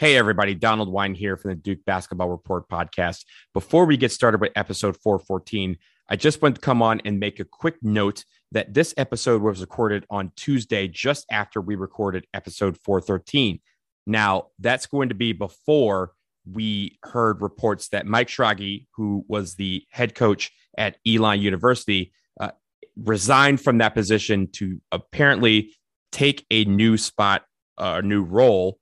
Hey, 0.00 0.16
everybody, 0.16 0.54
Donald 0.54 0.92
Wine 0.92 1.16
here 1.16 1.36
from 1.36 1.50
the 1.50 1.56
Duke 1.56 1.84
Basketball 1.84 2.28
Report 2.28 2.68
podcast. 2.68 3.24
Before 3.52 3.84
we 3.84 3.96
get 3.96 4.12
started 4.12 4.40
with 4.40 4.52
episode 4.54 4.96
414, 4.96 5.76
I 6.08 6.14
just 6.14 6.40
want 6.40 6.54
to 6.54 6.60
come 6.60 6.82
on 6.82 7.00
and 7.04 7.18
make 7.18 7.40
a 7.40 7.44
quick 7.44 7.78
note 7.82 8.24
that 8.52 8.72
this 8.72 8.94
episode 8.96 9.42
was 9.42 9.60
recorded 9.60 10.06
on 10.08 10.30
Tuesday, 10.36 10.86
just 10.86 11.26
after 11.32 11.60
we 11.60 11.74
recorded 11.74 12.28
episode 12.32 12.78
413. 12.78 13.58
Now, 14.06 14.50
that's 14.60 14.86
going 14.86 15.08
to 15.08 15.16
be 15.16 15.32
before 15.32 16.12
we 16.48 17.00
heard 17.02 17.42
reports 17.42 17.88
that 17.88 18.06
Mike 18.06 18.28
Schrage, 18.28 18.86
who 18.94 19.24
was 19.26 19.56
the 19.56 19.82
head 19.90 20.14
coach 20.14 20.52
at 20.76 20.96
Elon 21.04 21.40
University, 21.40 22.12
uh, 22.38 22.52
resigned 22.96 23.60
from 23.60 23.78
that 23.78 23.94
position 23.94 24.46
to 24.52 24.80
apparently 24.92 25.74
take 26.12 26.46
a 26.52 26.64
new 26.66 26.96
spot, 26.96 27.42
a 27.78 27.84
uh, 27.84 28.00
new 28.00 28.22
role 28.22 28.78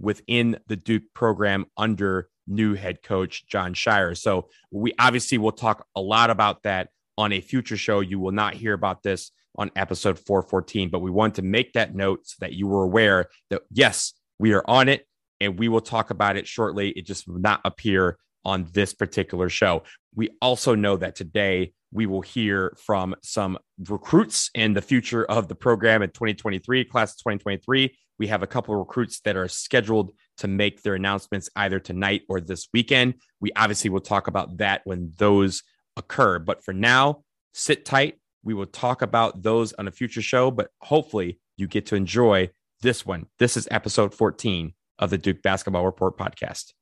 within 0.00 0.58
the 0.66 0.76
Duke 0.76 1.04
program 1.14 1.66
under 1.76 2.28
new 2.46 2.74
head 2.74 3.02
coach 3.02 3.46
Jon 3.46 3.74
Scheyer. 3.74 4.16
So 4.16 4.48
we 4.70 4.94
obviously 4.98 5.38
will 5.38 5.52
talk 5.52 5.86
a 5.94 6.00
lot 6.00 6.30
about 6.30 6.62
that 6.62 6.88
on 7.16 7.32
a 7.32 7.40
future 7.40 7.76
show. 7.76 8.00
You 8.00 8.18
will 8.18 8.32
not 8.32 8.54
hear 8.54 8.72
about 8.72 9.02
this 9.02 9.30
on 9.56 9.70
episode 9.76 10.18
414, 10.18 10.88
but 10.88 11.00
we 11.00 11.10
want 11.10 11.34
to 11.34 11.42
make 11.42 11.72
that 11.72 11.94
note 11.94 12.20
so 12.24 12.36
that 12.40 12.52
you 12.52 12.66
were 12.66 12.84
aware 12.84 13.28
that 13.50 13.62
yes, 13.70 14.14
we 14.38 14.52
are 14.52 14.64
on 14.66 14.88
it 14.88 15.06
and 15.40 15.58
we 15.58 15.68
will 15.68 15.80
talk 15.80 16.10
about 16.10 16.36
it 16.36 16.46
shortly. 16.46 16.90
It 16.90 17.06
just 17.06 17.26
will 17.26 17.40
not 17.40 17.60
appear 17.64 18.18
on 18.44 18.68
this 18.72 18.94
particular 18.94 19.48
show. 19.48 19.82
We 20.14 20.30
also 20.40 20.74
know 20.74 20.96
that 20.96 21.16
today 21.16 21.72
we 21.92 22.06
will 22.06 22.20
hear 22.20 22.76
from 22.84 23.14
some 23.22 23.58
recruits 23.88 24.50
in 24.54 24.74
the 24.74 24.82
future 24.82 25.24
of 25.24 25.48
the 25.48 25.54
program 25.54 26.02
in 26.02 26.10
2023, 26.10 26.84
class 26.84 27.16
2023. 27.16 27.96
We 28.18 28.26
have 28.26 28.42
a 28.42 28.46
couple 28.46 28.74
of 28.74 28.80
recruits 28.80 29.20
that 29.20 29.36
are 29.36 29.48
scheduled 29.48 30.12
to 30.38 30.48
make 30.48 30.82
their 30.82 30.94
announcements 30.94 31.48
either 31.56 31.78
tonight 31.78 32.22
or 32.28 32.40
this 32.40 32.68
weekend. 32.74 33.14
We 33.40 33.52
obviously 33.56 33.90
will 33.90 34.00
talk 34.00 34.26
about 34.26 34.58
that 34.58 34.82
when 34.84 35.12
those 35.16 35.62
occur. 35.96 36.38
But 36.38 36.64
for 36.64 36.72
now, 36.72 37.24
sit 37.54 37.84
tight. 37.84 38.18
We 38.42 38.54
will 38.54 38.66
talk 38.66 39.02
about 39.02 39.42
those 39.42 39.72
on 39.74 39.88
a 39.88 39.92
future 39.92 40.22
show, 40.22 40.50
but 40.50 40.70
hopefully 40.80 41.40
you 41.56 41.66
get 41.66 41.86
to 41.86 41.96
enjoy 41.96 42.50
this 42.82 43.04
one. 43.04 43.26
This 43.38 43.56
is 43.56 43.68
episode 43.70 44.14
14 44.14 44.74
of 44.98 45.10
the 45.10 45.18
Duke 45.18 45.42
Basketball 45.42 45.84
Report 45.84 46.16
podcast. 46.16 46.72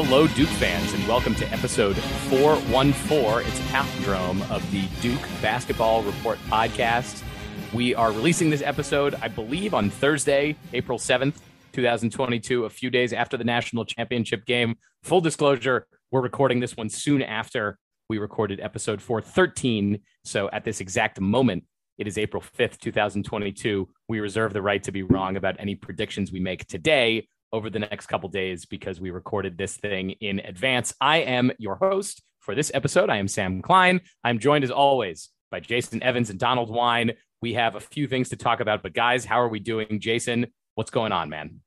Hello, 0.00 0.28
Duke 0.28 0.48
fans, 0.50 0.92
and 0.92 1.04
welcome 1.08 1.34
to 1.34 1.44
episode 1.52 1.96
414. 1.96 3.44
It's 3.44 3.58
a 3.58 3.62
palindrome 3.64 4.48
of 4.48 4.62
the 4.70 4.84
Duke 5.02 5.20
Basketball 5.42 6.04
Report 6.04 6.38
podcast. 6.48 7.24
We 7.72 7.96
are 7.96 8.12
releasing 8.12 8.48
this 8.48 8.62
episode, 8.62 9.16
I 9.16 9.26
believe, 9.26 9.74
on 9.74 9.90
Thursday, 9.90 10.54
April 10.72 10.98
7th, 10.98 11.38
2022, 11.72 12.64
a 12.64 12.70
few 12.70 12.90
days 12.90 13.12
after 13.12 13.36
the 13.36 13.42
national 13.42 13.84
championship 13.86 14.46
game. 14.46 14.76
Full 15.02 15.20
disclosure, 15.20 15.88
we're 16.12 16.22
recording 16.22 16.60
this 16.60 16.76
one 16.76 16.90
soon 16.90 17.20
after 17.20 17.76
we 18.08 18.18
recorded 18.18 18.60
episode 18.60 19.02
413. 19.02 19.98
So 20.22 20.48
at 20.50 20.64
this 20.64 20.80
exact 20.80 21.20
moment, 21.20 21.64
it 21.98 22.06
is 22.06 22.18
April 22.18 22.40
5th, 22.56 22.78
2022. 22.78 23.88
We 24.06 24.20
reserve 24.20 24.52
the 24.52 24.62
right 24.62 24.84
to 24.84 24.92
be 24.92 25.02
wrong 25.02 25.36
about 25.36 25.56
any 25.58 25.74
predictions 25.74 26.30
we 26.30 26.38
make 26.38 26.68
today 26.68 27.26
over 27.52 27.70
the 27.70 27.78
next 27.78 28.06
couple 28.06 28.28
days 28.28 28.64
because 28.64 29.00
we 29.00 29.10
recorded 29.10 29.56
this 29.56 29.76
thing 29.76 30.10
in 30.20 30.40
advance. 30.40 30.94
I 31.00 31.18
am 31.18 31.52
your 31.58 31.76
host 31.76 32.22
for 32.40 32.54
this 32.54 32.70
episode. 32.74 33.10
I 33.10 33.16
am 33.16 33.28
Sam 33.28 33.62
Klein. 33.62 34.00
I'm 34.24 34.38
joined 34.38 34.64
as 34.64 34.70
always 34.70 35.30
by 35.50 35.60
Jason 35.60 36.02
Evans 36.02 36.30
and 36.30 36.38
Donald 36.38 36.70
Wine. 36.70 37.12
We 37.40 37.54
have 37.54 37.74
a 37.74 37.80
few 37.80 38.08
things 38.08 38.30
to 38.30 38.36
talk 38.36 38.60
about, 38.60 38.82
but 38.82 38.92
guys, 38.92 39.24
how 39.24 39.40
are 39.40 39.48
we 39.48 39.60
doing? 39.60 40.00
Jason, 40.00 40.46
what's 40.74 40.90
going 40.90 41.12
on, 41.12 41.28
man? 41.28 41.60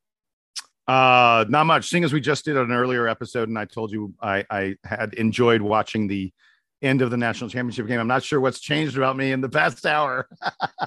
Uh, 0.88 1.46
not 1.48 1.66
much. 1.66 1.90
Seeing 1.90 2.04
as 2.04 2.12
we 2.12 2.20
just 2.20 2.46
did 2.46 2.58
an 2.58 2.72
earlier 2.72 3.08
episode, 3.08 3.48
and 3.48 3.58
I 3.58 3.66
told 3.66 3.92
you 3.92 4.14
I, 4.22 4.46
I 4.50 4.76
had 4.84 5.14
enjoyed 5.14 5.62
watching 5.62 6.08
the 6.08 6.34
end 6.82 7.02
of 7.02 7.12
the 7.12 7.18
national 7.18 7.50
championship 7.50 7.88
game. 7.88 8.00
I'm 8.00 8.08
not 8.08 8.24
sure 8.24 8.40
what's 8.40 8.60
changed 8.60 8.98
about 8.98 9.16
me 9.16 9.32
in 9.32 9.42
the 9.42 9.50
past 9.50 9.86
hour. 9.86 10.28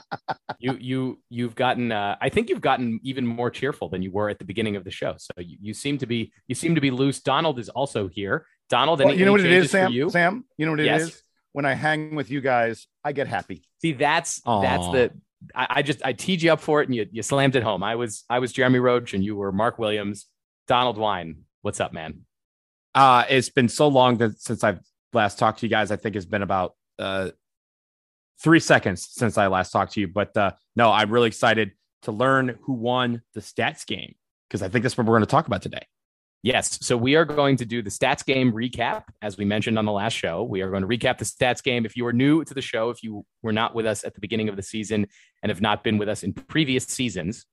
you 0.59 0.77
you 0.81 1.23
you've 1.29 1.55
gotten 1.55 1.93
uh, 1.93 2.17
I 2.21 2.29
think 2.29 2.49
you've 2.49 2.61
gotten 2.61 3.01
even 3.03 3.27
more 3.27 3.51
cheerful 3.51 3.89
than 3.89 4.03
you 4.03 4.11
were 4.11 4.29
at 4.29 4.39
the 4.39 4.45
beginning 4.45 4.77
of 4.77 4.85
the 4.85 4.91
show. 4.91 5.15
So 5.19 5.33
you, 5.39 5.57
you 5.61 5.75
seem 5.75 5.99
to 5.99 6.07
be 6.07 6.33
you 6.47 6.55
seem 6.55 6.75
to 6.75 6.81
be 6.81 6.91
loose. 6.91 7.21
Donald 7.21 7.59
is 7.59 7.69
also 7.69 8.09
here. 8.09 8.47
Donald, 8.71 9.01
well, 9.01 9.13
you 9.13 9.25
know 9.25 9.35
any 9.35 9.45
what 9.45 9.53
it 9.53 9.53
is, 9.53 9.71
Sam? 9.71 9.93
You? 9.93 10.11
Sam, 10.11 10.45
you 10.57 10.67
know 10.67 10.73
what 10.73 10.81
it 10.81 10.87
yes. 10.87 11.03
is? 11.03 11.23
When 11.53 11.65
I 11.65 11.75
hang 11.75 12.15
with 12.15 12.31
you 12.31 12.41
guys, 12.41 12.89
I 13.05 13.13
get 13.13 13.29
happy. 13.29 13.69
See, 13.81 13.93
that's 13.93 14.41
Aww. 14.41 14.63
that's 14.63 14.87
the 14.89 15.11
I, 15.55 15.67
I, 15.71 15.83
just 15.83 16.05
I 16.05 16.13
teed 16.13 16.43
you 16.43 16.53
up 16.53 16.61
for 16.61 16.81
it 16.81 16.89
and 16.89 16.95
you 16.95 17.07
you 17.13 17.23
slammed 17.23 17.57
it 17.57 17.63
home. 17.63 17.83
I 17.83 17.97
was 17.97 18.25
I 18.31 18.39
was 18.39 18.53
Jeremy 18.53 18.79
Roach 18.79 19.15
and 19.15 19.25
you 19.25 19.37
were 19.37 19.53
Mark 19.53 19.79
Williams. 19.79 20.27
Donald 20.67 20.97
Wine, 20.97 21.43
what's 21.63 21.81
up, 21.81 21.93
man? 21.93 22.23
Uh, 22.95 23.25
it's 23.29 23.51
been 23.51 23.69
so 23.69 23.89
long 23.89 24.19
that 24.19 24.41
since 24.41 24.65
I've 24.65 24.81
last 25.15 25.39
talked 25.39 25.61
to 25.61 25.67
you 25.67 25.71
guys. 25.71 25.91
I 25.91 25.97
think 25.97 26.17
it's 26.17 26.27
been 26.27 26.43
about 26.43 26.75
uh, 26.99 27.31
three 28.41 28.61
seconds 28.61 29.09
since 29.11 29.39
I 29.39 29.47
last 29.47 29.71
talked 29.71 29.93
to 29.93 30.01
you. 30.01 30.09
But 30.09 30.37
uh, 30.37 30.53
no, 30.77 30.91
I'm 30.91 31.11
really 31.11 31.29
excited 31.29 31.73
to 32.03 32.13
learn 32.13 32.59
who 32.63 32.75
won 32.75 33.23
the 33.35 33.41
stats 33.41 33.87
game 33.87 34.15
because 34.49 34.63
I 34.63 34.69
think 34.69 34.83
that's 34.83 34.97
what 34.97 35.07
we're 35.07 35.15
going 35.15 35.27
to 35.27 35.31
talk 35.31 35.47
about 35.47 35.63
today. 35.63 35.87
Yes. 36.43 36.79
So 36.83 36.95
we 36.95 37.15
are 37.15 37.25
going 37.25 37.57
to 37.57 37.65
do 37.65 37.81
the 37.81 37.89
stats 37.89 38.23
game 38.23 38.53
recap, 38.53 39.05
as 39.23 39.39
we 39.39 39.47
mentioned 39.47 39.79
on 39.79 39.87
the 39.87 39.93
last 39.93 40.13
show. 40.13 40.43
We 40.45 40.61
are 40.61 40.69
going 40.69 40.83
to 40.83 40.89
recap 40.89 41.17
the 41.17 41.25
stats 41.25 41.63
game. 41.63 41.87
If 41.87 41.97
you 41.97 42.07
are 42.07 42.13
new 42.13 42.45
to 42.45 42.53
the 42.53 42.61
show, 42.61 42.91
if 42.91 43.03
you 43.03 43.25
were 43.43 43.53
not 43.53 43.75
with 43.75 43.87
us 43.87 44.05
at 44.05 44.13
the 44.13 44.21
beginning 44.21 44.51
of 44.51 44.57
the 44.57 44.63
season 44.63 45.07
and 45.43 45.49
have 45.49 45.63
not 45.63 45.83
been 45.83 45.97
with 45.97 46.11
us 46.11 46.23
in 46.23 46.35
previous 46.35 46.85
seasons, 46.85 47.47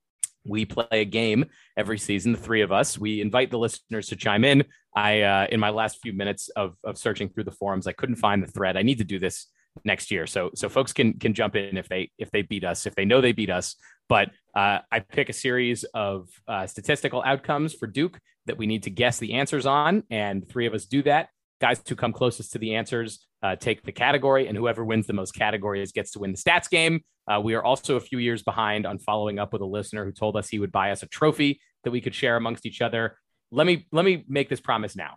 we 0.44 0.64
play 0.64 0.86
a 0.90 1.04
game 1.04 1.46
every 1.76 1.98
season, 1.98 2.32
the 2.32 2.38
three 2.38 2.62
of 2.62 2.72
us. 2.72 2.98
We 2.98 3.20
invite 3.20 3.50
the 3.50 3.58
listeners 3.58 4.08
to 4.08 4.16
chime 4.16 4.44
in. 4.44 4.64
I, 4.94 5.22
uh, 5.22 5.46
in 5.50 5.60
my 5.60 5.70
last 5.70 5.98
few 6.02 6.12
minutes 6.12 6.48
of, 6.50 6.76
of 6.84 6.98
searching 6.98 7.28
through 7.28 7.44
the 7.44 7.52
forums, 7.52 7.86
I 7.86 7.92
couldn't 7.92 8.16
find 8.16 8.42
the 8.42 8.50
thread. 8.50 8.76
I 8.76 8.82
need 8.82 8.98
to 8.98 9.04
do 9.04 9.18
this 9.18 9.46
next 9.84 10.10
year, 10.10 10.26
so 10.26 10.50
so 10.54 10.68
folks 10.68 10.92
can 10.92 11.18
can 11.18 11.32
jump 11.32 11.56
in 11.56 11.78
if 11.78 11.88
they 11.88 12.10
if 12.18 12.30
they 12.30 12.42
beat 12.42 12.64
us, 12.64 12.86
if 12.86 12.94
they 12.94 13.04
know 13.04 13.20
they 13.20 13.32
beat 13.32 13.50
us. 13.50 13.76
But 14.08 14.30
uh, 14.54 14.80
I 14.90 15.00
pick 15.00 15.30
a 15.30 15.32
series 15.32 15.84
of 15.94 16.28
uh, 16.46 16.66
statistical 16.66 17.22
outcomes 17.24 17.72
for 17.72 17.86
Duke 17.86 18.18
that 18.46 18.58
we 18.58 18.66
need 18.66 18.82
to 18.82 18.90
guess 18.90 19.18
the 19.18 19.34
answers 19.34 19.64
on, 19.64 20.02
and 20.10 20.46
three 20.46 20.66
of 20.66 20.74
us 20.74 20.84
do 20.84 21.02
that. 21.04 21.28
Guys 21.60 21.80
who 21.88 21.94
come 21.94 22.12
closest 22.12 22.52
to 22.52 22.58
the 22.58 22.74
answers 22.74 23.26
uh, 23.42 23.56
take 23.56 23.82
the 23.82 23.92
category, 23.92 24.48
and 24.48 24.56
whoever 24.56 24.84
wins 24.84 25.06
the 25.06 25.12
most 25.12 25.32
categories 25.32 25.92
gets 25.92 26.10
to 26.12 26.18
win 26.18 26.32
the 26.32 26.38
stats 26.38 26.68
game. 26.68 27.02
Uh, 27.30 27.40
we 27.40 27.54
are 27.54 27.64
also 27.64 27.96
a 27.96 28.00
few 28.00 28.18
years 28.18 28.42
behind 28.42 28.86
on 28.86 28.98
following 28.98 29.38
up 29.38 29.52
with 29.52 29.62
a 29.62 29.66
listener 29.66 30.04
who 30.04 30.12
told 30.12 30.36
us 30.36 30.48
he 30.48 30.58
would 30.58 30.72
buy 30.72 30.90
us 30.90 31.02
a 31.02 31.06
trophy 31.06 31.60
that 31.84 31.90
we 31.90 32.00
could 32.00 32.14
share 32.14 32.36
amongst 32.36 32.66
each 32.66 32.80
other. 32.80 33.16
Let 33.50 33.66
me 33.66 33.86
let 33.92 34.04
me 34.04 34.24
make 34.28 34.48
this 34.48 34.60
promise 34.60 34.96
now. 34.96 35.16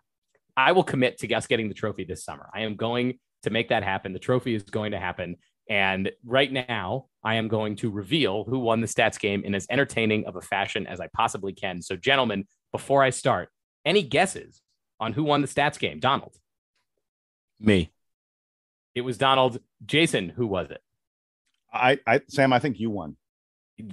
I 0.58 0.72
will 0.72 0.84
commit 0.84 1.18
to 1.20 1.34
us 1.34 1.48
getting 1.48 1.68
the 1.68 1.74
trophy 1.74 2.04
this 2.04 2.24
summer. 2.24 2.50
I 2.54 2.62
am 2.62 2.76
going 2.76 3.20
to 3.44 3.50
make 3.50 3.70
that 3.70 3.84
happen. 3.84 4.14
The 4.14 4.20
trophy 4.20 4.56
is 4.56 4.64
going 4.64 4.92
to 4.92 5.00
happen. 5.00 5.36
And 5.70 6.12
right 6.24 6.52
now, 6.52 7.08
I 7.24 7.36
am 7.36 7.48
going 7.48 7.76
to 7.78 7.90
reveal 7.90 8.44
who 8.44 8.60
won 8.60 8.82
the 8.82 8.88
stats 8.88 9.20
game 9.20 9.44
in 9.44 9.56
as 9.56 9.66
entertaining 9.70 10.28
of 10.28 10.36
a 10.36 10.42
fashion 10.42 10.86
as 10.86 11.00
I 11.00 11.08
possibly 11.16 11.54
can. 11.54 11.82
So, 11.82 11.96
gentlemen, 11.96 12.46
before 12.72 13.04
I 13.04 13.10
start, 13.10 13.50
any 13.84 14.04
guesses 14.04 14.62
on 15.00 15.14
who 15.14 15.24
won 15.24 15.42
the 15.42 15.48
stats 15.48 15.80
game? 15.80 16.00
Donald. 16.00 16.36
Me. 17.60 17.92
It 18.94 19.02
was 19.02 19.18
Donald. 19.18 19.60
Jason, 19.86 20.30
who 20.30 20.46
was 20.46 20.70
it? 20.70 20.82
I, 21.76 22.00
I 22.08 22.22
Sam, 22.30 22.54
I 22.54 22.60
think 22.60 22.80
you 22.80 22.90
won. 22.90 23.18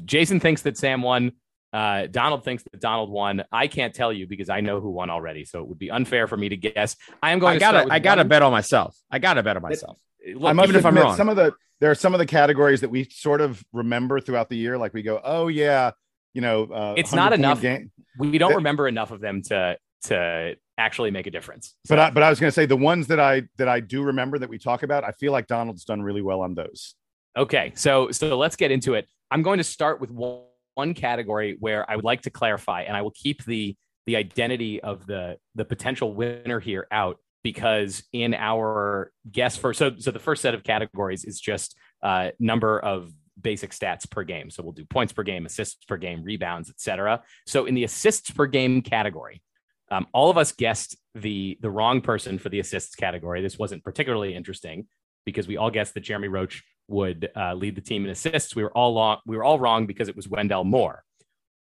Jason 0.04 0.40
thinks 0.40 0.62
that 0.62 0.76
Sam 0.76 1.02
won. 1.02 1.32
Uh, 1.73 2.06
Donald 2.06 2.44
thinks 2.44 2.62
that 2.64 2.81
Donald 2.81 3.11
won. 3.11 3.44
I 3.50 3.67
can't 3.67 3.94
tell 3.94 4.12
you 4.12 4.26
because 4.26 4.50
I 4.50 4.61
know 4.61 4.81
who 4.81 4.90
won 4.90 5.11
already, 5.11 5.44
so 5.44 5.61
it 5.61 5.69
would 5.69 5.79
be 5.79 5.90
unfair 5.90 6.26
for 6.26 6.37
me 6.37 6.50
to 6.50 6.56
guess. 6.56 6.96
I 7.23 7.32
am 7.32 7.38
going. 7.38 7.56
I 7.56 7.58
gotta. 7.58 7.93
I 7.93 7.99
gotta 7.99 8.25
bet 8.25 8.43
on 8.43 8.52
myself. 8.52 8.96
I 9.11 9.19
gotta 9.19 9.43
bet 9.43 9.56
on 9.56 9.62
myself. 9.62 9.99
Look, 10.34 10.50
I 10.50 10.52
must 10.52 10.69
even 10.69 10.79
if 10.79 10.87
I'm 10.87 10.96
wrong. 10.96 11.17
Some 11.17 11.29
of 11.29 11.37
the 11.37 11.55
there 11.81 11.90
are 11.90 11.96
some 11.96 12.14
of 12.14 12.19
the 12.19 12.26
categories 12.26 12.82
that 12.82 12.90
we 12.90 13.08
sort 13.11 13.40
of 13.40 13.64
remember 13.73 14.20
throughout 14.20 14.49
the 14.49 14.56
year. 14.56 14.79
Like 14.79 14.94
we 14.94 15.02
go, 15.02 15.20
oh 15.25 15.49
yeah, 15.49 15.93
you 16.34 16.40
know, 16.40 16.64
uh, 16.64 16.94
it's 16.96 17.12
not 17.12 17.32
enough. 17.32 17.61
Game. 17.61 17.90
We 18.19 18.38
don't 18.38 18.50
that, 18.50 18.56
remember 18.56 18.87
enough 18.87 19.11
of 19.11 19.20
them 19.20 19.43
to 19.44 19.79
to 20.05 20.56
actually 20.79 21.11
make 21.11 21.26
a 21.26 21.31
difference. 21.31 21.75
So. 21.87 21.96
But 21.96 21.99
I, 21.99 22.11
but 22.11 22.23
I 22.23 22.31
was 22.31 22.40
going 22.40 22.49
to 22.49 22.55
say 22.55 22.67
the 22.67 22.76
ones 22.76 23.06
that 23.08 23.20
I 23.20 23.43
that 23.58 23.69
I 23.69 23.81
do 23.81 24.02
remember 24.02 24.38
that 24.38 24.49
we 24.49 24.58
talk 24.58 24.82
about. 24.82 25.05
I 25.05 25.12
feel 25.12 25.32
like 25.32 25.46
Donald's 25.46 25.84
done 25.84 26.02
really 26.02 26.23
well 26.23 26.40
on 26.40 26.55
those. 26.55 26.94
Okay, 27.37 27.73
so 27.75 28.11
so 28.11 28.37
let's 28.37 28.56
get 28.56 28.70
into 28.70 28.94
it. 28.94 29.08
I'm 29.31 29.43
going 29.43 29.58
to 29.58 29.64
start 29.64 30.00
with 30.00 30.11
one, 30.11 30.43
one 30.75 30.94
category 30.94 31.56
where 31.58 31.90
I 31.90 31.96
would 31.96 32.05
like 32.05 32.23
to 32.23 32.31
clarify, 32.31 32.82
and 32.82 32.96
I 32.96 33.02
will 33.02 33.12
keep 33.12 33.44
the 33.44 33.75
the 34.06 34.17
identity 34.17 34.81
of 34.81 35.06
the 35.06 35.38
the 35.55 35.64
potential 35.64 36.14
winner 36.14 36.61
here 36.61 36.87
out 36.90 37.17
because 37.43 38.05
in 38.12 38.34
our 38.34 39.11
guess 39.31 39.56
for 39.56 39.73
so 39.73 39.96
so 39.99 40.11
the 40.11 40.19
first 40.19 40.43
set 40.43 40.55
of 40.55 40.62
categories 40.62 41.25
is 41.25 41.40
just 41.40 41.76
uh, 42.02 42.31
number 42.38 42.79
of 42.79 43.11
basic 43.40 43.70
stats 43.70 44.08
per 44.08 44.25
game. 44.25 44.50
So 44.50 44.62
we'll 44.62 44.73
do 44.73 44.84
points 44.84 45.12
per 45.12 45.23
game, 45.23 45.46
assists 45.46 45.84
per 45.84 45.96
game, 45.96 46.23
rebounds, 46.23 46.69
etc. 46.69 47.23
So 47.46 47.64
in 47.64 47.75
the 47.75 47.84
assists 47.84 48.31
per 48.31 48.46
game 48.46 48.82
category, 48.82 49.43
um, 49.90 50.06
all 50.12 50.31
of 50.31 50.38
us 50.38 50.52
guessed 50.52 50.96
the 51.14 51.58
the 51.61 51.70
wrong 51.70 52.00
person 52.00 52.38
for 52.38 52.49
the 52.49 52.61
assists 52.61 52.94
category. 52.94 53.40
This 53.40 53.58
wasn't 53.58 53.84
particularly 53.84 54.34
interesting 54.34 54.87
because 55.25 55.46
we 55.46 55.56
all 55.56 55.70
guessed 55.70 55.94
that 55.94 56.00
Jeremy 56.00 56.29
Roach 56.29 56.62
would 56.88 57.31
uh, 57.37 57.55
lead 57.55 57.75
the 57.75 57.81
team 57.81 58.05
in 58.05 58.11
assists. 58.11 58.55
We 58.55 58.62
were 58.62 58.73
all 58.73 58.94
long, 58.94 59.19
we 59.26 59.37
were 59.37 59.44
all 59.44 59.58
wrong 59.58 59.87
because 59.87 60.08
it 60.08 60.17
was 60.17 60.29
Wendell 60.29 60.64
Moore. 60.64 61.05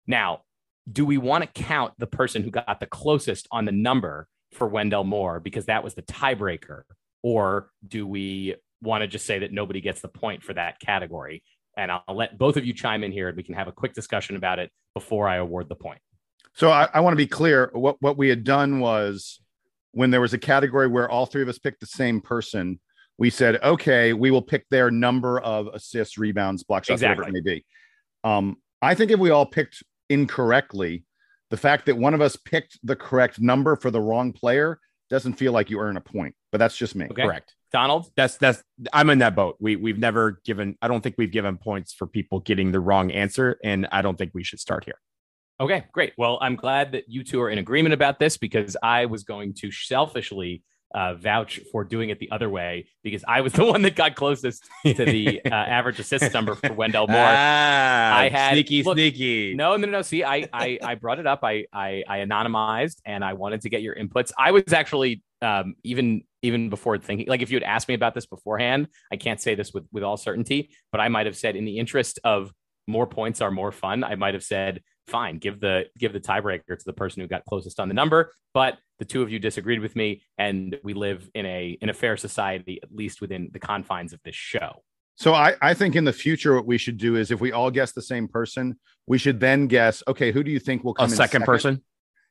Now, 0.06 0.42
do 0.90 1.06
we 1.06 1.16
want 1.16 1.42
to 1.42 1.62
count 1.62 1.94
the 1.98 2.06
person 2.06 2.42
who 2.42 2.50
got 2.50 2.78
the 2.80 2.86
closest 2.86 3.48
on 3.50 3.64
the 3.64 3.72
number 3.72 4.28
for 4.52 4.68
Wendell 4.68 5.04
Moore 5.04 5.40
because 5.40 5.66
that 5.66 5.82
was 5.82 5.94
the 5.94 6.02
tiebreaker, 6.02 6.82
or 7.22 7.70
do 7.86 8.06
we 8.06 8.54
want 8.82 9.02
to 9.02 9.08
just 9.08 9.26
say 9.26 9.38
that 9.38 9.52
nobody 9.52 9.80
gets 9.80 10.00
the 10.00 10.08
point 10.08 10.42
for 10.42 10.52
that 10.54 10.78
category? 10.80 11.42
And 11.76 11.90
I'll 11.90 12.02
let 12.14 12.38
both 12.38 12.56
of 12.56 12.64
you 12.64 12.72
chime 12.72 13.02
in 13.02 13.12
here 13.12 13.28
and 13.28 13.36
we 13.36 13.42
can 13.42 13.54
have 13.54 13.66
a 13.66 13.72
quick 13.72 13.94
discussion 13.94 14.36
about 14.36 14.58
it 14.58 14.70
before 14.94 15.26
I 15.26 15.36
award 15.36 15.68
the 15.68 15.74
point. 15.74 16.00
So 16.54 16.70
I, 16.70 16.88
I 16.94 17.00
want 17.00 17.14
to 17.14 17.16
be 17.16 17.26
clear. 17.26 17.70
What 17.72 17.96
what 18.00 18.16
we 18.16 18.28
had 18.28 18.44
done 18.44 18.78
was 18.78 19.40
when 19.92 20.10
there 20.10 20.20
was 20.20 20.34
a 20.34 20.38
category 20.38 20.86
where 20.86 21.08
all 21.10 21.26
three 21.26 21.42
of 21.42 21.48
us 21.48 21.58
picked 21.58 21.80
the 21.80 21.86
same 21.86 22.20
person, 22.20 22.78
we 23.18 23.30
said, 23.30 23.62
okay, 23.62 24.12
we 24.12 24.30
will 24.30 24.42
pick 24.42 24.68
their 24.70 24.90
number 24.90 25.38
of 25.40 25.68
assists, 25.68 26.18
rebounds, 26.18 26.64
block 26.64 26.84
shots, 26.84 27.00
Exactly. 27.00 27.22
whatever 27.22 27.38
it 27.38 27.44
may 27.44 27.54
be. 27.54 27.64
Um, 28.24 28.56
I 28.82 28.94
think 28.94 29.10
if 29.10 29.20
we 29.20 29.30
all 29.30 29.46
picked 29.46 29.82
incorrectly, 30.10 31.04
the 31.50 31.56
fact 31.56 31.86
that 31.86 31.96
one 31.96 32.14
of 32.14 32.20
us 32.20 32.36
picked 32.36 32.78
the 32.82 32.96
correct 32.96 33.40
number 33.40 33.76
for 33.76 33.90
the 33.90 34.00
wrong 34.00 34.32
player 34.32 34.80
doesn't 35.10 35.34
feel 35.34 35.52
like 35.52 35.70
you 35.70 35.78
earn 35.78 35.96
a 35.96 36.00
point. 36.00 36.34
But 36.50 36.58
that's 36.58 36.76
just 36.76 36.94
me. 36.94 37.06
Okay. 37.10 37.22
Correct. 37.22 37.54
Donald? 37.72 38.10
That's 38.16 38.36
that's 38.36 38.62
I'm 38.92 39.10
in 39.10 39.18
that 39.18 39.34
boat. 39.34 39.56
We 39.60 39.76
we've 39.76 39.98
never 39.98 40.40
given 40.44 40.76
I 40.80 40.88
don't 40.88 41.00
think 41.00 41.16
we've 41.18 41.30
given 41.30 41.58
points 41.58 41.92
for 41.92 42.06
people 42.06 42.40
getting 42.40 42.72
the 42.72 42.80
wrong 42.80 43.10
answer, 43.10 43.58
and 43.64 43.88
I 43.90 44.00
don't 44.02 44.16
think 44.16 44.30
we 44.32 44.44
should 44.44 44.60
start 44.60 44.84
here. 44.84 45.00
Okay, 45.60 45.84
great. 45.92 46.12
Well, 46.16 46.38
I'm 46.40 46.56
glad 46.56 46.92
that 46.92 47.04
you 47.08 47.24
two 47.24 47.40
are 47.40 47.50
in 47.50 47.58
agreement 47.58 47.92
about 47.92 48.18
this 48.18 48.36
because 48.36 48.76
I 48.82 49.06
was 49.06 49.24
going 49.24 49.54
to 49.54 49.70
selfishly 49.70 50.62
uh, 50.94 51.14
vouch 51.14 51.60
for 51.72 51.84
doing 51.84 52.10
it 52.10 52.18
the 52.20 52.30
other 52.30 52.48
way 52.48 52.86
because 53.02 53.24
I 53.26 53.40
was 53.40 53.52
the 53.52 53.64
one 53.72 53.82
that 53.82 53.96
got 53.96 54.14
closest 54.14 54.64
to 54.86 55.04
the 55.04 55.40
uh, 55.44 55.48
average 55.52 55.98
assist 55.98 56.32
number 56.32 56.54
for 56.54 56.72
Wendell 56.72 57.08
Moore. 57.08 57.18
Ah, 57.18 58.16
I 58.16 58.28
had- 58.28 58.52
sneaky, 58.52 58.82
look, 58.82 58.96
sneaky. 58.96 59.54
No, 59.54 59.76
no, 59.76 59.88
no. 59.88 60.02
See, 60.02 60.24
I, 60.24 60.48
I, 60.52 60.78
I 60.82 60.94
brought 60.94 61.18
it 61.18 61.26
up. 61.26 61.40
I, 61.42 61.66
I, 61.72 62.04
I 62.08 62.18
anonymized, 62.18 63.00
and 63.04 63.24
I 63.24 63.32
wanted 63.32 63.62
to 63.62 63.68
get 63.68 63.82
your 63.82 63.94
inputs. 63.94 64.30
I 64.38 64.52
was 64.52 64.72
actually 64.72 65.22
um, 65.42 65.74
even, 65.82 66.22
even 66.42 66.70
before 66.70 66.96
thinking, 66.98 67.26
like, 67.28 67.42
if 67.42 67.50
you 67.50 67.56
had 67.56 67.64
asked 67.64 67.88
me 67.88 67.94
about 67.94 68.14
this 68.14 68.26
beforehand, 68.26 68.88
I 69.12 69.16
can't 69.16 69.40
say 69.40 69.54
this 69.54 69.72
with, 69.72 69.84
with 69.92 70.04
all 70.04 70.16
certainty, 70.16 70.70
but 70.92 71.00
I 71.00 71.08
might 71.08 71.26
have 71.26 71.36
said, 71.36 71.56
in 71.56 71.64
the 71.64 71.78
interest 71.78 72.20
of 72.24 72.52
more 72.86 73.06
points 73.06 73.40
are 73.40 73.50
more 73.50 73.72
fun, 73.72 74.04
I 74.04 74.14
might 74.14 74.34
have 74.34 74.44
said, 74.44 74.82
fine, 75.06 75.38
give 75.38 75.60
the, 75.60 75.86
give 75.98 76.12
the 76.12 76.20
tiebreaker 76.20 76.78
to 76.78 76.84
the 76.84 76.92
person 76.92 77.22
who 77.22 77.28
got 77.28 77.44
closest 77.44 77.80
on 77.80 77.88
the 77.88 77.94
number. 77.94 78.32
But 78.52 78.78
the 78.98 79.04
two 79.04 79.22
of 79.22 79.30
you 79.30 79.38
disagreed 79.38 79.80
with 79.80 79.96
me, 79.96 80.22
and 80.38 80.78
we 80.82 80.94
live 80.94 81.28
in 81.34 81.46
a, 81.46 81.76
in 81.80 81.88
a 81.88 81.94
fair 81.94 82.16
society, 82.16 82.80
at 82.82 82.94
least 82.94 83.20
within 83.20 83.50
the 83.52 83.58
confines 83.58 84.12
of 84.12 84.20
this 84.24 84.34
show. 84.34 84.82
So 85.16 85.32
I, 85.32 85.54
I 85.62 85.74
think 85.74 85.94
in 85.94 86.04
the 86.04 86.12
future, 86.12 86.54
what 86.54 86.66
we 86.66 86.78
should 86.78 86.96
do 86.96 87.16
is 87.16 87.30
if 87.30 87.40
we 87.40 87.52
all 87.52 87.70
guess 87.70 87.92
the 87.92 88.02
same 88.02 88.26
person, 88.26 88.78
we 89.06 89.18
should 89.18 89.38
then 89.38 89.66
guess, 89.68 90.02
okay, 90.08 90.32
who 90.32 90.42
do 90.42 90.50
you 90.50 90.58
think 90.58 90.82
will 90.82 90.94
come 90.94 91.08
a 91.08 91.10
in 91.10 91.16
second 91.16 91.44
person. 91.44 91.82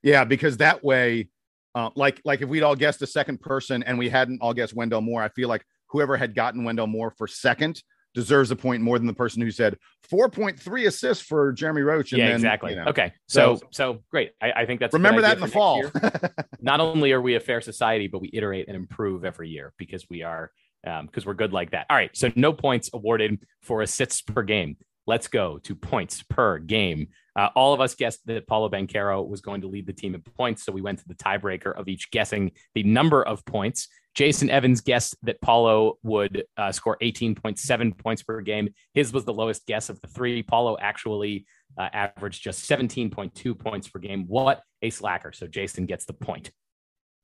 Yeah, 0.02 0.26
because 0.26 0.58
that 0.58 0.84
way, 0.84 1.30
uh, 1.76 1.90
like 1.96 2.22
like 2.26 2.42
if 2.42 2.50
we'd 2.50 2.62
all 2.62 2.76
guessed 2.76 3.02
a 3.02 3.08
second 3.08 3.42
person 3.42 3.84
and 3.84 3.98
we 3.98 4.10
hadn't 4.10 4.42
all 4.42 4.54
guessed 4.54 4.76
Wendell 4.76 5.02
Moore, 5.02 5.24
I 5.24 5.30
feel 5.30 5.48
like 5.48 5.66
whoever 5.88 6.18
had 6.18 6.36
gotten 6.36 6.66
Wendell 6.66 6.88
Moore 6.88 7.14
for 7.18 7.26
second 7.26 7.82
deserves 8.14 8.52
a 8.52 8.56
point 8.56 8.82
more 8.82 8.98
than 8.98 9.08
the 9.08 9.14
person 9.14 9.42
who 9.42 9.52
said 9.52 9.78
4.3 10.12 10.88
assists 10.88 11.24
for 11.24 11.52
Jeremy 11.52 11.82
Roach. 11.82 12.12
And 12.12 12.20
yeah, 12.20 12.28
then, 12.28 12.36
exactly. 12.36 12.72
you 12.72 12.78
know. 12.78 12.86
Okay, 12.86 13.14
so 13.28 13.56
So- 13.56 13.68
so, 13.72 14.04
great. 14.12 14.32
I, 14.42 14.52
I 14.52 14.66
think 14.66 14.80
that's 14.80 14.94
Remember 14.94 15.22
that 15.22 15.36
in 15.38 15.42
the 15.42 15.48
fall. 15.48 15.84
Not 16.62 16.80
only 16.80 17.12
are 17.12 17.22
we 17.22 17.36
a 17.36 17.40
fair 17.40 17.62
society, 17.62 18.08
but 18.08 18.20
we 18.20 18.30
iterate 18.34 18.68
and 18.68 18.76
improve 18.76 19.26
every 19.26 19.50
year 19.50 19.74
because 19.78 20.06
we 20.10 20.22
are 20.24 20.52
because 20.84 21.26
we're 21.26 21.34
good 21.34 21.54
like 21.54 21.72
that. 21.72 21.86
All 21.90 21.96
right, 21.96 22.16
so 22.16 22.32
no 22.36 22.52
points 22.52 22.90
awarded 22.94 23.40
for 23.62 23.82
assists 23.82 24.22
per 24.22 24.44
game. 24.44 24.76
Let's 25.08 25.28
go 25.28 25.58
to 25.60 25.76
points 25.76 26.24
per 26.24 26.60
game. 26.60 27.08
Uh, 27.36 27.50
all 27.56 27.74
of 27.74 27.82
us 27.82 27.96
guessed 27.96 28.20
that 28.28 28.48
Paolo 28.48 28.70
Banchero 28.70 29.28
was 29.28 29.42
going 29.42 29.62
to 29.62 29.68
lead 29.68 29.88
the 29.88 29.94
team 29.94 30.14
in 30.14 30.22
points, 30.22 30.64
so 30.64 30.72
we 30.72 30.82
went 30.82 31.00
to 31.00 31.08
the 31.08 31.16
tiebreaker 31.16 31.74
of 31.76 31.88
each 31.88 32.12
guessing 32.12 32.52
the 32.76 32.84
number 32.84 33.24
of 33.24 33.44
points. 33.46 33.88
Jason 34.16 34.50
Evans 34.50 34.82
guessed 34.82 35.16
that 35.24 35.42
Paolo 35.42 35.98
would 36.04 36.44
uh, 36.58 36.72
score 36.72 36.98
18.7 37.02 37.98
points 37.98 38.24
per 38.24 38.42
game. 38.42 38.70
His 38.94 39.12
was 39.12 39.26
the 39.26 39.34
lowest 39.34 39.66
guess 39.66 39.90
of 39.90 40.00
the 40.02 40.08
three. 40.08 40.44
Paolo 40.44 40.78
actually 40.80 41.46
uh, 41.78 41.90
averaged 41.92 42.44
just 42.44 42.70
17.2 42.70 43.58
points 43.58 43.88
per 43.88 44.00
game. 44.00 44.26
What 44.28 44.62
a 44.82 44.90
slacker. 44.92 45.32
So 45.32 45.48
Jason 45.48 45.86
gets 45.86 46.06
the 46.06 46.14
point. 46.14 46.52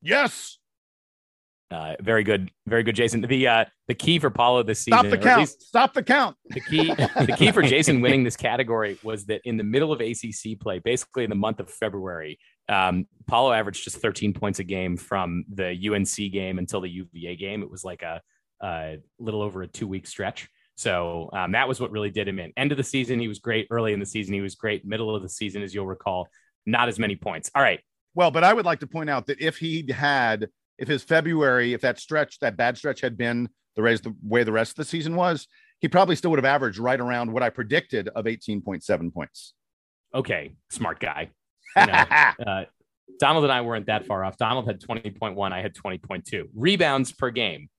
yes. 0.02 0.58
Uh, 1.72 1.94
very 2.02 2.24
good. 2.24 2.50
Very 2.66 2.82
good, 2.82 2.96
Jason. 2.96 3.22
The 3.22 3.48
uh, 3.48 3.66
the 3.88 3.94
key 3.94 4.18
for 4.18 4.32
Paolo 4.32 4.64
this 4.64 4.80
season, 4.80 5.02
Stop 5.02 5.12
the 5.12 5.18
count. 5.20 5.40
least 5.42 5.62
Stop 5.62 5.94
the 5.94 6.02
count. 6.02 6.36
the 6.46 6.62
key 6.62 6.88
the 6.96 7.36
key 7.38 7.52
for 7.52 7.62
Jason 7.74 8.02
winning 8.02 8.24
this 8.24 8.36
category 8.36 8.98
was 9.04 9.26
that 9.26 9.42
in 9.46 9.56
the 9.56 9.64
middle 9.64 9.92
of 9.94 10.02
ACC 10.02 10.60
play, 10.60 10.80
basically 10.80 11.26
in 11.26 11.30
the 11.30 11.36
month 11.36 11.60
of 11.60 11.70
February, 11.70 12.40
um, 12.70 13.08
Paolo 13.28 13.52
averaged 13.52 13.84
just 13.84 13.98
13 13.98 14.34
points 14.34 14.60
a 14.60 14.64
game 14.64 14.96
from 14.96 15.44
the 15.54 15.76
UNC 15.92 16.32
game 16.32 16.60
until 16.60 16.82
the 16.82 16.90
UVA 16.90 17.36
game. 17.36 17.62
It 17.62 17.70
was 17.70 17.84
like 17.84 18.02
a, 18.02 18.22
a 18.62 18.98
little 19.20 19.42
over 19.42 19.62
a 19.62 19.68
two 19.68 19.88
week 19.88 20.08
stretch. 20.08 20.48
So 20.76 21.30
um, 21.34 21.52
that 21.52 21.68
was 21.68 21.82
what 21.82 21.92
really 21.92 22.10
did 22.10 22.28
him 22.28 22.40
in. 22.40 22.54
End 22.56 22.72
of 22.72 22.78
the 22.78 22.84
season, 22.84 23.20
he 23.20 23.28
was 23.28 23.40
great. 23.40 23.68
Early 23.70 23.92
in 23.92 24.00
the 24.00 24.06
season, 24.06 24.34
he 24.34 24.42
was 24.42 24.56
great. 24.56 24.86
Middle 24.86 25.14
of 25.14 25.22
the 25.22 25.30
season, 25.30 25.62
as 25.62 25.74
you'll 25.74 25.86
recall, 25.86 26.30
not 26.66 26.88
as 26.88 26.98
many 26.98 27.16
points. 27.16 27.52
All 27.54 27.62
right. 27.62 27.82
Well, 28.16 28.32
but 28.32 28.44
I 28.44 28.54
would 28.54 28.66
like 28.66 28.80
to 28.80 28.88
point 28.88 29.10
out 29.10 29.28
that 29.28 29.42
if 29.42 29.58
he'd 29.58 29.92
had, 29.92 30.48
if 30.78 30.88
his 30.88 31.04
February, 31.04 31.74
if 31.74 31.82
that 31.82 32.00
stretch, 32.00 32.40
that 32.40 32.56
bad 32.56 32.78
stretch 32.78 33.02
had 33.02 33.18
been 33.18 33.50
the 33.76 34.16
way 34.24 34.44
the 34.44 34.52
rest 34.52 34.72
of 34.72 34.76
the 34.78 34.86
season 34.86 35.16
was, 35.16 35.48
he 35.80 35.88
probably 35.88 36.16
still 36.16 36.32
would 36.32 36.40
have 36.40 36.46
averaged 36.46 36.80
right 36.80 37.00
around 37.00 37.32
what 37.32 37.44
I 37.44 37.50
predicted 37.50 38.10
of 38.10 38.26
18.7 38.26 39.14
points. 39.14 39.54
Okay. 40.14 40.56
Smart 40.70 41.00
guy. 41.00 41.30
You 41.76 41.86
know, 41.86 41.94
uh, 42.48 42.66
Donald 43.20 43.44
and 43.44 43.54
I 43.54 43.62
weren't 43.62 43.88
that 43.88 44.06
far 44.06 44.24
off. 44.24 44.38
Donald 44.38 44.68
had 44.68 44.80
20.1. 44.82 45.52
I 45.52 45.62
had 45.62 45.74
20.2. 45.74 46.46
Rebounds 46.56 47.12
per 47.12 47.30
game. 47.32 47.70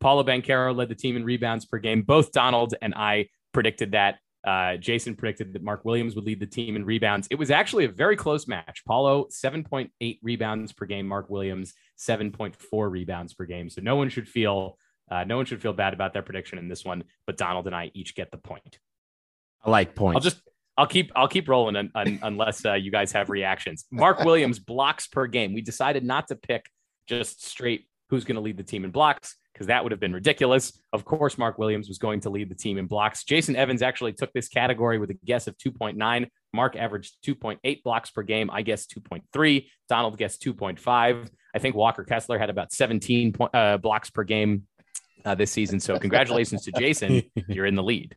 Paolo 0.00 0.24
Banchero 0.24 0.74
led 0.74 0.88
the 0.88 0.94
team 0.94 1.16
in 1.16 1.24
rebounds 1.24 1.64
per 1.64 1.78
game. 1.78 2.02
Both 2.02 2.32
Donald 2.32 2.74
and 2.82 2.94
I 2.94 3.28
predicted 3.52 3.92
that. 3.92 4.18
Uh, 4.44 4.76
Jason 4.76 5.14
predicted 5.14 5.52
that 5.52 5.62
Mark 5.62 5.84
Williams 5.84 6.16
would 6.16 6.24
lead 6.24 6.40
the 6.40 6.46
team 6.46 6.74
in 6.74 6.84
rebounds. 6.84 7.28
It 7.30 7.36
was 7.36 7.52
actually 7.52 7.84
a 7.84 7.88
very 7.88 8.16
close 8.16 8.48
match. 8.48 8.82
Paolo, 8.84 9.26
7.8 9.26 10.18
rebounds 10.20 10.72
per 10.72 10.84
game. 10.84 11.06
Mark 11.06 11.30
Williams, 11.30 11.74
7.4 11.96 12.90
rebounds 12.90 13.34
per 13.34 13.44
game. 13.44 13.70
So 13.70 13.80
no 13.80 13.94
one 13.94 14.08
should 14.08 14.28
feel 14.28 14.78
uh, 15.10 15.24
no 15.24 15.36
one 15.36 15.44
should 15.44 15.60
feel 15.60 15.74
bad 15.74 15.92
about 15.92 16.14
their 16.14 16.22
prediction 16.22 16.58
in 16.58 16.68
this 16.68 16.84
one. 16.84 17.04
But 17.26 17.36
Donald 17.36 17.66
and 17.66 17.76
I 17.76 17.90
each 17.94 18.14
get 18.14 18.30
the 18.30 18.38
point. 18.38 18.78
I 19.62 19.70
like 19.70 19.94
points. 19.94 20.16
I'll 20.16 20.22
just 20.22 20.40
I'll 20.76 20.86
keep 20.86 21.12
I'll 21.14 21.28
keep 21.28 21.48
rolling 21.48 21.76
un, 21.76 21.90
un, 21.94 22.18
unless 22.22 22.64
uh, 22.64 22.74
you 22.74 22.90
guys 22.90 23.12
have 23.12 23.30
reactions. 23.30 23.84
Mark 23.90 24.20
Williams 24.24 24.58
blocks 24.58 25.06
per 25.06 25.26
game. 25.26 25.52
We 25.52 25.60
decided 25.60 26.04
not 26.04 26.28
to 26.28 26.36
pick 26.36 26.66
just 27.06 27.44
straight 27.44 27.86
who's 28.08 28.24
going 28.24 28.36
to 28.36 28.40
lead 28.40 28.56
the 28.56 28.62
team 28.62 28.84
in 28.84 28.90
blocks 28.90 29.36
because 29.52 29.66
that 29.66 29.82
would 29.82 29.92
have 29.92 30.00
been 30.00 30.12
ridiculous. 30.12 30.78
Of 30.92 31.04
course, 31.04 31.36
Mark 31.38 31.58
Williams 31.58 31.88
was 31.88 31.98
going 31.98 32.20
to 32.20 32.30
lead 32.30 32.50
the 32.50 32.54
team 32.54 32.78
in 32.78 32.86
blocks. 32.86 33.24
Jason 33.24 33.56
Evans 33.56 33.82
actually 33.82 34.12
took 34.12 34.32
this 34.32 34.48
category 34.48 34.98
with 34.98 35.10
a 35.10 35.14
guess 35.14 35.46
of 35.46 35.56
2.9. 35.58 36.28
Mark 36.52 36.76
averaged 36.76 37.16
2.8 37.26 37.82
blocks 37.82 38.10
per 38.10 38.22
game. 38.22 38.50
I 38.50 38.62
guess 38.62 38.86
2.3. 38.86 39.66
Donald 39.88 40.18
guessed 40.18 40.42
2.5. 40.42 41.28
I 41.54 41.58
think 41.58 41.74
Walker 41.74 42.04
Kessler 42.04 42.38
had 42.38 42.50
about 42.50 42.72
17 42.72 43.32
point, 43.32 43.54
uh, 43.54 43.78
blocks 43.78 44.10
per 44.10 44.24
game 44.24 44.66
uh, 45.24 45.34
this 45.34 45.50
season. 45.50 45.80
So 45.80 45.98
congratulations 46.00 46.64
to 46.64 46.72
Jason. 46.72 47.22
You're 47.48 47.66
in 47.66 47.74
the 47.74 47.82
lead. 47.82 48.16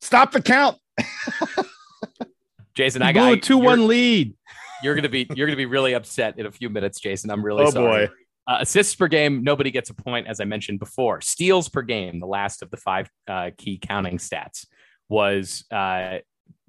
Stop 0.00 0.32
the 0.32 0.40
count. 0.40 0.78
Jason, 2.74 3.02
You 3.02 3.08
I 3.08 3.12
got 3.12 3.32
a 3.32 3.36
two 3.36 3.58
one 3.58 3.86
lead. 3.86 4.34
You're 4.82 4.94
gonna 4.94 5.08
be 5.08 5.26
you're 5.34 5.46
gonna 5.46 5.56
be 5.56 5.66
really 5.66 5.94
upset 5.94 6.38
in 6.38 6.46
a 6.46 6.50
few 6.52 6.70
minutes, 6.70 7.00
Jason. 7.00 7.30
I'm 7.30 7.44
really 7.44 7.64
Oh, 7.64 7.70
sorry. 7.70 8.06
boy. 8.06 8.12
Uh, 8.46 8.58
assists 8.60 8.94
per 8.94 9.06
game, 9.06 9.44
nobody 9.44 9.70
gets 9.70 9.90
a 9.90 9.94
point, 9.94 10.26
as 10.26 10.40
I 10.40 10.44
mentioned 10.44 10.78
before. 10.80 11.20
Steals 11.20 11.68
per 11.68 11.82
game, 11.82 12.18
the 12.20 12.26
last 12.26 12.62
of 12.62 12.70
the 12.70 12.76
five 12.78 13.08
uh, 13.28 13.50
key 13.58 13.78
counting 13.80 14.18
stats, 14.18 14.66
was 15.08 15.64
uh, 15.70 16.18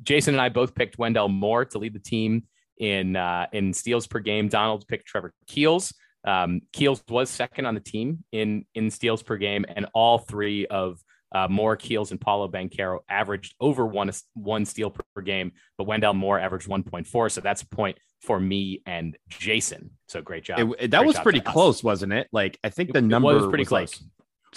Jason 0.04 0.36
and 0.36 0.42
I 0.42 0.50
both 0.50 0.76
picked 0.76 0.98
Wendell 0.98 1.30
Moore 1.30 1.66
to 1.66 1.78
lead 1.80 1.94
the 1.94 2.00
team 2.00 2.44
in 2.78 3.16
uh, 3.16 3.48
in 3.54 3.74
steals 3.74 4.06
per 4.08 4.20
game. 4.20 4.48
Donald 4.50 4.86
picked 4.88 5.08
Trevor 5.08 5.34
Keels. 5.48 5.94
Um, 6.24 6.62
Keels 6.74 7.04
was 7.10 7.30
second 7.30 7.66
on 7.66 7.74
the 7.74 7.80
team 7.80 8.24
in 8.32 8.66
in 8.76 8.92
steals 8.92 9.24
per 9.24 9.38
game, 9.38 9.66
and 9.68 9.88
all 9.94 10.18
three 10.20 10.68
of 10.68 11.00
uh, 11.34 11.48
Moore, 11.50 11.76
Keels, 11.76 12.12
and 12.12 12.20
Paolo 12.20 12.48
Banchero 12.48 13.00
averaged 13.10 13.56
over 13.60 13.86
one 13.86 14.12
one 14.34 14.66
steal 14.66 14.90
per, 14.92 15.04
per 15.16 15.22
game, 15.22 15.52
but 15.78 15.86
Wendell 15.88 16.14
Moore 16.14 16.40
averaged 16.40 16.68
1.4. 16.68 17.32
So 17.32 17.42
that's 17.42 17.62
a 17.62 17.68
point 17.68 17.98
for 18.22 18.40
me 18.40 18.82
and 18.86 19.18
Jason. 19.30 19.92
So 20.08 20.22
great 20.22 20.44
job. 20.44 20.60
It- 20.60 20.76
it- 20.86 20.92
that 20.92 21.00
Great 21.00 21.08
was 21.08 21.16
job 21.16 21.24
pretty 21.24 21.40
to 21.40 21.48
us. 21.48 21.54
close, 21.54 21.84
wasn't 21.84 22.14
it? 22.14 22.28
Like 22.32 22.60
I 22.64 22.70
think 22.70 22.94
the 22.94 23.02
number 23.02 23.34
was 23.34 23.48
pretty 23.48 23.64
like 23.64 23.68
close. 23.90 24.04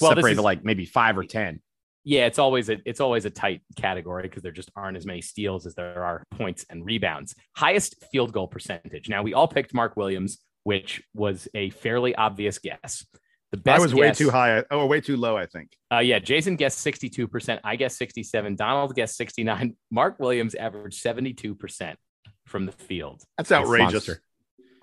Well, 0.01 0.11
this 0.11 0.17
separated 0.19 0.39
is- 0.41 0.45
like 0.45 0.65
maybe 0.65 0.85
five 0.85 1.17
or 1.17 1.25
ten. 1.25 1.61
Yeah, 2.07 2.27
it's 2.27 2.39
always 2.39 2.69
a 2.69 2.77
it's 2.85 3.01
always 3.01 3.25
a 3.25 3.31
tight 3.31 3.63
category 3.77 4.25
because 4.25 4.43
there 4.43 4.53
just 4.53 4.71
aren't 4.77 4.97
as 4.99 5.07
many 5.07 5.23
steals 5.23 5.65
as 5.67 5.75
there 5.75 6.05
are 6.05 6.25
points 6.33 6.67
and 6.69 6.85
rebounds. 6.85 7.35
Highest 7.57 8.05
field 8.13 8.33
goal 8.33 8.47
percentage. 8.47 9.09
Now 9.09 9.23
we 9.23 9.33
all 9.33 9.49
picked 9.49 9.73
Mark 9.73 9.97
Williams, 9.97 10.39
which 10.65 11.03
was 11.15 11.49
a 11.55 11.71
fairly 11.71 12.15
obvious 12.15 12.59
guess. 12.59 13.07
The 13.51 13.59
best 13.59 13.81
I 13.81 13.83
was 13.83 13.93
guess, 13.93 14.01
way 14.01 14.11
too 14.13 14.31
high. 14.31 14.65
Oh, 14.71 14.87
way 14.87 15.01
too 15.01 15.17
low, 15.17 15.37
I 15.37 15.47
think. 15.47 15.71
Uh, 15.93 16.01
yeah, 16.01 16.19
Jason 16.19 16.57
guessed 16.57 16.85
62%. 16.85 17.61
I 17.63 17.77
guessed 17.77 17.97
67. 17.99 18.57
Donald 18.57 18.95
guessed 18.95 19.17
69. 19.17 19.77
Mark 19.91 20.19
Williams 20.19 20.55
averaged 20.55 21.03
72% 21.03 21.95
from 22.47 22.67
the 22.67 22.73
field. 22.73 23.23
That's 23.37 23.53
outrageous. 23.53 24.11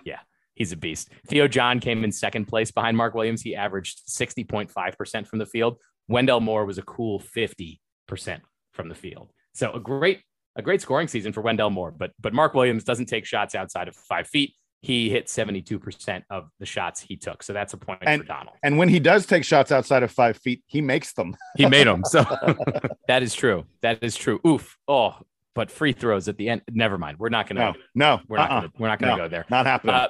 Yeah, 0.06 0.20
he's 0.56 0.72
a 0.72 0.78
beast. 0.78 1.10
Theo 1.28 1.48
John 1.48 1.80
came 1.80 2.04
in 2.04 2.12
second 2.12 2.46
place 2.46 2.72
behind 2.72 2.96
Mark 2.96 3.14
Williams. 3.14 3.42
He 3.42 3.56
averaged 3.56 4.08
60.5% 4.08 5.28
from 5.28 5.40
the 5.40 5.46
field. 5.46 5.78
Wendell 6.08 6.40
Moore 6.40 6.66
was 6.66 6.78
a 6.78 6.84
cool 6.84 7.20
50% 7.20 7.80
from 8.74 8.90
the 8.90 8.96
field. 8.96 9.32
So 9.54 9.74
a 9.74 9.80
great, 9.80 10.22
a 10.56 10.62
great 10.62 10.82
scoring 10.82 11.08
season 11.08 11.34
for 11.34 11.42
Wendell 11.42 11.70
Moore. 11.70 11.92
But 11.92 12.12
but 12.20 12.34
Mark 12.34 12.54
Williams 12.54 12.84
doesn't 12.84 13.08
take 13.08 13.26
shots 13.26 13.54
outside 13.54 13.88
of 13.88 13.96
five 13.96 14.28
feet 14.28 14.56
he 14.82 15.10
hit 15.10 15.28
72% 15.28 16.24
of 16.32 16.50
the 16.60 16.66
shots 16.66 17.02
he 17.02 17.16
took. 17.16 17.44
So 17.44 17.54
that's 17.54 17.74
a 17.74 17.78
point 17.78 18.00
and, 18.02 18.22
for 18.22 18.28
Donald. 18.28 18.58
And 18.64 18.78
when 18.78 18.90
he 18.90 19.00
does 19.00 19.28
take 19.28 19.44
shots 19.44 19.72
outside 19.72 20.02
of 20.02 20.12
five 20.12 20.38
feet, 20.38 20.64
he 20.66 20.82
makes 20.82 21.14
them. 21.14 21.36
he 21.56 21.68
made 21.68 21.86
them. 21.86 22.04
So 22.04 22.24
that 23.08 23.22
is 23.22 23.36
true. 23.36 23.66
That 23.82 24.04
is 24.04 24.16
true. 24.16 24.40
Oof. 24.46 24.78
Oh, 24.88 25.16
but 25.54 25.70
free 25.70 25.94
throws 25.94 26.28
at 26.28 26.38
the 26.38 26.50
end. 26.50 26.64
Never 26.72 26.98
mind. 26.98 27.20
We're 27.20 27.30
not 27.30 27.48
going 27.48 27.58
to. 27.58 27.62
No, 27.62 27.74
no, 27.94 28.22
we're 28.28 28.38
not. 28.38 28.52
uh-uh. 28.52 28.60
Gonna, 28.62 28.72
we're 28.80 28.88
not 28.88 29.00
going 29.00 29.12
to 29.12 29.18
no, 29.18 29.24
go 29.26 29.30
there. 29.30 29.46
Not 29.50 29.66
happening. 29.68 29.96
Uh, 29.96 30.08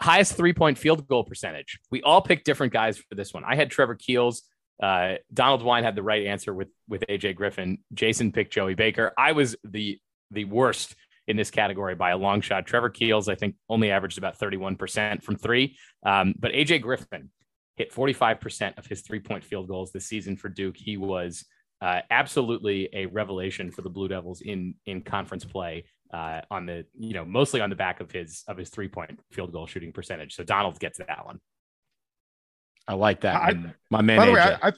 highest 0.00 0.34
three 0.34 0.52
point 0.52 0.78
field 0.78 1.08
goal 1.08 1.24
percentage. 1.24 1.80
We 1.90 2.02
all 2.02 2.22
picked 2.22 2.44
different 2.44 2.72
guys 2.72 2.98
for 2.98 3.14
this 3.16 3.34
one. 3.34 3.42
I 3.44 3.56
had 3.56 3.70
Trevor 3.70 3.96
Keels. 3.96 4.42
Uh, 4.80 5.14
Donald 5.32 5.62
Wine 5.62 5.82
had 5.82 5.96
the 5.96 6.02
right 6.02 6.26
answer 6.26 6.54
with 6.54 6.68
with 6.88 7.04
AJ 7.08 7.34
Griffin. 7.34 7.78
Jason 7.92 8.30
picked 8.30 8.52
Joey 8.52 8.74
Baker. 8.74 9.12
I 9.18 9.32
was 9.32 9.56
the 9.64 9.98
the 10.30 10.44
worst 10.44 10.94
in 11.30 11.36
this 11.36 11.50
category 11.50 11.94
by 11.94 12.10
a 12.10 12.16
long 12.16 12.40
shot. 12.40 12.66
Trevor 12.66 12.90
Keels, 12.90 13.28
I 13.28 13.36
think, 13.36 13.54
only 13.68 13.90
averaged 13.90 14.18
about 14.18 14.38
31% 14.38 15.22
from 15.22 15.36
three. 15.36 15.76
Um, 16.04 16.34
but 16.38 16.50
AJ 16.52 16.82
Griffin 16.82 17.30
hit 17.76 17.94
45% 17.94 18.76
of 18.76 18.86
his 18.86 19.02
three 19.02 19.20
point 19.20 19.44
field 19.44 19.68
goals 19.68 19.92
this 19.92 20.06
season 20.06 20.36
for 20.36 20.48
Duke. 20.48 20.76
He 20.76 20.96
was 20.96 21.44
uh, 21.80 22.00
absolutely 22.10 22.88
a 22.92 23.06
revelation 23.06 23.70
for 23.70 23.82
the 23.82 23.88
Blue 23.88 24.08
Devils 24.08 24.42
in 24.42 24.74
in 24.84 25.02
conference 25.02 25.44
play. 25.44 25.84
Uh, 26.12 26.40
on 26.50 26.66
the 26.66 26.84
you 26.98 27.14
know 27.14 27.24
mostly 27.24 27.60
on 27.60 27.70
the 27.70 27.76
back 27.76 28.00
of 28.00 28.10
his 28.10 28.42
of 28.48 28.56
his 28.56 28.68
three 28.68 28.88
point 28.88 29.16
field 29.30 29.52
goal 29.52 29.66
shooting 29.68 29.92
percentage. 29.92 30.34
So 30.34 30.42
Donald 30.42 30.78
gets 30.80 30.98
that 30.98 31.24
one. 31.24 31.38
I 32.88 32.94
like 32.94 33.20
that. 33.20 33.36
I, 33.36 33.54
My 33.90 34.02
man. 34.02 34.18
By 34.18 34.26
the 34.26 34.32
AJ. 34.32 34.34
way, 34.34 34.40
I, 34.40 34.68
I 34.68 34.72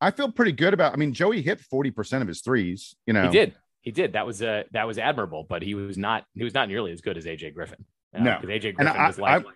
I 0.00 0.10
feel 0.12 0.30
pretty 0.30 0.52
good 0.52 0.72
about. 0.72 0.92
I 0.92 0.96
mean, 0.96 1.12
Joey 1.12 1.42
hit 1.42 1.60
forty 1.60 1.90
percent 1.90 2.22
of 2.22 2.28
his 2.28 2.40
threes. 2.40 2.94
You 3.04 3.14
know, 3.14 3.24
he 3.24 3.30
did. 3.30 3.54
He 3.86 3.92
did. 3.92 4.14
That 4.14 4.26
was 4.26 4.42
uh, 4.42 4.64
that 4.72 4.84
was 4.84 4.98
admirable, 4.98 5.46
but 5.48 5.62
he 5.62 5.76
was 5.76 5.96
not 5.96 6.24
he 6.34 6.42
was 6.42 6.52
not 6.52 6.66
nearly 6.66 6.90
as 6.90 7.00
good 7.00 7.16
as 7.16 7.24
AJ 7.24 7.54
Griffin. 7.54 7.84
Uh, 8.12 8.18
no, 8.18 8.38
because 8.40 8.50
AJ 8.50 8.74
Griffin 8.74 8.88
I, 8.88 9.06
was 9.06 9.16
like 9.16 9.32
I, 9.32 9.36
was 9.38 9.54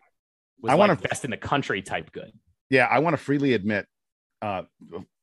I 0.68 0.74
like 0.74 0.78
want 0.78 1.02
to 1.02 1.08
best 1.08 1.24
in 1.24 1.32
the 1.32 1.36
country 1.36 1.82
type 1.82 2.12
good. 2.12 2.30
Yeah, 2.68 2.86
I 2.88 3.00
want 3.00 3.14
to 3.14 3.16
freely 3.16 3.54
admit, 3.54 3.86
uh, 4.40 4.62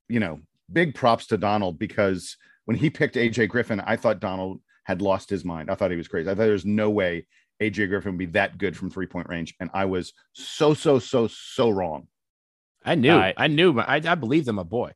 you 0.09 0.19
know, 0.19 0.41
big 0.73 0.93
props 0.93 1.27
to 1.27 1.37
Donald 1.37 1.79
because 1.79 2.35
when 2.65 2.75
he 2.75 2.89
picked 2.89 3.15
AJ 3.15 3.47
Griffin, 3.47 3.79
I 3.79 3.95
thought 3.95 4.19
Donald 4.19 4.59
had 4.83 5.01
lost 5.01 5.29
his 5.29 5.45
mind. 5.45 5.71
I 5.71 5.75
thought 5.75 5.89
he 5.89 5.95
was 5.95 6.09
crazy. 6.09 6.29
I 6.29 6.33
thought 6.33 6.39
there's 6.39 6.65
no 6.65 6.89
way 6.89 7.27
AJ 7.63 7.87
Griffin 7.87 8.11
would 8.11 8.19
be 8.19 8.25
that 8.25 8.57
good 8.57 8.75
from 8.75 8.89
three 8.89 9.07
point 9.07 9.29
range, 9.29 9.55
and 9.61 9.69
I 9.73 9.85
was 9.85 10.11
so 10.33 10.73
so 10.73 10.99
so 10.99 11.27
so 11.27 11.69
wrong. 11.69 12.09
I 12.83 12.95
knew, 12.95 13.13
uh, 13.13 13.31
I 13.37 13.47
knew, 13.47 13.79
I, 13.79 14.01
I 14.05 14.15
believed 14.15 14.49
in 14.49 14.55
my 14.55 14.63
boy. 14.63 14.91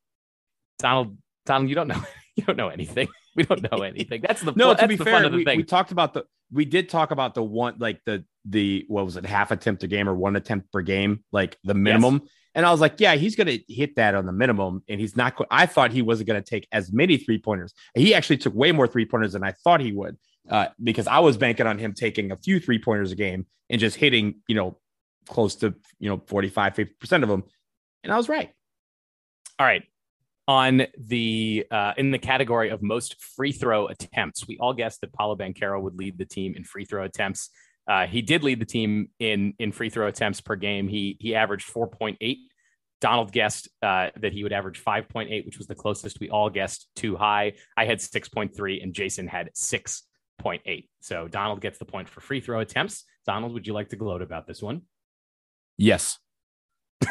Donald, 0.79 1.17
Donald, 1.45 1.69
you 1.69 1.75
don't 1.75 1.87
know, 1.87 2.03
you 2.35 2.43
don't 2.43 2.57
know 2.57 2.67
anything. 2.67 3.07
we 3.35 3.43
don't 3.43 3.71
know 3.71 3.81
anything. 3.81 4.21
That's 4.21 4.41
the 4.41 4.51
no. 4.53 4.73
to 4.73 4.87
be 4.87 4.97
fair, 4.97 5.29
we, 5.29 5.43
we, 5.43 5.63
talked 5.63 5.91
about 5.91 6.13
the 6.13 6.25
we 6.51 6.65
did 6.65 6.89
talk 6.89 7.11
about 7.11 7.33
the 7.33 7.43
one 7.43 7.75
like 7.79 8.01
the 8.05 8.25
the 8.45 8.85
what 8.87 9.05
was 9.05 9.17
it 9.17 9.25
half 9.25 9.51
attempt 9.51 9.83
a 9.83 9.87
game 9.87 10.09
or 10.09 10.15
one 10.15 10.35
attempt 10.35 10.71
per 10.71 10.81
game 10.81 11.23
like 11.31 11.57
the 11.63 11.73
minimum. 11.73 12.21
Yes. 12.23 12.31
And 12.53 12.65
I 12.65 12.71
was 12.71 12.81
like, 12.81 12.95
yeah, 12.99 13.15
he's 13.15 13.37
going 13.37 13.47
to 13.47 13.73
hit 13.73 13.95
that 13.95 14.13
on 14.13 14.25
the 14.25 14.33
minimum. 14.33 14.83
And 14.89 14.99
he's 14.99 15.15
not. 15.15 15.37
I 15.49 15.65
thought 15.65 15.93
he 15.93 16.01
wasn't 16.01 16.27
going 16.27 16.43
to 16.43 16.49
take 16.49 16.67
as 16.73 16.91
many 16.91 17.15
three 17.15 17.37
pointers. 17.37 17.73
He 17.95 18.13
actually 18.13 18.37
took 18.37 18.53
way 18.53 18.73
more 18.73 18.87
three 18.87 19.05
pointers 19.05 19.33
than 19.33 19.43
I 19.43 19.53
thought 19.63 19.79
he 19.79 19.93
would, 19.93 20.17
uh, 20.49 20.67
because 20.83 21.07
I 21.07 21.19
was 21.19 21.37
banking 21.37 21.67
on 21.67 21.77
him 21.77 21.93
taking 21.93 22.31
a 22.31 22.35
few 22.35 22.59
three 22.59 22.79
pointers 22.79 23.13
a 23.13 23.15
game 23.15 23.45
and 23.69 23.79
just 23.79 23.95
hitting, 23.95 24.41
you 24.49 24.55
know, 24.55 24.77
close 25.29 25.55
to 25.57 25.73
you 25.99 26.09
know 26.09 26.21
45, 26.27 26.75
50 26.75 26.93
percent 26.95 27.23
of 27.23 27.29
them. 27.29 27.43
And 28.03 28.11
I 28.11 28.17
was 28.17 28.27
right. 28.27 28.51
All 29.57 29.65
right 29.65 29.83
on 30.47 30.83
the 30.97 31.65
uh, 31.71 31.93
in 31.97 32.11
the 32.11 32.19
category 32.19 32.69
of 32.69 32.81
most 32.81 33.21
free 33.21 33.51
throw 33.51 33.87
attempts. 33.87 34.47
We 34.47 34.57
all 34.59 34.73
guessed 34.73 35.01
that 35.01 35.13
Paolo 35.13 35.35
Banchero 35.35 35.81
would 35.81 35.95
lead 35.95 36.17
the 36.17 36.25
team 36.25 36.55
in 36.55 36.63
free 36.63 36.85
throw 36.85 37.03
attempts. 37.03 37.49
Uh, 37.87 38.05
he 38.05 38.21
did 38.21 38.43
lead 38.43 38.59
the 38.59 38.65
team 38.65 39.09
in 39.19 39.53
in 39.59 39.71
free 39.71 39.89
throw 39.89 40.07
attempts 40.07 40.41
per 40.41 40.55
game. 40.55 40.87
He 40.87 41.17
he 41.19 41.35
averaged 41.35 41.65
four 41.65 41.87
point 41.87 42.17
eight. 42.21 42.39
Donald 43.01 43.31
guessed 43.31 43.67
uh, 43.81 44.09
that 44.17 44.31
he 44.31 44.43
would 44.43 44.53
average 44.53 44.81
5.8, 44.81 45.43
which 45.43 45.57
was 45.57 45.65
the 45.65 45.73
closest. 45.73 46.19
We 46.19 46.29
all 46.29 46.51
guessed 46.51 46.87
too 46.95 47.15
high. 47.15 47.53
I 47.75 47.85
had 47.85 47.97
6.3 47.97 48.83
and 48.83 48.93
Jason 48.93 49.27
had 49.27 49.49
6.8. 49.55 50.87
So 51.01 51.27
Donald 51.27 51.61
gets 51.61 51.79
the 51.79 51.85
point 51.85 52.07
for 52.07 52.21
free 52.21 52.41
throw 52.41 52.59
attempts. 52.59 53.03
Donald, 53.25 53.53
would 53.53 53.65
you 53.65 53.73
like 53.73 53.89
to 53.89 53.95
gloat 53.95 54.21
about 54.21 54.45
this 54.45 54.61
one? 54.61 54.83
Yes. 55.77 56.19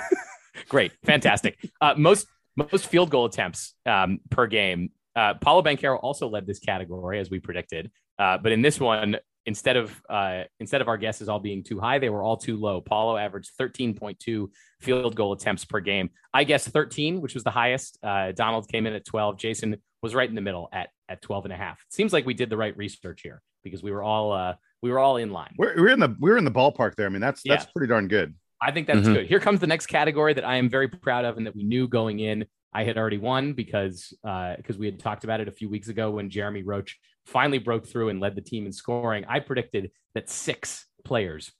Great. 0.69 0.93
Fantastic. 1.05 1.59
Uh, 1.81 1.95
most 1.97 2.29
most 2.71 2.87
field 2.87 3.11
goal 3.11 3.25
attempts 3.25 3.75
um, 3.87 4.21
per 4.31 4.47
game. 4.47 4.91
Uh, 5.17 5.35
Paolo 5.35 5.63
Banchero 5.63 5.99
also 6.01 6.29
led 6.29 6.47
this 6.47 6.61
category 6.61 7.19
as 7.19 7.31
we 7.31 7.41
predicted, 7.41 7.91
uh, 8.19 8.39
but 8.39 8.53
in 8.53 8.63
this 8.63 8.79
one, 8.79 9.17
instead 9.47 9.77
of 9.77 10.01
uh, 10.09 10.45
instead 10.61 10.81
of 10.81 10.89
our 10.89 10.97
guesses 10.97 11.29
all 11.29 11.41
being 11.41 11.65
too 11.65 11.81
high, 11.81 11.99
they 11.99 12.11
were 12.11 12.23
all 12.23 12.37
too 12.37 12.57
low. 12.57 12.81
Paolo 12.81 13.17
averaged 13.17 13.51
13.2 13.61 14.49
field 14.81 15.17
goal 15.17 15.33
attempts 15.33 15.65
per 15.65 15.81
game. 15.81 16.11
I 16.33 16.45
guessed 16.45 16.69
13, 16.69 17.21
which 17.21 17.35
was 17.35 17.43
the 17.43 17.51
highest. 17.51 17.99
Uh, 18.03 18.33
Donald 18.33 18.69
came 18.69 18.87
in 18.87 18.95
at 18.95 19.05
12. 19.05 19.39
Jason 19.39 19.77
was 20.03 20.15
right 20.15 20.29
in 20.29 20.35
the 20.35 20.41
middle 20.41 20.69
at 20.73 20.91
at 21.09 21.23
12 21.23 21.47
and 21.47 21.53
a 21.53 21.57
half. 21.57 21.81
It 21.87 21.93
seems 21.93 22.13
like 22.13 22.27
we 22.27 22.35
did 22.35 22.51
the 22.51 22.57
right 22.57 22.77
research 22.77 23.23
here 23.23 23.43
because 23.65 23.83
we 23.83 23.91
were 23.91 24.03
all 24.03 24.33
uh, 24.33 24.55
we 24.83 24.91
were 24.91 24.99
all 24.99 25.17
in 25.17 25.31
line. 25.31 25.55
We're, 25.59 25.75
we're 25.77 25.93
in 25.93 26.01
the 26.01 26.17
we're 26.19 26.37
in 26.37 26.45
the 26.45 26.51
ballpark 26.51 26.97
there. 26.97 27.07
I 27.07 27.11
mean, 27.11 27.21
that's 27.21 27.43
that's 27.45 27.65
yeah. 27.65 27.71
pretty 27.75 27.89
darn 27.89 28.09
good. 28.09 28.35
I 28.63 28.73
think 28.73 28.87
that's 28.87 29.01
mm-hmm. 29.01 29.15
good. 29.15 29.27
Here 29.27 29.41
comes 29.41 29.61
the 29.61 29.67
next 29.67 29.87
category 29.87 30.35
that 30.35 30.45
I 30.45 30.57
am 30.57 30.69
very 30.69 30.89
proud 30.89 31.25
of 31.25 31.37
and 31.37 31.47
that 31.47 31.57
we 31.57 31.63
knew 31.63 31.89
going 31.89 32.21
in. 32.21 32.45
I 32.73 32.85
had 32.85 32.99
already 32.99 33.19
won 33.19 33.53
because 33.55 34.15
because 34.23 34.77
uh, 34.77 34.79
we 34.79 34.87
had 34.87 35.01
talked 35.01 35.25
about 35.25 35.41
it 35.41 35.49
a 35.49 35.53
few 35.53 35.69
weeks 35.69 35.89
ago 35.89 36.11
when 36.11 36.31
Jeremy 36.31 36.63
Roach 36.63 36.99
finally 37.27 37.59
broke 37.59 37.87
through 37.87 38.11
and 38.11 38.21
led 38.21 38.35
the 38.35 38.41
team 38.41 38.67
in 38.67 38.73
scoring. 38.73 39.25
I 39.29 39.41
predicted 39.41 39.91
that 40.15 40.29
six 40.29 40.87
players 41.05 41.51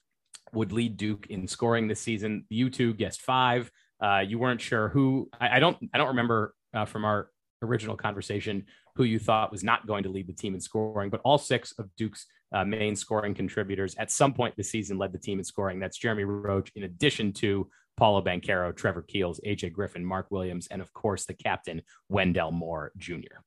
would 0.53 0.73
lead 0.73 0.97
Duke 0.97 1.27
in 1.29 1.47
scoring 1.49 1.89
this 1.89 2.01
season. 2.01 2.45
You 2.49 2.71
two 2.71 2.95
guessed 2.95 3.23
five. 3.23 3.71
Uh, 4.01 4.21
you 4.27 4.39
weren't 4.39 4.61
sure 4.61 4.89
who. 4.89 5.29
I, 5.41 5.57
I, 5.57 5.59
don't. 5.61 5.77
I 5.93 5.99
don't 5.99 6.09
remember 6.09 6.55
uh, 6.73 6.85
from 6.85 7.05
our 7.05 7.31
original 7.63 7.97
conversation 7.97 8.65
who 8.95 9.05
you 9.05 9.19
thought 9.19 9.53
was 9.53 9.63
not 9.63 9.87
going 9.87 10.03
to 10.03 10.09
lead 10.09 10.27
the 10.27 10.33
team 10.33 10.55
in 10.55 10.61
scoring, 10.61 11.11
but 11.11 11.21
all 11.25 11.39
six 11.39 11.73
of 11.79 11.89
Duke's 11.97 12.27
uh, 12.53 12.65
main 12.65 12.97
scoring 12.97 13.35
contributors 13.35 13.95
at 13.97 14.11
some 14.11 14.33
point 14.33 14.57
this 14.57 14.71
season 14.71 14.99
led 14.99 15.13
the 15.13 15.19
team 15.19 15.39
in 15.39 15.45
scoring. 15.45 15.79
That's 15.79 15.99
Jeremy 15.99 16.25
Roach, 16.25 16.71
in 16.75 16.83
addition 16.85 17.33
to 17.35 17.69
Paolo 17.97 18.23
Banchero, 18.23 18.75
Trevor 18.75 19.03
Keels, 19.03 19.41
AJ 19.47 19.73
Griffin, 19.73 20.05
Mark 20.05 20.27
Williams, 20.31 20.67
and 20.71 20.83
of 20.83 20.93
course 20.93 21.27
the 21.27 21.35
captain 21.35 21.83
Wendell 22.09 22.51
Moore 22.51 22.93
Jr. 22.97 23.41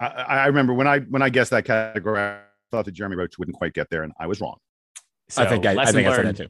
I, 0.00 0.06
I 0.06 0.46
remember 0.46 0.74
when 0.74 0.86
I 0.86 1.00
when 1.00 1.22
I 1.22 1.28
guessed 1.28 1.50
that 1.50 1.64
category, 1.64 2.20
I 2.20 2.40
thought 2.70 2.86
that 2.86 2.92
Jeremy 2.92 3.16
Roach 3.16 3.38
wouldn't 3.38 3.56
quite 3.56 3.74
get 3.74 3.90
there, 3.90 4.02
and 4.02 4.12
I 4.18 4.26
was 4.26 4.40
wrong. 4.40 4.56
So, 5.28 5.42
I 5.42 5.46
think 5.46 5.66
I, 5.66 5.72
I 5.72 5.84
think 5.86 6.06
learned, 6.06 6.08
I 6.08 6.16
said 6.16 6.26
that 6.26 6.36
too. 6.36 6.48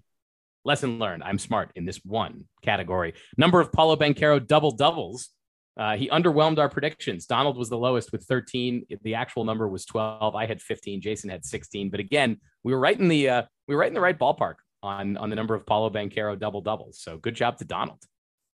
Lesson 0.64 0.98
learned. 0.98 1.22
I'm 1.25 1.38
smart 1.38 1.70
in 1.75 1.84
this 1.84 2.00
one 2.04 2.44
category. 2.62 3.14
Number 3.37 3.60
of 3.60 3.72
Paolo 3.72 3.96
Banchero 3.96 4.44
double 4.44 4.70
doubles 4.70 5.30
uh, 5.78 5.97
he 5.97 6.08
underwhelmed 6.08 6.58
our 6.58 6.68
predictions. 6.68 7.25
Donald 7.25 7.56
was 7.56 7.68
the 7.68 7.78
lowest 7.78 8.11
with 8.11 8.25
13. 8.25 8.85
The 9.02 9.14
actual 9.14 9.44
number 9.44 9.68
was 9.68 9.85
12. 9.87 10.35
I 10.35 10.44
had 10.47 10.61
15. 10.61 11.00
Jason 11.00 11.30
had 11.30 11.44
16. 11.44 11.90
But 11.90 12.00
again, 12.00 12.38
we 12.64 12.73
were 12.73 12.80
right 12.80 12.99
in 12.99 13.06
the 13.06 13.28
uh, 13.28 13.42
we 13.68 13.75
were 13.75 13.80
right 13.80 13.88
in 13.88 13.94
the 13.94 14.00
right 14.00 14.18
ballpark 14.18 14.54
on 14.82 15.16
on 15.16 15.30
the 15.30 15.37
number 15.37 15.54
of 15.54 15.64
Paolo 15.64 15.88
Banchero 15.88 16.38
double 16.38 16.61
doubles. 16.61 17.00
So 17.00 17.16
good 17.16 17.35
job 17.35 17.58
to 17.58 17.64
Donald. 17.64 18.02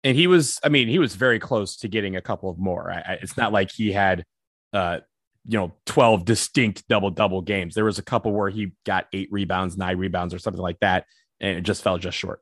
And 0.05 0.15
he 0.15 0.27
was, 0.27 0.59
I 0.63 0.69
mean, 0.69 0.87
he 0.87 0.97
was 0.97 1.15
very 1.15 1.39
close 1.39 1.75
to 1.77 1.89
getting 1.89 2.15
a 2.15 2.21
couple 2.21 2.49
of 2.49 2.57
more. 2.57 2.89
I, 2.89 2.99
I, 2.99 3.13
it's 3.21 3.35
not 3.35 3.51
like 3.51 3.69
he 3.69 3.91
had, 3.91 4.23
uh, 4.71 4.99
you 5.45 5.57
know, 5.57 5.73
12 5.87 6.23
distinct 6.23 6.87
double 6.87 7.09
double 7.09 7.41
games. 7.41 7.75
There 7.75 7.83
was 7.83 7.99
a 7.99 8.03
couple 8.03 8.31
where 8.31 8.49
he 8.49 8.71
got 8.85 9.07
eight 9.11 9.27
rebounds, 9.29 9.77
nine 9.77 9.97
rebounds, 9.97 10.33
or 10.33 10.39
something 10.39 10.61
like 10.61 10.79
that, 10.79 11.05
and 11.41 11.57
it 11.57 11.61
just 11.61 11.83
fell 11.83 11.97
just 11.97 12.17
short. 12.17 12.41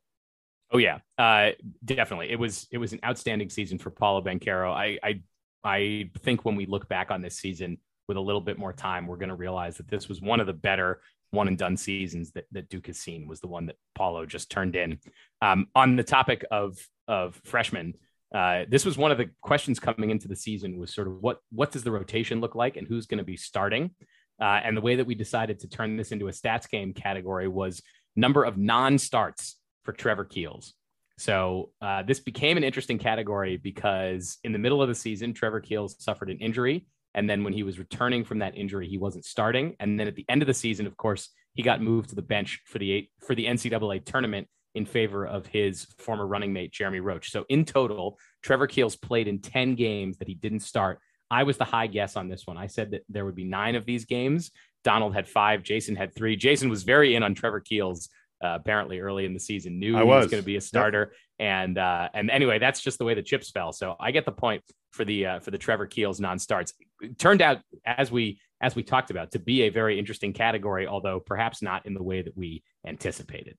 Oh 0.72 0.78
yeah, 0.78 1.00
uh, 1.18 1.52
definitely. 1.84 2.30
It 2.30 2.40
was 2.40 2.68
it 2.72 2.78
was 2.78 2.94
an 2.94 3.00
outstanding 3.06 3.50
season 3.50 3.78
for 3.78 3.90
Paolo 3.90 4.22
Banchero. 4.22 4.72
I, 4.72 5.00
I 5.02 5.22
I 5.64 6.10
think 6.20 6.46
when 6.46 6.56
we 6.56 6.66
look 6.66 6.90
back 6.90 7.10
on 7.10 7.22
this 7.22 7.38
season 7.38 7.78
with 8.08 8.18
a 8.18 8.22
little 8.22 8.42
bit 8.42 8.58
more 8.58 8.74
time, 8.74 9.08
we're 9.08 9.18
going 9.18 9.30
to 9.30 9.36
realize 9.36 9.78
that 9.78 9.88
this 9.88 10.08
was 10.08 10.22
one 10.22 10.40
of 10.40 10.48
the 10.48 10.54
better 10.54 11.02
one 11.32 11.50
and 11.50 11.58
done 11.58 11.76
seasons 11.76 12.32
that, 12.32 12.46
that 12.52 12.70
Duke 12.70 12.88
has 12.88 12.98
seen. 12.98 13.28
Was 13.28 13.40
the 13.40 13.48
one 13.48 13.66
that 13.68 13.78
Paolo 13.96 14.26
just 14.26 14.50
turned 14.50 14.76
in. 14.76 15.00
Um, 15.42 15.68
on 15.76 15.96
the 15.96 16.04
topic 16.04 16.46
of 16.52 16.78
of 17.08 17.40
freshmen, 17.46 17.94
uh, 18.36 18.64
this 18.70 18.86
was 18.86 18.98
one 18.98 19.12
of 19.12 19.18
the 19.18 19.30
questions 19.42 19.80
coming 19.80 20.10
into 20.10 20.28
the 20.28 20.36
season 20.36 20.78
was 20.80 20.94
sort 20.94 21.08
of 21.08 21.22
what 21.22 21.40
what 21.52 21.72
does 21.72 21.84
the 21.84 21.92
rotation 21.92 22.42
look 22.42 22.56
like 22.56 22.76
and 22.76 22.88
who's 22.88 23.06
going 23.06 23.20
to 23.20 23.24
be 23.24 23.38
starting. 23.38 23.92
Uh, 24.40 24.60
and 24.64 24.76
the 24.78 24.82
way 24.82 24.96
that 24.96 25.08
we 25.08 25.16
decided 25.16 25.60
to 25.60 25.68
turn 25.68 25.98
this 25.98 26.12
into 26.12 26.28
a 26.28 26.32
stats 26.32 26.70
game 26.70 26.94
category 26.94 27.48
was 27.48 27.82
number 28.16 28.44
of 28.44 28.58
non-starts 28.58 29.57
for 29.88 29.94
Trevor 29.94 30.26
Keels. 30.26 30.74
So 31.18 31.72
uh, 31.82 32.04
this 32.04 32.20
became 32.20 32.58
an 32.58 32.66
interesting 32.66 33.00
category 33.00 33.56
because 33.56 34.38
in 34.44 34.52
the 34.52 34.60
middle 34.60 34.82
of 34.82 34.90
the 34.90 34.96
season, 34.96 35.34
Trevor 35.34 35.62
Keels 35.62 35.96
suffered 36.04 36.30
an 36.30 36.40
injury. 36.40 36.86
And 37.14 37.30
then 37.30 37.46
when 37.46 37.54
he 37.54 37.64
was 37.64 37.80
returning 37.80 38.26
from 38.26 38.40
that 38.40 38.58
injury, 38.58 38.90
he 38.90 38.98
wasn't 38.98 39.24
starting. 39.24 39.78
And 39.80 39.98
then 39.98 40.06
at 40.10 40.16
the 40.16 40.26
end 40.28 40.42
of 40.42 40.46
the 40.46 40.54
season, 40.54 40.88
of 40.88 40.98
course, 40.98 41.30
he 41.54 41.64
got 41.64 41.82
moved 41.82 42.10
to 42.10 42.16
the 42.16 42.22
bench 42.22 42.60
for 42.66 42.80
the 42.80 43.10
for 43.26 43.34
the 43.34 43.46
NCAA 43.46 44.04
tournament 44.04 44.50
in 44.76 44.86
favor 44.86 45.26
of 45.26 45.48
his 45.48 45.88
former 46.00 46.28
running 46.28 46.52
mate 46.52 46.74
Jeremy 46.74 47.00
Roach. 47.00 47.32
So 47.32 47.46
in 47.48 47.64
total, 47.64 48.20
Trevor 48.44 48.68
Keels 48.68 48.98
played 48.98 49.30
in 49.30 49.40
10 49.40 49.76
games 49.76 50.18
that 50.18 50.28
he 50.28 50.36
didn't 50.36 50.60
start. 50.60 51.00
I 51.32 51.44
was 51.44 51.56
the 51.56 51.64
high 51.64 51.88
guess 51.88 52.18
on 52.18 52.28
this 52.28 52.46
one. 52.46 52.58
I 52.58 52.68
said 52.68 52.92
that 52.92 53.04
there 53.08 53.24
would 53.24 53.36
be 53.36 53.46
nine 53.46 53.76
of 53.76 53.86
these 53.86 54.04
games. 54.04 54.52
Donald 54.84 55.16
had 55.16 55.30
five. 55.30 55.64
Jason 55.64 55.96
had 55.96 56.14
three. 56.14 56.36
Jason 56.36 56.70
was 56.70 56.84
very 56.84 57.16
in 57.16 57.24
on 57.24 57.34
Trevor 57.34 57.62
Keels 57.62 58.10
uh, 58.44 58.58
apparently 58.60 59.00
early 59.00 59.26
in 59.26 59.34
the 59.34 59.40
season 59.40 59.80
knew 59.80 59.96
I 59.96 60.02
he 60.02 60.06
was, 60.06 60.24
was 60.24 60.32
going 60.32 60.44
to 60.44 60.46
be 60.46 60.58
a 60.58 60.62
starter. 60.62 61.12
Yep. 61.40 61.48
And 61.48 61.78
uh, 61.78 62.10
and 62.14 62.30
anyway, 62.30 62.60
that's 62.60 62.82
just 62.82 62.98
the 62.98 63.06
way 63.06 63.14
the 63.14 63.22
chips 63.22 63.52
fell. 63.52 63.72
So 63.72 63.96
I 64.00 64.12
get 64.12 64.26
the 64.26 64.32
point 64.32 64.64
for 64.92 65.06
the 65.06 65.26
uh, 65.26 65.40
for 65.40 65.52
the 65.52 65.58
Trevor 65.58 65.86
Keels 65.86 66.20
non-starts. 66.20 66.74
It 67.02 67.18
turned 67.18 67.42
out 67.42 67.60
as 67.86 68.12
we 68.12 68.40
as 68.60 68.76
we 68.76 68.84
talked 68.84 69.12
about 69.12 69.32
to 69.32 69.40
be 69.40 69.64
a 69.64 69.70
very 69.70 70.00
interesting 70.00 70.34
category, 70.34 70.88
although 70.88 71.20
perhaps 71.20 71.62
not 71.62 71.86
in 71.86 71.94
the 71.94 72.04
way 72.04 72.22
that 72.22 72.36
we 72.36 72.64
anticipated. 72.86 73.58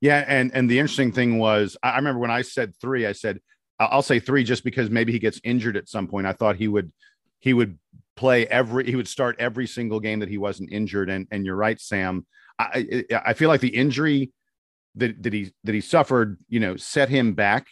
Yeah, 0.00 0.24
and 0.26 0.50
and 0.54 0.70
the 0.70 0.78
interesting 0.78 1.12
thing 1.12 1.38
was, 1.38 1.76
I 1.82 1.96
remember 1.96 2.20
when 2.20 2.30
I 2.30 2.42
said 2.42 2.74
three, 2.80 3.06
I 3.06 3.12
said 3.12 3.40
I'll 3.78 4.02
say 4.02 4.20
three 4.20 4.44
just 4.44 4.64
because 4.64 4.90
maybe 4.90 5.12
he 5.12 5.18
gets 5.18 5.40
injured 5.44 5.76
at 5.76 5.88
some 5.88 6.08
point. 6.08 6.26
I 6.26 6.32
thought 6.32 6.56
he 6.56 6.68
would 6.68 6.92
he 7.40 7.52
would 7.52 7.78
play 8.18 8.46
every 8.48 8.84
he 8.84 8.96
would 8.96 9.06
start 9.06 9.36
every 9.38 9.66
single 9.66 10.00
game 10.00 10.18
that 10.18 10.28
he 10.28 10.38
wasn't 10.38 10.72
injured. 10.72 11.08
And 11.08 11.26
and 11.30 11.46
you're 11.46 11.56
right, 11.56 11.80
Sam. 11.80 12.26
I 12.58 13.04
I 13.24 13.34
feel 13.34 13.48
like 13.48 13.60
the 13.60 13.68
injury 13.68 14.32
that, 14.96 15.22
that 15.22 15.32
he 15.32 15.52
that 15.64 15.74
he 15.74 15.80
suffered, 15.80 16.38
you 16.48 16.58
know, 16.60 16.76
set 16.76 17.08
him 17.08 17.34
back. 17.34 17.68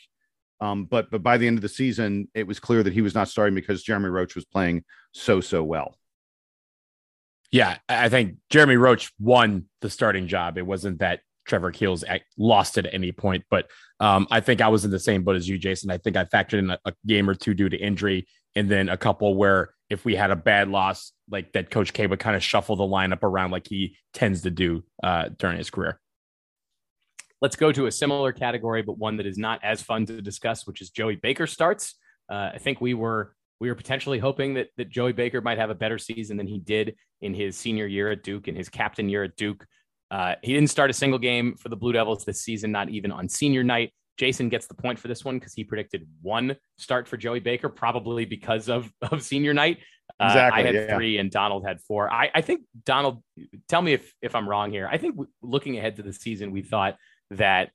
Um, 0.60 0.84
but 0.84 1.10
but 1.10 1.22
by 1.22 1.36
the 1.36 1.46
end 1.46 1.58
of 1.58 1.62
the 1.62 1.68
season, 1.68 2.28
it 2.32 2.46
was 2.46 2.60
clear 2.60 2.82
that 2.84 2.92
he 2.92 3.02
was 3.02 3.14
not 3.14 3.28
starting 3.28 3.56
because 3.56 3.82
Jeremy 3.82 4.08
Roach 4.08 4.36
was 4.36 4.44
playing 4.44 4.84
so 5.12 5.40
so 5.40 5.64
well. 5.64 5.98
Yeah, 7.50 7.78
I 7.88 8.08
think 8.08 8.36
Jeremy 8.48 8.76
Roach 8.76 9.12
won 9.18 9.66
the 9.80 9.90
starting 9.90 10.28
job. 10.28 10.58
It 10.58 10.66
wasn't 10.66 11.00
that 11.00 11.20
Trevor 11.46 11.70
Keels 11.72 12.04
lost 12.36 12.78
it 12.78 12.86
at 12.86 12.94
any 12.94 13.12
point, 13.12 13.44
but 13.50 13.68
um, 14.00 14.26
I 14.30 14.40
think 14.40 14.60
I 14.60 14.68
was 14.68 14.84
in 14.84 14.90
the 14.90 14.98
same 14.98 15.22
boat 15.22 15.36
as 15.36 15.48
you, 15.48 15.58
Jason. 15.58 15.90
I 15.90 15.98
think 15.98 16.16
I 16.16 16.24
factored 16.24 16.58
in 16.58 16.70
a, 16.70 16.78
a 16.84 16.92
game 17.06 17.30
or 17.30 17.34
two 17.34 17.54
due 17.54 17.68
to 17.68 17.76
injury, 17.76 18.26
and 18.56 18.68
then 18.68 18.88
a 18.88 18.96
couple 18.96 19.36
where 19.36 19.70
if 19.88 20.04
we 20.04 20.16
had 20.16 20.30
a 20.30 20.36
bad 20.36 20.68
loss, 20.68 21.12
like 21.30 21.52
that, 21.52 21.70
Coach 21.70 21.92
K 21.92 22.06
would 22.06 22.18
kind 22.18 22.36
of 22.36 22.42
shuffle 22.42 22.76
the 22.76 22.84
lineup 22.84 23.22
around 23.22 23.50
like 23.50 23.66
he 23.68 23.96
tends 24.12 24.42
to 24.42 24.50
do 24.50 24.84
uh, 25.02 25.28
during 25.38 25.58
his 25.58 25.70
career. 25.70 26.00
Let's 27.40 27.56
go 27.56 27.70
to 27.70 27.86
a 27.86 27.92
similar 27.92 28.32
category, 28.32 28.82
but 28.82 28.98
one 28.98 29.18
that 29.18 29.26
is 29.26 29.38
not 29.38 29.60
as 29.62 29.82
fun 29.82 30.06
to 30.06 30.22
discuss, 30.22 30.66
which 30.66 30.80
is 30.80 30.90
Joey 30.90 31.16
Baker 31.16 31.46
starts. 31.46 31.94
Uh, 32.30 32.50
I 32.54 32.58
think 32.58 32.80
we 32.80 32.94
were 32.94 33.34
we 33.60 33.68
were 33.68 33.74
potentially 33.74 34.18
hoping 34.18 34.54
that 34.54 34.68
that 34.76 34.88
Joey 34.88 35.12
Baker 35.12 35.40
might 35.40 35.58
have 35.58 35.70
a 35.70 35.74
better 35.74 35.98
season 35.98 36.36
than 36.36 36.46
he 36.46 36.58
did 36.58 36.96
in 37.20 37.34
his 37.34 37.56
senior 37.56 37.86
year 37.86 38.10
at 38.10 38.22
Duke 38.22 38.48
and 38.48 38.56
his 38.56 38.68
captain 38.68 39.08
year 39.08 39.24
at 39.24 39.36
Duke. 39.36 39.66
Uh, 40.10 40.34
he 40.42 40.54
didn't 40.54 40.70
start 40.70 40.90
a 40.90 40.94
single 40.94 41.18
game 41.18 41.56
for 41.56 41.68
the 41.68 41.76
Blue 41.76 41.92
Devils 41.92 42.24
this 42.24 42.40
season, 42.40 42.72
not 42.72 42.88
even 42.88 43.12
on 43.12 43.28
senior 43.28 43.64
night. 43.64 43.92
Jason 44.16 44.48
gets 44.48 44.66
the 44.66 44.74
point 44.74 44.98
for 44.98 45.08
this 45.08 45.24
one 45.24 45.38
because 45.38 45.54
he 45.54 45.64
predicted 45.64 46.06
one 46.22 46.56
start 46.78 47.06
for 47.08 47.16
Joey 47.16 47.40
Baker, 47.40 47.68
probably 47.68 48.24
because 48.24 48.68
of, 48.68 48.90
of 49.02 49.22
senior 49.22 49.54
night. 49.54 49.78
Uh, 50.20 50.26
exactly, 50.26 50.62
I 50.62 50.66
had 50.66 50.74
yeah. 50.74 50.96
three 50.96 51.18
and 51.18 51.30
Donald 51.30 51.66
had 51.66 51.80
four. 51.80 52.10
I, 52.10 52.30
I 52.34 52.40
think 52.40 52.62
Donald, 52.84 53.22
tell 53.68 53.82
me 53.82 53.92
if, 53.92 54.14
if 54.22 54.34
I'm 54.34 54.48
wrong 54.48 54.70
here. 54.70 54.88
I 54.90 54.98
think 54.98 55.16
looking 55.42 55.76
ahead 55.78 55.96
to 55.96 56.02
the 56.02 56.12
season, 56.12 56.52
we 56.52 56.62
thought 56.62 56.96
that 57.32 57.70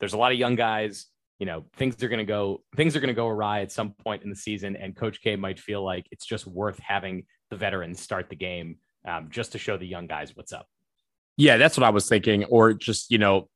there's 0.00 0.12
a 0.12 0.18
lot 0.18 0.32
of 0.32 0.38
young 0.38 0.56
guys. 0.56 1.06
You 1.38 1.46
know, 1.46 1.66
things 1.76 2.02
are 2.02 2.08
going 2.08 2.18
to 2.18 2.24
go 2.24 2.62
things 2.76 2.96
are 2.96 3.00
going 3.00 3.08
to 3.08 3.14
go 3.14 3.28
awry 3.28 3.60
at 3.60 3.70
some 3.70 3.92
point 3.92 4.22
in 4.22 4.30
the 4.30 4.36
season, 4.36 4.74
and 4.74 4.96
Coach 4.96 5.20
K 5.20 5.36
might 5.36 5.60
feel 5.60 5.84
like 5.84 6.06
it's 6.10 6.24
just 6.24 6.46
worth 6.46 6.78
having 6.78 7.26
the 7.50 7.56
veterans 7.56 8.00
start 8.00 8.30
the 8.30 8.36
game 8.36 8.78
um, 9.06 9.28
just 9.30 9.52
to 9.52 9.58
show 9.58 9.76
the 9.76 9.86
young 9.86 10.06
guys 10.06 10.34
what's 10.34 10.52
up. 10.52 10.66
Yeah, 11.36 11.58
that's 11.58 11.76
what 11.76 11.84
I 11.84 11.90
was 11.90 12.08
thinking. 12.08 12.44
Or 12.44 12.72
just, 12.72 13.10
you 13.10 13.18
know, 13.18 13.48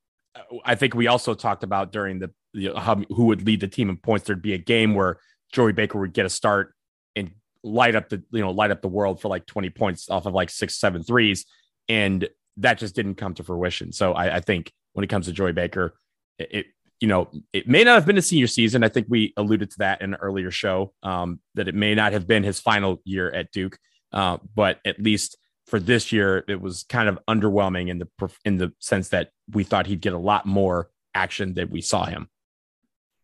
I 0.64 0.74
think 0.74 0.94
we 0.94 1.06
also 1.06 1.34
talked 1.34 1.64
about 1.64 1.92
during 1.92 2.18
the 2.18 2.30
you 2.52 2.72
know, 2.72 2.78
how, 2.78 2.96
who 3.10 3.26
would 3.26 3.46
lead 3.46 3.60
the 3.60 3.68
team 3.68 3.88
in 3.88 3.96
points. 3.96 4.26
There'd 4.26 4.42
be 4.42 4.54
a 4.54 4.58
game 4.58 4.94
where 4.94 5.18
Joey 5.52 5.72
Baker 5.72 5.98
would 5.98 6.12
get 6.12 6.26
a 6.26 6.30
start 6.30 6.74
and 7.16 7.30
light 7.62 7.94
up 7.94 8.08
the 8.08 8.22
you 8.30 8.40
know 8.40 8.50
light 8.50 8.70
up 8.70 8.82
the 8.82 8.88
world 8.88 9.20
for 9.20 9.28
like 9.28 9.46
20 9.46 9.70
points 9.70 10.08
off 10.08 10.26
of 10.26 10.34
like 10.34 10.50
six 10.50 10.76
seven 10.76 11.02
threes, 11.02 11.46
and 11.88 12.28
that 12.56 12.78
just 12.78 12.94
didn't 12.94 13.16
come 13.16 13.34
to 13.34 13.44
fruition. 13.44 13.92
So 13.92 14.12
I, 14.12 14.36
I 14.36 14.40
think 14.40 14.72
when 14.92 15.04
it 15.04 15.08
comes 15.08 15.26
to 15.26 15.32
Joey 15.32 15.52
Baker, 15.52 15.94
it, 16.38 16.48
it, 16.50 16.66
you 17.00 17.08
know 17.08 17.30
it 17.52 17.68
may 17.68 17.84
not 17.84 17.94
have 17.94 18.06
been 18.06 18.18
a 18.18 18.22
senior 18.22 18.46
season. 18.46 18.84
I 18.84 18.88
think 18.88 19.06
we 19.08 19.32
alluded 19.36 19.70
to 19.70 19.78
that 19.78 20.02
in 20.02 20.14
an 20.14 20.20
earlier 20.20 20.50
show 20.50 20.92
um, 21.02 21.40
that 21.54 21.68
it 21.68 21.74
may 21.74 21.94
not 21.94 22.12
have 22.12 22.26
been 22.26 22.42
his 22.42 22.60
final 22.60 23.00
year 23.04 23.30
at 23.30 23.50
Duke, 23.52 23.78
uh, 24.12 24.38
but 24.54 24.80
at 24.84 25.00
least 25.00 25.36
for 25.70 25.78
this 25.78 26.10
year, 26.10 26.44
it 26.48 26.60
was 26.60 26.82
kind 26.82 27.08
of 27.08 27.18
underwhelming 27.28 27.88
in 27.88 27.98
the 27.98 28.08
in 28.44 28.58
the 28.58 28.72
sense 28.80 29.10
that 29.10 29.30
we 29.52 29.64
thought 29.64 29.86
he'd 29.86 30.00
get 30.00 30.12
a 30.12 30.18
lot 30.18 30.44
more 30.44 30.90
action 31.14 31.54
than 31.54 31.70
we 31.70 31.80
saw 31.80 32.04
him. 32.04 32.28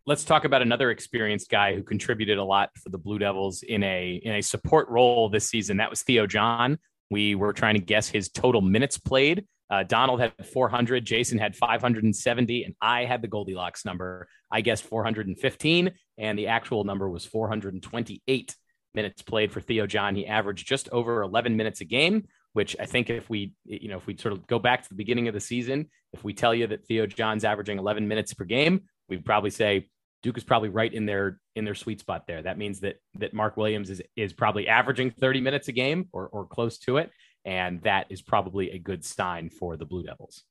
Let's 0.08 0.22
talk 0.22 0.44
about 0.44 0.62
another 0.62 0.92
experienced 0.92 1.50
guy 1.50 1.74
who 1.74 1.82
contributed 1.82 2.38
a 2.38 2.44
lot 2.44 2.70
for 2.80 2.90
the 2.90 2.98
Blue 2.98 3.18
Devils 3.18 3.64
in 3.64 3.82
a 3.82 4.20
in 4.22 4.34
a 4.34 4.40
support 4.40 4.88
role 4.88 5.28
this 5.28 5.48
season. 5.48 5.78
That 5.78 5.90
was 5.90 6.04
Theo 6.04 6.28
John. 6.28 6.78
We 7.10 7.34
were 7.34 7.52
trying 7.52 7.74
to 7.74 7.80
guess 7.80 8.08
his 8.08 8.28
total 8.28 8.60
minutes 8.60 8.98
played. 8.98 9.46
Uh, 9.68 9.82
Donald 9.82 10.20
had 10.20 10.32
400, 10.52 11.04
Jason 11.04 11.38
had 11.38 11.56
570, 11.56 12.62
and 12.62 12.76
I 12.80 13.04
had 13.04 13.20
the 13.20 13.26
Goldilocks 13.26 13.84
number. 13.84 14.28
I 14.48 14.60
guessed 14.60 14.84
415, 14.84 15.90
and 16.18 16.38
the 16.38 16.46
actual 16.46 16.84
number 16.84 17.10
was 17.10 17.24
428 17.24 18.54
minutes 18.94 19.22
played 19.22 19.50
for 19.50 19.60
Theo 19.60 19.88
John. 19.88 20.14
He 20.14 20.24
averaged 20.24 20.68
just 20.68 20.88
over 20.90 21.22
11 21.22 21.56
minutes 21.56 21.80
a 21.80 21.84
game, 21.84 22.28
which 22.52 22.76
I 22.78 22.86
think 22.86 23.10
if 23.10 23.28
we, 23.28 23.54
you 23.64 23.88
know, 23.88 23.96
if 23.96 24.06
we 24.06 24.16
sort 24.16 24.34
of 24.34 24.46
go 24.46 24.60
back 24.60 24.84
to 24.84 24.88
the 24.88 24.94
beginning 24.94 25.26
of 25.26 25.34
the 25.34 25.40
season, 25.40 25.90
if 26.12 26.22
we 26.22 26.32
tell 26.32 26.54
you 26.54 26.68
that 26.68 26.86
Theo 26.86 27.06
John's 27.06 27.44
averaging 27.44 27.80
11 27.80 28.06
minutes 28.06 28.34
per 28.34 28.44
game, 28.44 28.82
we'd 29.08 29.24
probably 29.24 29.50
say 29.50 29.88
Duke 30.26 30.38
is 30.38 30.42
probably 30.42 30.70
right 30.70 30.92
in 30.92 31.06
their 31.06 31.38
in 31.54 31.64
their 31.64 31.76
sweet 31.76 32.00
spot 32.00 32.26
there. 32.26 32.42
That 32.42 32.58
means 32.58 32.80
that 32.80 32.96
that 33.20 33.32
Mark 33.32 33.56
Williams 33.56 33.90
is 33.90 34.02
is 34.16 34.32
probably 34.32 34.66
averaging 34.66 35.12
30 35.12 35.40
minutes 35.40 35.68
a 35.68 35.72
game 35.72 36.08
or 36.12 36.26
or 36.26 36.46
close 36.46 36.78
to 36.78 36.96
it, 36.96 37.12
and 37.44 37.80
that 37.82 38.06
is 38.10 38.22
probably 38.22 38.72
a 38.72 38.78
good 38.78 39.04
sign 39.04 39.50
for 39.50 39.76
the 39.76 39.84
Blue 39.84 40.02
Devils. 40.02 40.42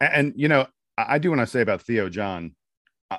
And 0.00 0.32
you 0.34 0.48
know, 0.48 0.66
I 0.96 1.18
do 1.18 1.30
want 1.30 1.42
to 1.42 1.46
say 1.46 1.60
about 1.60 1.82
Theo 1.82 2.08
John, 2.08 2.56
uh, 3.12 3.18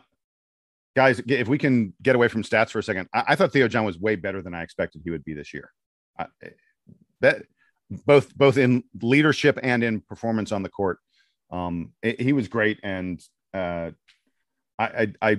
guys. 0.98 1.22
If 1.26 1.48
we 1.48 1.58
can 1.58 1.94
get 2.02 2.18
away 2.18 2.28
from 2.28 2.44
stats 2.44 2.72
for 2.72 2.80
a 2.80 2.84
second, 2.84 3.08
I, 3.14 3.24
I 3.30 3.36
thought 3.38 3.54
Theo 3.54 3.70
John 3.70 3.86
was 3.86 3.98
way 3.98 4.18
better 4.18 4.42
than 4.42 4.54
I 4.54 4.64
expected 4.64 5.02
he 5.06 5.12
would 5.12 5.24
be 5.24 5.34
this 5.34 5.54
year 5.54 5.72
that 7.22 7.44
both 8.06 8.36
both 8.36 8.58
in 8.58 8.84
leadership 9.02 9.58
and 9.64 9.82
in 9.82 10.02
performance 10.02 10.52
on 10.52 10.62
the 10.62 10.70
court. 10.70 11.00
Um, 11.52 11.94
it, 12.04 12.20
he 12.20 12.34
was 12.34 12.50
great, 12.50 12.80
and 12.84 13.20
uh, 13.54 13.92
I, 14.80 14.86
I, 14.86 15.14
I, 15.22 15.38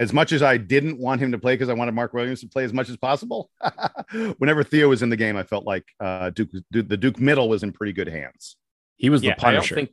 as 0.00 0.12
much 0.12 0.32
as 0.32 0.42
I 0.42 0.56
didn't 0.56 0.98
want 0.98 1.20
him 1.20 1.32
to 1.32 1.38
play 1.38 1.54
because 1.54 1.68
I 1.68 1.74
wanted 1.74 1.92
Mark 1.92 2.14
Williams 2.14 2.40
to 2.40 2.48
play 2.48 2.64
as 2.64 2.72
much 2.72 2.88
as 2.88 2.96
possible. 2.96 3.50
whenever 4.38 4.64
Theo 4.64 4.88
was 4.88 5.02
in 5.02 5.10
the 5.10 5.16
game, 5.16 5.36
I 5.36 5.42
felt 5.42 5.66
like 5.66 5.84
uh, 6.00 6.30
Duke, 6.30 6.50
Duke, 6.72 6.88
the 6.88 6.96
Duke 6.96 7.20
middle 7.20 7.48
was 7.48 7.62
in 7.62 7.72
pretty 7.72 7.92
good 7.92 8.08
hands. 8.08 8.56
He 8.96 9.10
was 9.10 9.22
yeah, 9.22 9.34
the 9.34 9.40
Punisher. 9.40 9.74
Think... 9.74 9.90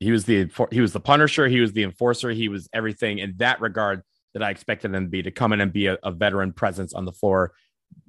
He 0.00 0.10
was 0.10 0.24
the 0.24 0.50
he 0.70 0.80
was 0.80 0.92
the 0.92 1.00
Punisher. 1.00 1.48
He 1.48 1.60
was 1.60 1.72
the 1.72 1.82
enforcer. 1.82 2.30
He 2.30 2.48
was 2.48 2.68
everything 2.72 3.18
in 3.18 3.34
that 3.38 3.60
regard 3.60 4.02
that 4.34 4.42
I 4.42 4.50
expected 4.50 4.94
him 4.94 5.04
to 5.04 5.10
be 5.10 5.22
to 5.22 5.30
come 5.30 5.52
in 5.52 5.60
and 5.60 5.72
be 5.72 5.86
a, 5.86 5.98
a 6.02 6.10
veteran 6.10 6.52
presence 6.52 6.92
on 6.92 7.04
the 7.04 7.12
floor 7.12 7.52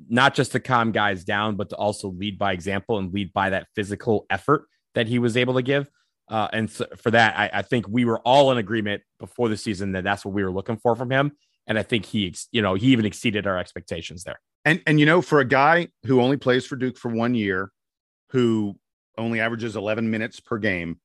not 0.07 0.33
just 0.33 0.53
to 0.53 0.59
calm 0.59 0.91
guys 0.91 1.23
down, 1.23 1.55
but 1.55 1.69
to 1.69 1.75
also 1.75 2.09
lead 2.09 2.37
by 2.37 2.53
example 2.53 2.97
and 2.97 3.13
lead 3.13 3.33
by 3.33 3.51
that 3.51 3.67
physical 3.75 4.25
effort 4.29 4.65
that 4.95 5.07
he 5.07 5.19
was 5.19 5.37
able 5.37 5.55
to 5.55 5.61
give. 5.61 5.89
Uh, 6.29 6.47
and 6.53 6.69
so 6.69 6.85
for 6.97 7.11
that, 7.11 7.37
I, 7.37 7.49
I, 7.51 7.61
think 7.63 7.87
we 7.87 8.05
were 8.05 8.19
all 8.19 8.51
in 8.51 8.59
agreement 8.59 9.01
before 9.19 9.49
the 9.49 9.57
season 9.57 9.93
that 9.93 10.03
that's 10.03 10.23
what 10.23 10.33
we 10.33 10.43
were 10.43 10.51
looking 10.51 10.77
for 10.77 10.95
from 10.95 11.11
him. 11.11 11.31
And 11.65 11.77
I 11.77 11.81
think 11.81 12.05
he, 12.05 12.33
you 12.51 12.61
know, 12.61 12.75
he 12.75 12.87
even 12.87 13.05
exceeded 13.05 13.47
our 13.47 13.57
expectations 13.57 14.23
there. 14.23 14.39
And 14.63 14.81
and 14.85 14.99
you 14.99 15.05
know, 15.05 15.21
for 15.21 15.39
a 15.39 15.45
guy 15.45 15.87
who 16.05 16.21
only 16.21 16.37
plays 16.37 16.65
for 16.65 16.75
Duke 16.75 16.97
for 16.97 17.09
one 17.09 17.33
year, 17.33 17.71
who 18.29 18.77
only 19.17 19.39
averages 19.39 19.75
11 19.75 20.09
minutes 20.11 20.39
per 20.39 20.57
game, 20.57 20.99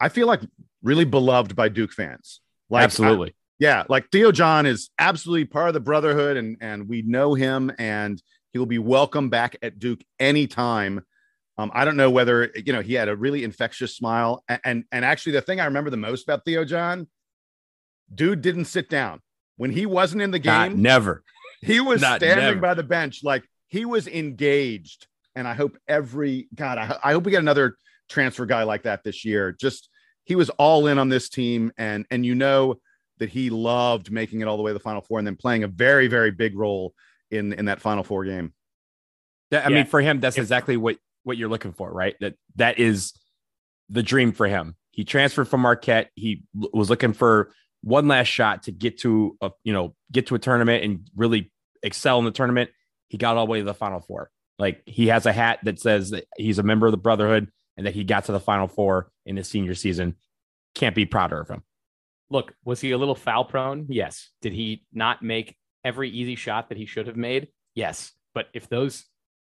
I 0.00 0.08
feel 0.08 0.26
like 0.26 0.40
really 0.82 1.04
beloved 1.04 1.54
by 1.54 1.68
Duke 1.68 1.92
fans. 1.92 2.40
Like 2.70 2.84
absolutely, 2.84 3.34
yeah, 3.58 3.84
like 3.88 4.10
Theo 4.10 4.32
John 4.32 4.66
is 4.66 4.90
absolutely 4.98 5.44
part 5.44 5.68
of 5.68 5.74
the 5.74 5.80
brotherhood, 5.80 6.36
and 6.36 6.56
and 6.60 6.88
we 6.88 7.02
know 7.02 7.34
him, 7.34 7.72
and 7.78 8.22
he 8.52 8.58
will 8.58 8.66
be 8.66 8.78
welcome 8.78 9.28
back 9.28 9.56
at 9.62 9.78
Duke 9.78 10.00
anytime. 10.18 11.02
Um, 11.58 11.70
I 11.74 11.84
don't 11.84 11.96
know 11.96 12.10
whether 12.10 12.50
you 12.54 12.72
know 12.72 12.80
he 12.80 12.94
had 12.94 13.08
a 13.08 13.16
really 13.16 13.44
infectious 13.44 13.94
smile, 13.96 14.42
and, 14.48 14.60
and 14.64 14.84
and 14.92 15.04
actually 15.04 15.32
the 15.32 15.42
thing 15.42 15.60
I 15.60 15.66
remember 15.66 15.90
the 15.90 15.96
most 15.98 16.24
about 16.24 16.44
Theo 16.44 16.64
John, 16.64 17.08
dude 18.12 18.40
didn't 18.42 18.64
sit 18.66 18.88
down 18.88 19.20
when 19.56 19.70
he 19.70 19.86
wasn't 19.86 20.22
in 20.22 20.30
the 20.30 20.38
Not- 20.38 20.70
game, 20.70 20.82
never. 20.82 21.22
he 21.60 21.78
was 21.80 22.00
not 22.00 22.20
standing 22.20 22.44
never. 22.46 22.60
by 22.60 22.74
the 22.74 22.82
bench 22.82 23.20
like 23.22 23.44
he 23.68 23.84
was 23.84 24.08
engaged. 24.08 25.06
And 25.34 25.48
I 25.48 25.54
hope 25.54 25.78
every 25.88 26.48
God, 26.54 26.76
I, 26.76 26.98
I 27.02 27.12
hope 27.12 27.24
we 27.24 27.30
get 27.30 27.40
another 27.40 27.76
transfer 28.10 28.44
guy 28.44 28.64
like 28.64 28.82
that 28.82 29.02
this 29.02 29.24
year. 29.24 29.52
Just 29.52 29.88
he 30.24 30.34
was 30.36 30.50
all 30.50 30.86
in 30.88 30.98
on 30.98 31.08
this 31.08 31.28
team, 31.28 31.72
and 31.78 32.06
and 32.10 32.24
you 32.26 32.34
know 32.34 32.76
that 33.18 33.28
he 33.30 33.50
loved 33.50 34.10
making 34.10 34.40
it 34.40 34.48
all 34.48 34.56
the 34.56 34.62
way 34.62 34.70
to 34.70 34.74
the 34.74 34.80
final 34.80 35.00
four 35.02 35.18
and 35.18 35.26
then 35.26 35.36
playing 35.36 35.64
a 35.64 35.68
very 35.68 36.06
very 36.08 36.30
big 36.30 36.56
role 36.56 36.94
in 37.30 37.52
in 37.54 37.66
that 37.66 37.80
final 37.80 38.02
four 38.04 38.24
game. 38.24 38.52
That- 39.50 39.66
I 39.66 39.68
Yeah. 39.70 39.76
mean, 39.76 39.86
for 39.86 40.00
him, 40.00 40.20
that's 40.20 40.36
If- 40.36 40.42
exactly 40.42 40.76
what 40.76 40.96
what 41.24 41.36
you're 41.36 41.48
looking 41.48 41.72
for, 41.72 41.90
right? 41.92 42.14
That 42.20 42.34
that 42.56 42.78
is 42.78 43.12
the 43.88 44.02
dream 44.02 44.32
for 44.32 44.46
him. 44.46 44.76
He 44.90 45.04
transferred 45.04 45.46
from 45.46 45.60
Marquette. 45.62 46.10
He 46.14 46.44
was 46.54 46.90
looking 46.90 47.12
for 47.12 47.52
one 47.82 48.08
last 48.08 48.28
shot 48.28 48.64
to 48.64 48.72
get 48.72 48.98
to 49.00 49.36
a 49.40 49.50
you 49.64 49.72
know 49.72 49.94
get 50.10 50.26
to 50.28 50.34
a 50.34 50.38
tournament 50.38 50.84
and 50.84 51.08
really 51.16 51.52
excel 51.82 52.18
in 52.18 52.24
the 52.24 52.30
tournament. 52.30 52.70
He 53.08 53.18
got 53.18 53.36
all 53.36 53.46
the 53.46 53.50
way 53.50 53.58
to 53.58 53.64
the 53.64 53.74
Final 53.74 54.00
Four. 54.00 54.30
Like 54.58 54.82
he 54.86 55.08
has 55.08 55.26
a 55.26 55.32
hat 55.32 55.60
that 55.64 55.80
says 55.80 56.10
that 56.10 56.24
he's 56.36 56.58
a 56.58 56.62
member 56.62 56.86
of 56.86 56.92
the 56.92 56.98
Brotherhood 56.98 57.50
and 57.76 57.86
that 57.86 57.94
he 57.94 58.04
got 58.04 58.26
to 58.26 58.32
the 58.32 58.40
Final 58.40 58.68
Four 58.68 59.10
in 59.26 59.36
his 59.36 59.48
senior 59.48 59.74
season. 59.74 60.16
Can't 60.74 60.94
be 60.94 61.04
prouder 61.04 61.40
of 61.40 61.48
him. 61.48 61.62
Look, 62.30 62.54
was 62.64 62.80
he 62.80 62.92
a 62.92 62.98
little 62.98 63.14
foul 63.14 63.44
prone? 63.44 63.86
Yes. 63.90 64.30
Did 64.40 64.54
he 64.54 64.86
not 64.92 65.22
make 65.22 65.56
every 65.84 66.08
easy 66.08 66.34
shot 66.34 66.70
that 66.70 66.78
he 66.78 66.86
should 66.86 67.06
have 67.06 67.16
made? 67.16 67.48
Yes. 67.74 68.12
But 68.34 68.46
if 68.54 68.68
those 68.68 69.04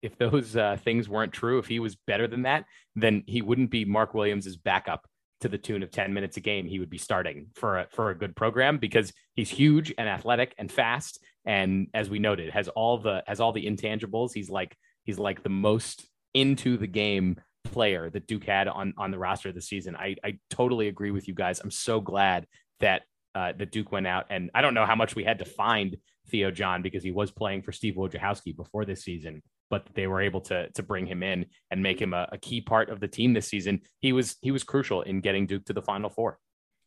if 0.01 0.17
those 0.17 0.55
uh, 0.55 0.77
things 0.83 1.10
weren't 1.10 1.33
true, 1.33 1.60
if 1.60 1.67
he 1.67 1.79
was 1.79 1.95
better 1.95 2.27
than 2.27 2.43
that, 2.43 2.65
then 2.95 3.23
he 3.27 3.41
wouldn't 3.41 3.71
be 3.71 3.86
Mark 3.86 4.13
Williams's 4.13 4.57
backup 4.57 5.07
to 5.41 5.49
the 5.49 5.57
tune 5.57 5.83
of 5.83 5.91
10 5.91 6.13
minutes 6.13 6.38
a 6.38 6.41
game. 6.41 6.65
He 6.65 6.79
would 6.79 6.89
be 6.89 6.97
starting 6.97 7.47
for 7.53 7.79
a, 7.79 7.88
for 7.91 8.10
a 8.10 8.17
good 8.17 8.36
program 8.36 8.77
because 8.77 9.13
he's 9.36 9.49
huge 9.49 9.93
and 9.97 10.10
athletic 10.10 10.55
and 10.57 10.71
fast. 10.71 11.23
And 11.45 11.88
as 11.93 12.10
we 12.10 12.19
noted, 12.19 12.49
has 12.51 12.67
all 12.69 12.97
the 12.97 13.23
has 13.27 13.39
all 13.39 13.53
the 13.53 13.65
intangibles. 13.65 14.33
He's 14.33 14.49
like 14.49 14.75
he's 15.03 15.19
like 15.19 15.43
the 15.43 15.49
most 15.49 16.05
into 16.33 16.77
the 16.77 16.88
game 16.88 17.39
player 17.63 18.10
that 18.10 18.27
Duke 18.27 18.45
had 18.45 18.67
on 18.67 18.93
on 18.97 19.12
the 19.12 19.17
roster 19.17 19.51
this 19.51 19.67
season. 19.67 19.95
I 19.95 20.15
I 20.23 20.39
totally 20.49 20.88
agree 20.88 21.12
with 21.12 21.27
you 21.27 21.33
guys. 21.33 21.60
I'm 21.60 21.71
so 21.71 22.01
glad 22.01 22.47
that 22.79 23.03
uh, 23.36 23.53
that 23.57 23.71
Duke 23.71 23.91
went 23.91 24.07
out, 24.07 24.25
and 24.29 24.49
I 24.53 24.62
don't 24.62 24.73
know 24.73 24.86
how 24.86 24.95
much 24.95 25.15
we 25.15 25.23
had 25.23 25.39
to 25.39 25.45
find 25.45 25.97
Theo 26.29 26.51
John 26.51 26.81
because 26.81 27.03
he 27.03 27.12
was 27.12 27.31
playing 27.31 27.62
for 27.62 27.71
Steve 27.71 27.95
Wojciechowski 27.95 28.55
before 28.55 28.83
this 28.83 29.03
season, 29.03 29.41
but 29.69 29.86
they 29.93 30.08
were 30.08 30.21
able 30.21 30.41
to 30.41 30.69
to 30.71 30.84
bring 30.84 31.06
him 31.06 31.23
in 31.23 31.45
and 31.71 31.84
make 31.84 32.01
him 32.01 32.13
a, 32.13 32.27
a 32.32 32.38
key 32.38 32.62
part 32.62 32.89
of 32.89 32.99
the 32.99 33.08
team 33.08 33.34
this 33.34 33.47
season. 33.47 33.82
He 33.99 34.13
was 34.13 34.38
he 34.41 34.51
was 34.51 34.63
crucial 34.63 35.01
in 35.01 35.21
getting 35.21 35.45
Duke 35.47 35.65
to 35.65 35.73
the 35.73 35.82
Final 35.82 36.10
Four. 36.10 36.39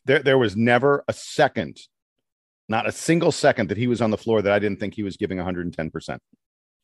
There 0.05 0.21
there 0.21 0.39
was 0.39 0.57
never 0.57 1.05
a 1.09 1.13
second, 1.13 1.79
not 2.69 2.87
a 2.87 2.93
single 2.93 3.33
second 3.33 3.69
that 3.69 3.79
he 3.79 3.87
was 3.87 4.01
on 4.01 4.11
the 4.11 4.19
floor 4.19 4.43
that 4.43 4.53
I 4.53 4.59
didn't 4.59 4.81
think 4.81 4.95
he 4.95 5.03
was 5.03 5.17
giving 5.17 5.39
110 5.39 5.91
percent. 5.91 6.23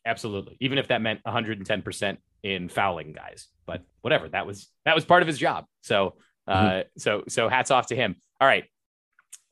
Absolutely, 0.04 0.56
even 0.60 0.78
if 0.78 0.88
that 0.88 1.02
meant 1.02 1.20
110 1.24 1.82
percent 1.82 2.18
in 2.42 2.68
fouling 2.68 3.12
guys, 3.12 3.48
but 3.66 3.82
whatever. 4.02 4.28
That 4.28 4.46
was 4.46 4.68
that 4.84 4.94
was 4.94 5.04
part 5.04 5.22
of 5.22 5.26
his 5.26 5.38
job. 5.38 5.64
So 5.80 6.14
uh, 6.46 6.82
so 6.96 7.24
so 7.28 7.48
hats 7.48 7.70
off 7.70 7.88
to 7.88 7.96
him. 7.96 8.16
All 8.40 8.46
right, 8.46 8.64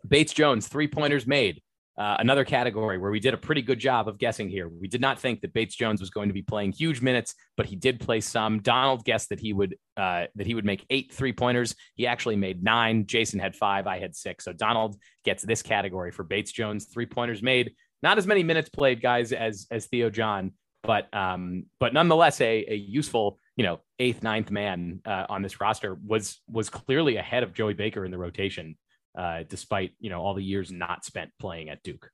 Bates 0.07 0.33
Jones, 0.33 0.69
three 0.69 0.89
pointers 0.89 1.27
made. 1.27 1.63
Uh, 1.97 2.17
another 2.19 2.45
category 2.45 2.99
where 2.99 3.13
we 3.13 3.21
did 3.21 3.35
a 3.35 3.37
pretty 3.37 3.63
good 3.63 3.79
job 3.79 4.09
of 4.09 4.19
guessing 4.19 4.49
here. 4.49 4.69
We 4.69 4.89
did 4.89 5.01
not 5.01 5.21
think 5.21 5.41
that 5.43 5.53
Bates 5.53 5.77
Jones 5.77 6.01
was 6.01 6.11
going 6.11 6.29
to 6.29 6.33
be 6.33 6.43
playing 6.43 6.73
huge 6.73 7.01
minutes, 7.01 7.37
but 7.57 7.67
he 7.67 7.77
did 7.77 8.01
play 8.01 8.21
some. 8.21 8.61
Donald 8.61 9.05
guessed 9.05 9.29
that 9.29 9.39
he 9.39 9.53
would 9.53 9.77
uh, 9.97 10.25
that 10.35 10.47
he 10.47 10.55
would 10.55 10.65
make 10.65 10.85
eight 10.91 11.13
three 11.13 11.33
pointers. 11.33 11.77
He 11.95 12.09
actually 12.09 12.35
made 12.35 12.65
nine. 12.65 13.07
Jason 13.07 13.39
had 13.39 13.55
five. 13.55 13.87
I 13.87 14.01
had 14.01 14.17
six. 14.17 14.45
So 14.45 14.53
Donald 14.53 14.97
gets 15.25 15.45
this 15.45 15.63
category 15.63 16.11
for 16.11 16.25
Bates 16.25 16.51
Jones, 16.51 16.87
three 16.87 17.07
pointers 17.07 17.43
made. 17.43 17.75
Not 18.03 18.19
as 18.19 18.27
many 18.27 18.43
minutes 18.43 18.69
played, 18.69 19.01
guys, 19.01 19.33
as 19.33 19.69
as 19.71 19.87
Theo 19.87 20.11
John, 20.11 20.53
but 20.83 21.15
um, 21.15 21.67
but 21.79 21.93
nonetheless 21.93 22.41
a, 22.41 22.65
a 22.69 22.75
useful 22.75 23.39
you 23.57 23.65
know 23.65 23.79
eighth 24.01 24.23
ninth 24.23 24.51
man 24.51 25.01
uh, 25.07 25.27
on 25.29 25.43
this 25.43 25.61
roster 25.61 25.97
was 26.05 26.41
was 26.49 26.71
clearly 26.71 27.17
ahead 27.17 27.45
of 27.45 27.55
Joey 27.55 27.75
Baker 27.75 28.05
in 28.05 28.11
the 28.11 28.19
rotation 28.19 28.77
uh, 29.17 29.45
despite 29.49 29.93
you 30.01 30.11
know 30.11 30.21
all 30.21 30.35
the 30.35 30.43
years 30.43 30.71
not 30.73 31.05
spent 31.05 31.31
playing 31.39 31.69
at 31.69 31.83
Duke. 31.83 32.11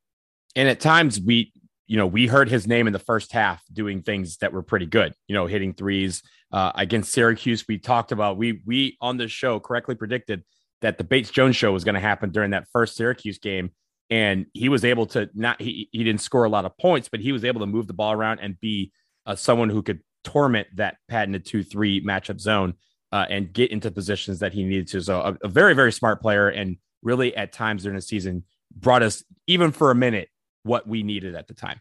and 0.57 0.69
at 0.69 0.81
times 0.81 1.21
we 1.21 1.53
you 1.87 1.97
know 1.97 2.07
we 2.07 2.27
heard 2.27 2.49
his 2.49 2.67
name 2.67 2.87
in 2.87 2.93
the 2.93 2.99
first 2.99 3.33
half 3.33 3.63
doing 3.73 4.03
things 4.03 4.37
that 4.39 4.53
were 4.53 4.63
pretty 4.63 4.87
good 4.87 5.13
you 5.27 5.35
know 5.35 5.47
hitting 5.47 5.75
threes 5.75 6.23
uh, 6.53 6.73
against 6.75 7.13
syracuse. 7.13 7.65
We 7.69 7.79
talked 7.79 8.13
about 8.13 8.37
we 8.37 8.63
we 8.67 8.97
on 9.01 9.17
this 9.17 9.31
show 9.31 9.61
correctly 9.61 9.95
predicted 9.95 10.45
that 10.81 10.99
the 10.99 11.05
bates 11.05 11.31
jones 11.31 11.57
show 11.57 11.73
was 11.73 11.85
going 11.85 11.95
to 11.95 12.01
happen 12.01 12.31
during 12.31 12.51
that 12.53 12.67
first 12.73 12.97
syracuse 12.97 13.39
game. 13.39 13.73
And 14.09 14.47
he 14.55 14.69
was 14.69 14.85
able 14.85 15.07
to 15.07 15.31
not 15.35 15.61
he, 15.61 15.89
he 15.93 16.03
didn't 16.03 16.21
score 16.21 16.45
a 16.45 16.49
lot 16.49 16.65
of 16.65 16.77
points 16.79 17.09
but 17.09 17.21
he 17.21 17.33
was 17.33 17.45
able 17.45 17.61
to 17.61 17.67
move 17.67 17.87
the 17.87 17.93
ball 17.93 18.13
around 18.13 18.41
and 18.41 18.59
be 18.61 18.93
uh, 19.27 19.37
someone 19.37 19.71
who 19.71 19.83
could 19.83 20.01
torment 20.25 20.69
that 20.77 20.97
patented 21.09 21.47
2-3 21.47 22.05
matchup 22.05 22.41
zone 22.41 22.75
uh, 23.13 23.27
and 23.31 23.53
get 23.53 23.71
into 23.71 23.91
positions 23.91 24.41
that 24.41 24.53
he 24.53 24.65
needed 24.65 24.89
to. 24.89 25.01
So 25.01 25.21
a, 25.21 25.39
a 25.45 25.49
very 25.49 25.75
very 25.75 25.93
smart 25.93 26.21
player 26.21 26.49
and 26.49 26.77
really 27.03 27.35
at 27.37 27.53
times 27.53 27.83
during 27.83 27.97
the 27.97 28.03
season 28.03 28.45
brought 28.75 29.03
us 29.03 29.25
even 29.47 29.73
for 29.73 29.91
a 29.91 29.95
minute 29.95 30.29
what 30.63 30.87
we 30.87 31.03
needed 31.03 31.35
at 31.35 31.49
the 31.49 31.55
time. 31.55 31.81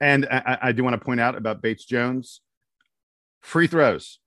And 0.00 0.26
I, 0.30 0.58
I- 0.62 0.72
do 0.72 0.82
want 0.84 0.94
to 0.94 1.04
point 1.04 1.20
out 1.20 1.36
about 1.36 1.60
Bates 1.62 1.84
Jones 1.84 2.40
free 3.42 3.66
throws. 3.66 4.18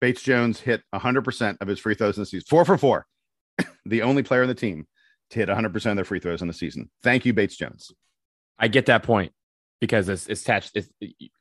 Bates 0.00 0.22
Jones 0.22 0.58
hit 0.60 0.82
100% 0.94 1.56
of 1.60 1.68
his 1.68 1.78
free 1.78 1.94
throws 1.94 2.16
in 2.16 2.22
the 2.22 2.26
season, 2.26 2.46
four 2.48 2.64
for 2.64 2.76
four. 2.76 3.06
the 3.86 4.02
only 4.02 4.22
player 4.22 4.42
on 4.42 4.48
the 4.48 4.54
team 4.54 4.86
to 5.30 5.38
hit 5.38 5.48
100% 5.48 5.86
of 5.90 5.96
their 5.96 6.04
free 6.04 6.18
throws 6.18 6.42
in 6.42 6.48
the 6.48 6.54
season. 6.54 6.90
Thank 7.02 7.24
you, 7.26 7.32
Bates 7.32 7.56
Jones. 7.56 7.92
I 8.58 8.68
get 8.68 8.86
that 8.86 9.02
point 9.02 9.32
because 9.80 10.08
it's, 10.08 10.26
it's 10.26 10.42
attached. 10.42 10.72
It's, 10.74 10.88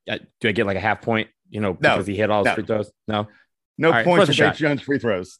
uh, 0.09 0.17
do 0.39 0.49
I 0.49 0.51
get 0.51 0.65
like 0.65 0.77
a 0.77 0.81
half 0.81 1.01
point? 1.01 1.29
You 1.49 1.61
know, 1.61 1.71
No. 1.71 1.77
because 1.95 2.07
he 2.07 2.15
hit 2.15 2.29
all 2.29 2.43
his 2.43 2.51
No. 2.51 2.55
free 2.55 2.65
throws. 2.65 2.91
No, 3.07 3.27
No 3.77 3.89
right, 3.91 4.05
points 4.05 4.25
for 4.25 4.27
Bates 4.31 4.37
shot. 4.37 4.55
Jones 4.57 4.81
free 4.81 4.99
throws. 4.99 5.39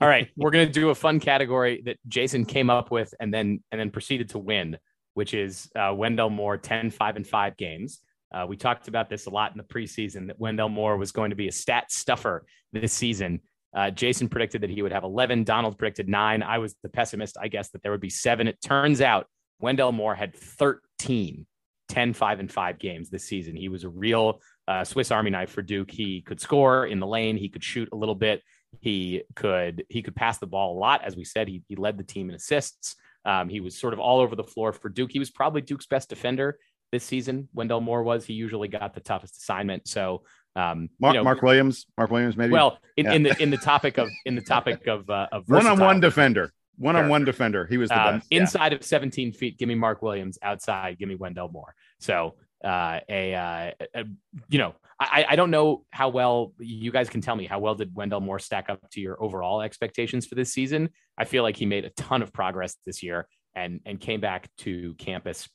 All 0.00 0.08
right, 0.08 0.28
we're 0.36 0.50
gonna 0.50 0.66
do 0.66 0.90
a 0.90 0.94
fun 0.94 1.20
category 1.20 1.82
that 1.84 1.98
Jason 2.08 2.44
came 2.44 2.70
up 2.70 2.90
with 2.90 3.12
and 3.20 3.32
then 3.32 3.62
and 3.72 3.80
then 3.80 3.90
proceeded 3.90 4.30
to 4.30 4.38
win, 4.38 4.78
which 5.14 5.34
is 5.34 5.70
uh, 5.76 5.92
Wendell 5.94 6.30
Moore 6.30 6.56
10, 6.56 6.90
5, 6.90 7.16
and 7.16 7.26
5 7.26 7.56
games. 7.56 8.00
Uh, 8.32 8.46
we 8.48 8.56
talked 8.56 8.86
about 8.88 9.08
this 9.08 9.26
a 9.26 9.30
lot 9.30 9.52
in 9.52 9.58
the 9.58 9.64
preseason 9.64 10.28
that 10.28 10.38
Wendell 10.38 10.68
Moore 10.68 10.96
was 10.96 11.10
going 11.10 11.30
to 11.30 11.36
be 11.36 11.48
a 11.48 11.52
stat 11.52 11.90
stuffer 11.90 12.44
this 12.72 12.92
season. 12.92 13.40
Uh, 13.74 13.90
Jason 13.90 14.28
predicted 14.28 14.62
that 14.62 14.70
he 14.70 14.82
would 14.82 14.92
have 14.92 15.04
11. 15.04 15.44
Donald 15.44 15.78
predicted 15.78 16.08
nine. 16.08 16.42
I 16.42 16.58
was 16.58 16.74
the 16.82 16.88
pessimist. 16.88 17.36
I 17.40 17.48
guessed 17.48 17.72
that 17.72 17.82
there 17.82 17.92
would 17.92 18.00
be 18.00 18.10
seven. 18.10 18.46
It 18.48 18.60
turns 18.62 19.00
out 19.00 19.26
Wendell 19.60 19.92
Moore 19.92 20.14
had 20.14 20.34
13, 20.34 21.46
10, 21.88 22.12
5, 22.12 22.40
and 22.40 22.50
5 22.50 22.78
games 22.78 23.10
this 23.10 23.24
season. 23.24 23.56
He 23.56 23.68
was 23.68 23.84
a 23.84 23.88
real 23.88 24.40
uh, 24.66 24.84
Swiss 24.84 25.10
Army 25.10 25.30
knife 25.30 25.50
for 25.50 25.62
Duke. 25.62 25.90
He 25.90 26.20
could 26.22 26.40
score 26.40 26.86
in 26.86 27.00
the 27.00 27.06
lane, 27.06 27.36
he 27.36 27.48
could 27.48 27.64
shoot 27.64 27.88
a 27.92 27.96
little 27.96 28.14
bit. 28.14 28.42
He 28.80 29.22
could 29.34 29.84
he 29.88 30.02
could 30.02 30.14
pass 30.14 30.38
the 30.38 30.46
ball 30.46 30.76
a 30.76 30.78
lot. 30.78 31.02
As 31.04 31.16
we 31.16 31.24
said, 31.24 31.48
he, 31.48 31.62
he 31.68 31.76
led 31.76 31.98
the 31.98 32.04
team 32.04 32.28
in 32.28 32.36
assists. 32.36 32.96
Um, 33.24 33.48
he 33.48 33.60
was 33.60 33.76
sort 33.76 33.92
of 33.92 33.98
all 34.00 34.20
over 34.20 34.36
the 34.36 34.44
floor 34.44 34.72
for 34.72 34.88
Duke. 34.88 35.10
He 35.12 35.18
was 35.18 35.30
probably 35.30 35.60
Duke's 35.60 35.86
best 35.86 36.08
defender 36.08 36.58
this 36.92 37.04
season. 37.04 37.48
Wendell 37.52 37.80
Moore 37.80 38.02
was. 38.02 38.24
He 38.24 38.34
usually 38.34 38.68
got 38.68 38.94
the 38.94 39.00
toughest 39.00 39.36
assignment. 39.36 39.86
So 39.88 40.22
um, 40.56 40.88
Mark, 40.98 41.14
you 41.14 41.20
know, 41.20 41.24
Mark 41.24 41.42
Williams. 41.42 41.86
Mark 41.96 42.10
Williams, 42.10 42.36
maybe. 42.36 42.52
well, 42.52 42.78
in, 42.96 43.06
Yeah. 43.06 43.12
in 43.12 43.22
the 43.22 43.42
in 43.42 43.50
the 43.50 43.56
topic 43.56 43.98
of 43.98 44.08
in 44.24 44.34
the 44.34 44.42
topic 44.42 44.86
of 44.86 45.08
uh, 45.10 45.28
of 45.32 45.44
one 45.48 45.66
on 45.66 45.78
one 45.78 46.00
defender. 46.00 46.52
One 46.76 46.96
on 46.96 47.10
one 47.10 47.26
defender. 47.26 47.66
He 47.66 47.76
was 47.76 47.90
the 47.90 48.00
um, 48.00 48.18
best. 48.20 48.28
Yeah. 48.30 48.40
inside 48.40 48.72
of 48.72 48.82
17 48.82 49.34
feet, 49.34 49.58
give 49.58 49.68
me 49.68 49.74
Mark 49.74 50.00
Williams. 50.00 50.38
Outside, 50.42 50.98
give 50.98 51.10
me 51.10 51.14
Wendell 51.14 51.50
Moore. 51.52 51.74
So, 51.98 52.36
uh, 52.64 53.00
a, 53.08 53.34
uh, 53.34 53.70
a- 53.94 54.04
you 54.48 54.58
know, 54.58 54.74
I, 54.98 55.24
I 55.30 55.36
don't 55.36 55.50
know 55.50 55.86
how 55.90 56.10
well 56.10 56.52
you 56.58 56.90
guys 56.90 57.08
can 57.08 57.22
tell 57.22 57.34
me 57.34 57.46
how 57.46 57.58
well 57.58 57.74
did 57.74 57.94
Wendell 57.94 58.20
Moore 58.20 58.38
stack 58.38 58.68
up 58.68 58.80
to 58.90 59.00
your 59.00 59.22
overall 59.22 59.62
expectations 59.62 60.26
for 60.26 60.34
this 60.34 60.52
season. 60.52 60.90
I 61.16 61.24
feel 61.24 61.42
like 61.42 61.56
he 61.56 61.64
made 61.64 61.86
a 61.86 61.90
ton 61.90 62.20
of 62.20 62.32
progress 62.32 62.76
this 62.84 63.02
year 63.02 63.26
and 63.54 63.80
and 63.86 63.98
came 63.98 64.20
back 64.20 64.48
to 64.58 64.94
campus 64.94 65.48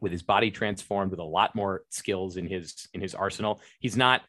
with 0.00 0.12
his 0.12 0.22
body 0.22 0.50
transformed, 0.50 1.10
with 1.10 1.20
a 1.20 1.24
lot 1.24 1.54
more 1.56 1.82
skills 1.90 2.36
in 2.36 2.46
his 2.46 2.88
in 2.94 3.00
his 3.00 3.14
arsenal. 3.14 3.60
He's 3.80 3.96
not, 3.96 4.22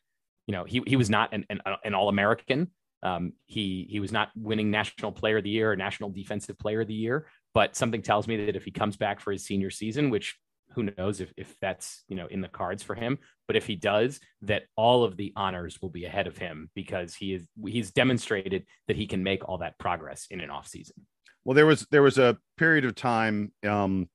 you 0.48 0.54
know, 0.54 0.64
he 0.64 0.82
he 0.88 0.96
was 0.96 1.10
not 1.10 1.34
an 1.34 1.46
an, 1.50 1.62
an 1.84 1.94
all 1.94 2.10
American. 2.10 2.72
Um, 3.04 3.34
he 3.46 3.86
he 3.90 4.00
was 4.00 4.12
not 4.12 4.30
winning 4.36 4.72
National 4.72 5.12
Player 5.12 5.38
of 5.38 5.44
the 5.44 5.52
Year 5.52 5.72
or 5.72 5.76
National 5.76 6.10
Defensive 6.10 6.58
Player 6.58 6.82
of 6.82 6.88
the 6.88 6.96
Year, 6.96 7.28
but 7.54 7.76
something 7.76 8.02
tells 8.02 8.28
me 8.28 8.46
that 8.46 8.56
if 8.56 8.66
he 8.66 8.72
comes 8.72 8.98
back 8.98 9.20
for 9.20 9.32
his 9.32 9.46
senior 9.46 9.70
season, 9.70 10.10
which 10.10 10.36
who 10.74 10.90
knows 10.98 11.22
if, 11.22 11.34
if 11.38 11.56
that's 11.60 12.04
you 12.08 12.16
know 12.16 12.28
in 12.28 12.42
the 12.42 12.48
cards 12.48 12.84
for 12.84 12.96
him, 12.96 13.18
but 13.48 13.56
if 13.56 13.66
he 13.66 13.76
does, 13.76 14.20
that 14.42 14.64
all 14.76 15.04
of 15.04 15.18
the 15.18 15.32
honors 15.36 15.82
will 15.82 15.90
be 15.90 16.06
ahead 16.06 16.28
of 16.28 16.38
him 16.38 16.70
because 16.76 17.16
he 17.16 17.34
is 17.34 17.48
he's 17.66 17.92
demonstrated 17.92 18.66
that 18.88 18.98
he 18.98 19.08
can 19.08 19.24
make 19.24 19.48
all 19.48 19.58
that 19.60 19.78
progress 19.80 20.28
in 20.30 20.42
an 20.42 20.50
off 20.50 20.68
season. 20.68 20.96
Well, 21.44 21.56
there 21.56 21.66
was 21.66 21.86
there 21.92 22.02
was 22.02 22.18
a 22.18 22.38
period 22.58 22.86
of 22.86 22.96
time 22.96 23.52
um, 23.68 24.10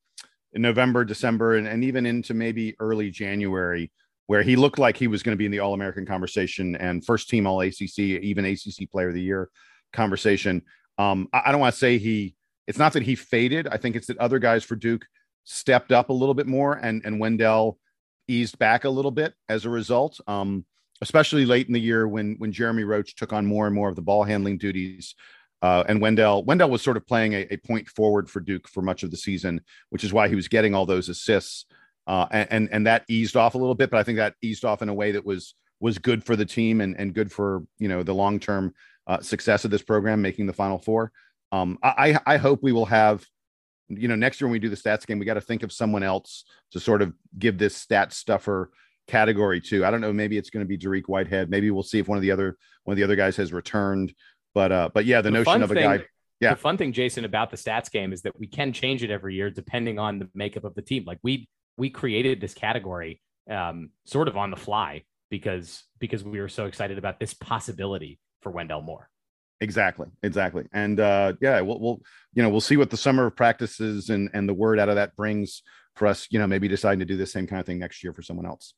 in 0.52 0.62
November, 0.62 1.04
December, 1.04 1.56
and, 1.56 1.66
and 1.66 1.84
even 1.84 2.06
into 2.06 2.34
maybe 2.34 2.74
early 2.80 3.10
January 3.10 3.90
where 4.26 4.42
he 4.42 4.54
looked 4.54 4.78
like 4.78 4.96
he 4.96 5.08
was 5.08 5.24
going 5.24 5.32
to 5.32 5.38
be 5.38 5.44
in 5.44 5.50
the 5.50 5.58
All 5.58 5.74
American 5.74 6.06
conversation 6.06 6.76
and 6.76 7.04
first 7.04 7.28
team 7.28 7.46
All 7.46 7.60
ACC, 7.62 7.98
even 7.98 8.44
ACC 8.44 8.88
Player 8.90 9.08
of 9.08 9.14
the 9.14 9.22
Year 9.22 9.48
conversation. 9.92 10.62
Um, 10.98 11.28
I, 11.32 11.42
I 11.46 11.52
don't 11.52 11.60
want 11.60 11.74
to 11.74 11.78
say 11.78 11.98
he 11.98 12.34
it's 12.66 12.78
not 12.78 12.92
that 12.92 13.02
he 13.02 13.16
faded. 13.16 13.66
I 13.66 13.76
think 13.76 13.96
it's 13.96 14.06
that 14.06 14.18
other 14.18 14.38
guys 14.38 14.62
for 14.62 14.76
Duke 14.76 15.04
stepped 15.44 15.92
up 15.92 16.10
a 16.10 16.14
little 16.14 16.34
bit 16.34 16.46
more 16.46 16.74
and 16.74 17.02
and 17.04 17.20
Wendell 17.20 17.78
eased 18.28 18.58
back 18.58 18.84
a 18.84 18.90
little 18.90 19.10
bit 19.10 19.34
as 19.48 19.64
a 19.64 19.70
result. 19.70 20.20
Um, 20.26 20.64
especially 21.02 21.46
late 21.46 21.66
in 21.66 21.72
the 21.72 21.80
year 21.80 22.06
when 22.06 22.34
when 22.38 22.52
Jeremy 22.52 22.84
Roach 22.84 23.14
took 23.14 23.32
on 23.32 23.46
more 23.46 23.66
and 23.66 23.74
more 23.74 23.88
of 23.88 23.96
the 23.96 24.02
ball 24.02 24.24
handling 24.24 24.58
duties. 24.58 25.14
Uh, 25.62 25.84
and 25.88 26.00
Wendell 26.00 26.44
Wendell 26.44 26.70
was 26.70 26.80
sort 26.80 26.96
of 26.96 27.06
playing 27.06 27.34
a, 27.34 27.46
a, 27.50 27.56
point 27.58 27.86
forward 27.88 28.30
for 28.30 28.40
Duke 28.40 28.66
for 28.66 28.80
much 28.80 29.02
of 29.02 29.10
the 29.10 29.16
season, 29.16 29.60
which 29.90 30.04
is 30.04 30.12
why 30.12 30.26
he 30.26 30.34
was 30.34 30.48
getting 30.48 30.74
all 30.74 30.86
those 30.86 31.10
assists. 31.10 31.66
Uh, 32.06 32.26
and 32.30 32.68
and 32.72 32.86
that 32.86 33.04
eased 33.08 33.36
off 33.36 33.54
a 33.54 33.58
little 33.58 33.74
bit, 33.74 33.90
but 33.90 33.98
I 33.98 34.02
think 34.02 34.16
that 34.16 34.34
eased 34.40 34.64
off 34.64 34.80
in 34.80 34.88
a 34.88 34.94
way 34.94 35.12
that 35.12 35.24
was 35.24 35.54
was 35.78 35.98
good 35.98 36.24
for 36.24 36.34
the 36.34 36.46
team 36.46 36.80
and 36.80 36.98
and 36.98 37.14
good 37.14 37.30
for 37.30 37.62
you 37.78 37.88
know 37.88 38.02
the 38.02 38.14
long 38.14 38.40
term 38.40 38.72
uh, 39.06 39.20
success 39.20 39.64
of 39.64 39.70
this 39.70 39.82
program, 39.82 40.22
making 40.22 40.46
the 40.46 40.52
Final 40.52 40.78
Four. 40.78 41.12
Um, 41.52 41.78
I 41.82 42.18
I 42.24 42.36
hope 42.38 42.60
we 42.62 42.72
will 42.72 42.86
have 42.86 43.24
you 43.90 44.08
know 44.08 44.16
next 44.16 44.40
year 44.40 44.48
when 44.48 44.52
we 44.52 44.58
do 44.58 44.68
the 44.68 44.76
stats 44.76 45.06
game, 45.06 45.18
we 45.18 45.26
got 45.26 45.34
to 45.34 45.40
think 45.40 45.62
of 45.62 45.72
someone 45.72 46.02
else 46.02 46.44
to 46.72 46.80
sort 46.80 47.02
of 47.02 47.12
give 47.38 47.58
this 47.58 47.76
stat 47.76 48.12
stuffer 48.12 48.70
category 49.08 49.60
to. 49.60 49.84
I 49.84 49.90
don't 49.90 50.00
know. 50.00 50.12
Maybe 50.12 50.38
it's 50.38 50.50
going 50.50 50.64
to 50.64 50.68
be 50.68 50.78
Dariq 50.78 51.04
Whitehead. 51.06 51.50
Maybe 51.50 51.70
we'll 51.70 51.82
see 51.82 51.98
if 51.98 52.08
one 52.08 52.16
of 52.16 52.22
the 52.22 52.30
other 52.30 52.56
one 52.84 52.94
of 52.94 52.96
the 52.96 53.04
other 53.04 53.16
guys 53.16 53.36
has 53.36 53.52
returned. 53.52 54.14
But 54.54 54.72
uh, 54.72 54.88
but 54.92 55.04
yeah, 55.04 55.20
the, 55.20 55.30
the 55.30 55.42
notion 55.42 55.62
of 55.62 55.70
a 55.70 55.74
thing, 55.74 55.82
guy. 55.82 56.04
Yeah. 56.40 56.50
The 56.54 56.60
fun 56.60 56.78
thing, 56.78 56.92
Jason, 56.92 57.26
about 57.26 57.50
the 57.50 57.58
stats 57.58 57.90
game 57.90 58.12
is 58.14 58.22
that 58.22 58.38
we 58.38 58.46
can 58.46 58.72
change 58.72 59.02
it 59.02 59.10
every 59.10 59.34
year 59.34 59.50
depending 59.50 59.98
on 59.98 60.18
the 60.18 60.28
makeup 60.34 60.64
of 60.64 60.74
the 60.74 60.82
team. 60.82 61.04
Like 61.06 61.18
we 61.22 61.48
we 61.76 61.90
created 61.90 62.40
this 62.40 62.54
category 62.54 63.20
um, 63.50 63.90
sort 64.06 64.28
of 64.28 64.36
on 64.36 64.50
the 64.50 64.56
fly 64.56 65.04
because 65.30 65.84
because 65.98 66.24
we 66.24 66.40
were 66.40 66.48
so 66.48 66.66
excited 66.66 66.98
about 66.98 67.20
this 67.20 67.34
possibility 67.34 68.18
for 68.40 68.50
Wendell 68.50 68.82
Moore. 68.82 69.10
Exactly, 69.62 70.06
exactly, 70.22 70.64
and 70.72 70.98
uh, 71.00 71.34
yeah, 71.40 71.60
we'll, 71.60 71.78
we'll 71.78 72.00
you 72.32 72.42
know 72.42 72.48
we'll 72.48 72.62
see 72.62 72.78
what 72.78 72.88
the 72.88 72.96
summer 72.96 73.26
of 73.26 73.36
practices 73.36 74.08
and 74.08 74.30
and 74.32 74.48
the 74.48 74.54
word 74.54 74.78
out 74.78 74.88
of 74.88 74.94
that 74.94 75.14
brings 75.16 75.62
for 75.96 76.06
us. 76.06 76.26
You 76.30 76.38
know, 76.38 76.46
maybe 76.46 76.66
deciding 76.66 77.00
to 77.00 77.04
do 77.04 77.18
the 77.18 77.26
same 77.26 77.46
kind 77.46 77.60
of 77.60 77.66
thing 77.66 77.78
next 77.78 78.02
year 78.02 78.14
for 78.14 78.22
someone 78.22 78.46
else. 78.46 78.72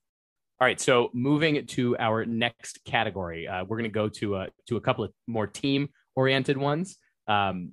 All 0.60 0.66
right, 0.66 0.80
so 0.80 1.10
moving 1.12 1.66
to 1.66 1.96
our 1.98 2.24
next 2.24 2.84
category, 2.84 3.46
uh, 3.46 3.64
we're 3.64 3.78
going 3.78 3.90
to 3.90 3.94
go 3.94 4.08
to 4.08 4.36
a 4.36 4.48
to 4.66 4.76
a 4.76 4.80
couple 4.80 5.04
of 5.04 5.12
more 5.28 5.46
team 5.46 5.88
oriented 6.16 6.56
ones. 6.56 6.98
Um, 7.28 7.72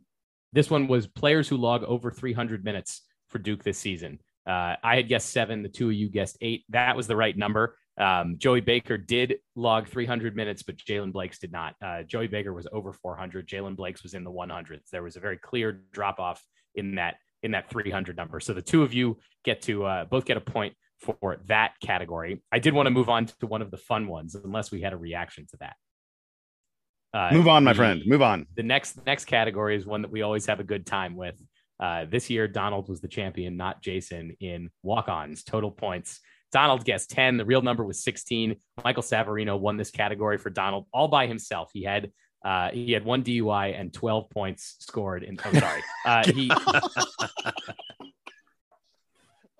this 0.53 0.69
one 0.69 0.87
was 0.87 1.07
players 1.07 1.47
who 1.47 1.57
log 1.57 1.83
over 1.83 2.11
300 2.11 2.63
minutes 2.63 3.01
for 3.27 3.39
Duke 3.39 3.63
this 3.63 3.77
season. 3.77 4.19
Uh, 4.47 4.75
I 4.83 4.95
had 4.95 5.07
guessed 5.07 5.29
seven. 5.29 5.61
The 5.61 5.69
two 5.69 5.89
of 5.89 5.93
you 5.93 6.09
guessed 6.09 6.37
eight. 6.41 6.63
That 6.69 6.95
was 6.95 7.07
the 7.07 7.15
right 7.15 7.37
number. 7.37 7.75
Um, 7.99 8.35
Joey 8.37 8.61
Baker 8.61 8.97
did 8.97 9.35
log 9.55 9.87
300 9.87 10.35
minutes, 10.35 10.63
but 10.63 10.77
Jaylen 10.77 11.11
Blakes 11.11 11.37
did 11.37 11.51
not. 11.51 11.75
Uh, 11.81 12.03
Joey 12.03 12.27
Baker 12.27 12.53
was 12.53 12.65
over 12.71 12.93
400. 12.93 13.47
Jaylen 13.47 13.75
Blakes 13.75 14.03
was 14.03 14.13
in 14.13 14.23
the 14.23 14.31
100s. 14.31 14.89
There 14.91 15.03
was 15.03 15.17
a 15.17 15.19
very 15.19 15.37
clear 15.37 15.81
drop 15.91 16.19
off 16.19 16.41
in 16.75 16.95
that 16.95 17.15
in 17.43 17.51
that 17.51 17.69
300 17.69 18.17
number. 18.17 18.39
So 18.39 18.53
the 18.53 18.61
two 18.61 18.83
of 18.83 18.93
you 18.93 19.17
get 19.45 19.61
to 19.63 19.85
uh, 19.85 20.05
both 20.05 20.25
get 20.25 20.37
a 20.37 20.41
point 20.41 20.75
for 20.99 21.37
that 21.47 21.73
category. 21.81 22.43
I 22.51 22.59
did 22.59 22.73
want 22.73 22.87
to 22.87 22.91
move 22.91 23.09
on 23.09 23.27
to 23.27 23.47
one 23.47 23.61
of 23.61 23.71
the 23.71 23.77
fun 23.77 24.07
ones, 24.07 24.35
unless 24.35 24.71
we 24.71 24.81
had 24.81 24.91
a 24.91 24.97
reaction 24.97 25.45
to 25.51 25.57
that. 25.57 25.75
Uh, 27.13 27.33
move 27.33 27.47
on, 27.47 27.63
my 27.63 27.73
the, 27.73 27.77
friend. 27.77 28.01
Move 28.05 28.21
on. 28.21 28.45
The 28.55 28.63
next 28.63 29.05
next 29.05 29.25
category 29.25 29.75
is 29.75 29.85
one 29.85 30.01
that 30.03 30.11
we 30.11 30.21
always 30.21 30.45
have 30.45 30.59
a 30.59 30.63
good 30.63 30.85
time 30.85 31.15
with. 31.15 31.35
Uh, 31.79 32.05
this 32.09 32.29
year, 32.29 32.47
Donald 32.47 32.89
was 32.89 32.99
the 32.99 33.07
champion, 33.07 33.55
not 33.55 33.81
Jason, 33.81 34.35
in 34.41 34.69
walk-ons 34.83 35.43
total 35.43 35.71
points. 35.71 36.19
Donald 36.51 36.83
guessed 36.85 37.09
10. 37.11 37.37
The 37.37 37.45
real 37.45 37.61
number 37.61 37.83
was 37.83 38.03
16. 38.03 38.55
Michael 38.83 39.03
Savarino 39.03 39.59
won 39.59 39.77
this 39.77 39.91
category 39.91 40.37
for 40.37 40.49
Donald 40.49 40.85
all 40.93 41.07
by 41.07 41.27
himself. 41.27 41.69
He 41.73 41.83
had 41.83 42.11
uh, 42.43 42.69
he 42.71 42.93
had 42.93 43.03
one 43.03 43.23
DUI 43.23 43.77
and 43.79 43.93
12 43.93 44.29
points 44.29 44.77
scored. 44.79 45.23
In, 45.23 45.37
oh, 45.43 45.53
sorry. 45.53 45.83
Uh, 46.05 46.31
he 46.31 46.49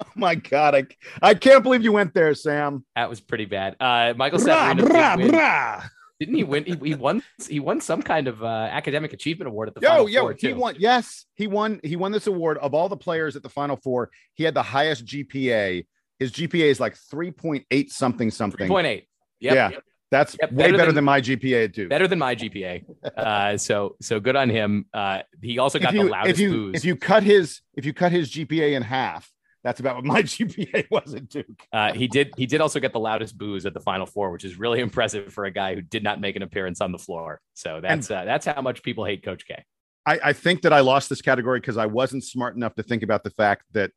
Oh 0.02 0.12
my 0.16 0.36
god, 0.36 0.76
I, 0.76 0.84
I 1.22 1.34
can't 1.34 1.62
believe 1.62 1.84
you 1.84 1.92
went 1.92 2.14
there, 2.14 2.34
Sam. 2.34 2.86
That 2.96 3.10
was 3.10 3.20
pretty 3.20 3.46
bad. 3.46 3.76
Uh, 3.82 4.14
Michael 4.16 4.40
Savarino 4.40 4.88
brah, 4.88 5.18
did 5.18 5.32
win. 5.32 5.90
Didn't 6.20 6.36
he 6.36 6.44
win? 6.44 6.66
He, 6.66 6.76
he, 6.84 6.96
won. 6.96 7.24
He 7.48 7.60
won 7.60 7.80
some 7.82 8.02
kind 8.02 8.28
of 8.28 8.44
uh, 8.44 8.48
academic 8.48 9.14
achievement 9.14 9.48
award 9.48 9.70
at 9.70 9.76
the 9.76 9.82
yo, 9.82 9.90
Final 9.90 10.10
yo, 10.10 10.22
Four. 10.22 10.36
He 10.40 10.54
won. 10.54 10.76
Yes, 10.78 11.26
he 11.36 11.48
won. 11.48 11.80
He 11.84 11.96
won 11.96 12.12
this 12.12 12.28
award 12.28 12.58
of 12.60 12.74
all 12.74 12.90
the 12.90 12.98
players 12.98 13.36
at 13.36 13.44
the 13.44 13.50
Final 13.50 13.78
Four. 13.78 14.10
He 14.34 14.44
had 14.44 14.54
the 14.54 14.64
highest 14.64 15.06
GPA. 15.06 15.86
His 16.20 16.32
GPA 16.32 16.66
is 16.66 16.80
like 16.80 16.96
three 16.96 17.32
point 17.32 17.66
eight 17.72 17.92
something 17.92 18.30
something. 18.30 18.58
Three 18.58 18.68
point 18.68 18.88
eight. 18.88 19.08
Yep. 19.40 19.56
Yeah. 19.56 19.80
That's 20.12 20.36
yep, 20.42 20.52
way 20.52 20.58
better, 20.66 20.72
better 20.74 20.86
than, 20.88 20.96
than, 20.96 21.04
my 21.04 21.22
GPA 21.22 21.74
too. 21.74 21.88
Better 21.88 22.08
than 22.08 22.18
my 22.18 22.36
GPA. 22.36 22.84
Uh, 23.16 23.58
so 23.58 23.96
so 24.02 24.20
good 24.20 24.36
on 24.36 24.50
him. 24.50 24.86
Uh, 24.94 25.22
he 25.42 25.60
also 25.60 25.78
got 25.78 25.94
you, 25.94 26.06
the 26.06 26.10
loudest 26.10 26.32
if 26.32 26.40
you, 26.40 26.52
booze. 26.52 26.76
If 26.78 26.86
you 26.86 26.96
cut 26.96 27.24
his 27.24 27.62
if 27.76 27.86
you 27.86 27.94
cut 27.94 28.12
his 28.12 28.32
GPA 28.32 28.74
in 28.76 28.82
half, 28.82 29.32
that's 29.64 29.80
about 29.80 29.98
what 29.98 30.06
my 30.06 30.24
GPA 30.24 30.88
was 30.90 31.14
at 31.14 31.30
Duke. 31.30 31.46
Uh, 31.72 31.94
he 31.94 32.08
did. 32.08 32.34
He 32.38 32.48
did 32.48 32.60
also 32.60 32.80
get 32.80 32.92
the 32.92 33.00
loudest 33.00 33.38
booze 33.38 33.66
at 33.66 33.74
the 33.74 33.80
Final 33.80 34.08
Four, 34.08 34.32
which 34.32 34.46
is 34.46 34.58
really 34.58 34.80
impressive 34.88 35.32
for 35.32 35.46
a 35.46 35.52
guy 35.52 35.76
who 35.76 35.82
did 35.82 36.04
not 36.04 36.20
make 36.20 36.36
an 36.36 36.42
appearance 36.42 36.82
on 36.82 36.92
the 36.92 37.00
floor. 37.00 37.40
So 37.54 37.80
that's 37.82 38.10
uh, 38.10 38.26
that's 38.26 38.48
how 38.48 38.62
much 38.62 38.82
people 38.82 39.06
hate 39.06 39.24
Coach 39.24 39.46
K. 39.48 39.64
I, 40.06 40.20
I 40.24 40.34
think 40.34 40.64
that 40.64 40.74
I 40.74 40.80
lost 40.80 41.10
this 41.10 41.22
category 41.22 41.60
because 41.60 41.78
I 41.78 41.86
wasn't 41.86 42.24
smart 42.24 42.56
enough 42.56 42.74
to 42.76 42.84
think 42.84 43.04
about 43.04 43.24
the 43.24 43.30
fact 43.30 43.66
that 43.74 43.92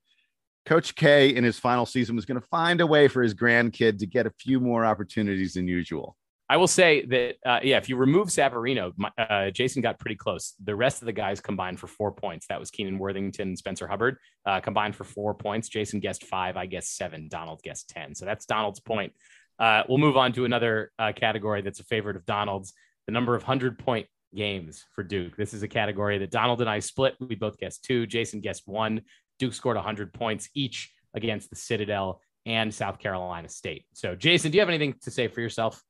Coach 0.65 0.95
K 0.95 1.35
in 1.35 1.45
his 1.45 1.59
final 1.59 1.87
season 1.87 2.17
was 2.17 2.25
going 2.25 2.41
to 2.41 2.47
find 2.47 2.81
a 2.81 2.87
way 2.87 3.09
for 3.09 3.23
his 3.23 3.35
grandkid 3.35 3.99
to 3.99 4.07
get 4.07 4.27
a 4.27 4.33
few 4.39 4.61
more 4.61 4.85
opportunities 4.85 5.55
than 5.55 5.67
usual. 5.67 6.17
I 6.49 6.57
will 6.57 6.69
say 6.69 7.07
that, 7.07 7.37
uh, 7.47 7.61
yeah, 7.63 7.79
if 7.79 7.89
you 7.89 7.97
remove 7.97 8.29
Savarino, 8.29 8.93
uh, 9.17 9.51
Jason 9.51 9.81
got 9.81 9.99
pretty 9.99 10.17
close. 10.17 10.55
The 10.63 10.77
rest 10.77 11.01
of 11.01 11.07
the 11.07 11.13
guys 11.13 11.41
combined 11.41 11.81
for 11.81 11.87
four 11.87 12.13
points. 12.13 12.47
That 12.49 12.61
was 12.61 12.71
Keenan 12.71 12.99
Worthington, 12.99 13.57
Spencer 13.57 13.87
Hubbard 13.87 14.19
uh, 14.45 14.61
combined 14.61 14.95
for 14.95 15.05
four 15.05 15.35
points. 15.35 15.69
Jason 15.71 15.99
guessed 15.99 16.25
five. 16.25 16.59
I 16.59 16.67
guessed 16.67 16.97
seven. 16.97 17.29
Donald 17.29 17.63
guessed 17.63 17.89
10. 17.91 18.15
So 18.15 18.27
that's 18.27 18.45
Donald's 18.45 18.81
point. 18.81 19.15
Uh, 19.59 19.85
we'll 19.89 19.99
move 19.99 20.17
on 20.17 20.33
to 20.35 20.45
another 20.45 20.93
uh, 20.99 21.13
category 21.13 21.63
that's 21.63 21.81
a 21.81 21.85
favorite 21.85 22.17
of 22.17 22.27
Donald's 22.27 22.75
the 23.07 23.13
number 23.13 23.35
of 23.35 23.43
100 23.43 23.79
point 23.79 24.07
games 24.35 24.85
for 24.95 25.03
Duke. 25.03 25.37
This 25.37 25.55
is 25.55 25.63
a 25.63 25.69
category 25.69 26.19
that 26.19 26.31
Donald 26.31 26.61
and 26.61 26.71
I 26.71 26.79
split. 26.81 27.15
We 27.21 27.35
both 27.35 27.59
guessed 27.59 27.85
two. 27.85 28.07
Jason 28.07 28.41
guessed 28.41 28.65
one. 28.67 29.03
Duke 29.43 29.55
scored 29.55 29.75
100 29.75 30.15
points 30.15 30.49
each 30.55 30.93
against 31.15 31.51
the 31.51 31.57
Citadel 31.57 32.21
and 32.47 32.73
South 32.73 33.01
Carolina 33.01 33.49
State. 33.49 33.87
So, 33.93 34.15
Jason, 34.15 34.53
do 34.53 34.57
you 34.57 34.61
have 34.61 34.69
anything 34.69 34.95
to 35.03 35.11
say 35.11 35.27
for 35.27 35.41
yourself? 35.41 35.83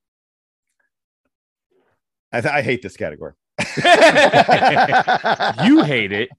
I, 2.33 2.41
th- 2.41 2.51
I 2.51 2.63
hate 2.63 2.81
this 2.81 2.97
category. 2.97 3.35
you 5.67 5.83
hate 5.83 6.13
it. 6.13 6.31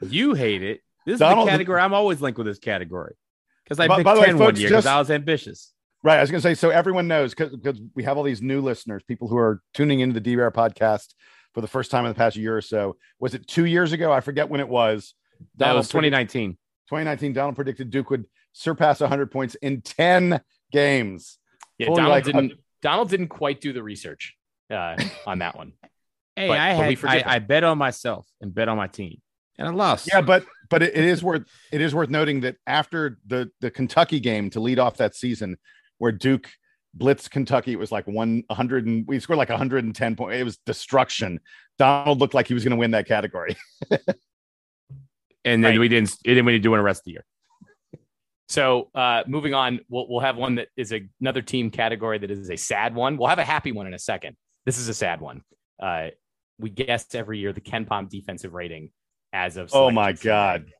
You 0.00 0.34
hate 0.34 0.64
it. 0.64 0.80
This 1.06 1.12
is 1.12 1.18
the 1.20 1.44
category 1.46 1.80
I'm 1.80 1.94
always 1.94 2.20
linked 2.20 2.38
with 2.38 2.48
this 2.48 2.58
category 2.58 3.14
because 3.62 3.78
I 3.78 3.86
by, 3.86 3.98
picked 3.98 4.06
by 4.06 4.26
10 4.26 4.36
way, 4.36 4.46
one 4.46 4.56
year 4.56 4.70
because 4.70 4.86
I 4.86 4.98
was 4.98 5.12
ambitious. 5.12 5.72
Right. 6.02 6.18
I 6.18 6.20
was 6.22 6.32
going 6.32 6.42
to 6.42 6.48
say, 6.48 6.54
so 6.54 6.70
everyone 6.70 7.06
knows 7.06 7.36
because 7.36 7.80
we 7.94 8.02
have 8.02 8.16
all 8.16 8.24
these 8.24 8.42
new 8.42 8.60
listeners, 8.62 9.04
people 9.04 9.28
who 9.28 9.36
are 9.36 9.62
tuning 9.74 10.00
into 10.00 10.14
the 10.14 10.20
D 10.20 10.34
Bear 10.34 10.50
podcast 10.50 11.14
for 11.54 11.60
the 11.60 11.68
first 11.68 11.92
time 11.92 12.04
in 12.04 12.10
the 12.10 12.16
past 12.16 12.34
year 12.34 12.56
or 12.56 12.62
so. 12.62 12.96
Was 13.20 13.34
it 13.34 13.46
two 13.46 13.64
years 13.64 13.92
ago? 13.92 14.10
I 14.12 14.18
forget 14.18 14.48
when 14.48 14.58
it 14.58 14.68
was. 14.68 15.14
That 15.56 15.74
was 15.74 15.88
2019. 15.88 16.52
2019. 16.88 17.32
Donald 17.32 17.56
predicted 17.56 17.90
Duke 17.90 18.10
would 18.10 18.26
surpass 18.52 19.00
100 19.00 19.30
points 19.30 19.54
in 19.56 19.82
10 19.82 20.40
games. 20.72 21.38
Yeah, 21.78 21.88
Donald 21.88 22.08
like, 22.08 22.24
didn't. 22.24 22.52
Donald 22.82 23.10
didn't 23.10 23.28
quite 23.28 23.60
do 23.60 23.72
the 23.72 23.82
research 23.82 24.36
uh, 24.72 24.96
on 25.26 25.40
that 25.40 25.56
one. 25.56 25.72
Hey, 26.36 26.46
but, 26.46 26.58
I, 26.58 26.72
had, 26.72 27.04
I, 27.04 27.34
I, 27.34 27.38
bet 27.40 27.64
on 27.64 27.78
myself 27.78 28.24
and 28.40 28.54
bet 28.54 28.68
on 28.68 28.76
my 28.76 28.86
team, 28.86 29.20
and 29.58 29.66
I 29.66 29.72
lost. 29.72 30.06
Yeah, 30.06 30.20
but 30.20 30.46
but 30.70 30.84
it, 30.84 30.96
it 30.96 31.04
is 31.04 31.20
worth 31.20 31.42
it 31.72 31.80
is 31.80 31.96
worth 31.96 32.10
noting 32.10 32.42
that 32.42 32.54
after 32.64 33.18
the 33.26 33.50
the 33.60 33.72
Kentucky 33.72 34.20
game 34.20 34.48
to 34.50 34.60
lead 34.60 34.78
off 34.78 34.98
that 34.98 35.16
season, 35.16 35.56
where 35.98 36.12
Duke 36.12 36.48
blitzed 36.96 37.30
Kentucky, 37.30 37.72
it 37.72 37.78
was 37.78 37.90
like 37.90 38.06
one 38.06 38.44
hundred 38.52 38.86
and 38.86 39.04
we 39.08 39.18
scored 39.18 39.36
like 39.36 39.48
110 39.48 40.14
points. 40.14 40.40
It 40.40 40.44
was 40.44 40.58
destruction. 40.58 41.40
Donald 41.76 42.20
looked 42.20 42.34
like 42.34 42.46
he 42.46 42.54
was 42.54 42.62
going 42.62 42.70
to 42.70 42.76
win 42.76 42.92
that 42.92 43.08
category. 43.08 43.56
and 45.48 45.64
then 45.64 45.72
right. 45.72 45.80
we 45.80 45.88
didn't. 45.88 46.10
It 46.24 46.28
didn't 46.28 46.46
really 46.46 46.58
do 46.58 46.74
it 46.74 46.78
the 46.78 46.82
rest 46.82 47.00
of 47.00 47.04
the 47.06 47.12
year. 47.12 47.24
So 48.48 48.88
uh, 48.94 49.24
moving 49.26 49.52
on, 49.52 49.80
we'll, 49.90 50.08
we'll 50.08 50.20
have 50.20 50.36
one 50.36 50.54
that 50.54 50.68
is 50.76 50.92
a, 50.92 51.06
another 51.20 51.42
team 51.42 51.70
category 51.70 52.18
that 52.18 52.30
is 52.30 52.48
a 52.48 52.56
sad 52.56 52.94
one. 52.94 53.18
We'll 53.18 53.28
have 53.28 53.38
a 53.38 53.44
happy 53.44 53.72
one 53.72 53.86
in 53.86 53.92
a 53.92 53.98
second. 53.98 54.36
This 54.64 54.78
is 54.78 54.88
a 54.88 54.94
sad 54.94 55.20
one. 55.20 55.42
Uh, 55.80 56.08
we 56.58 56.70
guess 56.70 57.14
every 57.14 57.38
year 57.38 57.52
the 57.52 57.60
KenPom 57.60 58.08
defensive 58.08 58.54
rating 58.54 58.90
as 59.32 59.58
of. 59.58 59.70
Oh 59.72 59.90
my 59.90 60.12
god. 60.12 60.72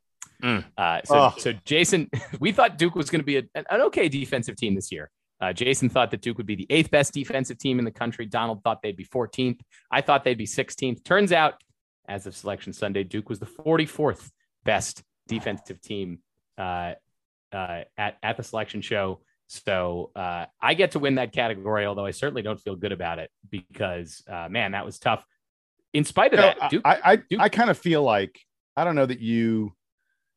Mm. 0.42 0.64
Uh, 0.76 1.00
so, 1.04 1.14
oh. 1.14 1.34
so 1.36 1.52
Jason, 1.64 2.08
we 2.40 2.52
thought 2.52 2.78
Duke 2.78 2.94
was 2.94 3.10
going 3.10 3.20
to 3.20 3.26
be 3.26 3.36
a, 3.38 3.42
an 3.54 3.80
okay 3.82 4.08
defensive 4.08 4.56
team 4.56 4.74
this 4.74 4.90
year. 4.90 5.10
Uh, 5.40 5.52
Jason 5.52 5.88
thought 5.88 6.10
that 6.10 6.20
Duke 6.20 6.38
would 6.38 6.46
be 6.46 6.56
the 6.56 6.66
eighth 6.70 6.90
best 6.90 7.12
defensive 7.12 7.58
team 7.58 7.78
in 7.78 7.84
the 7.84 7.92
country. 7.92 8.26
Donald 8.26 8.62
thought 8.64 8.82
they'd 8.82 8.96
be 8.96 9.04
14th. 9.04 9.60
I 9.90 10.00
thought 10.00 10.24
they'd 10.24 10.38
be 10.38 10.46
16th. 10.46 11.04
Turns 11.04 11.32
out, 11.32 11.62
as 12.08 12.26
of 12.26 12.34
Selection 12.34 12.72
Sunday, 12.72 13.04
Duke 13.04 13.28
was 13.28 13.38
the 13.38 13.46
44th 13.46 14.30
best 14.68 15.02
defensive 15.28 15.80
team 15.80 16.18
uh, 16.58 16.92
uh, 17.52 17.80
at 17.96 18.18
at 18.22 18.36
the 18.36 18.42
selection 18.42 18.82
show. 18.82 19.20
So 19.46 20.10
uh, 20.14 20.44
I 20.60 20.74
get 20.74 20.90
to 20.90 20.98
win 20.98 21.14
that 21.14 21.32
category, 21.32 21.86
although 21.86 22.04
I 22.04 22.10
certainly 22.10 22.42
don't 22.42 22.60
feel 22.60 22.76
good 22.76 22.92
about 22.92 23.18
it 23.18 23.30
because, 23.48 24.22
uh, 24.30 24.48
man, 24.50 24.72
that 24.72 24.84
was 24.84 24.98
tough. 24.98 25.24
In 25.94 26.04
spite 26.04 26.34
of 26.34 26.40
you 26.40 26.60
that, 26.60 26.70
Duke, 26.70 26.82
I 26.84 27.00
I, 27.02 27.16
Duke, 27.16 27.40
I 27.40 27.48
kind 27.48 27.70
of 27.70 27.78
feel 27.78 28.02
like 28.02 28.38
I 28.76 28.84
don't 28.84 28.94
know 28.94 29.06
that 29.06 29.20
you 29.20 29.72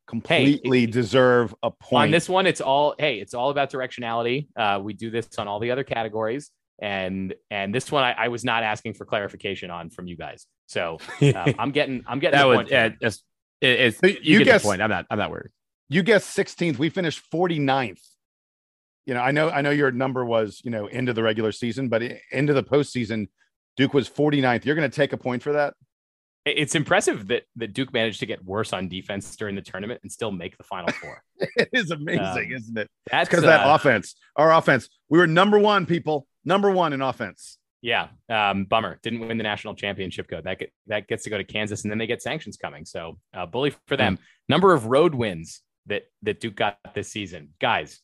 completely 0.06 0.80
hey, 0.80 0.86
deserve 0.86 1.54
a 1.62 1.70
point 1.70 2.04
on 2.04 2.10
this 2.10 2.26
one. 2.26 2.46
It's 2.46 2.62
all 2.62 2.94
hey, 2.98 3.16
it's 3.16 3.34
all 3.34 3.50
about 3.50 3.70
directionality. 3.70 4.48
Uh, 4.56 4.80
we 4.82 4.94
do 4.94 5.10
this 5.10 5.28
on 5.36 5.46
all 5.46 5.60
the 5.60 5.72
other 5.72 5.84
categories, 5.84 6.50
and 6.80 7.34
and 7.50 7.74
this 7.74 7.92
one 7.92 8.02
I, 8.02 8.12
I 8.12 8.28
was 8.28 8.46
not 8.46 8.62
asking 8.62 8.94
for 8.94 9.04
clarification 9.04 9.70
on 9.70 9.90
from 9.90 10.06
you 10.06 10.16
guys. 10.16 10.46
So 10.68 10.96
uh, 11.20 11.52
I'm 11.58 11.72
getting 11.72 12.02
I'm 12.06 12.18
getting 12.18 12.38
that 12.38 12.46
was 12.46 12.70
yeah, 12.70 12.88
it's, 13.62 14.00
it's, 14.02 14.24
you, 14.24 14.38
you 14.38 14.44
get 14.44 14.60
the 14.60 14.66
point. 14.66 14.82
I'm 14.82 14.90
not 14.90 15.06
I'm 15.10 15.18
not 15.18 15.30
worried. 15.30 15.50
You 15.88 16.02
guessed 16.02 16.36
16th. 16.36 16.78
We 16.78 16.88
finished 16.88 17.22
49th. 17.30 18.00
You 19.06 19.14
know, 19.14 19.20
I 19.20 19.30
know 19.30 19.50
I 19.50 19.62
know 19.62 19.70
your 19.70 19.90
number 19.90 20.24
was 20.24 20.60
you 20.64 20.70
know 20.70 20.86
into 20.86 21.12
the 21.12 21.22
regular 21.22 21.52
season, 21.52 21.88
but 21.88 22.02
into 22.30 22.52
the 22.52 22.62
postseason, 22.62 23.28
Duke 23.76 23.94
was 23.94 24.08
49th. 24.08 24.64
You're 24.64 24.74
going 24.74 24.90
to 24.90 24.94
take 24.94 25.12
a 25.12 25.16
point 25.16 25.42
for 25.42 25.52
that. 25.52 25.74
It's 26.44 26.74
impressive 26.74 27.28
that 27.28 27.44
that 27.56 27.72
Duke 27.72 27.92
managed 27.92 28.20
to 28.20 28.26
get 28.26 28.44
worse 28.44 28.72
on 28.72 28.88
defense 28.88 29.34
during 29.36 29.54
the 29.54 29.62
tournament 29.62 30.00
and 30.02 30.10
still 30.10 30.32
make 30.32 30.56
the 30.56 30.64
final 30.64 30.92
four. 30.92 31.22
it 31.38 31.68
is 31.72 31.90
amazing, 31.90 32.24
um, 32.24 32.52
isn't 32.52 32.78
it? 32.78 32.88
That's 33.10 33.28
because 33.28 33.44
uh, 33.44 33.48
that 33.48 33.74
offense, 33.74 34.16
our 34.36 34.52
offense, 34.52 34.88
we 35.08 35.18
were 35.18 35.26
number 35.28 35.58
one, 35.58 35.86
people, 35.86 36.26
number 36.44 36.70
one 36.70 36.92
in 36.92 37.00
offense. 37.00 37.58
Yeah, 37.82 38.08
um, 38.28 38.64
bummer. 38.64 39.00
Didn't 39.02 39.26
win 39.26 39.36
the 39.38 39.42
national 39.42 39.74
championship. 39.74 40.28
Go 40.28 40.40
that 40.40 40.60
get, 40.60 40.72
that 40.86 41.08
gets 41.08 41.24
to 41.24 41.30
go 41.30 41.36
to 41.36 41.44
Kansas, 41.44 41.82
and 41.82 41.90
then 41.90 41.98
they 41.98 42.06
get 42.06 42.22
sanctions 42.22 42.56
coming. 42.56 42.84
So 42.84 43.18
uh, 43.34 43.44
bully 43.44 43.74
for 43.88 43.96
them. 43.96 44.16
Mm. 44.16 44.20
Number 44.48 44.72
of 44.72 44.86
road 44.86 45.14
wins 45.14 45.62
that 45.86 46.04
that 46.22 46.40
Duke 46.40 46.54
got 46.54 46.78
this 46.94 47.08
season, 47.10 47.50
guys. 47.60 48.00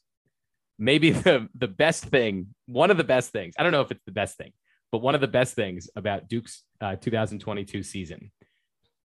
Maybe 0.81 1.11
the 1.13 1.49
the 1.55 1.69
best 1.69 2.05
thing, 2.05 2.49
one 2.67 2.91
of 2.91 2.97
the 2.97 3.05
best 3.05 3.31
things. 3.31 3.55
I 3.57 3.63
don't 3.63 3.73
know 3.73 3.81
if 3.81 3.93
it's 3.93 4.05
the 4.05 4.13
best 4.13 4.37
thing, 4.37 4.53
but 4.91 4.99
one 4.99 5.15
of 5.15 5.21
the 5.21 5.29
best 5.29 5.55
things 5.55 5.89
about 5.95 6.29
Duke's 6.29 6.65
uh, 6.81 6.97
2022 6.97 7.85
season, 7.85 8.33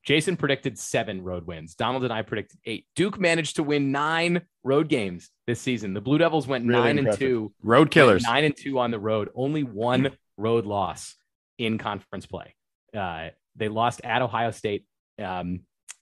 Jason 0.03 0.39
predicted 0.39 0.79
seven 0.79 1.23
road 1.23 1.47
wins. 1.47 1.75
Donald 1.75 2.05
and 2.05 2.13
I 2.13 2.23
predicted 2.23 2.59
eight. 2.65 2.87
Duke 2.97 3.21
managed 3.21 3.57
to 3.57 3.63
win 3.63 3.93
nine 3.93 4.43
road 4.63 4.89
games 4.89 5.29
this 5.47 5.61
season. 5.61 5.93
The 5.93 6.01
Blue 6.01 6.17
Devils 6.17 6.47
went 6.47 6.67
really 6.67 6.81
nine 6.81 6.99
impressive. 6.99 7.21
and 7.21 7.29
two. 7.29 7.53
Road 7.63 7.91
killers. 7.91 8.23
Nine 8.23 8.45
and 8.45 8.57
two 8.57 8.79
on 8.79 8.91
the 8.91 8.99
road. 8.99 9.31
Only 9.35 9.63
one 9.63 10.11
road 10.37 10.67
loss 10.67 11.15
in 11.59 11.79
conference 11.79 12.27
play. 12.27 12.55
Uh, 12.97 13.29
they 13.57 13.69
lost 13.69 14.01
at 14.05 14.23
Ohio 14.23 14.51
State. 14.51 14.85
Um, 15.23 15.61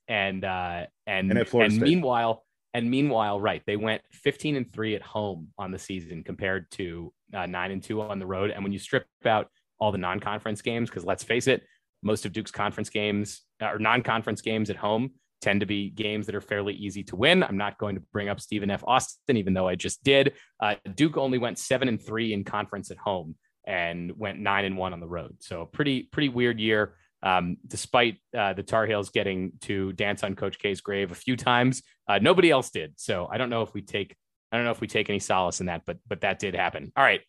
and 0.09 0.45
uh, 0.45 0.87
and 1.07 1.31
and, 1.31 1.55
and 1.55 1.81
meanwhile, 1.81 2.45
and 2.75 2.91
meanwhile, 2.91 3.41
right, 3.41 3.63
they 3.67 3.77
went 3.77 4.03
15 4.13 4.57
and 4.57 4.73
three 4.73 4.95
at 4.95 5.03
home 5.03 5.49
on 5.59 5.71
the 5.71 5.79
season 5.79 6.25
compared 6.25 6.71
to 6.73 7.13
uh, 7.35 7.47
nine 7.47 7.71
and 7.71 7.83
two 7.83 8.01
on 8.03 8.19
the 8.19 8.27
road. 8.27 8.51
And 8.51 8.63
when 8.63 8.73
you 8.73 8.79
strip 8.79 9.07
out 9.25 9.49
all 9.79 9.93
the 9.93 9.99
non-conference 9.99 10.63
games 10.63 10.89
because 10.89 11.05
let's 11.05 11.25
face 11.25 11.47
it, 11.47 11.63
most 12.03 12.25
of 12.27 12.33
Duke's 12.33 12.51
conference 12.51 12.89
games 12.89 13.43
or 13.61 13.79
non-conference 13.79 14.41
games 14.41 14.71
at 14.71 14.77
home 14.77 15.13
tend 15.41 15.61
to 15.61 15.67
be 15.67 15.91
games 15.91 16.27
that 16.27 16.35
are 16.35 16.41
fairly 16.41 16.75
easy 16.75 17.03
to 17.03 17.17
win. 17.17 17.43
I'm 17.43 17.57
not 17.57 17.79
going 17.79 17.97
to 17.97 18.03
bring 18.13 18.29
up 18.29 18.41
Stephen 18.41 18.71
F. 18.71 18.85
Austin, 18.87 19.37
even 19.37 19.55
though 19.55 19.69
I 19.69 19.75
just 19.75 20.03
did. 20.05 20.35
Uh, 20.61 20.77
Duke 20.95 21.17
only 21.17 21.39
went 21.39 21.59
seven 21.59 21.89
and 21.89 22.01
three 22.01 22.33
in 22.33 22.45
conference 22.45 22.91
at 22.91 22.99
home 22.99 23.35
and 23.65 24.17
went 24.19 24.39
nine 24.39 24.65
and 24.65 24.77
one 24.77 24.93
on 24.93 25.01
the 25.01 25.09
road. 25.09 25.37
So 25.41 25.67
pretty 25.67 26.05
pretty 26.05 26.29
weird 26.29 26.59
year. 26.59 26.97
Um, 27.25 27.57
despite 27.67 28.19
uh, 28.37 28.53
the 28.53 28.65
Tar 28.65 28.85
Heels 28.85 29.11
getting 29.11 29.53
to 29.61 29.93
dance 29.93 30.25
on 30.25 30.35
Coach 30.35 30.59
K's 30.59 30.81
grave 30.81 31.13
a 31.13 31.15
few 31.15 31.37
times, 31.37 31.83
uh, 32.09 32.19
nobody 32.19 32.51
else 32.51 32.71
did. 32.71 32.95
So 32.97 33.29
I 33.31 33.39
don't 33.39 33.49
know 33.49 33.63
if 33.63 33.73
we 33.75 33.83
take 33.83 34.17
I 34.51 34.57
don't 34.57 34.65
know 34.65 34.73
if 34.73 34.81
we 34.81 34.87
take 34.87 35.09
any 35.09 35.19
solace 35.19 35.61
in 35.61 35.67
that, 35.67 35.83
but 35.87 35.99
but 36.07 36.21
that 36.21 36.39
did 36.39 36.55
happen. 36.55 36.93
All 36.97 37.05
right, 37.05 37.21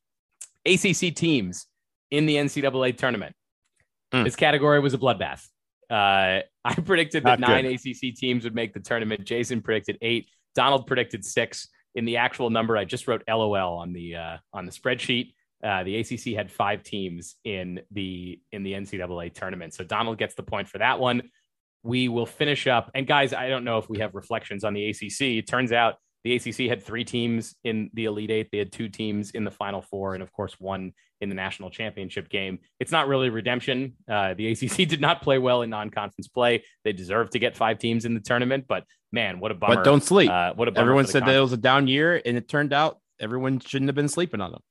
ACC 0.66 1.16
teams 1.16 1.68
in 2.12 2.26
the 2.26 2.36
NCAA 2.36 2.98
tournament. 2.98 3.36
Mm. 4.14 4.26
This 4.26 4.36
category 4.36 4.80
was 4.80 4.94
a 4.94 4.98
bloodbath. 4.98 5.48
Uh, 5.90 6.42
I 6.66 6.76
predicted 6.76 7.24
that 7.24 7.40
Not 7.40 7.50
nine 7.50 7.66
good. 7.66 7.76
ACC 7.76 8.16
teams 8.16 8.44
would 8.44 8.56
make 8.56 8.74
the 8.74 8.80
tournament. 8.80 9.24
Jason 9.26 9.62
predicted 9.62 9.98
eight. 10.02 10.28
Donald 10.56 10.86
predicted 10.88 11.24
six. 11.24 11.68
In 11.96 12.06
the 12.06 12.18
actual 12.18 12.50
number, 12.50 12.76
I 12.76 12.86
just 12.86 13.08
wrote 13.08 13.24
LOL 13.30 13.78
on 13.78 13.94
the 13.94 14.16
uh, 14.16 14.38
on 14.52 14.66
the 14.66 14.72
spreadsheet. 14.72 15.34
Uh, 15.64 15.84
the 15.84 15.98
ACC 15.98 16.36
had 16.36 16.52
five 16.52 16.84
teams 16.84 17.36
in 17.46 17.80
the 17.92 18.40
in 18.52 18.64
the 18.64 18.74
NCAA 18.74 19.34
tournament, 19.34 19.74
so 19.74 19.84
Donald 19.84 20.18
gets 20.18 20.36
the 20.36 20.44
point 20.44 20.68
for 20.68 20.80
that 20.80 21.00
one. 21.00 21.24
We 21.84 22.08
will 22.08 22.26
finish 22.26 22.68
up. 22.68 22.92
And 22.94 23.08
guys, 23.08 23.34
I 23.34 23.50
don't 23.50 23.64
know 23.64 23.78
if 23.78 23.90
we 23.90 24.00
have 24.00 24.16
reflections 24.16 24.64
on 24.64 24.74
the 24.74 24.90
ACC. 24.90 25.22
It 25.22 25.48
turns 25.48 25.72
out 25.72 25.96
the 26.24 26.36
ACC 26.36 26.70
had 26.70 26.82
three 26.82 27.04
teams 27.04 27.56
in 27.64 27.90
the 27.94 28.06
Elite 28.06 28.32
Eight. 28.32 28.50
They 28.52 28.58
had 28.58 28.72
two 28.72 28.88
teams 28.88 29.32
in 29.32 29.44
the 29.44 29.52
Final 29.52 29.82
Four, 29.82 30.14
and 30.14 30.24
of 30.24 30.32
course, 30.32 30.56
one 30.60 30.94
in 31.20 31.30
the 31.30 31.36
national 31.36 31.70
championship 31.70 32.30
game. 32.30 32.60
It's 32.80 32.92
not 32.92 33.08
really 33.08 33.30
redemption. 33.30 33.96
Uh, 34.10 34.34
the 34.34 34.52
ACC 34.52 34.88
did 34.90 35.02
not 35.02 35.22
play 35.22 35.38
well 35.38 35.62
in 35.62 35.70
non-conference 35.70 36.28
play. 36.28 36.64
They 36.84 36.94
deserve 36.94 37.30
to 37.32 37.40
get 37.40 37.56
five 37.58 37.80
teams 37.80 38.06
in 38.06 38.14
the 38.14 38.20
tournament, 38.20 38.66
but 38.68 38.84
man, 39.12 39.40
what 39.40 39.52
a 39.52 39.56
bummer! 39.56 39.76
But 39.76 39.84
don't 39.84 40.04
sleep. 40.04 40.30
Uh, 40.30 40.54
what 40.54 40.68
a 40.68 40.72
bummer 40.72 40.84
everyone 40.84 41.06
said 41.06 41.22
conference. 41.22 41.34
that 41.34 41.38
it 41.38 41.42
was 41.42 41.54
a 41.54 41.58
down 41.58 41.88
year, 41.88 42.22
and 42.26 42.38
it 42.38 42.48
turned 42.48 42.74
out 42.74 43.00
everyone 43.20 43.60
shouldn't 43.60 43.90
have 43.90 43.96
been 43.96 44.10
sleeping 44.10 44.42
on 44.42 44.52
them. 44.52 44.62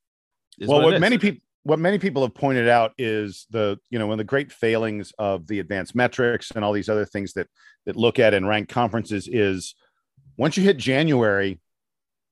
Well, 0.59 0.83
what, 0.83 0.93
what 0.93 1.01
many 1.01 1.19
people 1.19 1.41
what 1.65 1.79
many 1.79 1.99
people 1.99 2.23
have 2.23 2.35
pointed 2.35 2.69
out 2.69 2.93
is 2.99 3.47
the 3.51 3.79
you 3.91 3.99
know 3.99 4.07
one 4.07 4.15
of 4.15 4.19
the 4.19 4.25
great 4.25 4.51
failings 4.51 5.13
of 5.19 5.47
the 5.47 5.61
advanced 5.61 5.95
metrics 5.95 6.51
and 6.51 6.65
all 6.65 6.73
these 6.73 6.89
other 6.89 7.05
things 7.05 7.33
that 7.35 7.49
that 7.87 7.97
look 7.97 8.19
at 8.19 8.35
and 8.35 8.49
rank 8.49 8.69
conferences 8.69 9.29
is 9.31 9.75
once 10.37 10.57
you 10.57 10.63
hit 10.63 10.77
January, 10.77 11.61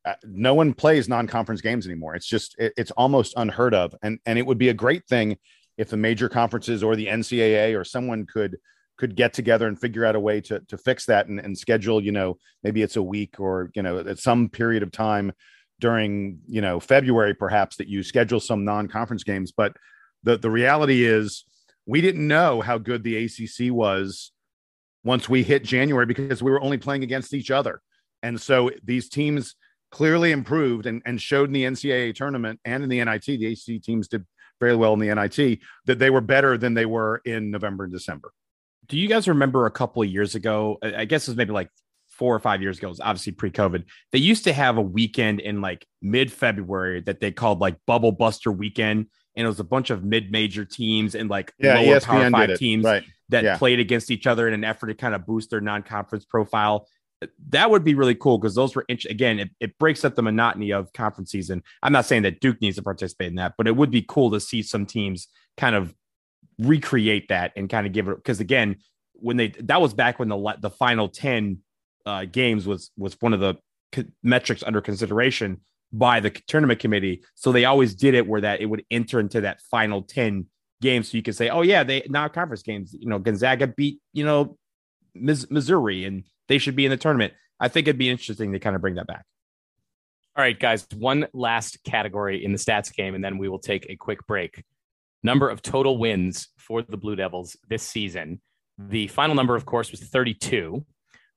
uh, 0.04 0.14
no 0.24 0.54
one 0.54 0.72
plays 0.72 1.08
non-conference 1.08 1.60
games 1.60 1.86
anymore. 1.86 2.14
It's 2.14 2.26
just 2.26 2.56
it, 2.58 2.72
it's 2.76 2.90
almost 2.92 3.34
unheard 3.36 3.74
of, 3.74 3.94
and 4.02 4.18
and 4.26 4.38
it 4.38 4.46
would 4.46 4.58
be 4.58 4.70
a 4.70 4.74
great 4.74 5.06
thing 5.06 5.36
if 5.78 5.88
the 5.88 5.96
major 5.96 6.28
conferences 6.28 6.82
or 6.82 6.96
the 6.96 7.06
NCAA 7.06 7.78
or 7.78 7.84
someone 7.84 8.26
could 8.26 8.58
could 8.96 9.16
get 9.16 9.32
together 9.32 9.66
and 9.66 9.80
figure 9.80 10.04
out 10.04 10.16
a 10.16 10.20
way 10.20 10.40
to 10.40 10.60
to 10.60 10.76
fix 10.76 11.06
that 11.06 11.28
and, 11.28 11.38
and 11.38 11.56
schedule. 11.56 12.02
You 12.02 12.12
know, 12.12 12.38
maybe 12.64 12.82
it's 12.82 12.96
a 12.96 13.02
week 13.02 13.38
or 13.38 13.70
you 13.74 13.82
know 13.82 13.98
at 13.98 14.18
some 14.18 14.48
period 14.48 14.82
of 14.82 14.90
time 14.90 15.32
during 15.80 16.40
you 16.46 16.60
know 16.60 16.78
February 16.78 17.34
perhaps 17.34 17.76
that 17.76 17.88
you 17.88 18.02
schedule 18.02 18.40
some 18.40 18.64
non-conference 18.64 19.24
games. 19.24 19.52
But 19.52 19.76
the 20.22 20.36
the 20.36 20.50
reality 20.50 21.04
is 21.04 21.44
we 21.86 22.00
didn't 22.00 22.26
know 22.26 22.60
how 22.60 22.78
good 22.78 23.02
the 23.02 23.24
ACC 23.24 23.72
was 23.72 24.32
once 25.02 25.28
we 25.28 25.42
hit 25.42 25.64
January 25.64 26.06
because 26.06 26.42
we 26.42 26.50
were 26.50 26.62
only 26.62 26.78
playing 26.78 27.02
against 27.02 27.34
each 27.34 27.50
other. 27.50 27.80
And 28.22 28.40
so 28.40 28.70
these 28.84 29.08
teams 29.08 29.56
clearly 29.90 30.30
improved 30.30 30.86
and, 30.86 31.02
and 31.04 31.20
showed 31.20 31.48
in 31.48 31.52
the 31.52 31.64
NCAA 31.64 32.14
tournament 32.14 32.60
and 32.64 32.82
in 32.82 32.88
the 32.88 33.02
NIT, 33.02 33.24
the 33.24 33.46
ACC 33.52 33.82
teams 33.82 34.08
did 34.08 34.24
very 34.60 34.76
well 34.76 34.92
in 34.92 35.00
the 35.00 35.12
NIT, 35.12 35.58
that 35.86 35.98
they 35.98 36.10
were 36.10 36.20
better 36.20 36.58
than 36.58 36.74
they 36.74 36.86
were 36.86 37.22
in 37.24 37.50
November 37.50 37.84
and 37.84 37.92
December. 37.92 38.30
Do 38.86 38.98
you 38.98 39.08
guys 39.08 39.26
remember 39.26 39.66
a 39.66 39.70
couple 39.70 40.02
of 40.02 40.08
years 40.08 40.34
ago? 40.34 40.78
I 40.82 41.06
guess 41.06 41.26
it 41.26 41.30
was 41.30 41.36
maybe 41.36 41.52
like 41.52 41.70
four 42.20 42.36
or 42.36 42.38
five 42.38 42.60
years 42.60 42.76
ago, 42.76 42.88
it 42.88 42.90
was 42.90 43.00
obviously 43.00 43.32
pre 43.32 43.50
COVID. 43.50 43.84
They 44.12 44.18
used 44.18 44.44
to 44.44 44.52
have 44.52 44.76
a 44.76 44.82
weekend 44.82 45.40
in 45.40 45.62
like 45.62 45.86
mid 46.02 46.30
February 46.30 47.00
that 47.00 47.18
they 47.18 47.32
called 47.32 47.60
like 47.60 47.76
Bubble 47.86 48.12
Buster 48.12 48.52
Weekend. 48.52 49.06
And 49.36 49.44
it 49.46 49.48
was 49.48 49.58
a 49.58 49.64
bunch 49.64 49.88
of 49.88 50.04
mid 50.04 50.30
major 50.30 50.66
teams 50.66 51.14
and 51.14 51.30
like 51.30 51.54
yeah, 51.58 51.76
lower 51.76 51.98
ESPN 51.98 52.02
Power 52.04 52.30
Five 52.30 52.58
teams 52.58 52.84
right. 52.84 53.02
that 53.30 53.44
yeah. 53.44 53.56
played 53.56 53.80
against 53.80 54.10
each 54.10 54.26
other 54.26 54.46
in 54.46 54.52
an 54.52 54.64
effort 54.64 54.88
to 54.88 54.94
kind 54.94 55.14
of 55.14 55.24
boost 55.24 55.48
their 55.48 55.62
non 55.62 55.82
conference 55.82 56.26
profile 56.26 56.86
that 57.50 57.70
would 57.70 57.84
be 57.84 57.94
really 57.94 58.14
cool 58.14 58.38
because 58.38 58.54
those 58.54 58.74
were 58.74 58.84
again 58.88 59.38
it, 59.38 59.50
it 59.60 59.78
breaks 59.78 60.04
up 60.06 60.14
the 60.14 60.22
monotony 60.22 60.72
of 60.72 60.90
conference 60.94 61.30
season 61.30 61.62
i'm 61.82 61.92
not 61.92 62.06
saying 62.06 62.22
that 62.22 62.40
duke 62.40 62.58
needs 62.62 62.76
to 62.76 62.82
participate 62.82 63.28
in 63.28 63.34
that 63.34 63.52
but 63.58 63.66
it 63.66 63.76
would 63.76 63.90
be 63.90 64.02
cool 64.08 64.30
to 64.30 64.40
see 64.40 64.62
some 64.62 64.86
teams 64.86 65.28
kind 65.58 65.76
of 65.76 65.94
recreate 66.58 67.28
that 67.28 67.52
and 67.56 67.68
kind 67.68 67.86
of 67.86 67.92
give 67.92 68.08
it 68.08 68.16
because 68.16 68.40
again 68.40 68.76
when 69.14 69.36
they 69.36 69.48
that 69.60 69.80
was 69.80 69.94
back 69.94 70.18
when 70.18 70.28
the 70.28 70.56
the 70.60 70.70
final 70.70 71.08
10 71.08 71.58
uh, 72.10 72.24
games 72.24 72.66
was 72.66 72.90
was 72.96 73.16
one 73.20 73.32
of 73.32 73.40
the 73.40 73.54
co- 73.92 74.04
metrics 74.22 74.62
under 74.62 74.80
consideration 74.80 75.60
by 75.92 76.20
the 76.20 76.30
tournament 76.46 76.78
committee 76.78 77.22
so 77.34 77.50
they 77.50 77.64
always 77.64 77.94
did 77.94 78.14
it 78.14 78.26
where 78.26 78.40
that 78.40 78.60
it 78.60 78.66
would 78.66 78.84
enter 78.90 79.18
into 79.18 79.40
that 79.40 79.60
final 79.70 80.02
10 80.02 80.46
games 80.80 81.10
so 81.10 81.16
you 81.16 81.22
could 81.22 81.34
say 81.34 81.48
oh 81.48 81.62
yeah 81.62 81.82
they 81.82 82.02
now 82.08 82.28
conference 82.28 82.62
games 82.62 82.94
you 82.98 83.08
know 83.08 83.18
gonzaga 83.18 83.66
beat 83.66 83.98
you 84.12 84.24
know 84.24 84.56
missouri 85.14 86.04
and 86.04 86.24
they 86.50 86.58
should 86.58 86.76
be 86.76 86.84
in 86.84 86.90
the 86.90 86.96
tournament. 86.96 87.32
I 87.60 87.68
think 87.68 87.86
it'd 87.86 87.96
be 87.96 88.10
interesting 88.10 88.52
to 88.52 88.58
kind 88.58 88.74
of 88.74 88.82
bring 88.82 88.96
that 88.96 89.06
back. 89.06 89.24
All 90.36 90.42
right, 90.42 90.58
guys, 90.58 90.84
one 90.96 91.28
last 91.32 91.78
category 91.84 92.44
in 92.44 92.50
the 92.50 92.58
stats 92.58 92.92
game, 92.92 93.14
and 93.14 93.22
then 93.22 93.38
we 93.38 93.48
will 93.48 93.60
take 93.60 93.86
a 93.88 93.94
quick 93.94 94.26
break. 94.26 94.64
Number 95.22 95.48
of 95.48 95.62
total 95.62 95.96
wins 95.96 96.48
for 96.58 96.82
the 96.82 96.96
Blue 96.96 97.14
Devils 97.14 97.56
this 97.68 97.84
season. 97.84 98.40
The 98.78 99.06
final 99.08 99.36
number, 99.36 99.54
of 99.54 99.64
course, 99.64 99.92
was 99.92 100.00
32. 100.00 100.84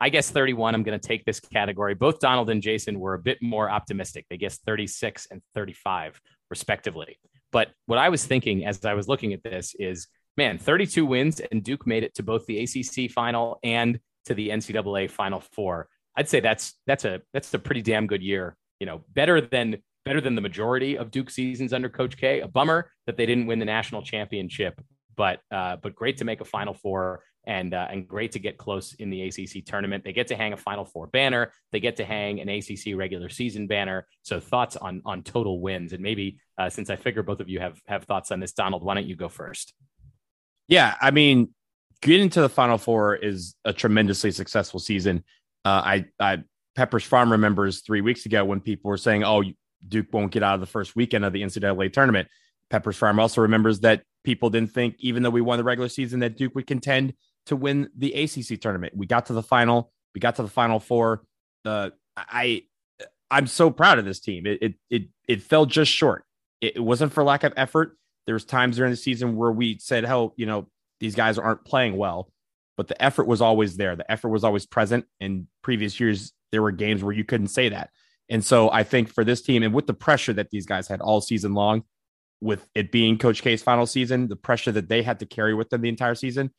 I 0.04 0.10
guess 0.10 0.30
31. 0.30 0.76
I'm 0.76 0.84
going 0.84 1.00
to 1.00 1.08
take 1.08 1.24
this 1.24 1.40
category. 1.40 1.94
Both 1.94 2.20
Donald 2.20 2.50
and 2.50 2.62
Jason 2.62 3.00
were 3.00 3.14
a 3.14 3.20
bit 3.20 3.42
more 3.42 3.70
optimistic. 3.70 4.26
They 4.30 4.36
guessed 4.36 4.62
36 4.66 5.30
and 5.32 5.42
35, 5.56 6.20
respectively. 6.50 7.18
But 7.54 7.70
what 7.86 8.00
I 8.00 8.10
was 8.10 8.26
thinking 8.26 8.66
as 8.66 8.84
I 8.84 8.96
was 8.96 9.08
looking 9.08 9.32
at 9.32 9.44
this 9.44 9.74
is 9.80 10.10
man, 10.36 10.58
32 10.58 11.06
wins, 11.06 11.40
and 11.40 11.64
Duke 11.64 11.88
made 11.88 12.04
it 12.04 12.16
to 12.16 12.24
both 12.24 12.46
the 12.48 12.60
ACC 12.60 13.12
final 13.12 13.60
and 13.64 13.98
to 14.26 14.34
the 14.34 14.50
NCAA 14.50 15.10
Final 15.10 15.40
Four. 15.40 15.88
I'd 16.18 16.28
say 16.28 16.42
that's 16.42 16.74
that's 16.86 17.06
a 17.06 17.22
that's 17.32 17.54
a 17.54 17.60
pretty 17.60 17.82
damn 17.82 18.06
good 18.06 18.22
year. 18.22 18.58
You 18.82 18.88
know, 18.88 19.06
better 19.14 19.40
than 19.40 19.78
better 20.04 20.20
than 20.20 20.36
the 20.36 20.42
majority 20.42 20.98
of 20.98 21.12
Duke 21.12 21.30
seasons 21.30 21.72
under 21.72 21.88
Coach 21.88 22.18
K. 22.18 22.42
A 22.42 22.48
bummer 22.50 22.92
that 23.06 23.16
they 23.16 23.26
didn't 23.26 23.46
win 23.46 23.60
the 23.60 23.66
national 23.66 24.02
championship, 24.02 24.82
but 25.16 25.40
uh, 25.50 25.78
but 25.78 25.96
great 25.96 26.18
to 26.18 26.26
make 26.26 26.42
a 26.42 26.46
Final 26.46 26.74
Four 26.74 27.24
and 27.46 27.74
uh, 27.74 27.88
and 27.90 28.08
great 28.08 28.32
to 28.34 28.40
get 28.40 28.58
close 28.58 28.94
in 28.94 29.10
the 29.10 29.24
ACC 29.24 29.66
tournament. 29.66 30.04
They 30.04 30.14
get 30.14 30.28
to 30.28 30.36
hang 30.36 30.54
a 30.54 30.58
Final 30.58 30.86
Four 30.86 31.08
banner. 31.08 31.52
They 31.72 31.80
get 31.80 31.98
to 31.98 32.06
hang 32.06 32.40
an 32.40 32.50
ACC 32.50 32.96
regular 32.96 33.30
season 33.30 33.68
banner. 33.68 34.08
So 34.22 34.40
thoughts 34.40 34.76
on 34.76 35.02
on 35.06 35.24
total 35.24 35.60
wins, 35.60 35.94
and 35.94 36.02
maybe 36.02 36.40
uh, 36.58 36.70
since 36.70 36.90
I 36.90 36.96
figure 36.96 37.24
both 37.24 37.40
of 37.40 37.50
you 37.50 37.60
have 37.60 37.80
have 37.88 38.06
thoughts 38.06 38.32
on 38.32 38.40
this, 38.40 38.54
Donald, 38.54 38.84
why 38.84 38.94
don't 38.94 39.08
you 39.08 39.16
go 39.16 39.30
first? 39.30 39.74
Yeah, 40.68 40.96
I 41.02 41.12
mean, 41.12 41.54
getting 42.02 42.30
to 42.32 42.42
the 42.42 42.50
Final 42.50 42.78
Four 42.78 43.16
is 43.16 43.56
a 43.66 43.74
tremendously 43.74 44.32
successful 44.32 44.80
season. 44.80 45.24
Uh, 45.66 45.70
I, 45.70 46.06
I 46.20 46.44
Pepperidge 46.78 47.06
Farm 47.06 47.32
remembers 47.32 47.82
three 47.82 48.02
weeks 48.02 48.26
ago 48.26 48.46
when 48.46 48.62
people 48.62 48.90
were 48.90 48.98
saying, 48.98 49.24
"Oh, 49.24 49.44
Duke 49.88 50.08
won't 50.14 50.32
get 50.32 50.44
out 50.44 50.56
of 50.56 50.62
the 50.62 50.68
first 50.68 50.96
weekend 50.96 51.26
of 51.26 51.34
the 51.34 51.42
NCAA 51.42 51.92
tournament." 51.92 52.30
Pepperidge 52.70 52.96
Farm 52.96 53.20
also 53.20 53.42
remembers 53.42 53.82
that 53.82 54.04
people 54.24 54.50
didn't 54.50 54.72
think, 54.72 54.96
even 55.00 55.24
though 55.24 55.30
we 55.30 55.42
won 55.42 55.58
the 55.58 55.64
regular 55.64 55.90
season, 55.90 56.22
that 56.22 56.38
Duke 56.38 56.56
would 56.56 56.68
contend 56.68 57.14
to 57.48 57.56
win 57.56 57.90
the 57.98 58.14
ACC 58.14 58.60
tournament. 58.60 58.96
We 58.96 59.06
got 59.06 59.28
to 59.28 59.34
the 59.34 59.44
final. 59.44 59.92
We 60.16 60.20
got 60.20 60.36
to 60.36 60.44
the 60.44 60.50
Final 60.50 60.80
Four. 60.80 61.24
I 61.66 62.64
I'm 63.32 63.48
so 63.48 63.72
proud 63.72 64.00
of 64.00 64.06
this 64.06 64.20
team. 64.20 64.46
It 64.46 64.60
it 64.62 64.74
it, 64.90 65.04
it 65.28 65.42
fell 65.42 65.66
just 65.66 65.92
short. 65.92 66.24
It, 66.62 66.78
it 66.78 66.82
wasn't 66.82 67.14
for 67.14 67.24
lack 67.24 67.44
of 67.44 67.54
effort. 67.58 67.98
There 68.26 68.36
was 68.36 68.46
times 68.46 68.78
during 68.78 68.92
the 68.92 68.98
season 68.98 69.36
where 69.36 69.52
we 69.52 69.78
said, 69.80 70.06
"Hell, 70.06 70.34
you 70.38 70.46
know, 70.46 70.68
these 71.00 71.16
guys 71.16 71.38
aren't 71.38 71.66
playing 71.66 71.98
well," 71.98 72.32
but 72.78 72.88
the 72.88 73.02
effort 73.04 73.28
was 73.28 73.42
always 73.42 73.76
there. 73.76 73.96
The 73.96 74.10
effort 74.10 74.30
was 74.30 74.44
always 74.44 74.66
present. 74.66 75.06
In 75.20 75.48
previous 75.64 76.00
years, 76.00 76.32
there 76.52 76.62
were 76.62 76.72
games 76.72 77.04
where 77.04 77.14
you 77.14 77.24
couldn't 77.24 77.48
say 77.48 77.70
that. 77.70 77.90
And 78.30 78.44
so 78.44 78.72
I 78.72 78.84
think 78.84 79.10
for 79.10 79.24
this 79.24 79.42
team, 79.42 79.64
and 79.64 79.74
with 79.74 79.88
the 79.88 79.94
pressure 79.94 80.34
that 80.34 80.50
these 80.50 80.66
guys 80.66 80.88
had 80.88 81.02
all 81.02 81.20
season 81.20 81.54
long, 81.54 81.84
with 82.40 82.68
it 82.76 82.92
being 82.92 83.18
Coach 83.18 83.42
K's 83.42 83.64
final 83.64 83.86
season, 83.86 84.28
the 84.28 84.36
pressure 84.36 84.72
that 84.72 84.90
they 84.90 85.02
had 85.02 85.20
to 85.20 85.26
carry 85.26 85.54
with 85.54 85.70
them 85.70 85.82
the 85.82 85.90
entire 85.90 86.16
season 86.16 86.52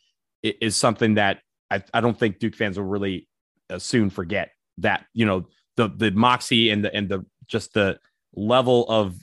is 0.45 0.77
something 0.77 1.15
that 1.15 1.41
I, 1.71 1.83
I 1.93 2.01
don't 2.01 2.19
think 2.19 2.39
Duke 2.39 2.55
fans 2.55 2.79
will 2.79 2.87
really 2.87 3.29
uh, 3.71 3.79
soon 3.79 4.11
forget. 4.11 4.51
That 4.79 5.07
you 5.13 5.25
know 5.25 5.47
the 5.77 5.89
the 5.89 6.11
moxie 6.11 6.71
and 6.71 6.85
the 6.85 6.95
and 6.95 7.09
the 7.09 7.25
just 7.47 7.75
the 7.75 7.99
level 8.35 8.87
of 8.89 9.17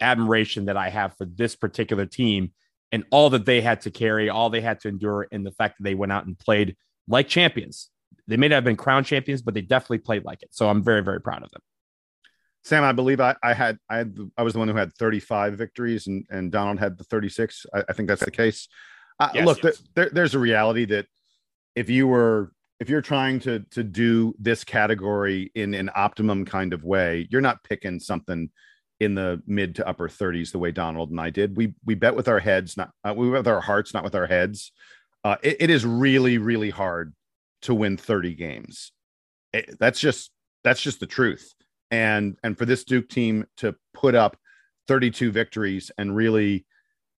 admiration 0.00 0.66
that 0.66 0.76
I 0.76 0.88
have 0.88 1.16
for 1.16 1.24
this 1.24 1.56
particular 1.56 2.06
team 2.06 2.52
and 2.92 3.04
all 3.10 3.30
that 3.30 3.46
they 3.46 3.60
had 3.60 3.80
to 3.82 3.90
carry, 3.90 4.28
all 4.28 4.50
they 4.50 4.60
had 4.60 4.80
to 4.80 4.88
endure, 4.88 5.26
and 5.32 5.44
the 5.44 5.52
fact 5.52 5.78
that 5.78 5.84
they 5.84 5.94
went 5.94 6.12
out 6.12 6.26
and 6.26 6.38
played 6.38 6.76
like 7.08 7.28
champions. 7.28 7.90
They 8.28 8.36
may 8.36 8.48
not 8.48 8.56
have 8.56 8.64
been 8.64 8.76
crown 8.76 9.04
champions, 9.04 9.42
but 9.42 9.54
they 9.54 9.62
definitely 9.62 9.98
played 9.98 10.24
like 10.24 10.42
it. 10.42 10.48
So 10.52 10.68
I'm 10.68 10.82
very, 10.82 11.02
very 11.02 11.20
proud 11.20 11.44
of 11.44 11.50
them. 11.50 11.62
Sam, 12.64 12.82
I 12.82 12.90
believe 12.90 13.20
I, 13.20 13.36
I 13.42 13.54
had 13.54 13.78
I 13.88 13.98
had 13.98 14.18
I 14.36 14.42
was 14.42 14.54
the 14.54 14.58
one 14.58 14.66
who 14.66 14.74
had 14.74 14.92
35 14.94 15.54
victories, 15.54 16.08
and 16.08 16.26
and 16.30 16.50
Donald 16.50 16.80
had 16.80 16.98
the 16.98 17.04
36. 17.04 17.64
I, 17.72 17.84
I 17.88 17.92
think 17.92 18.08
that's 18.08 18.24
the 18.24 18.30
case. 18.32 18.66
Uh, 19.18 19.30
yes, 19.34 19.46
look, 19.46 19.62
yes. 19.62 19.82
There, 19.94 20.10
there's 20.10 20.34
a 20.34 20.38
reality 20.38 20.84
that 20.86 21.06
if 21.74 21.88
you 21.88 22.06
were 22.06 22.52
if 22.80 22.88
you're 22.88 23.02
trying 23.02 23.40
to 23.40 23.60
to 23.70 23.82
do 23.82 24.34
this 24.38 24.64
category 24.64 25.50
in 25.54 25.74
an 25.74 25.90
optimum 25.94 26.44
kind 26.44 26.72
of 26.72 26.84
way, 26.84 27.26
you're 27.30 27.40
not 27.40 27.62
picking 27.64 27.98
something 27.98 28.50
in 29.00 29.14
the 29.14 29.42
mid 29.46 29.74
to 29.76 29.86
upper 29.86 30.08
30s 30.08 30.52
the 30.52 30.58
way 30.58 30.72
Donald 30.72 31.10
and 31.10 31.20
I 31.20 31.30
did. 31.30 31.56
We 31.56 31.74
we 31.84 31.94
bet 31.94 32.14
with 32.14 32.28
our 32.28 32.38
heads, 32.40 32.76
not 32.76 32.90
uh, 33.04 33.14
we 33.16 33.28
with 33.28 33.48
our 33.48 33.60
hearts, 33.60 33.94
not 33.94 34.04
with 34.04 34.14
our 34.14 34.26
heads. 34.26 34.72
Uh, 35.24 35.36
it, 35.42 35.56
it 35.60 35.70
is 35.70 35.84
really 35.84 36.38
really 36.38 36.70
hard 36.70 37.14
to 37.62 37.74
win 37.74 37.96
30 37.96 38.34
games. 38.34 38.92
It, 39.52 39.78
that's 39.78 40.00
just 40.00 40.30
that's 40.64 40.82
just 40.82 41.00
the 41.00 41.06
truth. 41.06 41.54
And 41.90 42.36
and 42.42 42.58
for 42.58 42.64
this 42.64 42.84
Duke 42.84 43.08
team 43.08 43.46
to 43.58 43.74
put 43.94 44.14
up 44.14 44.36
32 44.88 45.30
victories 45.30 45.90
and 45.98 46.14
really, 46.14 46.66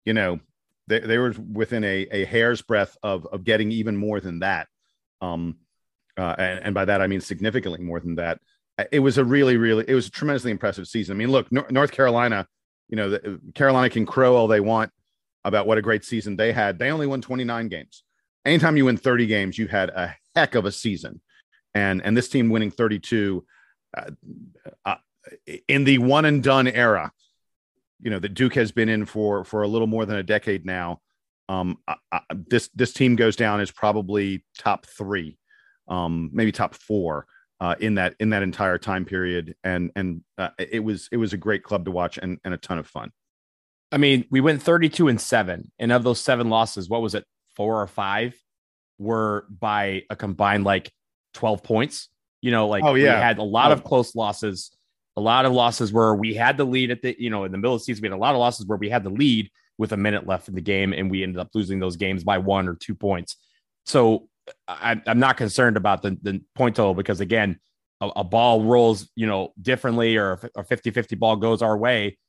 you 0.06 0.14
know, 0.14 0.40
they, 0.88 1.00
they 1.00 1.18
were 1.18 1.34
within 1.52 1.84
a, 1.84 2.08
a 2.12 2.26
hair's 2.26 2.62
breadth 2.62 2.98
of, 3.04 3.26
of 3.28 3.44
getting 3.44 3.72
even 3.72 3.96
more 3.96 4.20
than 4.20 4.40
that. 4.40 4.68
Um, 5.22 5.58
uh, 6.18 6.36
and, 6.38 6.66
and 6.66 6.74
by 6.74 6.86
that, 6.86 7.02
I 7.02 7.08
mean 7.08 7.22
significantly 7.22 7.82
more 7.82 8.00
than 8.00 8.16
that. 8.16 8.40
It 8.92 9.00
was 9.00 9.18
a 9.18 9.26
really, 9.26 9.58
really, 9.58 9.86
it 9.88 9.94
was 9.94 10.08
a 10.08 10.12
tremendously 10.12 10.52
impressive 10.52 10.88
season. 10.88 11.16
I 11.16 11.18
mean, 11.18 11.32
look, 11.32 11.52
North 11.52 11.92
Carolina, 11.92 12.48
you 12.90 12.96
know, 12.96 13.10
the, 13.10 13.40
Carolina 13.56 13.90
can 13.90 14.06
crow 14.06 14.36
all 14.36 14.48
they 14.48 14.60
want 14.60 14.92
about 15.44 15.68
what 15.68 15.78
a 15.78 15.82
great 15.82 16.06
season 16.06 16.36
they 16.36 16.52
had. 16.52 16.78
They 16.78 16.92
only 16.92 17.08
won 17.08 17.22
29 17.22 17.68
games. 17.70 18.04
Anytime 18.46 18.78
you 18.78 18.86
win 18.86 18.98
30 18.98 19.26
games, 19.26 19.58
you 19.58 19.68
had 19.68 19.90
a 19.90 20.16
heck 20.36 20.56
of 20.56 20.66
a 20.66 20.72
season. 20.72 21.22
And, 21.74 22.04
and 22.04 22.16
this 22.16 22.30
team 22.30 22.50
winning 22.50 22.72
32 22.72 23.46
uh, 23.96 24.12
uh, 24.86 24.96
in 25.68 25.84
the 25.84 25.98
one 25.98 26.26
and 26.26 26.44
done 26.44 26.68
era, 26.68 27.12
you 28.00 28.10
know 28.10 28.20
that 28.20 28.34
Duke 28.34 28.56
has 28.56 28.72
been 28.72 28.90
in 28.90 29.06
for 29.06 29.44
for 29.44 29.64
a 29.64 29.68
little 29.68 29.88
more 29.88 30.06
than 30.06 30.18
a 30.18 30.24
decade 30.24 30.66
now. 30.66 31.02
Um, 31.50 31.78
I, 31.88 31.96
I, 32.12 32.22
this 32.50 32.70
this 32.76 32.94
team 32.94 33.16
goes 33.16 33.36
down 33.36 33.60
as 33.60 33.72
probably 33.72 34.44
top 34.58 34.86
three, 34.86 35.38
um, 35.88 36.30
maybe 36.34 36.52
top 36.52 36.76
four 36.76 37.26
uh, 37.60 37.76
in 37.80 37.96
that 37.96 38.16
in 38.20 38.30
that 38.30 38.44
entire 38.44 38.78
time 38.78 39.06
period, 39.06 39.56
and 39.64 39.92
and 39.96 40.22
uh, 40.38 40.50
it 40.60 40.84
was 40.84 41.10
it 41.12 41.18
was 41.18 41.34
a 41.34 41.38
great 41.38 41.64
club 41.64 41.86
to 41.86 41.92
watch 41.92 42.18
and 42.18 42.38
and 42.44 42.54
a 42.54 42.58
ton 42.58 42.78
of 42.78 42.88
fun. 42.88 43.12
I 43.92 43.98
mean, 43.98 44.26
we 44.30 44.42
went 44.42 44.62
thirty 44.62 44.90
two 44.90 45.08
and 45.08 45.20
seven, 45.20 45.72
and 45.80 45.92
of 45.92 46.04
those 46.04 46.20
seven 46.20 46.50
losses, 46.50 46.90
what 46.90 47.02
was 47.02 47.16
it, 47.16 47.26
four 47.56 47.82
or 47.82 47.88
five, 47.88 48.36
were 49.00 49.48
by 49.50 50.04
a 50.10 50.16
combined 50.16 50.66
like 50.66 50.92
twelve 51.34 51.64
points. 51.64 52.10
You 52.42 52.52
know, 52.52 52.68
like 52.68 52.84
oh 52.84 52.94
yeah, 52.94 53.16
we 53.16 53.22
had 53.22 53.40
a 53.40 53.44
lot 53.44 53.72
oh. 53.72 53.74
of 53.74 53.84
close 53.84 54.16
losses 54.16 54.77
a 55.18 55.20
lot 55.20 55.46
of 55.46 55.52
losses 55.52 55.92
where 55.92 56.14
we 56.14 56.36
had 56.36 56.58
the 56.58 56.64
lead 56.64 56.92
at 56.92 57.02
the, 57.02 57.16
you 57.18 57.32
know, 57.32 57.44
in 57.44 57.52
the 57.52 57.58
middle 57.58 57.74
of 57.74 57.82
the 57.82 57.86
season, 57.86 58.04
we 58.04 58.08
had 58.08 58.16
a 58.16 58.20
lot 58.20 58.36
of 58.36 58.40
losses 58.40 58.68
where 58.68 58.78
we 58.78 58.88
had 58.88 59.04
the 59.04 59.10
lead 59.10 59.50
with 59.80 59.92
a 59.92 59.98
minute 59.98 60.28
left 60.28 60.48
in 60.48 60.54
the 60.54 60.62
game 60.62 60.94
and 60.94 61.10
we 61.10 61.24
ended 61.24 61.40
up 61.40 61.50
losing 61.56 61.80
those 61.80 61.96
games 61.96 62.24
by 62.24 62.38
one 62.38 62.68
or 62.68 62.76
two 62.76 62.94
points. 62.94 63.36
So 63.84 64.30
I, 64.68 65.02
am 65.08 65.18
not 65.18 65.36
concerned 65.36 65.76
about 65.76 66.04
the, 66.04 66.18
the 66.22 66.42
point 66.54 66.76
total 66.76 66.94
because, 66.94 67.20
again, 67.20 67.60
a, 68.00 68.10
a 68.18 68.24
ball 68.24 68.64
rolls, 68.64 69.10
you 69.16 69.26
know, 69.26 69.54
differently 69.60 70.18
or 70.18 70.40
a 70.56 70.64
50 70.64 70.92
50 70.92 71.16
ball 71.16 71.36
goes 71.36 71.64
our 71.64 71.76
way. 71.76 72.20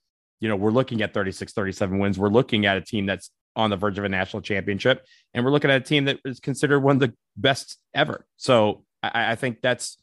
You 0.41 0.49
know, 0.49 0.57
we're 0.57 0.71
looking 0.71 1.03
at 1.03 1.13
36 1.13 1.53
37 1.53 1.99
wins. 1.99 2.19
We're 2.19 2.31
looking 2.31 2.65
at 2.65 2.79
a 2.79 2.81
team 2.81 3.05
that's 3.05 3.31
on 3.55 3.69
the 3.69 3.77
verge 3.77 3.99
of 3.99 4.05
a 4.05 4.09
national 4.09 4.41
championship. 4.41 5.05
And 5.35 5.45
we're 5.45 5.51
looking 5.51 5.71
at 5.71 5.83
a 5.83 5.85
team 5.85 6.07
that 6.07 6.21
is 6.25 6.41
considered 6.41 6.81
one 6.81 6.97
of 6.97 7.01
the 7.01 7.13
best 7.37 7.77
ever. 7.93 8.25
So 8.39 8.85
I, 9.03 9.33
I 9.33 9.35
think 9.35 9.61
that's, 9.61 9.99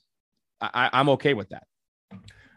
I, 0.62 0.92
I'm 0.94 1.10
okay 1.10 1.34
with 1.34 1.50
that 1.50 1.64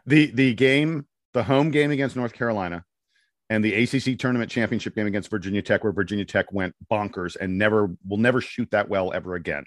the 0.09 0.31
the 0.31 0.55
game, 0.55 1.07
the 1.35 1.43
home 1.43 1.71
game 1.71 1.91
against 1.91 2.17
North 2.17 2.33
Carolina, 2.33 2.85
and 3.51 3.63
the 3.63 3.75
ACC 3.75 4.19
tournament 4.19 4.51
championship 4.51 4.95
game 4.95 5.07
against 5.07 5.31
Virginia 5.31 5.63
Tech, 5.63 5.85
where 5.85 5.93
Virginia 5.93 6.25
Tech 6.25 6.51
went 6.53 6.75
bonkers 6.91 7.37
and 7.39 7.59
never 7.59 7.91
will 8.07 8.17
never 8.17 8.41
shoot 8.41 8.71
that 8.71 8.89
well 8.89 9.13
ever 9.13 9.35
again. 9.35 9.65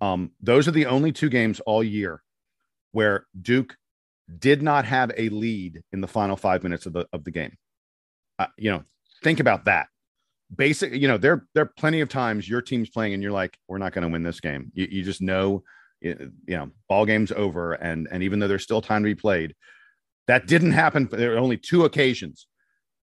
Um, 0.00 0.32
those 0.40 0.68
are 0.68 0.72
the 0.72 0.86
only 0.86 1.12
two 1.12 1.30
games 1.30 1.60
all 1.60 1.82
year 1.82 2.22
where 2.92 3.26
Duke 3.40 3.76
did 4.38 4.62
not 4.62 4.84
have 4.84 5.12
a 5.16 5.28
lead 5.30 5.82
in 5.92 6.00
the 6.00 6.08
final 6.08 6.36
five 6.36 6.62
minutes 6.62 6.84
of 6.86 6.92
the 6.92 7.06
of 7.12 7.24
the 7.24 7.30
game. 7.30 7.56
Uh, 8.38 8.46
you 8.58 8.70
know, 8.70 8.84
think 9.22 9.40
about 9.40 9.64
that. 9.64 9.88
Basic, 10.54 10.92
you 10.92 11.08
know, 11.08 11.16
there 11.16 11.46
there 11.54 11.64
are 11.64 11.72
plenty 11.78 12.02
of 12.02 12.10
times 12.10 12.48
your 12.48 12.60
team's 12.60 12.90
playing 12.90 13.14
and 13.14 13.22
you're 13.22 13.32
like, 13.32 13.56
we're 13.66 13.78
not 13.78 13.92
going 13.92 14.02
to 14.02 14.12
win 14.12 14.22
this 14.22 14.40
game. 14.40 14.70
You, 14.74 14.88
you 14.90 15.02
just 15.02 15.22
know 15.22 15.62
you 16.04 16.32
know, 16.48 16.70
ball 16.88 17.06
game's 17.06 17.32
over, 17.32 17.72
and 17.72 18.06
and 18.10 18.22
even 18.22 18.38
though 18.38 18.48
there's 18.48 18.62
still 18.62 18.82
time 18.82 19.02
to 19.02 19.08
be 19.08 19.14
played, 19.14 19.54
that 20.26 20.46
didn't 20.46 20.72
happen. 20.72 21.08
There 21.10 21.30
were 21.30 21.38
only 21.38 21.56
two 21.56 21.84
occasions 21.84 22.46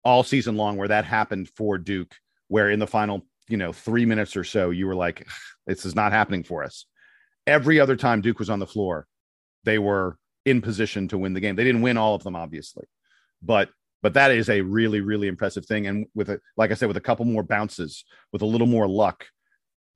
all 0.04 0.24
season 0.24 0.56
long 0.56 0.78
where 0.78 0.88
that 0.88 1.06
happened 1.06 1.50
for 1.56 1.78
Duke, 1.78 2.16
where 2.48 2.70
in 2.70 2.80
the 2.80 2.88
final, 2.88 3.26
you 3.50 3.58
know, 3.58 3.74
three 3.74 4.06
minutes 4.06 4.38
or 4.38 4.44
so, 4.44 4.70
you 4.70 4.88
were 4.88 4.96
like, 4.96 5.28
this 5.68 5.86
is 5.86 5.96
not 5.96 6.14
happening 6.14 6.44
for 6.44 6.64
us. 6.64 6.86
Every 7.46 7.80
other 7.80 7.96
time 7.96 8.22
Duke 8.22 8.40
was 8.40 8.50
on 8.50 8.60
the 8.60 8.68
floor, 8.68 9.06
they 9.64 9.80
were 9.80 10.18
in 10.46 10.62
position 10.62 11.10
to 11.10 11.18
win 11.18 11.34
the 11.34 11.42
game. 11.42 11.56
They 11.56 11.66
didn't 11.66 11.82
win 11.82 11.98
all 11.98 12.16
of 12.16 12.24
them, 12.24 12.36
obviously, 12.36 12.86
but 13.42 13.70
but 14.02 14.14
that 14.14 14.32
is 14.32 14.50
a 14.50 14.62
really 14.62 15.02
really 15.02 15.28
impressive 15.28 15.66
thing. 15.66 15.88
And 15.88 16.06
with 16.16 16.30
a 16.30 16.40
like 16.56 16.72
I 16.72 16.76
said, 16.76 16.88
with 16.88 16.98
a 16.98 17.02
couple 17.02 17.26
more 17.26 17.44
bounces, 17.44 18.06
with 18.32 18.42
a 18.42 18.46
little 18.46 18.68
more 18.68 18.88
luck, 18.88 19.26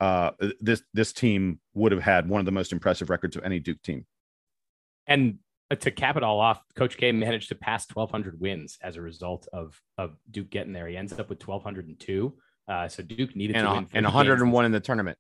uh, 0.02 0.32
this 0.60 0.82
this 0.96 1.14
team 1.14 1.60
would 1.76 1.92
have 1.92 2.02
had 2.02 2.28
one 2.28 2.40
of 2.40 2.46
the 2.46 2.52
most 2.52 2.74
impressive 2.74 3.12
records 3.12 3.36
of 3.36 3.44
any 3.44 3.60
Duke 3.60 3.82
team. 3.84 4.08
And 5.06 5.38
uh, 5.70 5.76
to 5.76 5.92
cap 5.92 6.18
it 6.18 6.24
all 6.24 6.40
off, 6.40 6.60
Coach 6.76 6.98
K 6.98 7.12
managed 7.12 7.50
to 7.50 7.56
pass 7.56 7.86
1,200 7.94 8.42
wins 8.42 8.80
as 8.82 8.98
a 8.98 9.02
result 9.02 9.48
of 9.54 9.80
of 10.00 10.18
Duke 10.32 10.50
getting 10.50 10.74
there. 10.74 10.88
He 10.88 10.98
ends 10.98 11.14
up 11.14 11.30
with 11.30 11.48
1,202. 11.48 12.34
Uh, 12.68 12.88
so 12.88 13.04
Duke 13.04 13.36
needed 13.36 13.56
and 13.56 13.66
to 13.66 13.72
a, 13.72 13.76
win 13.76 13.88
and 13.94 14.06
101 14.06 14.52
games. 14.52 14.66
in 14.66 14.72
the 14.72 14.80
tournament. 14.80 15.20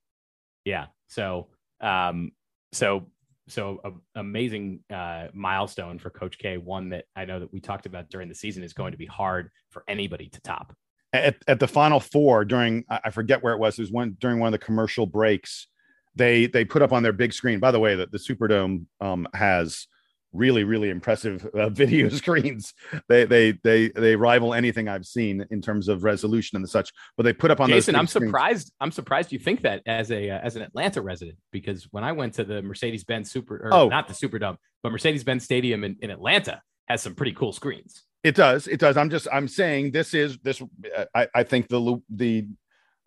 Yeah. 0.65 0.87
So 1.09 1.49
um, 1.79 2.31
so 2.71 3.05
so 3.49 3.81
a, 3.83 3.91
amazing 4.19 4.79
uh, 4.91 5.27
milestone 5.31 5.99
for 5.99 6.09
Coach 6.09 6.39
K. 6.39 6.57
One 6.57 6.89
that 6.89 7.05
I 7.15 7.25
know 7.25 7.39
that 7.39 7.53
we 7.53 7.59
talked 7.59 7.85
about 7.85 8.09
during 8.09 8.29
the 8.29 8.35
season 8.35 8.63
is 8.63 8.73
going 8.73 8.93
to 8.93 8.97
be 8.97 9.05
hard 9.05 9.51
for 9.69 9.83
anybody 9.87 10.29
to 10.29 10.41
top 10.41 10.75
at, 11.13 11.37
at 11.47 11.59
the 11.59 11.67
final 11.67 11.99
four 11.99 12.45
during 12.45 12.85
I 12.89 13.09
forget 13.11 13.43
where 13.43 13.53
it 13.53 13.59
was. 13.59 13.77
It 13.77 13.83
was 13.83 13.91
one 13.91 14.17
during 14.19 14.39
one 14.39 14.47
of 14.47 14.59
the 14.59 14.65
commercial 14.65 15.05
breaks. 15.05 15.67
They 16.15 16.47
they 16.47 16.65
put 16.65 16.81
up 16.81 16.91
on 16.93 17.03
their 17.03 17.13
big 17.13 17.33
screen. 17.33 17.59
By 17.59 17.71
the 17.71 17.79
way, 17.79 17.95
that 17.95 18.11
the 18.11 18.17
Superdome 18.17 18.85
um, 18.99 19.27
has 19.33 19.87
really 20.33 20.63
really 20.63 20.89
impressive 20.89 21.45
uh, 21.53 21.67
video 21.83 22.07
screens. 22.09 22.73
They 23.09 23.25
they 23.25 23.51
they 23.63 23.89
they 23.89 24.15
rival 24.15 24.53
anything 24.53 24.87
I've 24.87 25.05
seen 25.05 25.45
in 25.51 25.61
terms 25.61 25.87
of 25.89 26.03
resolution 26.03 26.55
and 26.57 26.69
such. 26.69 26.91
But 27.17 27.23
they 27.23 27.33
put 27.33 27.51
up 27.51 27.59
on 27.59 27.69
Jason. 27.69 27.95
I'm 27.95 28.07
screens. 28.07 28.29
surprised. 28.29 28.73
I'm 28.79 28.91
surprised 28.91 29.31
you 29.31 29.39
think 29.39 29.61
that 29.61 29.81
as 29.85 30.11
a 30.11 30.29
uh, 30.29 30.39
as 30.39 30.55
an 30.55 30.61
Atlanta 30.61 31.01
resident 31.01 31.37
because 31.51 31.87
when 31.91 32.03
I 32.03 32.13
went 32.13 32.33
to 32.35 32.43
the 32.43 32.61
Mercedes 32.61 33.03
Benz 33.03 33.31
Super 33.31 33.57
or 33.57 33.73
Oh. 33.73 33.87
not 33.89 34.07
the 34.07 34.13
Superdome 34.13 34.57
but 34.83 34.91
Mercedes 34.91 35.23
Benz 35.23 35.43
Stadium 35.43 35.83
in, 35.83 35.95
in 36.01 36.09
Atlanta 36.09 36.61
has 36.87 37.01
some 37.01 37.15
pretty 37.15 37.33
cool 37.33 37.51
screens. 37.53 38.03
It 38.23 38.35
does. 38.35 38.67
It 38.67 38.79
does. 38.79 38.97
I'm 38.97 39.09
just. 39.09 39.27
I'm 39.31 39.47
saying 39.47 39.91
this 39.91 40.13
is 40.13 40.37
this. 40.39 40.61
uh, 40.95 41.05
I, 41.15 41.27
I 41.33 41.43
think 41.43 41.67
the 41.67 41.79
lu- 41.79 42.03
the 42.09 42.45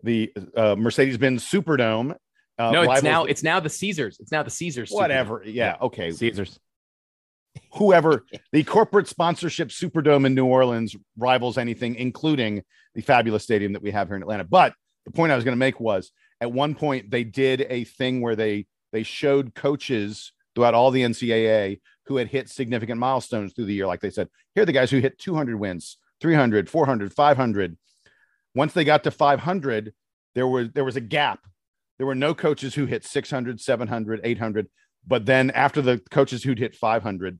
the 0.03 0.33
uh, 0.55 0.75
Mercedes 0.75 1.17
Benz 1.17 1.43
Superdome. 1.49 2.15
Uh, 2.57 2.71
no, 2.71 2.81
it's 2.81 2.87
rivals- 2.87 3.03
now 3.03 3.25
it's 3.25 3.43
now 3.43 3.59
the 3.59 3.69
Caesars. 3.69 4.17
It's 4.19 4.31
now 4.31 4.43
the 4.43 4.49
Caesars. 4.49 4.89
Superdome. 4.91 4.95
whatever. 4.95 5.43
Yeah. 5.45 5.77
Okay. 5.81 6.11
Caesars. 6.11 6.59
Whoever 7.75 8.25
the 8.51 8.63
corporate 8.63 9.07
sponsorship 9.07 9.69
Superdome 9.69 10.25
in 10.25 10.35
New 10.35 10.45
Orleans 10.45 10.95
rivals 11.17 11.57
anything, 11.57 11.95
including 11.95 12.63
the 12.95 13.01
fabulous 13.01 13.43
stadium 13.43 13.73
that 13.73 13.81
we 13.81 13.91
have 13.91 14.07
here 14.09 14.17
in 14.17 14.21
Atlanta. 14.21 14.43
But 14.43 14.73
the 15.05 15.11
point 15.11 15.31
I 15.31 15.35
was 15.35 15.45
going 15.45 15.53
to 15.53 15.59
make 15.59 15.79
was 15.79 16.11
at 16.41 16.51
one 16.51 16.75
point 16.75 17.09
they 17.09 17.23
did 17.23 17.65
a 17.69 17.85
thing 17.85 18.19
where 18.21 18.35
they 18.35 18.65
they 18.91 19.03
showed 19.03 19.55
coaches 19.55 20.33
throughout 20.53 20.73
all 20.73 20.91
the 20.91 21.01
NCAA 21.03 21.79
who 22.07 22.17
had 22.17 22.27
hit 22.27 22.49
significant 22.49 22.99
milestones 22.99 23.53
through 23.53 23.65
the 23.65 23.73
year. 23.73 23.87
Like 23.87 24.01
they 24.01 24.09
said, 24.09 24.29
here 24.53 24.63
are 24.63 24.65
the 24.65 24.71
guys 24.71 24.91
who 24.91 24.99
hit 24.99 25.19
200 25.19 25.57
wins, 25.57 25.97
300, 26.21 26.69
400, 26.69 27.13
500. 27.13 27.77
Once 28.53 28.73
they 28.73 28.83
got 28.83 29.03
to 29.03 29.11
500, 29.11 29.93
there 30.33 30.47
was 30.47 30.69
there 30.73 30.85
was 30.85 30.95
a 30.95 31.01
gap. 31.01 31.39
There 31.97 32.07
were 32.07 32.15
no 32.15 32.33
coaches 32.33 32.75
who 32.75 32.85
hit 32.85 33.05
600, 33.05 33.59
700, 33.59 34.21
800. 34.23 34.67
But 35.07 35.25
then 35.25 35.51
after 35.51 35.81
the 35.81 36.01
coaches 36.11 36.43
who'd 36.43 36.59
hit 36.59 36.75
500, 36.75 37.39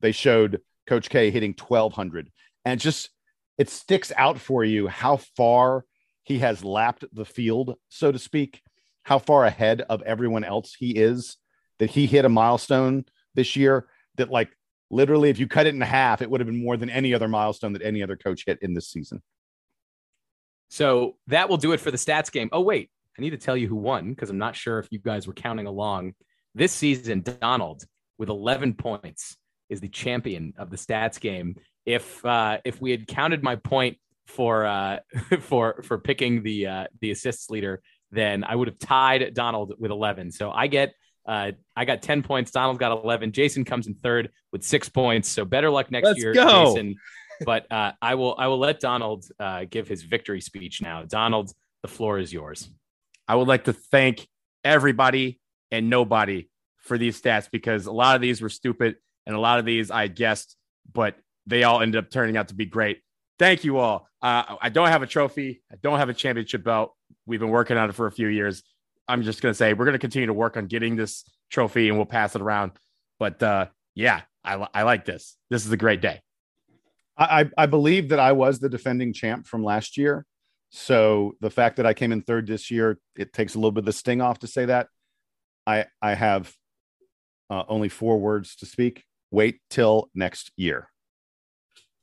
they 0.00 0.12
showed 0.12 0.60
Coach 0.86 1.08
K 1.08 1.30
hitting 1.30 1.54
1200. 1.58 2.30
And 2.64 2.80
just 2.80 3.10
it 3.58 3.70
sticks 3.70 4.12
out 4.16 4.38
for 4.38 4.64
you 4.64 4.88
how 4.88 5.16
far 5.16 5.84
he 6.24 6.38
has 6.38 6.64
lapped 6.64 7.04
the 7.12 7.24
field, 7.24 7.76
so 7.88 8.10
to 8.10 8.18
speak, 8.18 8.62
how 9.02 9.18
far 9.18 9.44
ahead 9.44 9.82
of 9.82 10.02
everyone 10.02 10.44
else 10.44 10.74
he 10.74 10.90
is, 10.92 11.36
that 11.78 11.90
he 11.90 12.06
hit 12.06 12.24
a 12.24 12.30
milestone 12.30 13.04
this 13.34 13.56
year 13.56 13.86
that, 14.16 14.30
like, 14.30 14.50
literally, 14.90 15.30
if 15.30 15.38
you 15.38 15.46
cut 15.46 15.66
it 15.66 15.74
in 15.74 15.80
half, 15.80 16.22
it 16.22 16.30
would 16.30 16.40
have 16.40 16.46
been 16.46 16.62
more 16.62 16.76
than 16.76 16.90
any 16.90 17.14
other 17.14 17.28
milestone 17.28 17.72
that 17.74 17.82
any 17.82 18.02
other 18.02 18.16
coach 18.16 18.44
hit 18.46 18.58
in 18.62 18.74
this 18.74 18.88
season. 18.88 19.22
So 20.68 21.16
that 21.28 21.48
will 21.48 21.56
do 21.56 21.72
it 21.72 21.80
for 21.80 21.90
the 21.90 21.96
stats 21.96 22.32
game. 22.32 22.48
Oh, 22.52 22.60
wait, 22.60 22.90
I 23.18 23.22
need 23.22 23.30
to 23.30 23.36
tell 23.36 23.56
you 23.56 23.68
who 23.68 23.76
won 23.76 24.10
because 24.10 24.30
I'm 24.30 24.38
not 24.38 24.56
sure 24.56 24.78
if 24.78 24.88
you 24.90 24.98
guys 24.98 25.26
were 25.26 25.34
counting 25.34 25.66
along. 25.66 26.14
This 26.54 26.72
season, 26.72 27.22
Donald 27.22 27.84
with 28.18 28.28
11 28.28 28.74
points 28.74 29.36
is 29.68 29.80
the 29.80 29.88
champion 29.88 30.54
of 30.56 30.70
the 30.70 30.76
stats 30.76 31.20
game. 31.20 31.56
If 31.86 32.24
uh, 32.24 32.58
if 32.64 32.80
we 32.80 32.90
had 32.90 33.06
counted 33.06 33.42
my 33.42 33.56
point 33.56 33.98
for 34.26 34.64
uh, 34.64 35.00
for 35.40 35.82
for 35.82 35.98
picking 35.98 36.42
the 36.42 36.66
uh, 36.66 36.86
the 37.00 37.10
assists 37.10 37.50
leader, 37.50 37.82
then 38.10 38.44
I 38.44 38.54
would 38.54 38.68
have 38.68 38.78
tied 38.78 39.34
Donald 39.34 39.74
with 39.78 39.90
11. 39.90 40.32
So 40.32 40.50
I 40.50 40.66
get 40.66 40.94
uh, 41.26 41.52
I 41.74 41.84
got 41.84 42.02
10 42.02 42.22
points. 42.22 42.50
Donald 42.50 42.78
got 42.78 42.92
11. 42.92 43.32
Jason 43.32 43.64
comes 43.64 43.86
in 43.86 43.94
third 43.94 44.30
with 44.52 44.62
six 44.62 44.88
points. 44.88 45.28
So 45.28 45.44
better 45.44 45.70
luck 45.70 45.90
next 45.90 46.06
Let's 46.06 46.20
year, 46.20 46.34
go. 46.34 46.74
Jason. 46.74 46.96
But 47.44 47.70
uh, 47.72 47.92
I 48.00 48.14
will 48.14 48.34
I 48.38 48.46
will 48.46 48.58
let 48.58 48.80
Donald 48.80 49.24
uh, 49.40 49.64
give 49.68 49.88
his 49.88 50.02
victory 50.02 50.40
speech 50.40 50.80
now. 50.80 51.02
Donald, 51.02 51.52
the 51.82 51.88
floor 51.88 52.18
is 52.18 52.32
yours. 52.32 52.70
I 53.26 53.34
would 53.34 53.48
like 53.48 53.64
to 53.64 53.72
thank 53.72 54.26
everybody 54.62 55.40
and 55.70 55.90
nobody 55.90 56.48
for 56.78 56.98
these 56.98 57.20
stats 57.20 57.50
because 57.50 57.86
a 57.86 57.92
lot 57.92 58.14
of 58.14 58.22
these 58.22 58.40
were 58.40 58.48
stupid 58.48 58.96
and 59.26 59.34
a 59.34 59.40
lot 59.40 59.58
of 59.58 59.64
these 59.64 59.90
I 59.90 60.06
guessed, 60.06 60.56
but 60.92 61.16
they 61.46 61.64
all 61.64 61.80
ended 61.80 62.04
up 62.04 62.10
turning 62.10 62.36
out 62.36 62.48
to 62.48 62.54
be 62.54 62.66
great. 62.66 63.00
Thank 63.38 63.64
you 63.64 63.78
all. 63.78 64.06
Uh, 64.22 64.56
I 64.60 64.68
don't 64.68 64.88
have 64.88 65.02
a 65.02 65.06
trophy. 65.06 65.62
I 65.72 65.76
don't 65.82 65.98
have 65.98 66.08
a 66.08 66.14
championship 66.14 66.62
belt. 66.62 66.94
We've 67.26 67.40
been 67.40 67.50
working 67.50 67.76
on 67.76 67.90
it 67.90 67.94
for 67.94 68.06
a 68.06 68.12
few 68.12 68.28
years. 68.28 68.62
I'm 69.08 69.22
just 69.22 69.42
going 69.42 69.50
to 69.50 69.56
say 69.56 69.72
we're 69.74 69.84
going 69.84 69.92
to 69.94 69.98
continue 69.98 70.26
to 70.26 70.32
work 70.32 70.56
on 70.56 70.66
getting 70.66 70.96
this 70.96 71.24
trophy 71.50 71.88
and 71.88 71.96
we'll 71.98 72.06
pass 72.06 72.34
it 72.34 72.40
around. 72.42 72.72
But 73.18 73.42
uh, 73.42 73.66
yeah, 73.94 74.22
I, 74.44 74.66
I 74.74 74.82
like 74.82 75.04
this. 75.04 75.36
This 75.50 75.66
is 75.66 75.72
a 75.72 75.76
great 75.76 76.00
day. 76.00 76.20
I, 77.16 77.42
I 77.42 77.50
I 77.64 77.66
believe 77.66 78.08
that 78.08 78.18
I 78.18 78.32
was 78.32 78.58
the 78.58 78.68
defending 78.68 79.12
champ 79.12 79.46
from 79.46 79.62
last 79.62 79.96
year. 79.96 80.24
So 80.70 81.36
the 81.40 81.50
fact 81.50 81.76
that 81.76 81.86
I 81.86 81.94
came 81.94 82.10
in 82.10 82.22
third 82.22 82.46
this 82.48 82.70
year, 82.70 82.98
it 83.16 83.32
takes 83.32 83.54
a 83.54 83.58
little 83.58 83.70
bit 83.70 83.80
of 83.80 83.86
the 83.86 83.92
sting 83.92 84.20
off 84.20 84.40
to 84.40 84.46
say 84.46 84.64
that. 84.64 84.88
I 85.66 85.86
I 86.02 86.14
have 86.14 86.52
uh, 87.50 87.62
only 87.68 87.88
four 87.88 88.18
words 88.18 88.56
to 88.56 88.66
speak. 88.66 89.04
Wait 89.30 89.60
till 89.70 90.10
next 90.14 90.50
year. 90.56 90.88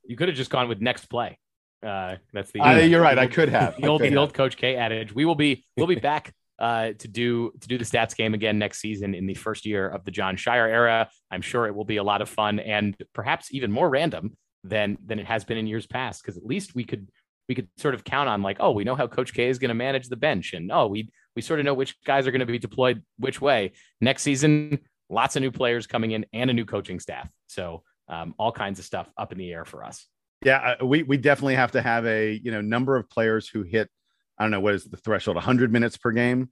You 0.04 0.16
could 0.16 0.28
have 0.28 0.36
just 0.36 0.50
gone 0.50 0.68
with 0.68 0.80
next 0.80 1.06
play. 1.06 1.38
Uh, 1.82 2.16
that's 2.32 2.50
the. 2.52 2.60
I- 2.60 2.80
you're 2.80 3.02
right. 3.02 3.18
I 3.18 3.26
could 3.26 3.48
have. 3.50 3.76
the 3.76 3.88
old 3.88 4.00
the 4.00 4.16
old 4.16 4.32
Coach 4.34 4.56
K 4.56 4.76
adage. 4.76 5.14
We 5.14 5.24
will 5.24 5.34
be 5.34 5.64
we'll 5.76 5.86
be 5.86 5.96
back 5.96 6.32
uh, 6.62 6.92
to 6.96 7.08
do 7.08 7.50
to 7.60 7.66
do 7.66 7.76
the 7.76 7.84
stats 7.84 8.16
game 8.16 8.34
again 8.34 8.56
next 8.56 8.78
season 8.78 9.14
in 9.14 9.26
the 9.26 9.34
first 9.34 9.66
year 9.66 9.88
of 9.88 10.04
the 10.04 10.12
Jon 10.12 10.36
Scheyer 10.36 10.68
era. 10.68 11.10
I'm 11.30 11.42
sure 11.42 11.66
it 11.66 11.74
will 11.74 11.84
be 11.84 11.96
a 11.96 12.04
lot 12.04 12.22
of 12.22 12.28
fun 12.28 12.60
and 12.60 12.96
perhaps 13.12 13.52
even 13.52 13.72
more 13.72 13.90
random 13.90 14.36
than 14.62 14.96
than 15.04 15.18
it 15.18 15.26
has 15.26 15.44
been 15.44 15.58
in 15.58 15.66
years 15.66 15.88
past. 15.88 16.22
Because 16.22 16.36
at 16.36 16.46
least 16.46 16.76
we 16.76 16.84
could 16.84 17.08
we 17.48 17.56
could 17.56 17.68
sort 17.76 17.94
of 17.94 18.04
count 18.04 18.28
on 18.28 18.42
like, 18.42 18.58
oh, 18.60 18.70
we 18.70 18.84
know 18.84 18.94
how 18.94 19.08
Coach 19.08 19.34
K 19.34 19.48
is 19.48 19.58
going 19.58 19.70
to 19.70 19.74
manage 19.74 20.08
the 20.08 20.16
bench, 20.16 20.52
and 20.52 20.70
oh, 20.70 20.86
we 20.86 21.10
we 21.34 21.42
sort 21.42 21.58
of 21.58 21.66
know 21.66 21.74
which 21.74 22.00
guys 22.04 22.28
are 22.28 22.30
going 22.30 22.40
to 22.40 22.46
be 22.46 22.60
deployed 22.60 23.02
which 23.18 23.40
way 23.40 23.72
next 24.00 24.22
season. 24.22 24.78
Lots 25.10 25.34
of 25.34 25.42
new 25.42 25.50
players 25.50 25.88
coming 25.88 26.12
in 26.12 26.24
and 26.32 26.48
a 26.48 26.54
new 26.54 26.64
coaching 26.64 27.00
staff. 27.00 27.28
So 27.48 27.82
um, 28.08 28.34
all 28.38 28.52
kinds 28.52 28.78
of 28.78 28.84
stuff 28.84 29.10
up 29.18 29.32
in 29.32 29.38
the 29.38 29.52
air 29.52 29.64
for 29.64 29.84
us. 29.84 30.06
Yeah, 30.44 30.76
uh, 30.80 30.86
we 30.86 31.02
we 31.02 31.16
definitely 31.16 31.56
have 31.56 31.72
to 31.72 31.82
have 31.82 32.06
a 32.06 32.40
you 32.40 32.52
know 32.52 32.60
number 32.60 32.96
of 32.96 33.10
players 33.10 33.48
who 33.48 33.62
hit. 33.62 33.90
I 34.38 34.44
don't 34.44 34.50
know 34.50 34.60
what 34.60 34.74
is 34.74 34.84
the 34.84 34.96
threshold, 34.96 35.36
100 35.36 35.72
minutes 35.72 35.96
per 35.96 36.10
game. 36.10 36.50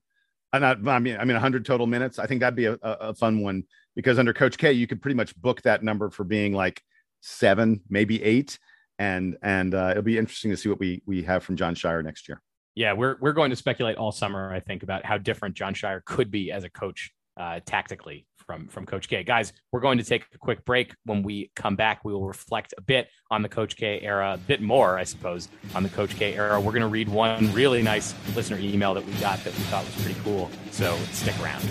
I'm 0.52 0.60
not. 0.62 0.86
I 0.86 0.98
mean, 0.98 1.16
I 1.16 1.24
mean 1.24 1.34
100 1.34 1.64
total 1.64 1.86
minutes. 1.86 2.18
I 2.18 2.26
think 2.26 2.40
that'd 2.40 2.56
be 2.56 2.66
a, 2.66 2.76
a, 2.82 3.14
fun 3.14 3.40
one 3.40 3.64
because 3.94 4.18
under 4.18 4.32
Coach 4.32 4.58
K, 4.58 4.72
you 4.72 4.86
could 4.86 5.00
pretty 5.00 5.14
much 5.14 5.36
book 5.36 5.62
that 5.62 5.84
number 5.84 6.10
for 6.10 6.24
being 6.24 6.52
like 6.52 6.82
seven, 7.20 7.82
maybe 7.88 8.22
eight, 8.22 8.58
and 8.98 9.36
and 9.42 9.74
uh, 9.74 9.88
it'll 9.92 10.02
be 10.02 10.18
interesting 10.18 10.50
to 10.50 10.56
see 10.56 10.68
what 10.68 10.80
we 10.80 11.02
we 11.06 11.22
have 11.22 11.44
from 11.44 11.56
Jon 11.56 11.76
Scheyer 11.76 12.02
next 12.02 12.28
year. 12.28 12.42
Yeah, 12.74 12.94
we're 12.94 13.16
we're 13.20 13.32
going 13.32 13.50
to 13.50 13.56
speculate 13.56 13.96
all 13.96 14.10
summer, 14.10 14.52
I 14.52 14.58
think, 14.58 14.82
about 14.82 15.04
how 15.04 15.18
different 15.18 15.54
Jon 15.54 15.72
Scheyer 15.72 16.04
could 16.04 16.32
be 16.32 16.50
as 16.50 16.64
a 16.64 16.70
coach 16.70 17.12
uh, 17.36 17.60
tactically 17.64 18.26
from 18.51 18.66
from 18.66 18.84
Coach 18.84 19.09
K. 19.09 19.22
Guys, 19.22 19.53
we're 19.70 19.78
going 19.78 19.98
to 19.98 20.03
take 20.03 20.24
a 20.34 20.38
quick 20.38 20.64
break. 20.64 20.92
When 21.05 21.22
we 21.22 21.53
come 21.55 21.76
back, 21.76 22.05
we 22.05 22.12
will 22.12 22.26
reflect 22.26 22.74
a 22.76 22.80
bit 22.80 23.09
on 23.30 23.42
the 23.42 23.48
Coach 23.48 23.76
K 23.76 24.01
era, 24.03 24.32
a 24.32 24.38
bit 24.38 24.61
more, 24.61 24.98
I 24.98 25.05
suppose, 25.05 25.48
on 25.72 25.84
the 25.84 25.88
Coach 25.88 26.16
K 26.16 26.34
era. 26.34 26.61
We're 26.61 26.72
going 26.72 26.82
to 26.82 26.88
read 26.88 27.09
one 27.09 27.53
really 27.53 27.80
nice 27.80 28.12
listener 28.34 28.59
email 28.59 28.92
that 28.94 29.07
we 29.07 29.12
got 29.14 29.38
that 29.44 29.55
we 29.55 29.61
thought 29.70 29.84
was 29.84 29.94
pretty 30.03 30.18
cool. 30.24 30.51
So 30.72 30.98
stick 31.12 31.40
around. 31.40 31.64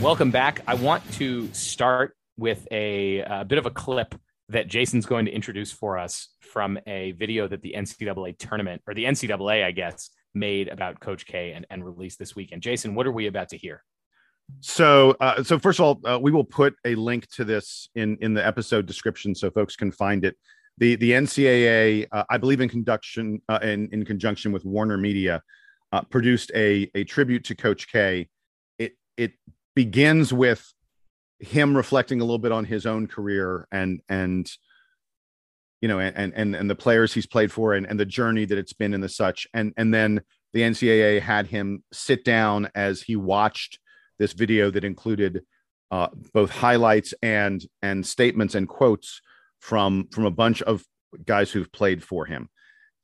Welcome 0.00 0.30
back. 0.30 0.60
I 0.68 0.74
want 0.74 1.02
to 1.14 1.52
start 1.52 2.14
with 2.36 2.68
a, 2.70 3.18
a 3.18 3.44
bit 3.44 3.58
of 3.58 3.66
a 3.66 3.70
clip 3.70 4.14
that 4.48 4.68
Jason's 4.68 5.06
going 5.06 5.26
to 5.26 5.32
introduce 5.32 5.72
for 5.72 5.98
us 5.98 6.28
from 6.40 6.78
a 6.86 7.12
video 7.12 7.46
that 7.48 7.62
the 7.62 7.74
NCAA 7.76 8.38
tournament 8.38 8.82
or 8.86 8.94
the 8.94 9.04
NCAA, 9.04 9.64
I 9.64 9.72
guess, 9.72 10.10
made 10.34 10.68
about 10.68 11.00
Coach 11.00 11.26
K 11.26 11.52
and, 11.52 11.66
and 11.70 11.84
released 11.84 12.18
this 12.18 12.34
weekend. 12.34 12.62
Jason, 12.62 12.94
what 12.94 13.06
are 13.06 13.12
we 13.12 13.26
about 13.26 13.50
to 13.50 13.56
hear? 13.56 13.82
So, 14.60 15.14
uh, 15.20 15.42
so 15.42 15.58
first 15.58 15.78
of 15.78 15.84
all, 15.84 16.00
uh, 16.10 16.18
we 16.18 16.30
will 16.30 16.44
put 16.44 16.74
a 16.84 16.94
link 16.94 17.28
to 17.32 17.44
this 17.44 17.90
in 17.94 18.16
in 18.20 18.32
the 18.32 18.44
episode 18.44 18.86
description 18.86 19.34
so 19.34 19.50
folks 19.50 19.76
can 19.76 19.92
find 19.92 20.24
it. 20.24 20.36
The 20.78 20.96
the 20.96 21.10
NCAA, 21.12 22.06
uh, 22.10 22.24
I 22.30 22.38
believe, 22.38 22.60
in 22.60 22.68
conduction 22.68 23.42
uh, 23.48 23.58
in 23.62 23.88
in 23.92 24.04
conjunction 24.04 24.52
with 24.52 24.64
Warner 24.64 24.96
Media, 24.96 25.42
uh, 25.92 26.02
produced 26.02 26.50
a 26.54 26.90
a 26.94 27.04
tribute 27.04 27.44
to 27.44 27.54
Coach 27.54 27.88
K. 27.88 28.28
It 28.78 28.96
it 29.18 29.32
begins 29.74 30.32
with 30.32 30.64
him 31.40 31.76
reflecting 31.76 32.20
a 32.20 32.24
little 32.24 32.38
bit 32.38 32.52
on 32.52 32.64
his 32.64 32.86
own 32.86 33.06
career 33.06 33.66
and 33.70 34.00
and 34.08 34.50
you 35.80 35.88
know 35.88 36.00
and 36.00 36.34
and 36.34 36.56
and 36.56 36.70
the 36.70 36.74
players 36.74 37.14
he's 37.14 37.26
played 37.26 37.52
for 37.52 37.74
and, 37.74 37.86
and 37.86 37.98
the 37.98 38.06
journey 38.06 38.44
that 38.44 38.58
it's 38.58 38.72
been 38.72 38.94
and 38.94 39.02
the 39.02 39.08
such. 39.08 39.46
And 39.54 39.72
and 39.76 39.94
then 39.94 40.22
the 40.52 40.62
ncaa 40.62 41.20
had 41.20 41.46
him 41.46 41.84
sit 41.92 42.24
down 42.24 42.70
as 42.74 43.02
he 43.02 43.16
watched 43.16 43.78
this 44.18 44.32
video 44.32 44.70
that 44.70 44.84
included 44.84 45.42
uh, 45.90 46.08
both 46.34 46.50
highlights 46.50 47.14
and 47.22 47.64
and 47.82 48.04
statements 48.04 48.54
and 48.54 48.68
quotes 48.68 49.20
from 49.60 50.08
from 50.10 50.24
a 50.24 50.30
bunch 50.30 50.60
of 50.62 50.84
guys 51.24 51.50
who've 51.50 51.72
played 51.72 52.02
for 52.02 52.26
him. 52.26 52.48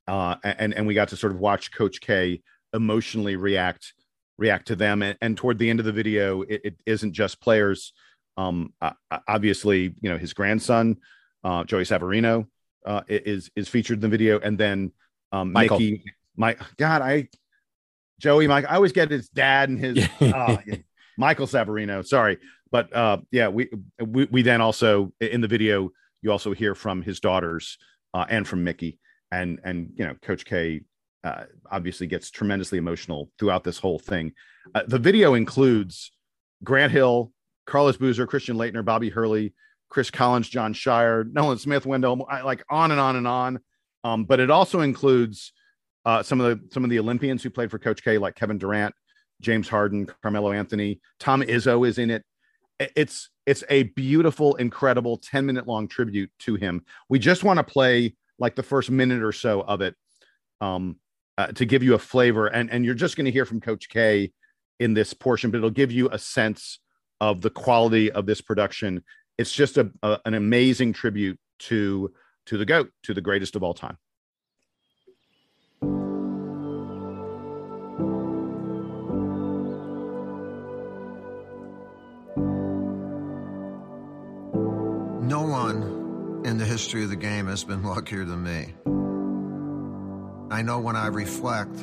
Uh, 0.06 0.36
and 0.42 0.74
and 0.74 0.86
we 0.86 0.94
got 0.94 1.08
to 1.08 1.16
sort 1.16 1.32
of 1.32 1.38
watch 1.38 1.72
coach 1.72 2.00
k 2.00 2.42
emotionally 2.72 3.36
react 3.36 3.94
react 4.36 4.66
to 4.66 4.76
them. 4.76 5.02
And, 5.02 5.16
and 5.22 5.36
toward 5.36 5.58
the 5.58 5.70
end 5.70 5.78
of 5.78 5.86
the 5.86 5.92
video 5.92 6.42
it, 6.42 6.60
it 6.64 6.80
isn't 6.84 7.12
just 7.12 7.40
players 7.40 7.92
um 8.36 8.72
uh, 8.80 8.90
obviously 9.28 9.94
you 10.00 10.10
know 10.10 10.18
his 10.18 10.32
grandson 10.32 10.96
uh 11.44 11.62
joey 11.64 11.84
savarino 11.84 12.46
uh 12.84 13.02
is 13.08 13.50
is 13.54 13.68
featured 13.68 13.98
in 13.98 14.00
the 14.00 14.08
video 14.08 14.38
and 14.40 14.58
then 14.58 14.92
um, 15.34 15.52
Michael. 15.52 15.78
Mickie, 15.78 16.04
my 16.36 16.56
God, 16.76 17.02
I 17.02 17.28
Joey, 18.20 18.46
Mike, 18.46 18.64
I 18.68 18.76
always 18.76 18.92
get 18.92 19.10
his 19.10 19.28
dad 19.28 19.68
and 19.68 19.78
his 19.78 20.08
yeah. 20.20 20.58
Michael 21.18 21.46
Savarino. 21.46 22.06
Sorry, 22.06 22.38
but 22.70 22.94
uh, 22.94 23.18
yeah, 23.30 23.48
we, 23.48 23.68
we 24.00 24.26
we 24.30 24.42
then 24.42 24.60
also 24.60 25.12
in 25.20 25.40
the 25.40 25.48
video 25.48 25.90
you 26.22 26.30
also 26.30 26.52
hear 26.52 26.74
from 26.74 27.02
his 27.02 27.20
daughters 27.20 27.76
uh, 28.14 28.24
and 28.28 28.46
from 28.46 28.64
Mickie, 28.64 28.98
and 29.30 29.60
and 29.64 29.92
you 29.96 30.04
know 30.04 30.14
Coach 30.22 30.44
K 30.44 30.82
uh, 31.24 31.44
obviously 31.70 32.06
gets 32.06 32.30
tremendously 32.30 32.78
emotional 32.78 33.30
throughout 33.38 33.64
this 33.64 33.78
whole 33.78 33.98
thing. 33.98 34.32
Uh, 34.74 34.82
the 34.86 34.98
video 34.98 35.34
includes 35.34 36.12
Grant 36.62 36.92
Hill, 36.92 37.32
Carlos 37.66 37.96
Boozer, 37.96 38.26
Christian 38.26 38.56
Laettner, 38.56 38.84
Bobby 38.84 39.08
Hurley, 39.08 39.54
Chris 39.88 40.10
Collins, 40.10 40.48
Jon 40.48 40.74
Scheyer, 40.74 41.30
Nolan 41.32 41.58
Smith, 41.58 41.86
Wendell, 41.86 42.26
like 42.44 42.64
on 42.68 42.90
and 42.90 43.00
on 43.00 43.16
and 43.16 43.28
on. 43.28 43.60
Um, 44.02 44.24
but 44.24 44.40
it 44.40 44.50
also 44.50 44.80
includes 44.80 45.52
uh, 46.04 46.22
some 46.22 46.40
of 46.40 46.46
the 46.46 46.74
some 46.74 46.84
of 46.84 46.90
the 46.90 46.98
Olympians 46.98 47.42
who 47.42 47.50
played 47.50 47.70
for 47.70 47.78
Coach 47.78 48.02
K, 48.02 48.18
like 48.18 48.34
Kevin 48.34 48.58
Durant, 48.58 48.94
James 49.40 49.68
Harden, 49.68 50.06
Carmelo 50.22 50.52
Anthony, 50.52 51.00
Tom 51.18 51.42
Izzo 51.42 51.86
is 51.86 51.98
in 51.98 52.10
it. 52.10 52.24
It's 52.78 53.30
it's 53.46 53.62
a 53.68 53.84
beautiful, 53.84 54.56
incredible 54.56 55.18
10 55.18 55.46
minute 55.46 55.66
long 55.66 55.88
tribute 55.88 56.30
to 56.40 56.54
him. 56.56 56.84
We 57.08 57.18
just 57.18 57.44
want 57.44 57.58
to 57.58 57.64
play 57.64 58.14
like 58.38 58.56
the 58.56 58.62
first 58.62 58.90
minute 58.90 59.22
or 59.22 59.32
so 59.32 59.60
of 59.60 59.80
it 59.80 59.94
um, 60.60 60.96
uh, 61.38 61.48
to 61.48 61.66
give 61.66 61.82
you 61.82 61.94
a 61.94 61.98
flavor. 61.98 62.46
And, 62.46 62.70
and 62.70 62.84
you're 62.84 62.94
just 62.94 63.16
going 63.16 63.26
to 63.26 63.30
hear 63.30 63.44
from 63.44 63.60
Coach 63.60 63.88
K 63.88 64.32
in 64.80 64.94
this 64.94 65.14
portion, 65.14 65.50
but 65.50 65.58
it'll 65.58 65.70
give 65.70 65.92
you 65.92 66.08
a 66.10 66.18
sense 66.18 66.80
of 67.20 67.40
the 67.40 67.50
quality 67.50 68.10
of 68.10 68.26
this 68.26 68.40
production. 68.40 69.02
It's 69.38 69.52
just 69.52 69.78
a, 69.78 69.90
a 70.02 70.20
an 70.24 70.34
amazing 70.34 70.92
tribute 70.92 71.38
to 71.60 72.12
to 72.46 72.58
the 72.58 72.64
goat, 72.64 72.90
to 73.04 73.14
the 73.14 73.20
greatest 73.20 73.56
of 73.56 73.62
all 73.62 73.74
time. 73.74 73.98
No 85.26 85.42
one 85.42 86.42
in 86.44 86.58
the 86.58 86.66
history 86.66 87.02
of 87.02 87.08
the 87.08 87.16
game 87.16 87.46
has 87.46 87.64
been 87.64 87.82
luckier 87.94 88.24
than 88.24 88.42
me. 88.42 88.74
I 90.54 90.62
know 90.62 90.78
when 90.78 90.94
I 90.94 91.06
reflect, 91.06 91.74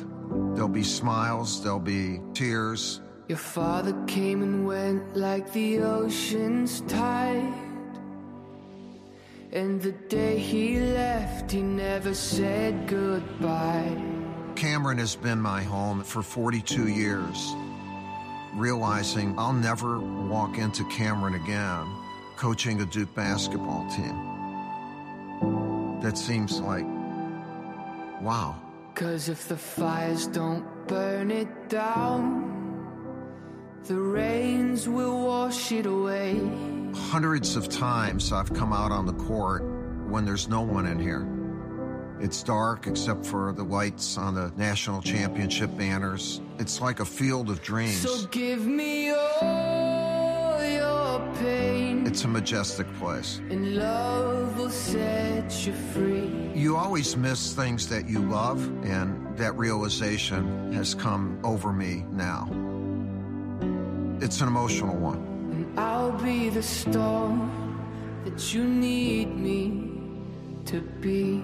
there'll 0.54 0.68
be 0.68 0.84
smiles, 0.84 1.62
there'll 1.62 1.80
be 1.80 2.20
tears. 2.32 3.00
Your 3.28 3.38
father 3.38 3.94
came 4.06 4.42
and 4.42 4.66
went 4.66 5.16
like 5.16 5.52
the 5.52 5.80
ocean's 5.80 6.80
tide. 6.82 7.54
And 9.52 9.80
the 9.80 9.92
day 9.92 10.38
he 10.38 10.80
left, 10.80 11.50
he 11.52 11.62
never 11.62 12.14
said 12.14 12.88
goodbye. 12.88 13.96
Cameron 14.56 14.98
has 14.98 15.14
been 15.14 15.40
my 15.40 15.62
home 15.62 16.02
for 16.02 16.22
42 16.22 16.88
years. 16.88 17.54
Realizing 18.54 19.38
I'll 19.38 19.52
never 19.52 20.00
walk 20.00 20.58
into 20.58 20.84
Cameron 20.88 21.34
again 21.34 21.86
coaching 22.36 22.80
a 22.80 22.86
Duke 22.86 23.14
basketball 23.14 23.88
team. 23.88 24.16
That 26.00 26.18
seems 26.18 26.60
like, 26.60 26.84
wow. 28.20 28.56
Cause 28.96 29.28
if 29.28 29.46
the 29.46 29.56
fires 29.56 30.26
don't 30.26 30.66
burn 30.88 31.30
it 31.30 31.68
down, 31.68 32.51
the 33.86 33.98
rains 33.98 34.88
will 34.88 35.26
wash 35.26 35.72
it 35.72 35.86
away. 35.86 36.40
Hundreds 36.94 37.56
of 37.56 37.68
times 37.68 38.32
I've 38.32 38.52
come 38.54 38.72
out 38.72 38.92
on 38.92 39.06
the 39.06 39.12
court 39.14 39.62
when 40.08 40.24
there's 40.24 40.48
no 40.48 40.60
one 40.62 40.86
in 40.86 40.98
here. 40.98 41.26
It's 42.20 42.42
dark 42.44 42.86
except 42.86 43.26
for 43.26 43.52
the 43.52 43.64
lights 43.64 44.16
on 44.16 44.34
the 44.34 44.52
national 44.56 45.02
championship 45.02 45.76
banners. 45.76 46.40
It's 46.58 46.80
like 46.80 47.00
a 47.00 47.04
field 47.04 47.50
of 47.50 47.60
dreams. 47.62 48.00
So 48.00 48.26
give 48.28 48.64
me 48.64 49.10
all 49.10 50.62
your 50.64 51.34
pain, 51.40 52.06
It's 52.06 52.22
a 52.24 52.28
majestic 52.28 52.86
place. 52.98 53.40
and 53.50 53.74
love 53.74 54.56
will 54.56 54.70
set 54.70 55.66
you 55.66 55.72
free. 55.92 56.52
You 56.54 56.76
always 56.76 57.16
miss 57.16 57.54
things 57.54 57.88
that 57.88 58.08
you 58.08 58.20
love, 58.20 58.62
and 58.84 59.36
that 59.36 59.56
realization 59.56 60.72
has 60.72 60.94
come 60.94 61.40
over 61.42 61.72
me 61.72 62.04
now. 62.12 62.48
It's 64.22 64.40
an 64.40 64.46
emotional 64.46 64.96
one. 64.98 65.16
And 65.50 65.80
I'll 65.80 66.12
be 66.12 66.48
the 66.48 66.62
storm 66.62 68.22
that 68.24 68.54
you 68.54 68.62
need 68.62 69.36
me 69.36 69.90
to 70.66 70.80
be. 70.80 71.42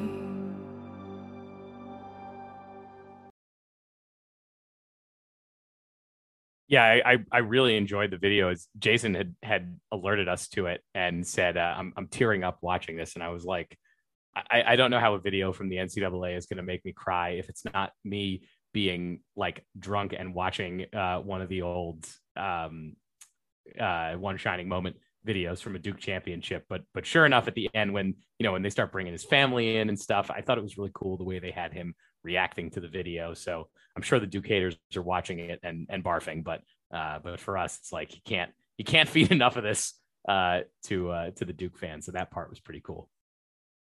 Yeah, 6.68 6.85
I, 6.85 7.03
I, 7.05 7.16
I 7.33 7.39
really 7.39 7.76
enjoyed 7.76 8.12
the 8.12 8.16
video. 8.16 8.49
As 8.49 8.68
Jason 8.79 9.12
had 9.14 9.35
had 9.43 9.76
alerted 9.91 10.29
us 10.29 10.47
to 10.51 10.66
it 10.66 10.81
and 10.95 11.26
said, 11.26 11.57
uh, 11.57 11.74
"I'm 11.76 11.93
I'm 11.97 12.07
tearing 12.07 12.45
up 12.45 12.59
watching 12.61 12.97
this," 12.97 13.14
and 13.14 13.24
I 13.24 13.31
was 13.31 13.45
like, 13.45 13.76
I, 14.37 14.62
I 14.64 14.76
don't 14.76 14.93
know 14.93 15.01
how 15.01 15.14
a 15.14 15.20
video 15.20 15.53
from 15.53 15.68
the 15.68 15.79
NCAA 15.79 16.37
is 16.37 16.47
going 16.47 16.59
to 16.59 16.62
make 16.62 16.85
me 16.85 16.93
cry 16.93 17.31
if 17.31 17.49
it's 17.49 17.64
not 17.74 17.91
me 18.05 18.43
being 18.72 19.18
like 19.35 19.64
drunk 19.76 20.14
and 20.16 20.33
watching 20.33 20.87
uh, 20.95 21.18
one 21.18 21.43
of 21.43 21.49
the 21.49 21.62
old 21.62 22.07
um, 22.39 22.95
uh, 23.78 24.14
one 24.14 24.36
shining 24.36 24.68
moment 24.68 24.97
videos 25.26 25.61
from 25.61 25.76
a 25.76 25.78
Duke 25.78 25.99
championship. 25.99 26.64
But 26.68 26.82
but 26.95 27.05
sure 27.05 27.26
enough, 27.26 27.49
at 27.49 27.55
the 27.55 27.68
end, 27.74 27.93
when 27.93 28.14
you 28.39 28.45
know 28.45 28.53
when 28.53 28.62
they 28.62 28.70
start 28.70 28.93
bringing 28.93 29.12
his 29.12 29.24
family 29.24 29.76
in 29.76 29.89
and 29.89 29.99
stuff, 29.99 30.30
I 30.30 30.41
thought 30.41 30.59
it 30.59 30.62
was 30.62 30.78
really 30.78 30.93
cool 30.95 31.16
the 31.16 31.24
way 31.24 31.39
they 31.39 31.51
had 31.51 31.72
him 31.72 31.95
reacting 32.24 32.70
to 32.70 32.80
the 32.80 32.89
video. 32.89 33.34
So 33.34 33.68
I'm 33.97 34.03
sure 34.03 34.18
the 34.18 34.26
Duke 34.26 34.47
haters 34.47 34.76
are 34.97 35.03
watching 35.03 35.39
it 35.39 35.61
and 35.62 35.86
and 35.91 36.05
barfing, 36.05 36.45
but 36.45 36.62
uh, 36.93 37.18
but 37.22 37.41
for 37.41 37.59
us, 37.59 37.78
it's 37.78 37.93
like 37.93 38.14
you 38.14 38.20
can't 38.24 38.51
you 38.76 38.84
can't 38.84 39.09
feed 39.14 39.30
enough 39.32 39.57
of 39.57 39.64
this 39.64 39.95
uh, 40.28 40.61
to 40.84 41.11
uh, 41.11 41.30
to 41.32 41.45
the 41.45 41.53
Duke 41.53 41.78
fans. 41.78 42.07
So 42.07 42.12
that 42.12 42.30
part 42.30 42.51
was 42.51 42.61
pretty 42.61 42.80
cool. 42.80 43.09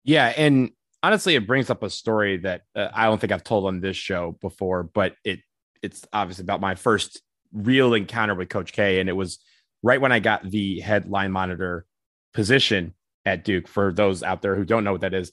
Yeah, 0.05 0.33
and 0.37 0.73
honestly, 1.03 1.35
it 1.37 1.47
brings 1.47 1.71
up 1.71 1.83
a 1.83 1.91
story 1.91 2.39
that 2.39 2.63
uh, 2.75 2.89
I 2.93 3.07
don't 3.07 3.21
think 3.21 3.33
I've 3.33 3.45
told 3.45 3.67
on 3.67 3.81
this 3.81 3.97
show 3.97 4.37
before, 4.41 4.83
but 4.83 5.15
it 5.25 5.41
it's 5.83 6.05
obviously 6.13 6.43
about 6.43 6.61
my 6.61 6.75
first 6.75 7.23
real 7.53 7.95
encounter 7.95 8.35
with 8.35 8.49
Coach 8.49 8.73
K, 8.73 9.01
and 9.01 9.09
it 9.09 9.15
was 9.15 9.39
right 9.83 10.01
when 10.01 10.13
I 10.13 10.21
got 10.21 10.49
the 10.49 10.81
headline 10.81 11.33
monitor 11.33 11.87
position 12.35 12.95
at 13.25 13.45
Duke. 13.45 13.69
For 13.69 13.93
those 13.93 14.23
out 14.23 14.43
there 14.43 14.57
who 14.57 14.65
don't 14.65 14.85
know 14.85 14.93
what 14.93 15.03
that 15.03 15.15
is, 15.15 15.33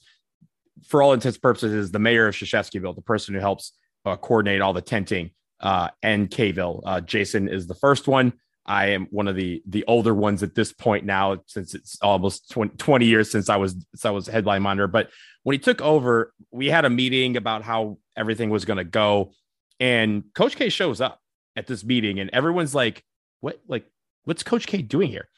for 0.86 1.02
all 1.02 1.12
intents 1.12 1.36
and 1.36 1.42
purposes, 1.42 1.90
the 1.90 1.98
mayor 1.98 2.28
of 2.28 2.34
Krzyzewskiville, 2.34 2.94
the 2.94 3.02
person 3.02 3.34
who 3.34 3.40
helps 3.40 3.72
uh, 4.04 4.16
coordinate 4.16 4.60
all 4.60 4.72
the 4.72 4.80
tenting 4.80 5.30
uh, 5.60 5.88
and 6.02 6.30
Kville. 6.30 6.82
Uh, 6.84 7.00
Jason 7.00 7.48
is 7.48 7.66
the 7.66 7.74
first 7.74 8.08
one. 8.08 8.32
I 8.66 8.90
am 8.90 9.06
one 9.10 9.26
of 9.26 9.36
the 9.36 9.62
the 9.66 9.84
older 9.86 10.14
ones 10.14 10.42
at 10.42 10.54
this 10.54 10.72
point 10.72 11.04
now, 11.04 11.38
since 11.46 11.74
it's 11.74 11.98
almost 12.02 12.50
20, 12.50 12.76
20 12.76 13.06
years 13.06 13.30
since 13.30 13.48
I 13.48 13.56
was 13.56 13.72
since 13.72 14.04
I 14.04 14.10
was 14.10 14.26
headline 14.26 14.62
monitor. 14.62 14.86
But 14.86 15.10
when 15.42 15.54
he 15.54 15.58
took 15.58 15.80
over, 15.80 16.32
we 16.50 16.66
had 16.66 16.84
a 16.84 16.90
meeting 16.90 17.36
about 17.36 17.62
how 17.62 17.98
everything 18.16 18.50
was 18.50 18.64
going 18.64 18.76
to 18.76 18.84
go, 18.84 19.32
and 19.80 20.24
Coach 20.34 20.56
K 20.56 20.68
shows 20.68 21.00
up 21.00 21.19
at 21.56 21.66
this 21.66 21.84
meeting, 21.84 22.20
and 22.20 22.30
everyone's 22.32 22.74
like, 22.74 23.04
"What? 23.40 23.60
Like, 23.68 23.86
what's 24.24 24.42
Coach 24.42 24.66
K 24.66 24.82
doing 24.82 25.08
here?" 25.10 25.28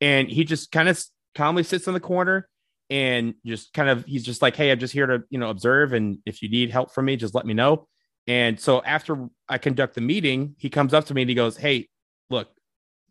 And 0.00 0.28
he 0.28 0.44
just 0.44 0.72
kind 0.72 0.88
of 0.88 1.02
calmly 1.34 1.62
sits 1.62 1.86
in 1.86 1.94
the 1.94 2.00
corner 2.00 2.48
and 2.90 3.34
just 3.44 3.72
kind 3.72 3.88
of 3.88 4.04
he's 4.04 4.24
just 4.24 4.42
like, 4.42 4.56
"Hey, 4.56 4.70
I'm 4.70 4.78
just 4.78 4.92
here 4.92 5.06
to 5.06 5.22
you 5.30 5.38
know 5.38 5.50
observe, 5.50 5.92
and 5.92 6.18
if 6.26 6.42
you 6.42 6.48
need 6.48 6.70
help 6.70 6.92
from 6.92 7.06
me, 7.06 7.16
just 7.16 7.34
let 7.34 7.46
me 7.46 7.54
know." 7.54 7.88
And 8.26 8.58
so 8.58 8.82
after 8.82 9.28
I 9.48 9.58
conduct 9.58 9.94
the 9.94 10.00
meeting, 10.00 10.56
he 10.58 10.68
comes 10.68 10.92
up 10.92 11.06
to 11.06 11.14
me 11.14 11.22
and 11.22 11.28
he 11.28 11.34
goes, 11.34 11.56
"Hey, 11.56 11.88
look, 12.30 12.48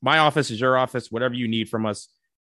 my 0.01 0.19
office 0.19 0.51
is 0.51 0.59
your 0.59 0.77
office. 0.77 1.11
Whatever 1.11 1.35
you 1.35 1.47
need 1.47 1.69
from 1.69 1.85
us, 1.85 2.09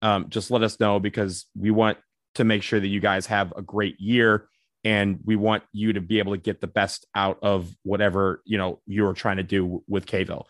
um, 0.02 0.28
just 0.28 0.50
let 0.50 0.62
us 0.62 0.78
know 0.80 1.00
because 1.00 1.46
we 1.56 1.70
want 1.70 1.98
to 2.34 2.44
make 2.44 2.62
sure 2.62 2.78
that 2.78 2.86
you 2.86 3.00
guys 3.00 3.26
have 3.26 3.52
a 3.56 3.62
great 3.62 3.98
year 4.00 4.48
and 4.84 5.18
we 5.24 5.36
want 5.36 5.62
you 5.72 5.92
to 5.94 6.00
be 6.00 6.18
able 6.18 6.32
to 6.32 6.40
get 6.40 6.60
the 6.60 6.66
best 6.66 7.06
out 7.14 7.38
of 7.42 7.70
whatever 7.82 8.42
you 8.44 8.58
know 8.58 8.80
you're 8.86 9.14
trying 9.14 9.38
to 9.38 9.42
do 9.42 9.82
with 9.88 10.06
Kville. 10.06 10.44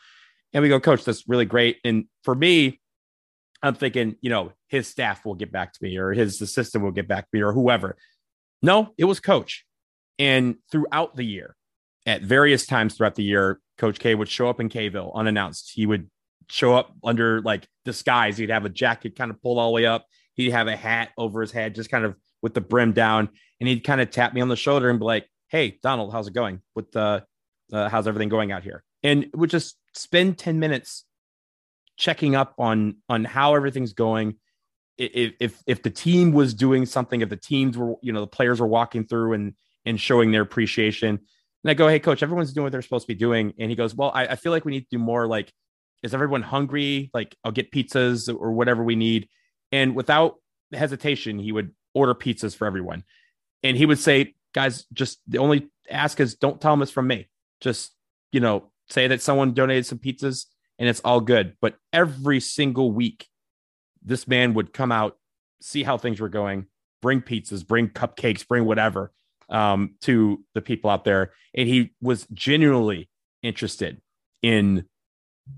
And 0.52 0.62
we 0.62 0.68
go, 0.68 0.80
Coach, 0.80 1.04
that's 1.04 1.28
really 1.28 1.44
great. 1.44 1.78
And 1.84 2.06
for 2.24 2.34
me, 2.34 2.80
I'm 3.62 3.74
thinking, 3.74 4.16
you 4.20 4.30
know, 4.30 4.52
his 4.68 4.86
staff 4.86 5.24
will 5.24 5.34
get 5.34 5.52
back 5.52 5.72
to 5.72 5.78
me 5.82 5.98
or 5.98 6.12
his 6.12 6.40
assistant 6.40 6.84
will 6.84 6.90
get 6.90 7.08
back 7.08 7.24
to 7.24 7.28
me 7.32 7.42
or 7.42 7.52
whoever. 7.52 7.96
No, 8.62 8.94
it 8.96 9.04
was 9.04 9.20
Coach. 9.20 9.64
And 10.18 10.56
throughout 10.70 11.16
the 11.16 11.24
year, 11.24 11.54
at 12.06 12.22
various 12.22 12.66
times 12.66 12.96
throughout 12.96 13.14
the 13.14 13.22
year, 13.22 13.60
Coach 13.76 13.98
K 13.98 14.14
would 14.14 14.28
show 14.28 14.48
up 14.48 14.60
in 14.60 14.68
Kville 14.68 15.14
unannounced. 15.14 15.72
He 15.74 15.86
would 15.86 16.08
show 16.48 16.74
up 16.74 16.94
under 17.04 17.42
like 17.42 17.66
disguise. 17.84 18.38
He'd 18.38 18.50
have 18.50 18.64
a 18.64 18.70
jacket 18.70 19.16
kind 19.16 19.30
of 19.30 19.40
pulled 19.42 19.58
all 19.58 19.68
the 19.68 19.74
way 19.74 19.86
up. 19.86 20.06
He'd 20.34 20.52
have 20.52 20.68
a 20.68 20.76
hat 20.76 21.10
over 21.18 21.40
his 21.40 21.52
head, 21.52 21.74
just 21.74 21.90
kind 21.90 22.04
of 22.04 22.16
with 22.42 22.54
the 22.54 22.60
brim 22.60 22.92
down, 22.92 23.28
and 23.60 23.68
he'd 23.68 23.84
kind 23.84 24.00
of 24.00 24.10
tap 24.10 24.34
me 24.34 24.40
on 24.40 24.48
the 24.48 24.56
shoulder 24.56 24.90
and 24.90 24.98
be 24.98 25.04
like, 25.04 25.28
"Hey, 25.48 25.78
Donald, 25.82 26.12
how's 26.12 26.28
it 26.28 26.34
going? 26.34 26.62
With 26.74 26.92
the 26.92 27.24
uh, 27.72 27.88
how's 27.88 28.06
everything 28.06 28.28
going 28.28 28.52
out 28.52 28.62
here?" 28.62 28.84
And 29.02 29.26
would 29.34 29.50
just 29.50 29.76
spend 29.94 30.38
ten 30.38 30.58
minutes 30.58 31.04
checking 31.96 32.34
up 32.34 32.54
on 32.58 32.96
on 33.08 33.24
how 33.24 33.54
everything's 33.54 33.92
going. 33.92 34.36
If 34.96 35.34
if 35.40 35.62
if 35.66 35.82
the 35.82 35.90
team 35.90 36.32
was 36.32 36.54
doing 36.54 36.86
something, 36.86 37.20
if 37.20 37.28
the 37.28 37.36
teams 37.36 37.76
were, 37.76 37.94
you 38.02 38.12
know, 38.12 38.20
the 38.20 38.26
players 38.26 38.60
were 38.60 38.66
walking 38.66 39.04
through 39.04 39.34
and 39.34 39.54
and 39.84 40.00
showing 40.00 40.30
their 40.30 40.42
appreciation. 40.42 41.18
And 41.64 41.70
I 41.70 41.74
go, 41.74 41.88
Hey, 41.88 41.98
coach, 41.98 42.22
everyone's 42.22 42.52
doing 42.52 42.64
what 42.64 42.72
they're 42.72 42.82
supposed 42.82 43.06
to 43.06 43.12
be 43.12 43.18
doing. 43.18 43.54
And 43.58 43.70
he 43.70 43.76
goes, 43.76 43.94
Well, 43.94 44.12
I, 44.14 44.26
I 44.26 44.36
feel 44.36 44.52
like 44.52 44.64
we 44.64 44.72
need 44.72 44.82
to 44.82 44.88
do 44.92 44.98
more. 44.98 45.26
Like, 45.26 45.52
is 46.02 46.14
everyone 46.14 46.42
hungry? 46.42 47.10
Like, 47.12 47.36
I'll 47.42 47.52
get 47.52 47.72
pizzas 47.72 48.32
or 48.32 48.52
whatever 48.52 48.84
we 48.84 48.96
need. 48.96 49.28
And 49.72 49.96
without 49.96 50.36
hesitation, 50.72 51.38
he 51.38 51.52
would 51.52 51.72
order 51.94 52.14
pizzas 52.14 52.54
for 52.54 52.66
everyone. 52.66 53.04
And 53.62 53.76
he 53.76 53.86
would 53.86 53.98
say, 53.98 54.34
Guys, 54.54 54.86
just 54.92 55.20
the 55.28 55.38
only 55.38 55.68
ask 55.90 56.20
is 56.20 56.34
don't 56.34 56.60
tell 56.60 56.72
them 56.72 56.82
it's 56.82 56.90
from 56.90 57.06
me. 57.06 57.28
Just, 57.60 57.92
you 58.32 58.40
know, 58.40 58.70
say 58.88 59.06
that 59.08 59.22
someone 59.22 59.52
donated 59.52 59.86
some 59.86 59.98
pizzas 59.98 60.46
and 60.78 60.88
it's 60.88 61.00
all 61.00 61.20
good. 61.20 61.56
But 61.60 61.76
every 61.92 62.40
single 62.40 62.90
week, 62.92 63.26
this 64.02 64.26
man 64.26 64.54
would 64.54 64.72
come 64.72 64.90
out, 64.90 65.18
see 65.60 65.82
how 65.82 65.98
things 65.98 66.20
were 66.20 66.28
going, 66.28 66.66
bring 67.02 67.20
pizzas, 67.20 67.66
bring 67.66 67.88
cupcakes, 67.88 68.46
bring 68.46 68.64
whatever 68.64 69.12
um, 69.48 69.94
to 70.02 70.42
the 70.54 70.62
people 70.62 70.90
out 70.90 71.04
there. 71.04 71.32
And 71.54 71.68
he 71.68 71.92
was 72.00 72.26
genuinely 72.32 73.08
interested 73.42 74.00
in 74.42 74.84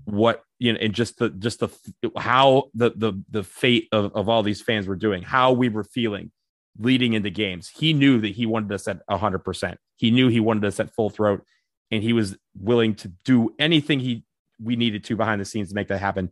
what 0.05 0.43
you 0.57 0.71
know 0.71 0.79
and 0.79 0.93
just 0.93 1.17
the 1.17 1.29
just 1.29 1.59
the 1.59 1.69
how 2.17 2.69
the 2.73 2.91
the 2.95 3.21
the 3.29 3.43
fate 3.43 3.89
of, 3.91 4.15
of 4.15 4.29
all 4.29 4.41
these 4.41 4.61
fans 4.61 4.87
were 4.87 4.95
doing 4.95 5.21
how 5.21 5.51
we 5.51 5.67
were 5.67 5.83
feeling 5.83 6.31
leading 6.79 7.13
into 7.13 7.29
games 7.29 7.69
he 7.75 7.93
knew 7.93 8.19
that 8.19 8.29
he 8.31 8.45
wanted 8.45 8.71
us 8.71 8.87
at 8.87 9.05
100% 9.07 9.75
he 9.97 10.09
knew 10.09 10.27
he 10.29 10.39
wanted 10.39 10.65
us 10.65 10.79
at 10.79 10.93
full 10.93 11.09
throat 11.09 11.43
and 11.91 12.01
he 12.01 12.13
was 12.13 12.37
willing 12.57 12.95
to 12.95 13.09
do 13.25 13.53
anything 13.59 13.99
he 13.99 14.23
we 14.63 14.75
needed 14.75 15.03
to 15.05 15.15
behind 15.15 15.41
the 15.41 15.45
scenes 15.45 15.69
to 15.69 15.75
make 15.75 15.87
that 15.89 15.99
happen. 15.99 16.31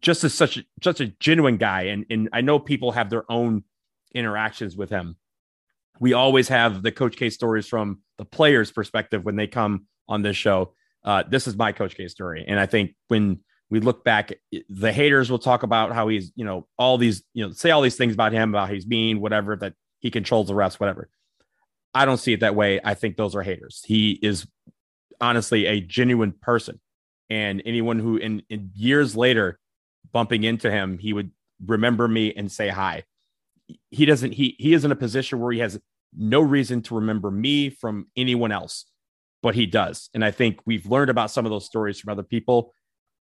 Just 0.00 0.24
as 0.24 0.34
such 0.34 0.58
such 0.82 1.00
a 1.00 1.08
genuine 1.08 1.56
guy, 1.56 1.82
and 1.82 2.06
and 2.10 2.28
I 2.32 2.40
know 2.40 2.58
people 2.58 2.92
have 2.92 3.10
their 3.10 3.30
own 3.30 3.64
interactions 4.14 4.76
with 4.76 4.90
him. 4.90 5.16
We 5.98 6.14
always 6.14 6.48
have 6.48 6.82
the 6.82 6.92
Coach 6.92 7.16
K 7.16 7.28
stories 7.28 7.66
from 7.66 8.00
the 8.16 8.24
players' 8.24 8.72
perspective 8.72 9.24
when 9.24 9.36
they 9.36 9.46
come 9.46 9.86
on 10.08 10.22
this 10.22 10.36
show. 10.36 10.74
Uh, 11.04 11.24
this 11.28 11.46
is 11.46 11.56
my 11.56 11.72
Coach 11.72 11.96
K 11.96 12.08
story, 12.08 12.44
and 12.48 12.58
I 12.58 12.64
think 12.64 12.94
when 13.08 13.40
we 13.70 13.80
look 13.80 14.04
back, 14.04 14.32
the 14.68 14.92
haters 14.92 15.30
will 15.30 15.38
talk 15.38 15.62
about 15.62 15.92
how 15.92 16.08
he's, 16.08 16.32
you 16.34 16.44
know, 16.44 16.66
all 16.76 16.98
these, 16.98 17.22
you 17.34 17.46
know, 17.46 17.52
say 17.52 17.70
all 17.70 17.82
these 17.82 17.96
things 17.96 18.14
about 18.14 18.32
him, 18.32 18.50
about 18.50 18.70
he's 18.70 18.86
mean, 18.86 19.20
whatever, 19.20 19.56
that 19.56 19.74
he 20.00 20.10
controls 20.10 20.48
the 20.48 20.54
refs, 20.54 20.80
whatever. 20.80 21.08
I 21.94 22.04
don't 22.04 22.18
see 22.18 22.32
it 22.32 22.40
that 22.40 22.54
way. 22.54 22.80
I 22.82 22.94
think 22.94 23.16
those 23.16 23.34
are 23.34 23.42
haters. 23.42 23.82
He 23.84 24.12
is 24.22 24.46
honestly 25.20 25.66
a 25.66 25.80
genuine 25.80 26.32
person. 26.32 26.80
And 27.28 27.62
anyone 27.64 28.00
who 28.00 28.16
in, 28.16 28.42
in 28.50 28.70
years 28.74 29.16
later 29.16 29.58
bumping 30.12 30.42
into 30.42 30.70
him, 30.70 30.98
he 30.98 31.12
would 31.12 31.30
remember 31.64 32.08
me 32.08 32.34
and 32.34 32.50
say 32.50 32.68
hi. 32.68 33.04
He 33.90 34.04
doesn't, 34.04 34.32
he 34.32 34.56
he 34.58 34.74
is 34.74 34.84
in 34.84 34.90
a 34.90 34.96
position 34.96 35.38
where 35.38 35.52
he 35.52 35.60
has 35.60 35.78
no 36.16 36.40
reason 36.40 36.82
to 36.82 36.96
remember 36.96 37.30
me 37.30 37.70
from 37.70 38.08
anyone 38.16 38.50
else, 38.50 38.86
but 39.42 39.54
he 39.54 39.66
does. 39.66 40.10
And 40.12 40.24
I 40.24 40.32
think 40.32 40.58
we've 40.64 40.86
learned 40.86 41.10
about 41.10 41.30
some 41.30 41.46
of 41.46 41.50
those 41.50 41.66
stories 41.66 42.00
from 42.00 42.10
other 42.10 42.24
people. 42.24 42.74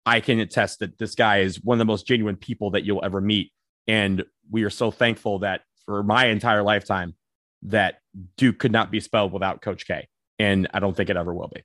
I 0.06 0.22
can 0.22 0.40
attest 0.40 0.80
that 0.80 0.98
this 0.98 1.16
guy 1.16 1.40
is 1.40 1.64
one 1.64 1.76
of 1.76 1.80
the 1.80 1.86
most 1.86 2.08
genuine 2.08 2.36
people 2.36 2.72
that 2.72 2.84
you'll 2.84 3.04
ever 3.04 3.22
meet. 3.22 3.52
And 3.88 4.24
we 4.50 4.64
are 4.64 4.70
so 4.70 4.92
thankful 4.92 5.40
that 5.40 5.62
for 5.86 6.04
my 6.04 6.28
entire 6.28 6.64
lifetime, 6.64 7.16
that 7.64 7.96
Duke 8.38 8.60
could 8.60 8.72
not 8.72 8.92
be 8.92 9.00
spelled 9.00 9.34
without 9.34 9.62
Coach 9.62 9.86
K. 9.86 10.08
And 10.38 10.68
I 10.74 10.80
don't 10.80 10.96
think 10.96 11.10
it 11.10 11.18
ever 11.18 11.34
will 11.34 11.52
be. 11.54 11.62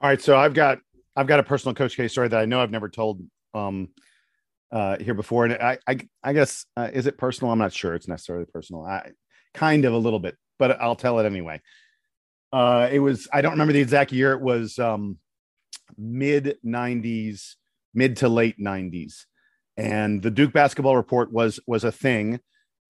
All 0.00 0.08
right, 0.08 0.20
so 0.20 0.36
I've 0.36 0.54
got 0.54 0.78
I've 1.14 1.26
got 1.26 1.40
a 1.40 1.42
personal 1.42 1.74
Coach 1.74 1.96
K 1.96 2.08
story 2.08 2.28
that 2.28 2.38
I 2.38 2.44
know 2.44 2.60
I've 2.60 2.70
never 2.70 2.88
told 2.88 3.22
um, 3.54 3.88
uh, 4.70 4.98
here 4.98 5.14
before, 5.14 5.44
and 5.44 5.54
I 5.54 5.78
I, 5.86 5.98
I 6.22 6.32
guess 6.32 6.66
uh, 6.76 6.90
is 6.92 7.06
it 7.06 7.18
personal? 7.18 7.52
I'm 7.52 7.58
not 7.58 7.72
sure 7.72 7.94
it's 7.94 8.08
necessarily 8.08 8.46
personal. 8.46 8.84
I 8.84 9.12
kind 9.54 9.84
of 9.84 9.92
a 9.92 9.98
little 9.98 10.18
bit, 10.18 10.36
but 10.58 10.80
I'll 10.80 10.96
tell 10.96 11.18
it 11.18 11.26
anyway. 11.26 11.60
Uh, 12.52 12.88
it 12.90 12.98
was 12.98 13.28
I 13.32 13.40
don't 13.40 13.52
remember 13.52 13.72
the 13.72 13.80
exact 13.80 14.12
year. 14.12 14.32
It 14.32 14.40
was 14.40 14.78
um, 14.78 15.18
mid 15.96 16.56
'90s, 16.64 17.54
mid 17.94 18.16
to 18.18 18.28
late 18.28 18.58
'90s, 18.58 19.24
and 19.76 20.22
the 20.22 20.30
Duke 20.30 20.52
basketball 20.52 20.96
report 20.96 21.32
was 21.32 21.60
was 21.66 21.84
a 21.84 21.92
thing, 21.92 22.40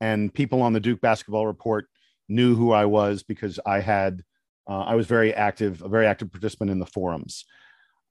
and 0.00 0.32
people 0.32 0.62
on 0.62 0.72
the 0.72 0.80
Duke 0.80 1.00
basketball 1.00 1.46
report 1.46 1.86
knew 2.28 2.54
who 2.54 2.72
I 2.72 2.86
was 2.86 3.22
because 3.22 3.60
I 3.64 3.80
had 3.80 4.22
uh, 4.68 4.80
I 4.80 4.94
was 4.94 5.06
very 5.06 5.32
active, 5.32 5.82
a 5.82 5.88
very 5.88 6.06
active 6.06 6.32
participant 6.32 6.70
in 6.70 6.78
the 6.78 6.86
forums. 6.86 7.44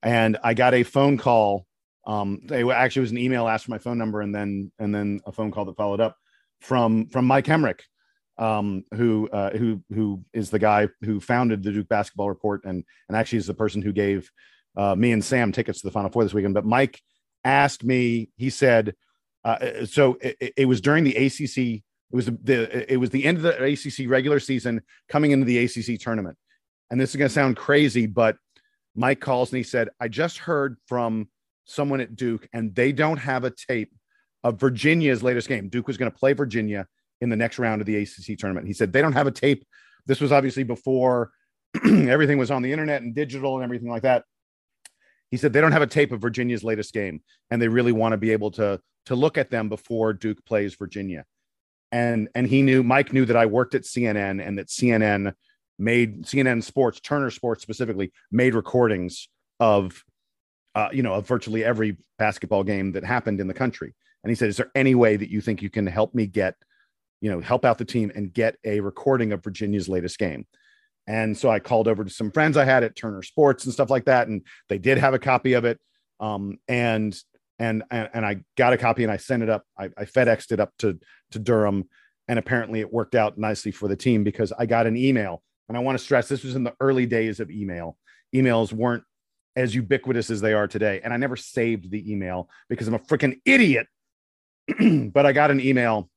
And 0.02 0.38
I 0.44 0.54
got 0.54 0.74
a 0.74 0.84
phone 0.84 1.18
call. 1.18 1.66
Um, 2.08 2.42
they 2.46 2.70
actually 2.70 3.02
was 3.02 3.12
an 3.12 3.18
email 3.18 3.48
asked 3.48 3.66
for 3.66 3.72
my 3.72 3.78
phone 3.78 3.98
number, 3.98 4.22
and 4.22 4.34
then 4.34 4.72
and 4.80 4.94
then 4.94 5.22
a 5.26 5.32
phone 5.32 5.52
call 5.52 5.66
that 5.66 5.78
followed 5.78 6.00
up 6.00 6.16
from 6.62 7.08
from 7.08 7.26
Mike 7.26 7.46
Hemrick, 7.46 7.82
um, 8.38 8.84
who 8.94 9.28
uh, 9.30 9.58
who 9.58 9.82
who 9.94 10.24
is 10.34 10.50
the 10.50 10.60
guy 10.60 10.88
who 11.02 11.20
founded 11.20 11.64
the 11.64 11.72
Duke 11.72 11.90
Basketball 11.90 12.30
Report, 12.30 12.64
and 12.64 12.84
and 13.10 13.18
actually 13.18 13.40
is 13.40 13.48
the 13.48 13.54
person 13.54 13.82
who 13.82 13.92
gave 13.92 14.30
uh, 14.78 14.96
me 14.96 15.12
and 15.12 15.24
Sam 15.24 15.52
tickets 15.52 15.82
to 15.82 15.88
the 15.88 15.92
Final 15.92 16.10
Four 16.10 16.24
this 16.24 16.34
weekend. 16.34 16.54
But 16.54 16.66
Mike 16.66 17.02
asked 17.44 17.84
me. 17.84 18.30
He 18.38 18.50
said, 18.50 18.96
uh, 19.44 19.86
so 19.86 20.18
it, 20.22 20.54
it, 20.58 20.66
was 20.66 20.82
during 20.82 21.04
the 21.04 21.16
ACC. 21.16 21.58
It 21.58 21.84
was 22.12 22.26
the, 22.26 22.38
the 22.44 22.94
it 22.94 22.98
was 22.98 23.10
the 23.10 23.26
end 23.26 23.38
of 23.38 23.44
the 23.44 23.64
ACC 23.64 24.10
regular 24.10 24.40
season, 24.40 24.82
coming 25.10 25.32
into 25.32 25.46
the 25.46 25.60
ACC 25.66 26.00
tournament, 26.00 26.38
and 26.90 27.00
this 27.00 27.12
is 27.12 27.16
going 27.16 27.30
to 27.30 27.34
sound 27.34 27.58
crazy, 27.58 28.06
but 28.06 28.38
Mike 28.96 29.20
calls 29.20 29.52
and 29.52 29.58
he 29.58 29.64
said, 29.64 29.90
I 30.00 30.08
just 30.08 30.38
heard 30.38 30.78
from 30.88 31.28
someone 31.66 32.00
at 32.00 32.16
Duke 32.16 32.48
and 32.54 32.74
they 32.74 32.92
don't 32.92 33.18
have 33.18 33.44
a 33.44 33.52
tape 33.52 33.94
of 34.44 34.60
Virginia's 34.60 35.24
latest 35.24 35.48
game. 35.48 35.68
Duke 35.70 35.88
was 35.88 35.98
going 35.98 36.12
to 36.12 36.18
play 36.18 36.34
Virginia 36.34 36.88
in 37.22 37.30
the 37.30 37.36
next 37.36 37.60
round 37.60 37.82
of 37.82 37.88
the 37.88 37.98
ACC 37.98 38.38
tournament. 38.38 38.68
He 38.68 38.74
said, 38.74 38.94
they 38.94 39.02
don't 39.02 39.14
have 39.14 39.28
a 39.28 39.32
tape. 39.32 39.66
This 40.06 40.22
was 40.22 40.32
obviously 40.32 40.64
before 40.64 41.32
everything 41.86 42.38
was 42.38 42.52
on 42.52 42.62
the 42.62 42.72
internet 42.72 43.02
and 43.02 43.14
digital 43.14 43.56
and 43.56 43.64
everything 43.64 43.90
like 43.90 44.04
that. 44.04 44.24
He 45.32 45.38
said, 45.38 45.54
they 45.54 45.62
don't 45.62 45.72
have 45.72 45.82
a 45.82 45.88
tape 45.88 46.12
of 46.12 46.22
Virginia's 46.22 46.64
latest 46.64 46.94
game 46.94 47.22
and 47.50 47.62
they 47.62 47.68
really 47.68 47.92
want 47.92 48.14
to 48.14 48.18
be 48.18 48.32
able 48.32 48.52
to, 48.52 48.80
to 49.08 49.16
look 49.16 49.38
at 49.38 49.50
them 49.50 49.70
before 49.70 50.14
Duke 50.14 50.44
plays 50.46 50.76
Virginia. 50.76 51.26
And, 51.92 52.30
and 52.36 52.48
he 52.48 52.62
knew, 52.62 52.84
Mike 52.84 53.14
knew 53.14 53.26
that 53.26 53.38
I 53.38 53.46
worked 53.46 53.76
at 53.76 53.84
CNN 53.84 54.46
and 54.46 54.58
that 54.58 54.68
CNN 54.68 55.34
made 55.78 56.24
CNN 56.24 56.64
Sports, 56.64 57.00
Turner 57.00 57.30
Sports 57.30 57.62
specifically, 57.62 58.12
made 58.32 58.56
recordings 58.56 59.28
of, 59.60 60.04
uh, 60.74 60.90
you 60.92 61.04
know, 61.04 61.14
of 61.14 61.28
virtually 61.28 61.64
every 61.64 61.98
basketball 62.18 62.64
game 62.64 62.94
that 62.94 63.04
happened 63.04 63.40
in 63.40 63.48
the 63.48 63.54
country. 63.54 63.94
And 64.24 64.32
he 64.32 64.36
said, 64.36 64.50
"Is 64.50 64.58
there 64.58 64.72
any 64.76 64.96
way 64.96 65.18
that 65.18 65.30
you 65.30 65.42
think 65.42 65.62
you 65.62 65.70
can 65.70 65.86
help 65.86 66.16
me 66.16 66.28
get, 66.28 66.56
you 67.22 67.30
know, 67.30 67.40
help 67.40 67.66
out 67.66 67.78
the 67.78 67.86
team 67.86 68.12
and 68.16 68.34
get 68.34 68.58
a 68.64 68.80
recording 68.80 69.32
of 69.32 69.44
Virginia's 69.44 69.88
latest 69.90 70.18
game?" 70.18 70.48
And 71.08 71.38
so 71.38 71.50
I 71.50 71.60
called 71.60 71.88
over 71.88 72.04
to 72.04 72.10
some 72.10 72.32
friends 72.32 72.58
I 72.58 72.66
had 72.66 72.84
at 72.84 72.96
Turner 72.96 73.22
Sports 73.22 73.66
and 73.66 73.74
stuff 73.74 73.90
like 73.90 74.06
that, 74.06 74.28
and 74.28 74.42
they 74.70 74.80
did 74.80 74.98
have 74.98 75.14
a 75.14 75.20
copy 75.20 75.54
of 75.54 75.66
it. 75.66 75.80
Um, 76.20 76.58
and 76.68 77.16
and 77.60 77.84
and, 77.92 78.26
I 78.26 78.42
got 78.58 78.74
a 78.74 78.78
copy 78.78 79.04
and 79.04 79.12
I 79.12 79.18
sent 79.18 79.44
it 79.44 79.50
up. 79.50 79.64
I, 79.78 79.86
I 79.98 80.06
FedExed 80.06 80.52
it 80.52 80.60
up 80.60 80.74
to 80.80 81.00
to 81.32 81.40
Durham, 81.40 81.88
and 82.28 82.40
apparently 82.40 82.80
it 82.80 82.92
worked 82.92 83.16
out 83.16 83.38
nicely 83.38 83.72
for 83.72 83.88
the 83.88 83.96
team 83.96 84.24
because 84.24 84.52
I 84.58 84.66
got 84.66 84.88
an 84.88 84.98
email 84.98 85.44
and 85.68 85.78
I 85.78 85.82
want 85.82 85.98
to 85.98 86.04
stress 86.04 86.28
this 86.28 86.44
was 86.44 86.56
in 86.56 86.64
the 86.64 86.76
early 86.80 87.06
days 87.06 87.40
of 87.40 87.50
email. 87.50 87.98
Emails 88.34 88.72
weren't 88.72 89.04
as 89.56 89.74
ubiquitous 89.74 90.30
as 90.30 90.42
they 90.42 90.54
are 90.54 90.68
today. 90.68 91.02
And 91.04 91.14
I 91.14 91.18
never 91.18 91.36
saved 91.36 91.90
the 91.90 92.12
email 92.12 92.50
because 92.70 92.88
I'm 92.88 92.94
a 92.94 93.00
freaking 93.00 93.40
idiot. 93.46 93.88
but 95.14 95.26
I 95.26 95.32
got 95.32 95.52
an 95.52 95.62
email 95.62 96.10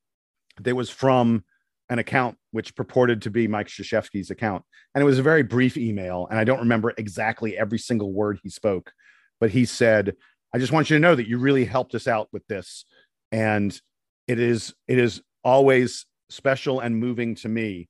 that 0.61 0.75
was 0.75 0.89
from 0.89 1.43
an 1.89 1.99
account 1.99 2.37
which 2.51 2.75
purported 2.75 3.21
to 3.23 3.29
be 3.29 3.47
Mike 3.47 3.67
Krzyzewski's 3.67 4.29
account. 4.29 4.63
And 4.93 5.01
it 5.01 5.05
was 5.05 5.19
a 5.19 5.23
very 5.23 5.43
brief 5.43 5.77
email. 5.77 6.27
And 6.29 6.39
I 6.39 6.43
don't 6.43 6.59
remember 6.59 6.93
exactly 6.97 7.57
every 7.57 7.79
single 7.79 8.13
word 8.13 8.39
he 8.43 8.49
spoke, 8.49 8.91
but 9.39 9.51
he 9.51 9.65
said, 9.65 10.15
I 10.53 10.59
just 10.59 10.71
want 10.71 10.89
you 10.89 10.95
to 10.95 11.01
know 11.01 11.15
that 11.15 11.27
you 11.27 11.37
really 11.39 11.65
helped 11.65 11.95
us 11.95 12.07
out 12.07 12.27
with 12.31 12.45
this. 12.47 12.85
And 13.31 13.79
it 14.27 14.39
is, 14.39 14.73
it 14.87 14.97
is 14.99 15.21
always 15.43 16.05
special 16.29 16.79
and 16.79 16.97
moving 16.97 17.35
to 17.35 17.49
me 17.49 17.89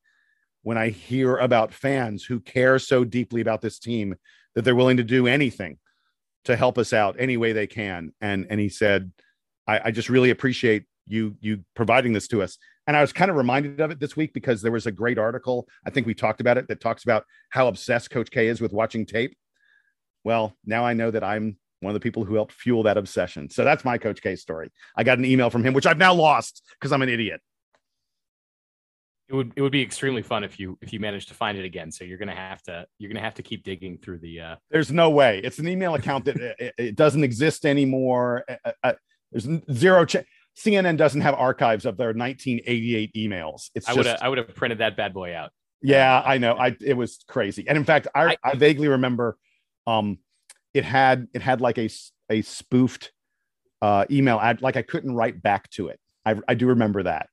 when 0.62 0.78
I 0.78 0.90
hear 0.90 1.38
about 1.38 1.74
fans 1.74 2.24
who 2.24 2.40
care 2.40 2.80
so 2.80 3.04
deeply 3.04 3.42
about 3.42 3.62
this 3.62 3.80
team 3.80 4.16
that 4.56 4.64
they're 4.64 4.76
willing 4.76 4.98
to 4.98 5.04
do 5.04 5.28
anything 5.28 5.78
to 6.46 6.56
help 6.56 6.78
us 6.78 6.94
out 6.94 7.16
any 7.20 7.38
way 7.38 7.54
they 7.54 7.68
can. 7.68 8.14
And 8.22 8.48
and 8.50 8.60
he 8.60 8.70
said, 8.70 9.12
I, 9.68 9.82
I 9.86 9.92
just 9.92 10.10
really 10.10 10.30
appreciate 10.30 10.86
you 11.10 11.36
you 11.42 11.66
providing 11.76 12.14
this 12.14 12.28
to 12.30 12.42
us. 12.42 12.58
And 12.88 12.96
I 12.96 13.02
was 13.02 13.12
kind 13.12 13.30
of 13.30 13.38
reminded 13.38 13.82
of 13.82 13.92
it 13.92 14.00
this 14.00 14.16
week 14.16 14.34
because 14.34 14.62
there 14.62 14.72
was 14.72 14.86
a 14.86 14.92
great 14.92 15.18
article. 15.18 15.68
I 15.86 15.90
think 15.90 16.08
we 16.08 16.14
talked 16.14 16.40
about 16.40 16.58
it 16.58 16.68
that 16.70 16.80
talks 16.80 17.04
about 17.04 17.26
how 17.50 17.68
obsessed 17.68 18.10
Coach 18.10 18.32
K 18.32 18.48
is 18.48 18.62
with 18.62 18.72
watching 18.72 19.06
tape. 19.06 19.36
Well, 20.24 20.56
now 20.66 20.86
I 20.86 20.94
know 20.94 21.12
that 21.12 21.24
I'm 21.24 21.58
one 21.82 21.92
of 21.92 21.94
the 21.94 22.04
people 22.04 22.26
who 22.26 22.36
helped 22.36 22.54
fuel 22.54 22.84
that 22.84 22.98
obsession. 22.98 23.50
So 23.50 23.64
that's 23.64 23.86
my 23.86 23.98
Coach 23.98 24.22
K 24.22 24.36
story. 24.36 24.72
I 24.96 25.04
got 25.04 25.18
an 25.18 25.26
email 25.26 25.50
from 25.50 25.64
him, 25.64 25.74
which 25.74 25.86
I've 25.86 25.98
now 25.98 26.14
lost 26.14 26.64
because 26.80 26.92
I'm 26.92 27.02
an 27.02 27.10
idiot. 27.10 27.42
It 29.30 29.36
would 29.36 29.54
it 29.56 29.62
would 29.62 29.72
be 29.72 29.84
extremely 29.84 30.24
fun 30.24 30.44
if 30.44 30.60
you 30.60 30.78
if 30.82 30.92
you 30.92 31.00
manage 31.00 31.28
to 31.28 31.36
find 31.36 31.58
it 31.58 31.64
again. 31.64 31.92
So 31.92 32.04
you're 32.04 32.18
gonna 32.18 32.36
have 32.36 32.64
to 32.64 32.88
you're 32.98 33.12
gonna 33.12 33.24
have 33.24 33.36
to 33.36 33.44
keep 33.44 33.64
digging 33.64 34.00
through 34.00 34.20
the. 34.20 34.42
uh 34.42 34.56
There's 34.72 34.92
no 34.92 35.12
way. 35.12 35.40
It's 35.44 35.60
an 35.60 35.68
email 35.68 35.94
account 35.94 36.26
that 36.26 36.38
it, 36.60 36.74
it, 36.78 36.96
doesn't 36.96 37.24
exist 37.24 37.66
anymore. 37.66 38.44
Uh, 38.50 38.56
uh, 38.66 38.72
uh 38.84 38.94
there's 39.32 39.48
zero. 39.72 40.06
Ch- 40.06 40.26
CNN 40.60 40.98
doesn't 40.98 41.22
have 41.22 41.36
archives 41.36 41.86
of 41.86 41.96
their 41.98 42.08
1988 42.14 43.14
emails. 43.16 43.70
It's 43.76 43.88
I 43.88 43.94
would 43.94 44.08
I 44.08 44.28
would 44.30 44.38
have 44.38 44.54
printed 44.56 44.80
that 44.80 44.98
bad 44.98 45.14
boy 45.14 45.36
out. 45.36 45.52
Yeah, 45.82 46.22
I 46.26 46.38
know. 46.38 46.54
I 46.56 46.76
it 46.82 46.96
was 46.98 47.24
crazy, 47.28 47.66
and 47.68 47.78
in 47.78 47.86
fact, 47.86 48.08
I, 48.14 48.32
I, 48.32 48.38
I 48.44 48.56
vaguely 48.56 48.90
remember, 48.90 49.38
um, 49.88 50.18
it 50.74 50.84
had 50.84 51.28
it 51.34 51.42
had 51.42 51.62
like 51.62 51.78
a 51.78 51.90
a 52.30 52.42
spoofed 52.42 53.12
uh 53.82 54.06
email. 54.12 54.42
Like 54.60 54.76
I 54.76 54.82
couldn't 54.82 55.16
write 55.16 55.42
back 55.42 55.70
to 55.72 55.88
it. 55.88 56.00
I 56.26 56.36
I 56.48 56.54
do 56.56 56.68
remember 56.68 57.04
that. 57.04 57.30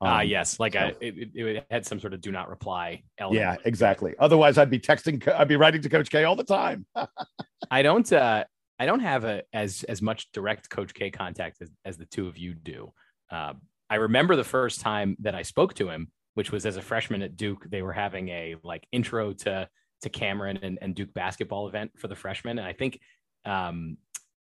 Ah, 0.00 0.20
Um, 0.22 0.26
yes, 0.28 0.58
like 0.58 0.72
so- 0.72 0.90
it, 1.00 1.14
it- 1.16 1.30
it 1.36 1.66
had 1.70 1.86
some 1.86 2.00
sort 2.00 2.14
of 2.14 2.20
do 2.20 2.32
not 2.32 2.48
reply 2.50 3.04
element. 3.16 3.40
Yeah, 3.40 3.56
exactly. 3.64 4.14
Otherwise, 4.18 4.58
I'd 4.58 4.70
be 4.70 4.80
texting. 4.80 5.26
I'd 5.32 5.46
be 5.46 5.54
writing 5.56 5.80
to 5.82 5.88
Coach 5.88 6.10
K 6.10 6.24
all 6.24 6.34
the 6.34 6.42
time. 6.42 6.86
I 7.70 7.82
don't 7.82 8.12
uh 8.12 8.42
I 8.78 8.86
don't 8.86 9.00
have 9.00 9.24
a 9.24 9.42
as 9.52 9.84
as 9.84 10.02
much 10.02 10.32
direct 10.32 10.68
Coach 10.70 10.94
K 10.94 11.10
contact 11.10 11.62
as, 11.62 11.70
as 11.84 11.96
the 11.96 12.06
two 12.06 12.26
of 12.26 12.36
you 12.36 12.54
do. 12.54 12.92
Uh, 13.30 13.54
I 13.88 13.96
remember 13.96 14.36
the 14.36 14.44
first 14.44 14.80
time 14.80 15.16
that 15.20 15.34
I 15.34 15.42
spoke 15.42 15.74
to 15.74 15.88
him, 15.88 16.08
which 16.34 16.50
was 16.50 16.66
as 16.66 16.76
a 16.76 16.82
freshman 16.82 17.22
at 17.22 17.36
Duke. 17.36 17.66
They 17.68 17.82
were 17.82 17.92
having 17.92 18.28
a 18.28 18.56
like 18.62 18.86
intro 18.92 19.32
to 19.32 19.68
to 20.02 20.08
Cameron 20.08 20.58
and, 20.62 20.78
and 20.82 20.94
Duke 20.94 21.14
basketball 21.14 21.68
event 21.68 21.92
for 21.96 22.08
the 22.08 22.16
freshmen, 22.16 22.58
and 22.58 22.66
I 22.66 22.72
think 22.72 23.00
um 23.44 23.96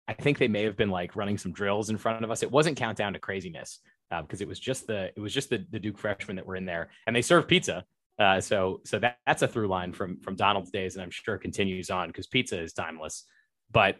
I 0.09 0.13
think 0.13 0.39
they 0.39 0.49
may 0.49 0.65
have 0.65 0.77
been 0.77 0.91
like 0.91 1.15
running 1.15 1.39
some 1.39 1.53
drills 1.53 1.89
in 1.89 1.97
front 1.97 2.25
of 2.25 2.31
us. 2.31 2.43
It 2.43 2.51
wasn't 2.51 2.77
countdown 2.77 3.13
to 3.13 3.21
craziness 3.21 3.79
uh, 4.11 4.23
because 4.23 4.41
it 4.41 4.49
was 4.49 4.59
just 4.59 4.87
the 4.87 5.13
it 5.17 5.21
was 5.21 5.33
just 5.33 5.51
the, 5.51 5.65
the 5.71 5.79
Duke 5.79 5.99
freshmen 5.99 6.37
that 6.37 6.47
were 6.47 6.57
in 6.57 6.67
there, 6.67 6.91
and 7.07 7.15
they 7.15 7.23
served 7.23 7.49
pizza. 7.49 7.85
Uh, 8.19 8.41
so 8.41 8.81
so 8.85 8.99
that, 8.99 9.19
that's 9.27 9.43
a 9.43 9.49
through 9.49 9.69
line 9.69 9.93
from 9.93 10.21
from 10.21 10.35
Donald's 10.37 10.71
days, 10.71 10.95
and 10.95 11.03
I'm 11.03 11.11
sure 11.11 11.39
continues 11.39 11.91
on 11.91 12.09
because 12.09 12.27
pizza 12.27 12.61
is 12.61 12.73
timeless. 12.73 13.25
But 13.71 13.99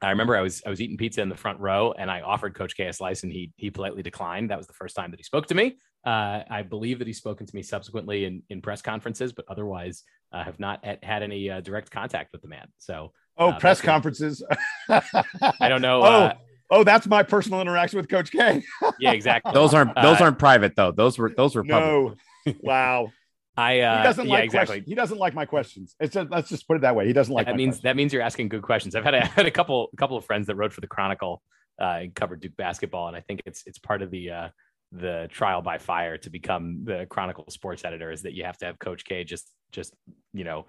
I 0.00 0.10
remember 0.10 0.36
I 0.36 0.42
was 0.42 0.62
I 0.66 0.70
was 0.70 0.80
eating 0.80 0.96
pizza 0.96 1.20
in 1.22 1.28
the 1.28 1.36
front 1.36 1.58
row, 1.60 1.92
and 1.98 2.10
I 2.10 2.20
offered 2.20 2.54
Coach 2.54 2.76
K 2.76 2.86
a 2.86 2.92
slice, 2.92 3.22
and 3.24 3.32
he 3.32 3.52
he 3.56 3.70
politely 3.70 4.02
declined. 4.02 4.50
That 4.50 4.58
was 4.58 4.66
the 4.66 4.72
first 4.74 4.94
time 4.94 5.10
that 5.10 5.18
he 5.18 5.24
spoke 5.24 5.46
to 5.48 5.54
me. 5.54 5.76
Uh, 6.06 6.42
I 6.48 6.62
believe 6.62 6.98
that 7.00 7.06
he's 7.08 7.18
spoken 7.18 7.46
to 7.46 7.54
me 7.56 7.62
subsequently 7.62 8.24
in 8.24 8.42
in 8.48 8.60
press 8.62 8.80
conferences, 8.82 9.32
but 9.32 9.44
otherwise 9.48 10.04
uh, 10.32 10.44
have 10.44 10.60
not 10.60 10.84
had, 10.84 11.02
had 11.02 11.22
any 11.22 11.50
uh, 11.50 11.60
direct 11.60 11.90
contact 11.90 12.32
with 12.32 12.42
the 12.42 12.48
man. 12.48 12.68
So 12.78 13.12
Oh, 13.40 13.50
Uh, 13.50 13.58
press 13.58 13.80
conferences. 13.80 14.42
I 14.88 15.68
don't 15.68 15.82
know. 15.82 16.02
Oh, 16.02 16.04
uh, 16.04 16.34
oh, 16.70 16.84
that's 16.84 17.06
my 17.06 17.22
personal 17.22 17.60
interaction 17.60 17.96
with 17.98 18.08
Coach 18.08 18.30
K. 18.30 18.62
yeah, 19.00 19.12
exactly. 19.12 19.52
Those 19.52 19.74
aren't 19.74 19.94
those 19.94 20.20
Uh, 20.20 20.24
aren't 20.24 20.38
private 20.38 20.74
though. 20.76 20.92
Those 20.92 21.18
were 21.18 21.32
those 21.36 21.54
were 21.54 21.64
public. 21.64 22.16
No, 22.46 22.54
wow. 22.60 23.10
I 23.58 23.80
uh, 23.80 23.98
he 23.98 24.02
doesn't 24.04 24.26
yeah, 24.26 24.32
like 24.34 24.44
exactly. 24.44 24.66
questions. 24.66 24.88
He 24.88 24.94
doesn't 24.94 25.18
like 25.18 25.34
my 25.34 25.44
questions. 25.44 25.96
It's 25.98 26.14
just 26.14 26.30
let's 26.30 26.48
just 26.48 26.68
put 26.68 26.76
it 26.76 26.82
that 26.82 26.94
way. 26.94 27.08
He 27.08 27.12
doesn't 27.12 27.34
like 27.34 27.46
that 27.46 27.52
my 27.52 27.56
means 27.56 27.70
questions. 27.70 27.82
that 27.82 27.96
means 27.96 28.12
you're 28.12 28.22
asking 28.22 28.50
good 28.50 28.62
questions. 28.62 28.94
I've 28.94 29.02
had 29.02 29.14
a, 29.14 29.26
had 29.26 29.46
a 29.46 29.50
couple 29.50 29.90
couple 29.96 30.16
of 30.16 30.24
friends 30.24 30.46
that 30.46 30.54
wrote 30.54 30.72
for 30.72 30.80
the 30.80 30.86
Chronicle 30.86 31.42
uh, 31.80 31.98
and 32.02 32.14
covered 32.14 32.40
Duke 32.40 32.56
basketball, 32.56 33.08
and 33.08 33.16
I 33.16 33.20
think 33.20 33.42
it's 33.46 33.64
it's 33.66 33.80
part 33.80 34.00
of 34.00 34.12
the 34.12 34.30
uh, 34.30 34.48
the 34.92 35.28
trial 35.32 35.60
by 35.60 35.78
fire 35.78 36.16
to 36.18 36.30
become 36.30 36.84
the 36.84 37.06
Chronicle 37.10 37.46
sports 37.50 37.84
editor 37.84 38.12
is 38.12 38.22
that 38.22 38.32
you 38.32 38.44
have 38.44 38.56
to 38.58 38.66
have 38.66 38.78
Coach 38.78 39.04
K 39.04 39.24
just 39.24 39.50
just 39.72 39.92
you 40.32 40.44
know 40.44 40.66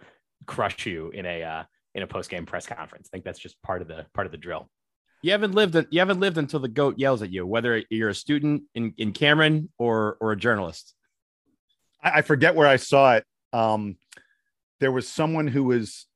crush 0.47 0.87
you 0.87 1.11
in 1.11 1.27
a 1.27 1.43
uh, 1.43 1.63
in 1.93 2.01
a 2.01 2.07
post 2.07 2.31
game 2.31 2.47
press 2.47 2.65
conference. 2.65 3.07
I 3.07 3.11
think 3.11 3.23
that's 3.23 3.39
just 3.39 3.61
part 3.61 3.83
of 3.83 3.87
the 3.87 4.07
part 4.15 4.25
of 4.25 4.31
the 4.31 4.37
drill. 4.39 4.67
You 5.21 5.31
haven't 5.31 5.53
lived 5.53 5.75
you 5.91 5.99
haven't 5.99 6.19
lived 6.19 6.39
until 6.39 6.59
the 6.59 6.67
goat 6.67 6.97
yells 6.97 7.21
at 7.21 7.31
you, 7.31 7.45
whether 7.45 7.83
you're 7.91 8.09
a 8.09 8.15
student 8.15 8.63
in, 8.73 8.95
in 8.97 9.11
Cameron 9.11 9.69
or 9.77 10.17
or 10.19 10.31
a 10.31 10.37
journalist. 10.37 10.95
I, 12.01 12.19
I 12.19 12.21
forget 12.21 12.55
where 12.55 12.67
I 12.67 12.77
saw 12.77 13.15
it. 13.15 13.25
Um, 13.53 13.97
there 14.79 14.91
was 14.91 15.07
someone 15.07 15.47
who 15.47 15.63
was 15.63 16.07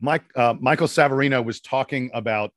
Mike 0.00 0.24
uh, 0.34 0.54
Michael 0.58 0.86
Savarino 0.86 1.44
was 1.44 1.60
talking 1.60 2.10
about 2.14 2.52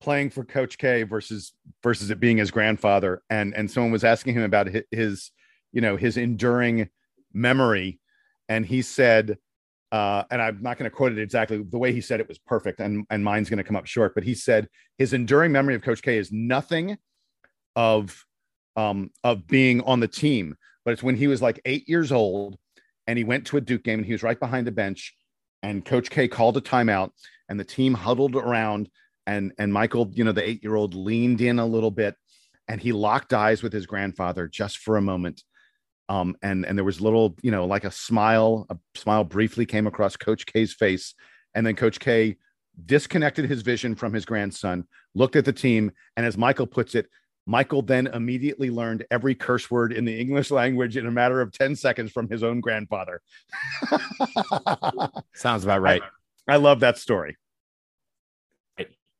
playing 0.00 0.30
for 0.30 0.44
Coach 0.44 0.78
K 0.78 1.02
versus 1.02 1.52
versus 1.82 2.10
it 2.10 2.20
being 2.20 2.36
his 2.38 2.50
grandfather, 2.50 3.22
and 3.30 3.54
and 3.54 3.70
someone 3.70 3.92
was 3.92 4.04
asking 4.04 4.34
him 4.34 4.42
about 4.42 4.68
his, 4.90 5.30
you 5.72 5.80
know 5.80 5.96
his 5.96 6.16
enduring 6.16 6.88
memory, 7.32 8.00
and 8.48 8.64
he 8.64 8.82
said. 8.82 9.38
Uh, 9.92 10.24
and 10.32 10.42
I'm 10.42 10.60
not 10.60 10.78
going 10.78 10.90
to 10.90 10.94
quote 10.94 11.12
it 11.12 11.18
exactly. 11.18 11.62
The 11.62 11.78
way 11.78 11.92
he 11.92 12.00
said 12.00 12.18
it 12.18 12.26
was 12.26 12.38
perfect, 12.38 12.80
and 12.80 13.06
and 13.08 13.22
mine's 13.22 13.48
going 13.48 13.58
to 13.58 13.64
come 13.64 13.76
up 13.76 13.86
short. 13.86 14.16
But 14.16 14.24
he 14.24 14.34
said 14.34 14.68
his 14.98 15.12
enduring 15.12 15.52
memory 15.52 15.76
of 15.76 15.82
Coach 15.82 16.02
K 16.02 16.18
is 16.18 16.32
nothing 16.32 16.98
of 17.76 18.26
um, 18.74 19.10
of 19.22 19.46
being 19.46 19.80
on 19.82 20.00
the 20.00 20.08
team, 20.08 20.56
but 20.86 20.92
it's 20.92 21.02
when 21.02 21.16
he 21.16 21.26
was 21.26 21.42
like 21.42 21.60
eight 21.64 21.86
years 21.88 22.12
old 22.12 22.56
and 23.08 23.18
he 23.18 23.24
went 23.24 23.44
to 23.48 23.56
a 23.56 23.60
Duke 23.60 23.82
game 23.82 23.98
and 23.98 24.06
he 24.06 24.12
was 24.12 24.22
right 24.22 24.38
behind 24.38 24.68
the 24.68 24.72
bench 24.72 25.14
and 25.64 25.84
Coach 25.84 26.08
K 26.08 26.28
called 26.28 26.56
a 26.56 26.60
timeout 26.60 27.10
and 27.48 27.58
the 27.58 27.64
team 27.64 27.92
huddled 27.92 28.36
around 28.36 28.88
and 29.26 29.52
and 29.58 29.72
Michael, 29.72 30.08
you 30.14 30.22
know, 30.22 30.30
the 30.30 30.48
eight 30.48 30.62
year 30.62 30.76
old 30.76 30.94
leaned 30.94 31.40
in 31.40 31.58
a 31.58 31.66
little 31.66 31.90
bit 31.90 32.14
and 32.68 32.80
he 32.80 32.92
locked 32.92 33.32
eyes 33.32 33.64
with 33.64 33.72
his 33.72 33.84
grandfather 33.84 34.46
just 34.46 34.78
for 34.78 34.96
a 34.96 35.02
moment. 35.02 35.42
Um, 36.08 36.36
and 36.40 36.64
and 36.64 36.78
there 36.78 36.84
was 36.84 37.00
little, 37.00 37.36
you 37.42 37.50
know, 37.50 37.66
like 37.66 37.82
a 37.82 37.90
smile, 37.90 38.64
a 38.70 38.76
smile 38.94 39.24
briefly 39.24 39.66
came 39.66 39.88
across 39.88 40.16
Coach 40.16 40.46
K's 40.46 40.72
face, 40.72 41.14
and 41.52 41.66
then 41.66 41.74
Coach 41.74 41.98
K 41.98 42.36
disconnected 42.84 43.46
his 43.46 43.62
vision 43.62 43.96
from 43.96 44.12
his 44.12 44.24
grandson, 44.24 44.86
looked 45.16 45.34
at 45.34 45.44
the 45.44 45.52
team, 45.52 45.90
and 46.16 46.24
as 46.24 46.38
Michael 46.38 46.68
puts 46.68 46.94
it, 46.94 47.08
Michael 47.46 47.80
then 47.82 48.08
immediately 48.08 48.70
learned 48.70 49.04
every 49.10 49.34
curse 49.34 49.70
word 49.70 49.92
in 49.92 50.04
the 50.04 50.18
English 50.18 50.50
language 50.50 50.96
in 50.96 51.06
a 51.06 51.10
matter 51.10 51.40
of 51.40 51.52
10 51.52 51.76
seconds 51.76 52.10
from 52.10 52.28
his 52.28 52.42
own 52.42 52.60
grandfather. 52.60 53.20
Sounds 55.34 55.64
about 55.64 55.80
right. 55.80 56.02
I 56.48 56.56
love 56.56 56.80
that 56.80 56.98
story. 56.98 57.36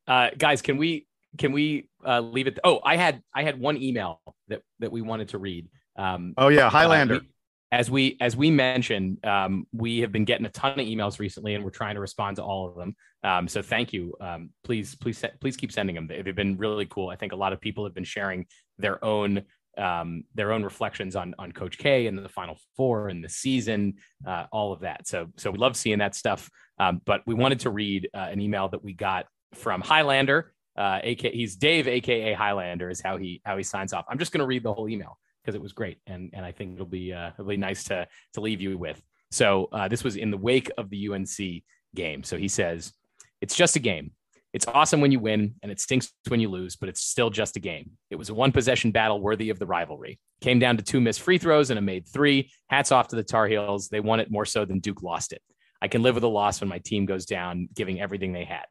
Uh, 0.08 0.30
guys, 0.38 0.62
can 0.62 0.76
we 0.76 1.06
can 1.38 1.50
we 1.52 1.88
uh, 2.06 2.20
leave 2.20 2.46
it? 2.46 2.58
Oh, 2.62 2.80
I 2.84 2.96
had 2.96 3.22
I 3.34 3.42
had 3.42 3.58
one 3.58 3.76
email 3.76 4.20
that 4.48 4.62
that 4.78 4.92
we 4.92 5.02
wanted 5.02 5.30
to 5.30 5.38
read. 5.38 5.68
Um, 5.96 6.34
Oh 6.38 6.48
yeah, 6.48 6.66
Uh, 6.66 6.70
Highlander. 6.70 7.14
we- 7.14 7.28
as 7.76 7.90
we 7.90 8.16
as 8.20 8.34
we 8.36 8.50
mentioned, 8.50 9.24
um, 9.24 9.66
we 9.72 9.98
have 10.00 10.10
been 10.10 10.24
getting 10.24 10.46
a 10.46 10.50
ton 10.50 10.80
of 10.80 10.86
emails 10.86 11.18
recently, 11.18 11.54
and 11.54 11.62
we're 11.62 11.70
trying 11.70 11.94
to 11.94 12.00
respond 12.00 12.36
to 12.36 12.42
all 12.42 12.68
of 12.68 12.74
them. 12.74 12.96
Um, 13.22 13.46
so 13.48 13.60
thank 13.60 13.92
you. 13.92 14.14
Um, 14.20 14.50
please, 14.64 14.94
please, 14.94 15.22
please 15.40 15.56
keep 15.56 15.70
sending 15.70 15.94
them. 15.94 16.06
They- 16.06 16.22
They've 16.22 16.34
been 16.34 16.56
really 16.56 16.86
cool. 16.86 17.10
I 17.10 17.16
think 17.16 17.32
a 17.32 17.36
lot 17.36 17.52
of 17.52 17.60
people 17.60 17.84
have 17.84 17.94
been 17.94 18.04
sharing 18.04 18.46
their 18.78 19.04
own 19.04 19.42
um, 19.76 20.24
their 20.34 20.52
own 20.52 20.64
reflections 20.64 21.16
on 21.16 21.34
on 21.38 21.52
Coach 21.52 21.76
K 21.76 22.06
and 22.06 22.16
the 22.16 22.30
Final 22.30 22.56
Four 22.76 23.08
and 23.08 23.22
the 23.22 23.28
season, 23.28 23.94
uh, 24.26 24.46
all 24.50 24.72
of 24.72 24.80
that. 24.80 25.06
So 25.06 25.28
so 25.36 25.50
we 25.50 25.58
love 25.58 25.76
seeing 25.76 25.98
that 25.98 26.14
stuff. 26.14 26.48
Um, 26.78 27.02
but 27.04 27.20
we 27.26 27.34
wanted 27.34 27.60
to 27.60 27.70
read 27.70 28.08
uh, 28.14 28.28
an 28.32 28.40
email 28.40 28.68
that 28.68 28.82
we 28.82 28.94
got 28.94 29.26
from 29.54 29.82
Highlander. 29.82 30.54
Uh, 30.78 31.00
AK, 31.04 31.20
he's 31.32 31.56
Dave, 31.56 31.88
aka 31.88 32.32
Highlander, 32.32 32.88
is 32.88 33.02
how 33.02 33.18
he 33.18 33.42
how 33.44 33.58
he 33.58 33.62
signs 33.62 33.92
off. 33.92 34.06
I'm 34.08 34.18
just 34.18 34.32
going 34.32 34.40
to 34.40 34.46
read 34.46 34.62
the 34.62 34.72
whole 34.72 34.88
email 34.88 35.18
because 35.46 35.54
it 35.54 35.62
was 35.62 35.72
great, 35.72 35.98
and 36.08 36.30
and 36.32 36.44
I 36.44 36.50
think 36.50 36.74
it'll 36.74 36.86
be 36.86 37.12
uh, 37.12 37.30
it'll 37.38 37.46
be 37.46 37.56
nice 37.56 37.84
to 37.84 38.08
to 38.34 38.40
leave 38.40 38.60
you 38.60 38.76
with. 38.76 39.00
So 39.30 39.68
uh, 39.72 39.86
this 39.86 40.02
was 40.02 40.16
in 40.16 40.32
the 40.32 40.36
wake 40.36 40.70
of 40.76 40.90
the 40.90 41.08
UNC 41.08 41.62
game. 41.94 42.24
So 42.24 42.36
he 42.36 42.48
says, 42.48 42.92
"It's 43.40 43.54
just 43.54 43.76
a 43.76 43.78
game. 43.78 44.10
It's 44.52 44.66
awesome 44.66 45.00
when 45.00 45.12
you 45.12 45.20
win, 45.20 45.54
and 45.62 45.70
it 45.70 45.80
stinks 45.80 46.12
when 46.28 46.40
you 46.40 46.48
lose, 46.48 46.76
but 46.76 46.88
it's 46.88 47.02
still 47.02 47.30
just 47.30 47.56
a 47.56 47.60
game. 47.60 47.92
It 48.10 48.16
was 48.16 48.28
a 48.28 48.34
one 48.34 48.50
possession 48.50 48.90
battle 48.90 49.20
worthy 49.20 49.50
of 49.50 49.58
the 49.58 49.66
rivalry. 49.66 50.18
Came 50.40 50.58
down 50.58 50.76
to 50.78 50.82
two 50.82 51.00
missed 51.00 51.20
free 51.20 51.38
throws 51.38 51.70
and 51.70 51.78
a 51.78 51.82
made 51.82 52.08
three. 52.08 52.50
Hats 52.68 52.90
off 52.90 53.08
to 53.08 53.16
the 53.16 53.22
Tar 53.22 53.46
Heels. 53.46 53.88
They 53.88 54.00
won 54.00 54.18
it 54.18 54.30
more 54.30 54.46
so 54.46 54.64
than 54.64 54.80
Duke 54.80 55.02
lost 55.02 55.32
it. 55.32 55.42
I 55.80 55.88
can 55.88 56.02
live 56.02 56.14
with 56.14 56.24
a 56.24 56.28
loss 56.28 56.60
when 56.60 56.68
my 56.68 56.78
team 56.78 57.06
goes 57.06 57.26
down, 57.26 57.68
giving 57.74 58.00
everything 58.00 58.32
they 58.32 58.44
had. 58.44 58.64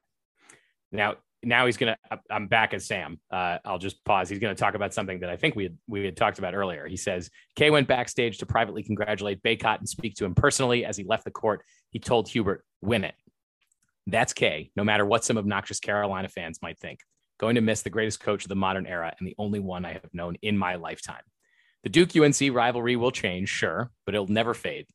Now, 0.91 1.15
now 1.46 1.66
he's 1.66 1.78
gonna. 1.78 1.98
I'm 2.30 2.48
back 2.48 2.74
as 2.74 2.86
Sam. 2.86 3.20
Uh, 3.32 3.60
I'll 3.64 3.78
just 3.78 4.04
pause. 4.04 4.28
He's 4.30 4.39
gonna 4.39 4.56
talk 4.56 4.76
about 4.76 4.93
something 4.93 5.20
that 5.20 5.30
I 5.30 5.38
think 5.38 5.56
we 5.56 5.64
had 5.64 5.78
we 5.88 6.04
had 6.04 6.18
talked 6.18 6.39
about 6.39 6.54
earlier. 6.54 6.88
He 6.88 6.98
says 6.98 7.30
Kay 7.56 7.70
went 7.70 7.88
backstage 7.88 8.39
to 8.39 8.46
privately 8.46 8.84
congratulate 8.84 9.41
Bacot 9.43 9.80
and 9.80 9.88
speak 9.88 10.16
to 10.16 10.26
him 10.26 10.36
personally 10.36 10.86
as 10.86 10.98
he 10.98 11.04
left 11.04 11.24
the 11.24 11.32
court. 11.32 11.64
He 11.91 12.00
told 12.00 12.28
Hubert, 12.28 12.66
"Win 12.82 13.04
it." 13.04 13.16
That's 14.08 14.34
Kay. 14.34 14.72
No 14.76 14.84
matter 14.84 15.06
what 15.06 15.24
some 15.24 15.38
obnoxious 15.38 15.80
Carolina 15.80 16.28
fans 16.28 16.60
might 16.62 16.80
think, 16.80 17.00
going 17.39 17.56
to 17.56 17.62
miss 17.62 17.82
the 17.82 17.89
greatest 17.89 18.20
coach 18.20 18.43
of 18.43 18.50
the 18.50 18.56
modern 18.56 18.86
era 18.86 19.14
and 19.18 19.28
the 19.28 19.36
only 19.38 19.60
one 19.60 19.86
I 19.86 19.93
have 19.93 20.14
known 20.14 20.36
in 20.41 20.58
my 20.58 20.76
lifetime. 20.76 21.24
The 21.84 21.89
Duke 21.89 22.16
UNC 22.16 22.54
rivalry 22.54 22.96
will 22.96 23.12
change, 23.12 23.50
sure, 23.50 23.91
but 24.06 24.16
it'll 24.16 24.28
never 24.28 24.54
fade. 24.54 24.88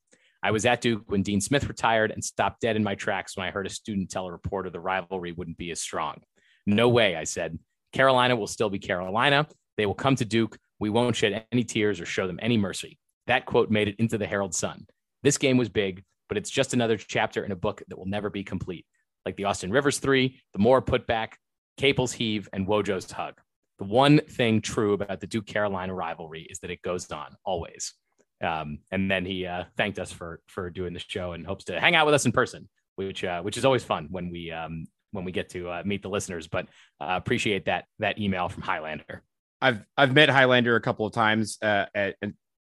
I 0.43 0.53
was 0.53 0.65
at 0.65 0.81
Duke 0.81 1.03
when 1.07 1.23
Dean 1.23 1.41
Smith 1.41 1.69
retired 1.69 2.11
and 2.11 2.25
stopped 2.25 2.63
dead 2.63 2.77
in 2.77 2.83
my 2.83 2.95
tracks 2.95 3.37
when 3.37 3.47
I 3.47 3.51
heard 3.51 3.67
a 3.67 3.71
student 3.71 4.11
tell 4.11 4.27
a 4.27 4.33
reporter 4.33 4.71
the 4.71 4.81
rivalry 4.81 5.33
wouldn't 5.33 5.59
be 5.59 5.71
as 5.71 5.81
strong. 5.81 6.23
No 6.71 6.89
way, 6.89 7.17
I 7.17 7.25
said. 7.25 7.59
Carolina 7.93 8.37
will 8.37 8.47
still 8.47 8.71
be 8.71 8.79
Carolina. 8.79 9.49
They 9.77 9.87
will 9.87 9.95
come 9.95 10.15
to 10.17 10.25
Duke. 10.25 10.57
We 10.79 10.89
won't 10.89 11.17
shed 11.17 11.45
any 11.51 11.65
tears 11.65 12.01
or 12.01 12.07
show 12.07 12.27
them 12.29 12.39
any 12.41 12.57
mercy. 12.57 12.97
That 13.27 13.45
quote 13.45 13.71
made 13.71 13.89
it 13.89 13.97
into 13.99 14.19
the 14.19 14.27
Herald 14.27 14.55
Sun. 14.55 14.87
This 15.25 15.37
game 15.37 15.57
was 15.57 15.69
big, 15.69 16.05
but 16.29 16.39
it's 16.39 16.49
just 16.49 16.73
another 16.73 16.97
chapter 16.97 17.45
in 17.45 17.51
a 17.51 17.57
book 17.57 17.83
that 17.89 17.99
will 17.99 18.07
never 18.07 18.31
be 18.31 18.45
complete. 18.45 18.87
Like 19.27 19.37
the 19.37 19.45
Austin 19.45 19.73
Rivers 19.73 19.99
three, 19.99 20.41
the 20.53 20.61
Moore 20.61 20.81
putback, 20.81 21.33
Capel's 21.77 22.13
heave, 22.13 22.49
and 22.53 22.67
Wojo's 22.67 23.11
hug. 23.11 23.35
The 23.79 23.85
one 23.85 24.21
thing 24.21 24.61
true 24.61 24.93
about 24.93 25.21
the 25.21 25.27
Duke 25.27 25.47
Carolina 25.47 25.93
rivalry 25.93 26.47
is 26.49 26.61
that 26.61 26.71
it 26.71 26.83
goes 26.83 27.11
on 27.11 27.35
always. 27.45 27.95
Um, 28.43 28.79
and 28.93 29.11
then 29.11 29.27
he 29.27 29.45
uh, 29.45 29.65
thanked 29.77 29.99
us 29.99 30.13
for 30.13 30.41
for 30.47 30.71
doing 30.71 30.93
the 30.93 31.01
show 31.01 31.33
and 31.33 31.45
hopes 31.45 31.65
to 31.65 31.81
hang 31.81 31.97
out 31.97 32.07
with 32.07 32.15
us 32.15 32.27
in 32.27 32.33
person, 32.33 32.69
which 32.95 33.25
uh, 33.25 33.43
which 33.43 33.57
is 33.57 33.65
always 33.65 33.83
fun 33.83 34.07
when 34.11 34.31
we 34.31 34.53
um, 34.53 34.87
when 35.13 35.25
we 35.25 35.33
get 35.33 35.51
to 35.51 35.69
uh, 35.69 35.83
meet 35.85 36.03
the 36.03 36.09
listeners. 36.09 36.47
But 36.47 36.67
uh, 37.01 37.17
appreciate 37.17 37.67
that 37.67 37.85
that 37.99 38.19
email 38.19 38.49
from 38.49 38.63
Highlander. 38.63 39.23
I've 39.61 39.85
I've 39.97 40.15
met 40.15 40.29
Highlander 40.29 40.77
a 40.77 40.81
couple 40.81 41.07
of 41.07 41.13
times 41.13 41.59
uh, 41.63 41.87
at 41.95 42.17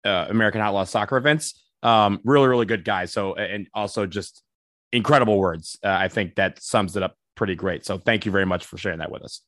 uh, 0.05 0.27
American 0.29 0.61
Outlaw 0.61 0.85
soccer 0.85 1.17
events. 1.17 1.63
Um, 1.83 2.21
really, 2.25 2.49
really 2.49 2.67
good 2.67 2.85
guy. 2.85 3.05
So, 3.05 3.35
and 3.35 3.69
also 3.75 4.07
just 4.07 4.43
incredible 4.93 5.39
words. 5.39 5.79
Uh, 5.85 5.89
I 5.89 6.09
think 6.09 6.37
that 6.37 6.63
sums 6.63 6.97
it 6.97 7.03
up 7.03 7.17
pretty 7.35 7.55
great. 7.55 7.85
So, 7.85 7.99
thank 7.99 8.25
you 8.25 8.33
very 8.33 8.47
much 8.47 8.65
for 8.65 8.79
sharing 8.79 9.01
that 9.01 9.11
with 9.11 9.23
us. 9.23 9.43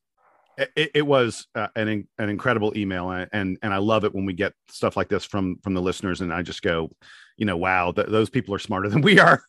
It, 0.75 0.91
it 0.95 1.07
was 1.07 1.47
uh, 1.55 1.69
an 1.77 2.09
an 2.19 2.29
incredible 2.29 2.77
email, 2.77 3.11
and, 3.11 3.29
and 3.33 3.59
and 3.63 3.73
I 3.73 3.79
love 3.79 4.05
it 4.05 4.15
when 4.15 4.25
we 4.25 4.33
get 4.33 4.53
stuff 4.69 4.97
like 4.97 5.09
this 5.09 5.25
from 5.25 5.59
from 5.63 5.75
the 5.75 5.81
listeners, 5.81 6.21
and 6.21 6.33
I 6.33 6.43
just 6.43 6.63
go, 6.63 6.91
you 7.37 7.47
know, 7.47 7.57
wow, 7.57 7.93
th- 7.93 8.09
those 8.09 8.29
people 8.29 8.55
are 8.55 8.59
smarter 8.59 8.89
than 8.91 9.01
we 9.01 9.19
are. 9.21 9.41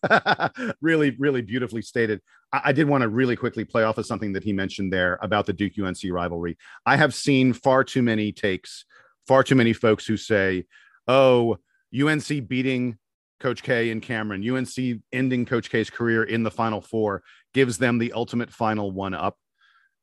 really, 0.81 1.15
really 1.19 1.41
beautifully 1.41 1.81
stated. 1.81 2.21
I-, 2.53 2.61
I 2.65 2.71
did 2.71 2.87
want 2.87 3.01
to 3.01 3.09
really 3.09 3.35
quickly 3.35 3.65
play 3.65 3.83
off 3.83 3.97
of 3.97 4.05
something 4.05 4.33
that 4.33 4.43
he 4.43 4.53
mentioned 4.53 4.93
there 4.93 5.19
about 5.21 5.45
the 5.45 5.53
Duke 5.53 5.73
UNC 5.81 5.97
rivalry. 6.09 6.57
I 6.85 6.95
have 6.95 7.13
seen 7.13 7.53
far 7.53 7.83
too 7.83 8.03
many 8.03 8.31
takes, 8.31 8.85
far 9.27 9.43
too 9.43 9.55
many 9.55 9.73
folks 9.73 10.05
who 10.05 10.15
say, 10.15 10.65
oh, 11.07 11.57
UNC 11.99 12.47
beating 12.47 12.97
Coach 13.39 13.63
K 13.63 13.89
and 13.89 14.01
Cameron, 14.01 14.47
UNC 14.47 15.01
ending 15.11 15.45
Coach 15.45 15.69
K's 15.69 15.89
career 15.89 16.23
in 16.23 16.43
the 16.43 16.51
Final 16.51 16.81
Four 16.81 17.23
gives 17.53 17.77
them 17.77 17.97
the 17.97 18.13
ultimate 18.13 18.51
final 18.51 18.91
one 18.91 19.13
up. 19.13 19.37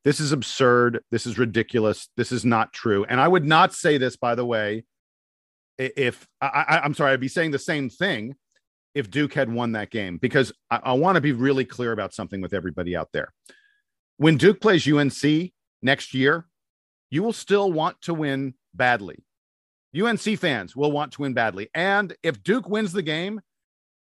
This 0.07 0.21
is 0.21 0.31
absurd. 0.31 1.03
This 1.11 1.27
is 1.27 1.37
ridiculous. 1.37 2.09
This 2.17 2.31
is 2.31 2.45
not 2.45 2.73
true. 2.73 3.05
And 3.09 3.21
I 3.21 3.27
would 3.27 3.45
not 3.45 3.75
say 3.75 3.99
this, 3.99 4.17
by 4.17 4.37
the 4.37 4.47
way, 4.47 4.85
if 5.79 6.29
I, 6.41 6.81
am 6.85 6.95
sorry, 6.95 7.13
I'd 7.13 7.19
be 7.19 7.27
saying 7.27 7.51
the 7.51 7.59
same 7.59 7.91
thing 7.91 8.37
if 8.95 9.11
Duke 9.11 9.35
had 9.35 9.53
won 9.53 9.73
that 9.73 9.91
game 9.91 10.19
because 10.19 10.53
I, 10.71 10.79
I 10.85 10.93
want 10.93 11.17
to 11.17 11.21
be 11.21 11.33
really 11.33 11.65
clear 11.65 11.91
about 11.91 12.15
something 12.15 12.41
with 12.41 12.55
everybody 12.55 12.95
out 12.95 13.09
there. 13.13 13.35
When 14.19 14.37
Duke 14.37 14.61
plays 14.61 14.87
UNC 14.87 15.51
next 15.83 16.15
year, 16.15 16.47
you 17.11 17.25
will 17.25 17.33
still 17.33 17.73
want 17.73 18.01
to 18.03 18.15
win 18.15 18.55
badly. 18.75 19.25
UNC 20.01 20.39
fans 20.39 20.77
will 20.77 20.93
want 20.93 21.15
to 21.15 21.23
win 21.23 21.35
badly. 21.35 21.69
And 21.75 22.15
if 22.23 22.45
Duke 22.45 22.69
wins 22.69 22.93
the 22.93 23.03
game, 23.03 23.41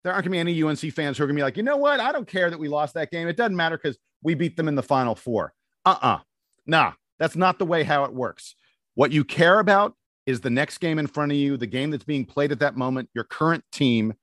there 0.03 0.13
aren't 0.13 0.25
going 0.25 0.37
to 0.37 0.45
be 0.45 0.51
any 0.51 0.61
UNC 0.61 0.93
fans 0.93 1.17
who 1.17 1.23
are 1.23 1.27
going 1.27 1.35
to 1.35 1.39
be 1.39 1.43
like, 1.43 1.57
you 1.57 1.63
know 1.63 1.77
what? 1.77 1.99
I 1.99 2.11
don't 2.11 2.27
care 2.27 2.51
that 2.51 2.59
we 2.59 2.67
lost 2.67 2.93
that 2.93 3.09
game. 3.09 3.27
It 3.27 3.37
doesn't 3.37 3.55
matter 3.55 3.75
because 3.75 3.97
we 4.21 4.35
beat 4.35 4.55
them 4.55 4.67
in 4.67 4.75
the 4.75 4.83
final 4.83 5.15
four. 5.15 5.51
Uh 5.85 5.89
uh-uh. 5.89 6.07
uh 6.07 6.19
Nah, 6.67 6.93
that's 7.19 7.35
not 7.35 7.59
the 7.59 7.65
way 7.65 7.83
how 7.83 8.05
it 8.05 8.13
works. 8.13 8.55
What 8.95 9.11
you 9.11 9.23
care 9.23 9.59
about 9.59 9.93
is 10.25 10.41
the 10.41 10.49
next 10.49 10.79
game 10.79 10.97
in 10.97 11.07
front 11.07 11.31
of 11.31 11.37
you, 11.37 11.57
the 11.57 11.67
game 11.67 11.91
that's 11.91 12.03
being 12.03 12.25
played 12.25 12.51
at 12.51 12.59
that 12.59 12.75
moment, 12.75 13.09
your 13.13 13.23
current 13.23 13.63
team, 13.71 14.13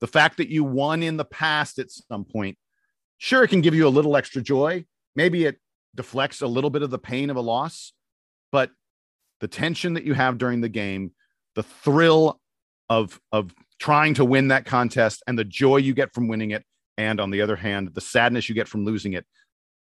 the 0.00 0.06
fact 0.06 0.36
that 0.36 0.48
you 0.48 0.62
won 0.62 1.02
in 1.02 1.16
the 1.16 1.24
past 1.24 1.78
at 1.78 1.90
some 1.90 2.24
point. 2.24 2.56
Sure, 3.18 3.42
it 3.42 3.48
can 3.48 3.60
give 3.60 3.74
you 3.74 3.86
a 3.86 3.90
little 3.90 4.16
extra 4.16 4.40
joy. 4.40 4.84
Maybe 5.16 5.44
it 5.44 5.58
deflects 5.94 6.40
a 6.40 6.46
little 6.46 6.70
bit 6.70 6.82
of 6.82 6.90
the 6.90 6.98
pain 6.98 7.30
of 7.30 7.36
a 7.36 7.40
loss, 7.40 7.92
but 8.52 8.70
the 9.40 9.48
tension 9.48 9.94
that 9.94 10.04
you 10.04 10.14
have 10.14 10.38
during 10.38 10.60
the 10.60 10.68
game, 10.68 11.12
the 11.54 11.62
thrill 11.62 12.40
of, 12.88 13.20
of 13.32 13.52
trying 13.78 14.14
to 14.14 14.24
win 14.24 14.48
that 14.48 14.64
contest, 14.64 15.22
and 15.26 15.38
the 15.38 15.44
joy 15.44 15.78
you 15.78 15.92
get 15.92 16.14
from 16.14 16.28
winning 16.28 16.52
it, 16.52 16.64
and 16.96 17.20
on 17.20 17.30
the 17.30 17.40
other 17.40 17.56
hand, 17.56 17.90
the 17.94 18.00
sadness 18.00 18.48
you 18.48 18.54
get 18.54 18.68
from 18.68 18.84
losing 18.84 19.14
it 19.14 19.26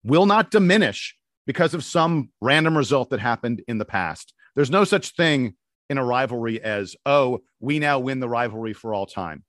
will 0.03 0.25
not 0.25 0.51
diminish 0.51 1.15
because 1.45 1.73
of 1.73 1.83
some 1.83 2.29
random 2.41 2.77
result 2.77 3.09
that 3.09 3.19
happened 3.19 3.63
in 3.67 3.77
the 3.77 3.85
past. 3.85 4.33
There's 4.55 4.71
no 4.71 4.83
such 4.83 5.15
thing 5.15 5.55
in 5.89 5.97
a 5.97 6.05
rivalry 6.05 6.61
as, 6.61 6.95
oh, 7.05 7.41
we 7.59 7.79
now 7.79 7.99
win 7.99 8.19
the 8.19 8.29
rivalry 8.29 8.73
for 8.73 8.93
all 8.93 9.05
time. 9.05 9.43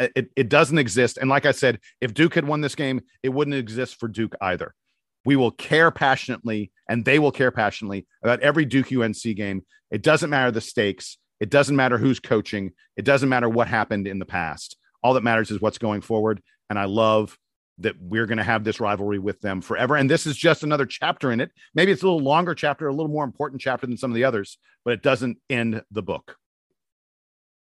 It, 0.00 0.30
it 0.34 0.48
doesn't 0.48 0.78
exist. 0.78 1.16
And 1.16 1.30
like 1.30 1.46
I 1.46 1.52
said, 1.52 1.78
if 2.00 2.12
Duke 2.12 2.34
had 2.34 2.46
won 2.46 2.60
this 2.60 2.74
game, 2.74 3.02
it 3.22 3.28
wouldn't 3.28 3.54
exist 3.54 4.00
for 4.00 4.08
Duke 4.08 4.34
either. 4.40 4.74
We 5.24 5.36
will 5.36 5.52
care 5.52 5.90
passionately, 5.90 6.72
and 6.88 7.04
they 7.04 7.18
will 7.18 7.32
care 7.32 7.50
passionately 7.50 8.06
about 8.22 8.40
every 8.40 8.64
Duke 8.64 8.92
UNC 8.92 9.22
game. 9.36 9.64
It 9.90 10.02
doesn't 10.02 10.30
matter 10.30 10.50
the 10.50 10.60
stakes. 10.60 11.18
It 11.38 11.50
doesn't 11.50 11.76
matter 11.76 11.98
who's 11.98 12.18
coaching. 12.18 12.72
It 12.96 13.04
doesn't 13.04 13.28
matter 13.28 13.48
what 13.48 13.68
happened 13.68 14.08
in 14.08 14.18
the 14.18 14.24
past. 14.24 14.76
All 15.02 15.14
that 15.14 15.22
matters 15.22 15.50
is 15.50 15.60
what's 15.60 15.78
going 15.78 16.00
forward. 16.00 16.42
And 16.68 16.78
I 16.78 16.86
love 16.86 17.36
that 17.78 17.94
we're 18.00 18.26
going 18.26 18.38
to 18.38 18.44
have 18.44 18.64
this 18.64 18.80
rivalry 18.80 19.18
with 19.18 19.40
them 19.40 19.60
forever. 19.60 19.96
And 19.96 20.10
this 20.10 20.26
is 20.26 20.36
just 20.36 20.62
another 20.62 20.86
chapter 20.86 21.32
in 21.32 21.40
it. 21.40 21.50
Maybe 21.74 21.92
it's 21.92 22.02
a 22.02 22.06
little 22.06 22.20
longer 22.20 22.54
chapter, 22.54 22.88
a 22.88 22.92
little 22.92 23.12
more 23.12 23.24
important 23.24 23.60
chapter 23.60 23.86
than 23.86 23.96
some 23.96 24.10
of 24.10 24.14
the 24.14 24.24
others, 24.24 24.58
but 24.84 24.94
it 24.94 25.02
doesn't 25.02 25.38
end 25.50 25.82
the 25.90 26.02
book. 26.02 26.36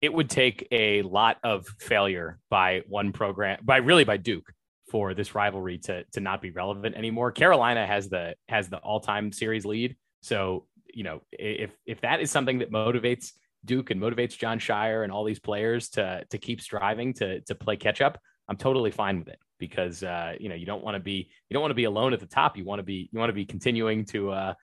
It 0.01 0.13
would 0.13 0.29
take 0.29 0.67
a 0.71 1.03
lot 1.03 1.37
of 1.43 1.67
failure 1.79 2.39
by 2.49 2.81
one 2.87 3.13
program, 3.13 3.59
by 3.63 3.77
really 3.77 4.03
by 4.03 4.17
Duke, 4.17 4.51
for 4.89 5.13
this 5.13 5.35
rivalry 5.35 5.77
to 5.77 6.03
to 6.13 6.19
not 6.19 6.41
be 6.41 6.49
relevant 6.49 6.95
anymore. 6.95 7.31
Carolina 7.31 7.85
has 7.85 8.09
the 8.09 8.35
has 8.49 8.67
the 8.67 8.77
all 8.77 8.99
time 8.99 9.31
series 9.31 9.63
lead, 9.63 9.95
so 10.21 10.65
you 10.91 11.03
know 11.03 11.21
if 11.31 11.69
if 11.85 12.01
that 12.01 12.19
is 12.19 12.31
something 12.31 12.59
that 12.59 12.71
motivates 12.71 13.33
Duke 13.63 13.91
and 13.91 14.01
motivates 14.01 14.35
Jon 14.35 14.57
Scheyer 14.57 15.03
and 15.03 15.11
all 15.11 15.23
these 15.23 15.39
players 15.39 15.89
to 15.89 16.25
to 16.31 16.37
keep 16.39 16.61
striving 16.61 17.13
to 17.13 17.41
to 17.41 17.53
play 17.53 17.77
catch 17.77 18.01
up, 18.01 18.19
I'm 18.49 18.57
totally 18.57 18.89
fine 18.89 19.19
with 19.19 19.27
it 19.27 19.39
because 19.61 20.03
uh, 20.03 20.33
you 20.39 20.49
know 20.49 20.55
you 20.55 20.65
don't 20.65 20.83
want 20.83 20.95
to 20.95 20.99
be 20.99 21.29
you 21.49 21.53
don't 21.53 21.61
want 21.61 21.71
to 21.71 21.75
be 21.75 21.85
alone 21.85 22.11
at 22.11 22.19
the 22.19 22.25
top. 22.25 22.57
You 22.57 22.65
want 22.65 22.79
to 22.79 22.83
be 22.83 23.09
you 23.13 23.19
want 23.19 23.29
to 23.29 23.33
be 23.33 23.45
continuing 23.45 24.03
to 24.05 24.31
uh, 24.31 24.53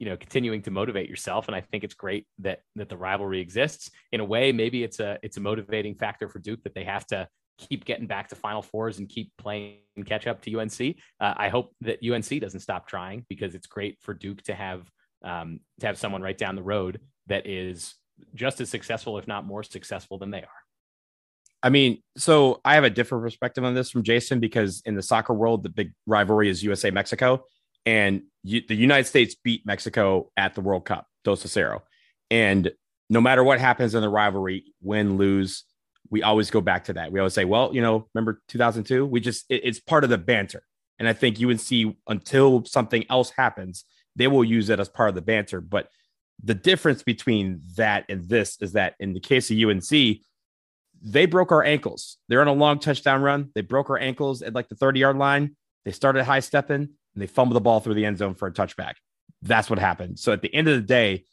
you 0.00 0.06
know 0.06 0.16
continuing 0.16 0.62
to 0.62 0.72
motivate 0.72 1.08
yourself. 1.08 1.46
And 1.46 1.54
I 1.54 1.60
think 1.60 1.84
it's 1.84 1.94
great 1.94 2.26
that 2.40 2.62
that 2.74 2.88
the 2.88 2.96
rivalry 2.96 3.40
exists. 3.40 3.90
In 4.10 4.18
a 4.18 4.24
way, 4.24 4.50
maybe 4.50 4.82
it's 4.82 4.98
a 4.98 5.18
it's 5.22 5.36
a 5.36 5.40
motivating 5.40 5.94
factor 5.94 6.28
for 6.28 6.40
Duke 6.40 6.64
that 6.64 6.74
they 6.74 6.84
have 6.84 7.06
to 7.08 7.28
keep 7.58 7.84
getting 7.84 8.06
back 8.06 8.28
to 8.28 8.34
Final 8.34 8.62
Fours 8.62 8.98
and 8.98 9.08
keep 9.08 9.30
playing 9.36 9.78
catch 10.06 10.26
up 10.26 10.40
to 10.42 10.58
UNC. 10.58 10.96
Uh, 11.20 11.34
I 11.36 11.48
hope 11.48 11.74
that 11.82 11.98
UNC 12.02 12.40
doesn't 12.40 12.60
stop 12.60 12.88
trying 12.88 13.26
because 13.28 13.54
it's 13.54 13.66
great 13.66 13.98
for 14.00 14.14
Duke 14.14 14.42
to 14.44 14.54
have 14.54 14.90
um, 15.22 15.60
to 15.80 15.86
have 15.86 15.98
someone 15.98 16.22
right 16.22 16.38
down 16.38 16.56
the 16.56 16.62
road 16.62 17.00
that 17.26 17.46
is 17.46 17.94
just 18.34 18.60
as 18.60 18.70
successful, 18.70 19.18
if 19.18 19.28
not 19.28 19.44
more 19.44 19.62
successful, 19.62 20.18
than 20.18 20.30
they 20.30 20.42
are. 20.42 20.67
I 21.62 21.70
mean, 21.70 22.02
so 22.16 22.60
I 22.64 22.74
have 22.74 22.84
a 22.84 22.90
different 22.90 23.24
perspective 23.24 23.64
on 23.64 23.74
this 23.74 23.90
from 23.90 24.02
Jason 24.02 24.38
because 24.38 24.82
in 24.86 24.94
the 24.94 25.02
soccer 25.02 25.34
world, 25.34 25.62
the 25.62 25.68
big 25.68 25.92
rivalry 26.06 26.48
is 26.48 26.62
USA 26.62 26.90
Mexico, 26.90 27.44
and 27.84 28.22
you, 28.44 28.62
the 28.66 28.74
United 28.74 29.06
States 29.06 29.34
beat 29.34 29.66
Mexico 29.66 30.30
at 30.36 30.54
the 30.54 30.60
World 30.60 30.84
Cup, 30.84 31.06
dos 31.24 31.44
a 31.44 31.48
cero. 31.48 31.82
And 32.30 32.70
no 33.10 33.20
matter 33.20 33.42
what 33.42 33.58
happens 33.58 33.94
in 33.94 34.02
the 34.02 34.08
rivalry, 34.08 34.72
win, 34.82 35.16
lose, 35.16 35.64
we 36.10 36.22
always 36.22 36.50
go 36.50 36.60
back 36.60 36.84
to 36.84 36.92
that. 36.94 37.10
We 37.10 37.18
always 37.18 37.34
say, 37.34 37.44
well, 37.44 37.74
you 37.74 37.80
know, 37.80 38.08
remember 38.14 38.40
2002? 38.48 39.06
We 39.06 39.20
just, 39.20 39.46
it, 39.48 39.62
it's 39.64 39.80
part 39.80 40.04
of 40.04 40.10
the 40.10 40.18
banter. 40.18 40.62
And 40.98 41.08
I 41.08 41.12
think 41.12 41.40
UNC, 41.40 41.96
until 42.08 42.64
something 42.64 43.04
else 43.08 43.30
happens, 43.30 43.84
they 44.16 44.26
will 44.26 44.44
use 44.44 44.68
it 44.68 44.80
as 44.80 44.88
part 44.88 45.08
of 45.08 45.14
the 45.14 45.22
banter. 45.22 45.60
But 45.60 45.88
the 46.42 46.54
difference 46.54 47.02
between 47.02 47.62
that 47.76 48.04
and 48.08 48.28
this 48.28 48.58
is 48.60 48.72
that 48.72 48.94
in 49.00 49.12
the 49.12 49.20
case 49.20 49.50
of 49.50 49.56
UNC, 49.56 50.18
they 51.02 51.26
broke 51.26 51.52
our 51.52 51.62
ankles. 51.62 52.18
They're 52.28 52.40
on 52.40 52.48
a 52.48 52.52
long 52.52 52.78
touchdown 52.78 53.22
run. 53.22 53.50
They 53.54 53.60
broke 53.60 53.90
our 53.90 53.98
ankles 53.98 54.42
at 54.42 54.54
like 54.54 54.68
the 54.68 54.74
30 54.74 55.00
yard 55.00 55.16
line. 55.16 55.56
They 55.84 55.92
started 55.92 56.24
high 56.24 56.40
stepping 56.40 56.74
and 56.82 57.22
they 57.22 57.26
fumbled 57.26 57.56
the 57.56 57.60
ball 57.60 57.80
through 57.80 57.94
the 57.94 58.04
end 58.04 58.18
zone 58.18 58.34
for 58.34 58.48
a 58.48 58.52
touchback. 58.52 58.94
That's 59.42 59.70
what 59.70 59.78
happened. 59.78 60.18
So 60.18 60.32
at 60.32 60.42
the 60.42 60.52
end 60.54 60.68
of 60.68 60.74
the 60.74 60.82
day, 60.82 61.24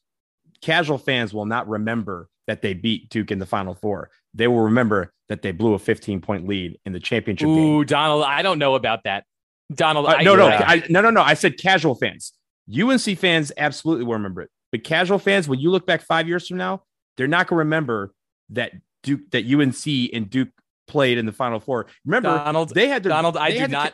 casual 0.61 0.97
fans 0.97 1.34
will 1.34 1.45
not 1.45 1.68
remember 1.68 2.30
that 2.47 2.61
they 2.61 2.74
beat 2.74 3.09
Duke 3.09 3.32
in 3.32 3.39
the 3.39 3.45
Final 3.45 3.74
Four. 3.74 4.11
They 4.34 4.47
will 4.47 4.61
remember 4.61 5.11
that 5.30 5.41
they 5.41 5.51
blew 5.51 5.74
a 5.74 5.80
15 5.80 6.22
point 6.22 6.47
lead 6.47 6.78
in 6.86 6.93
the 6.93 6.99
championship 6.99 7.47
Ooh, 7.47 7.80
game. 7.80 7.86
Donald, 7.86 8.24
I 8.24 8.41
don't 8.41 8.59
know 8.59 8.76
about 8.76 9.03
that. 9.05 9.26
Donald, 9.74 10.05
uh, 10.05 10.22
no, 10.22 10.36
no, 10.36 10.47
I, 10.47 10.84
no, 10.89 11.01
no, 11.01 11.09
no. 11.09 11.22
I 11.22 11.34
said 11.34 11.57
casual 11.57 11.95
fans. 11.95 12.34
UNC 12.72 13.18
fans 13.18 13.51
absolutely 13.57 14.05
will 14.05 14.13
remember 14.13 14.41
it. 14.41 14.51
But 14.72 14.84
casual 14.84 15.18
fans, 15.18 15.47
when 15.47 15.59
you 15.59 15.72
look 15.72 15.88
back 15.88 16.01
five 16.01 16.28
years 16.28 16.47
from 16.47 16.57
now, 16.57 16.84
they're 17.18 17.28
not 17.28 17.47
going 17.47 17.57
to 17.57 17.59
remember 17.59 18.13
that 18.49 18.74
Duke 19.06 19.32
that 19.32 19.45
UNC 19.45 20.14
and 20.14 20.30
Duke 20.30 20.49
played 20.88 21.18
in 21.18 21.26
the 21.26 21.32
Final 21.32 21.60
Four. 21.60 21.88
Remember, 22.06 22.30
Donald, 22.30 22.74
they 22.74 22.88
had 22.88 23.03
to. 23.03 23.10
Donald, 23.10 23.38
I 23.38 23.51
do 23.51 23.68
not. 23.68 23.93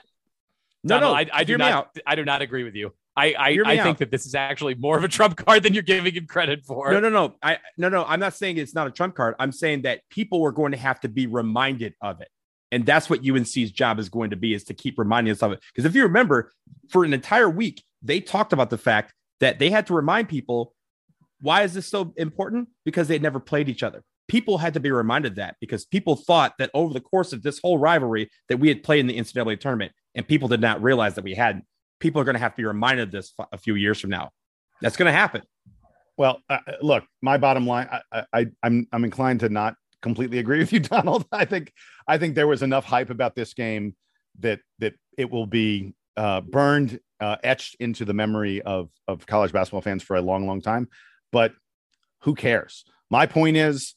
no, 0.83 0.99
Donald, 0.99 1.13
no, 1.13 1.17
I, 1.17 1.39
I 1.39 1.43
do 1.43 1.57
not. 1.57 1.71
Out. 1.71 1.97
I 2.07 2.15
do 2.15 2.25
not 2.25 2.41
agree 2.41 2.63
with 2.63 2.75
you. 2.75 2.93
I 3.15 3.33
I, 3.37 3.59
I 3.65 3.83
think 3.83 3.97
that 3.97 4.09
this 4.09 4.25
is 4.25 4.35
actually 4.35 4.75
more 4.75 4.97
of 4.97 5.03
a 5.03 5.09
trump 5.09 5.35
card 5.35 5.63
than 5.63 5.73
you're 5.73 5.83
giving 5.83 6.13
him 6.13 6.27
credit 6.27 6.65
for. 6.65 6.91
No, 6.91 6.99
no, 6.99 7.09
no. 7.09 7.35
I 7.43 7.57
no, 7.77 7.89
no. 7.89 8.05
I'm 8.05 8.19
not 8.19 8.33
saying 8.33 8.57
it's 8.57 8.73
not 8.73 8.87
a 8.87 8.91
trump 8.91 9.15
card. 9.15 9.35
I'm 9.37 9.51
saying 9.51 9.81
that 9.83 10.01
people 10.09 10.39
were 10.39 10.53
going 10.53 10.71
to 10.71 10.77
have 10.77 10.99
to 11.01 11.09
be 11.09 11.27
reminded 11.27 11.93
of 12.01 12.21
it. 12.21 12.29
And 12.73 12.85
that's 12.85 13.09
what 13.09 13.27
UNC's 13.27 13.71
job 13.71 13.99
is 13.99 14.07
going 14.07 14.29
to 14.29 14.37
be 14.37 14.53
is 14.53 14.63
to 14.65 14.73
keep 14.73 14.97
reminding 14.97 15.31
us 15.31 15.43
of 15.43 15.51
it. 15.51 15.59
Because 15.73 15.85
if 15.85 15.93
you 15.93 16.03
remember, 16.03 16.53
for 16.89 17.03
an 17.03 17.13
entire 17.13 17.49
week, 17.49 17.83
they 18.01 18.21
talked 18.21 18.53
about 18.53 18.69
the 18.69 18.77
fact 18.77 19.13
that 19.41 19.59
they 19.59 19.69
had 19.69 19.87
to 19.87 19.93
remind 19.93 20.29
people 20.29 20.73
why 21.41 21.63
is 21.63 21.73
this 21.73 21.87
so 21.87 22.13
important? 22.17 22.69
Because 22.85 23.07
they 23.07 23.15
had 23.15 23.21
never 23.21 23.39
played 23.39 23.67
each 23.67 23.83
other 23.83 24.03
people 24.31 24.57
had 24.57 24.73
to 24.73 24.79
be 24.79 24.89
reminded 24.89 25.35
that 25.35 25.57
because 25.59 25.83
people 25.83 26.15
thought 26.15 26.53
that 26.57 26.71
over 26.73 26.93
the 26.93 27.01
course 27.01 27.33
of 27.33 27.43
this 27.43 27.59
whole 27.61 27.77
rivalry 27.77 28.29
that 28.47 28.57
we 28.57 28.69
had 28.69 28.81
played 28.81 29.01
in 29.01 29.07
the 29.07 29.17
NCAA 29.17 29.59
tournament, 29.59 29.91
and 30.15 30.25
people 30.25 30.47
did 30.47 30.61
not 30.61 30.81
realize 30.81 31.15
that 31.15 31.25
we 31.25 31.33
hadn't. 31.33 31.65
People 31.99 32.21
are 32.21 32.23
going 32.23 32.35
to 32.35 32.39
have 32.39 32.53
to 32.53 32.61
be 32.61 32.63
reminded 32.63 33.09
of 33.09 33.11
this 33.11 33.33
a 33.51 33.57
few 33.57 33.75
years 33.75 33.99
from 33.99 34.09
now. 34.09 34.29
That's 34.81 34.95
going 34.95 35.11
to 35.11 35.17
happen. 35.17 35.41
Well, 36.15 36.39
uh, 36.49 36.59
look, 36.81 37.03
my 37.21 37.37
bottom 37.39 37.67
line, 37.67 37.89
I, 37.91 38.23
I, 38.31 38.45
I'm 38.63 38.87
I'm 38.93 39.03
inclined 39.03 39.41
to 39.41 39.49
not 39.49 39.75
completely 40.01 40.39
agree 40.39 40.59
with 40.59 40.71
you, 40.71 40.79
Donald. 40.95 41.25
I 41.33 41.43
think 41.43 41.73
I 42.07 42.17
think 42.17 42.35
there 42.35 42.47
was 42.47 42.63
enough 42.63 42.85
hype 42.85 43.09
about 43.09 43.35
this 43.35 43.53
game 43.53 43.95
that 44.39 44.59
that 44.79 44.93
it 45.17 45.29
will 45.29 45.45
be 45.45 45.93
uh, 46.15 46.39
burned, 46.39 47.01
uh, 47.19 47.35
etched 47.43 47.75
into 47.81 48.05
the 48.05 48.13
memory 48.13 48.61
of 48.61 48.91
of 49.09 49.27
college 49.27 49.51
basketball 49.51 49.81
fans 49.81 50.03
for 50.03 50.15
a 50.15 50.21
long, 50.21 50.47
long 50.47 50.61
time. 50.61 50.87
But 51.33 51.51
who 52.21 52.33
cares? 52.33 52.85
My 53.09 53.25
point 53.25 53.57
is, 53.57 53.95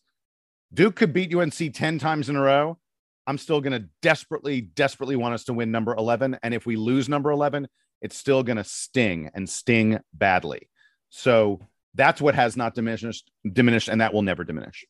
Duke 0.74 0.96
could 0.96 1.12
beat 1.12 1.34
UNC 1.34 1.54
10 1.54 1.98
times 1.98 2.28
in 2.28 2.36
a 2.36 2.40
row. 2.40 2.78
I'm 3.26 3.38
still 3.38 3.60
going 3.60 3.80
to 3.80 3.88
desperately, 4.02 4.60
desperately 4.60 5.16
want 5.16 5.34
us 5.34 5.44
to 5.44 5.54
win 5.54 5.70
number 5.70 5.94
11. 5.94 6.38
And 6.42 6.52
if 6.52 6.66
we 6.66 6.76
lose 6.76 7.08
number 7.08 7.30
11, 7.30 7.68
it's 8.02 8.16
still 8.16 8.42
going 8.42 8.58
to 8.58 8.64
sting 8.64 9.30
and 9.34 9.48
sting 9.48 10.00
badly. 10.12 10.68
So 11.08 11.60
that's 11.94 12.20
what 12.20 12.34
has 12.34 12.56
not 12.56 12.74
diminished, 12.74 13.30
diminished, 13.50 13.88
and 13.88 14.00
that 14.00 14.12
will 14.12 14.22
never 14.22 14.44
diminish. 14.44 14.84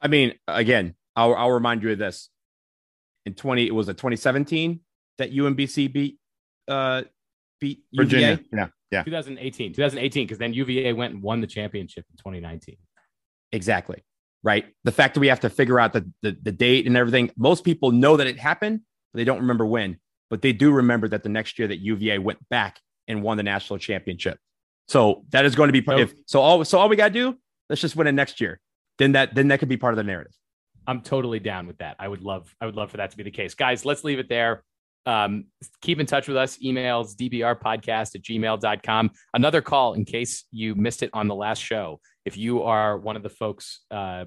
I 0.00 0.08
mean, 0.08 0.34
again, 0.48 0.94
I'll, 1.14 1.34
I'll 1.34 1.52
remind 1.52 1.82
you 1.82 1.92
of 1.92 1.98
this. 1.98 2.30
In 3.24 3.34
20, 3.34 3.66
it 3.66 3.74
was 3.74 3.88
a 3.88 3.94
2017 3.94 4.80
that 5.18 5.32
UMBC 5.32 5.92
beat 5.92 6.18
uh 6.66 7.02
beat 7.60 7.84
Virginia. 7.94 8.30
UVA. 8.30 8.44
Yeah. 8.52 8.66
Yeah. 8.90 9.02
2018, 9.04 9.74
2018, 9.74 10.26
because 10.26 10.38
then 10.38 10.52
UVA 10.52 10.92
went 10.92 11.14
and 11.14 11.22
won 11.22 11.40
the 11.40 11.46
championship 11.46 12.04
in 12.10 12.16
2019. 12.16 12.76
Exactly. 13.52 14.02
Right. 14.44 14.66
The 14.84 14.92
fact 14.92 15.14
that 15.14 15.20
we 15.20 15.28
have 15.28 15.40
to 15.40 15.50
figure 15.50 15.78
out 15.78 15.92
the, 15.92 16.10
the, 16.22 16.36
the 16.42 16.52
date 16.52 16.86
and 16.86 16.96
everything, 16.96 17.30
most 17.36 17.62
people 17.62 17.92
know 17.92 18.16
that 18.16 18.26
it 18.26 18.38
happened, 18.38 18.80
but 19.12 19.18
they 19.18 19.24
don't 19.24 19.40
remember 19.40 19.64
when. 19.64 19.98
But 20.30 20.42
they 20.42 20.52
do 20.52 20.72
remember 20.72 21.08
that 21.08 21.22
the 21.22 21.28
next 21.28 21.58
year 21.58 21.68
that 21.68 21.78
UVA 21.78 22.18
went 22.18 22.38
back 22.48 22.80
and 23.06 23.22
won 23.22 23.36
the 23.36 23.42
national 23.42 23.78
championship. 23.78 24.38
So 24.88 25.24
that 25.30 25.44
is 25.44 25.54
going 25.54 25.72
to 25.72 25.80
be 25.80 25.84
if 26.00 26.12
so 26.26 26.40
all 26.40 26.64
so 26.64 26.78
all 26.78 26.88
we 26.88 26.96
gotta 26.96 27.12
do, 27.12 27.36
let's 27.70 27.80
just 27.80 27.94
win 27.94 28.06
it 28.06 28.12
next 28.12 28.40
year. 28.40 28.58
Then 28.98 29.12
that 29.12 29.34
then 29.34 29.48
that 29.48 29.60
could 29.60 29.68
be 29.68 29.76
part 29.76 29.92
of 29.92 29.96
the 29.96 30.04
narrative. 30.04 30.32
I'm 30.86 31.00
totally 31.00 31.38
down 31.38 31.66
with 31.66 31.78
that. 31.78 31.96
I 31.98 32.08
would 32.08 32.22
love, 32.22 32.54
I 32.60 32.66
would 32.66 32.76
love 32.76 32.90
for 32.90 32.96
that 32.96 33.10
to 33.12 33.16
be 33.16 33.22
the 33.22 33.30
case. 33.30 33.54
Guys, 33.54 33.84
let's 33.84 34.04
leave 34.04 34.18
it 34.18 34.28
there. 34.28 34.64
Um, 35.04 35.46
keep 35.80 36.00
in 36.00 36.06
touch 36.06 36.28
with 36.28 36.36
us. 36.36 36.58
Emails 36.58 37.14
dbrpodcast 37.16 38.14
at 38.14 38.22
gmail.com. 38.22 39.10
Another 39.34 39.62
call 39.62 39.94
in 39.94 40.04
case 40.04 40.44
you 40.50 40.74
missed 40.74 41.02
it 41.02 41.10
on 41.12 41.28
the 41.28 41.34
last 41.34 41.60
show. 41.60 42.00
If 42.24 42.36
you 42.36 42.62
are 42.62 42.96
one 42.98 43.16
of 43.16 43.22
the 43.22 43.28
folks 43.28 43.80
uh, 43.90 44.24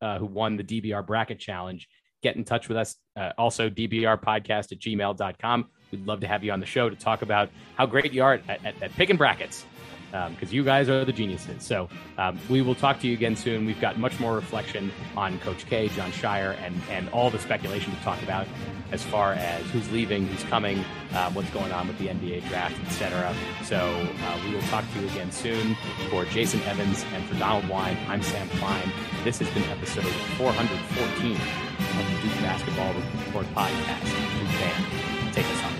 uh, 0.00 0.18
who 0.18 0.26
won 0.26 0.56
the 0.56 0.64
DBR 0.64 1.06
bracket 1.06 1.38
challenge, 1.38 1.88
get 2.22 2.36
in 2.36 2.44
touch 2.44 2.68
with 2.68 2.76
us. 2.76 2.96
Uh, 3.16 3.32
also, 3.36 3.68
dbrpodcast 3.68 4.72
at 4.72 4.78
gmail.com. 4.78 5.68
We'd 5.90 6.06
love 6.06 6.20
to 6.20 6.28
have 6.28 6.42
you 6.44 6.52
on 6.52 6.60
the 6.60 6.66
show 6.66 6.88
to 6.88 6.96
talk 6.96 7.22
about 7.22 7.50
how 7.76 7.86
great 7.86 8.12
you 8.12 8.22
are 8.22 8.34
at, 8.34 8.64
at, 8.64 8.82
at 8.82 8.92
picking 8.92 9.16
brackets 9.16 9.66
because 10.12 10.52
you 10.52 10.62
guys 10.62 10.88
are 10.88 11.04
the 11.04 11.12
geniuses. 11.12 11.64
So 11.64 11.88
um, 12.18 12.38
we 12.48 12.62
will 12.62 12.74
talk 12.74 13.00
to 13.00 13.08
you 13.08 13.14
again 13.14 13.34
soon. 13.34 13.66
We've 13.66 13.80
got 13.80 13.98
much 13.98 14.20
more 14.20 14.34
reflection 14.34 14.92
on 15.16 15.38
Coach 15.40 15.66
K, 15.66 15.88
Jon 15.88 16.12
Scheyer, 16.12 16.56
and 16.62 16.80
and 16.90 17.08
all 17.10 17.30
the 17.30 17.38
speculation 17.38 17.94
to 17.94 18.00
talk 18.02 18.22
about 18.22 18.46
as 18.92 19.02
far 19.02 19.32
as 19.32 19.62
who's 19.70 19.90
leaving, 19.90 20.26
who's 20.26 20.44
coming, 20.44 20.84
um, 21.16 21.34
what's 21.34 21.50
going 21.50 21.72
on 21.72 21.88
with 21.88 21.98
the 21.98 22.08
NBA 22.08 22.46
draft, 22.48 22.78
etc. 22.86 23.34
So 23.64 23.76
uh, 23.76 24.40
we 24.44 24.54
will 24.54 24.62
talk 24.62 24.84
to 24.92 25.00
you 25.00 25.08
again 25.08 25.32
soon. 25.32 25.76
For 26.10 26.24
Jason 26.26 26.62
Evans 26.64 27.04
and 27.14 27.24
for 27.24 27.34
Donald 27.36 27.68
Wine, 27.68 27.96
I'm 28.08 28.22
Sam 28.22 28.48
Klein. 28.50 28.92
This 29.24 29.38
has 29.38 29.48
been 29.50 29.64
episode 29.64 30.04
414 30.36 31.32
of 31.32 32.22
the 32.22 32.28
Duke 32.28 32.40
Basketball 32.42 32.92
Report 32.94 33.46
podcast. 33.54 34.04
Duke 34.38 34.48
fan, 34.48 35.32
take 35.32 35.46
us 35.46 35.60
home. 35.60 35.71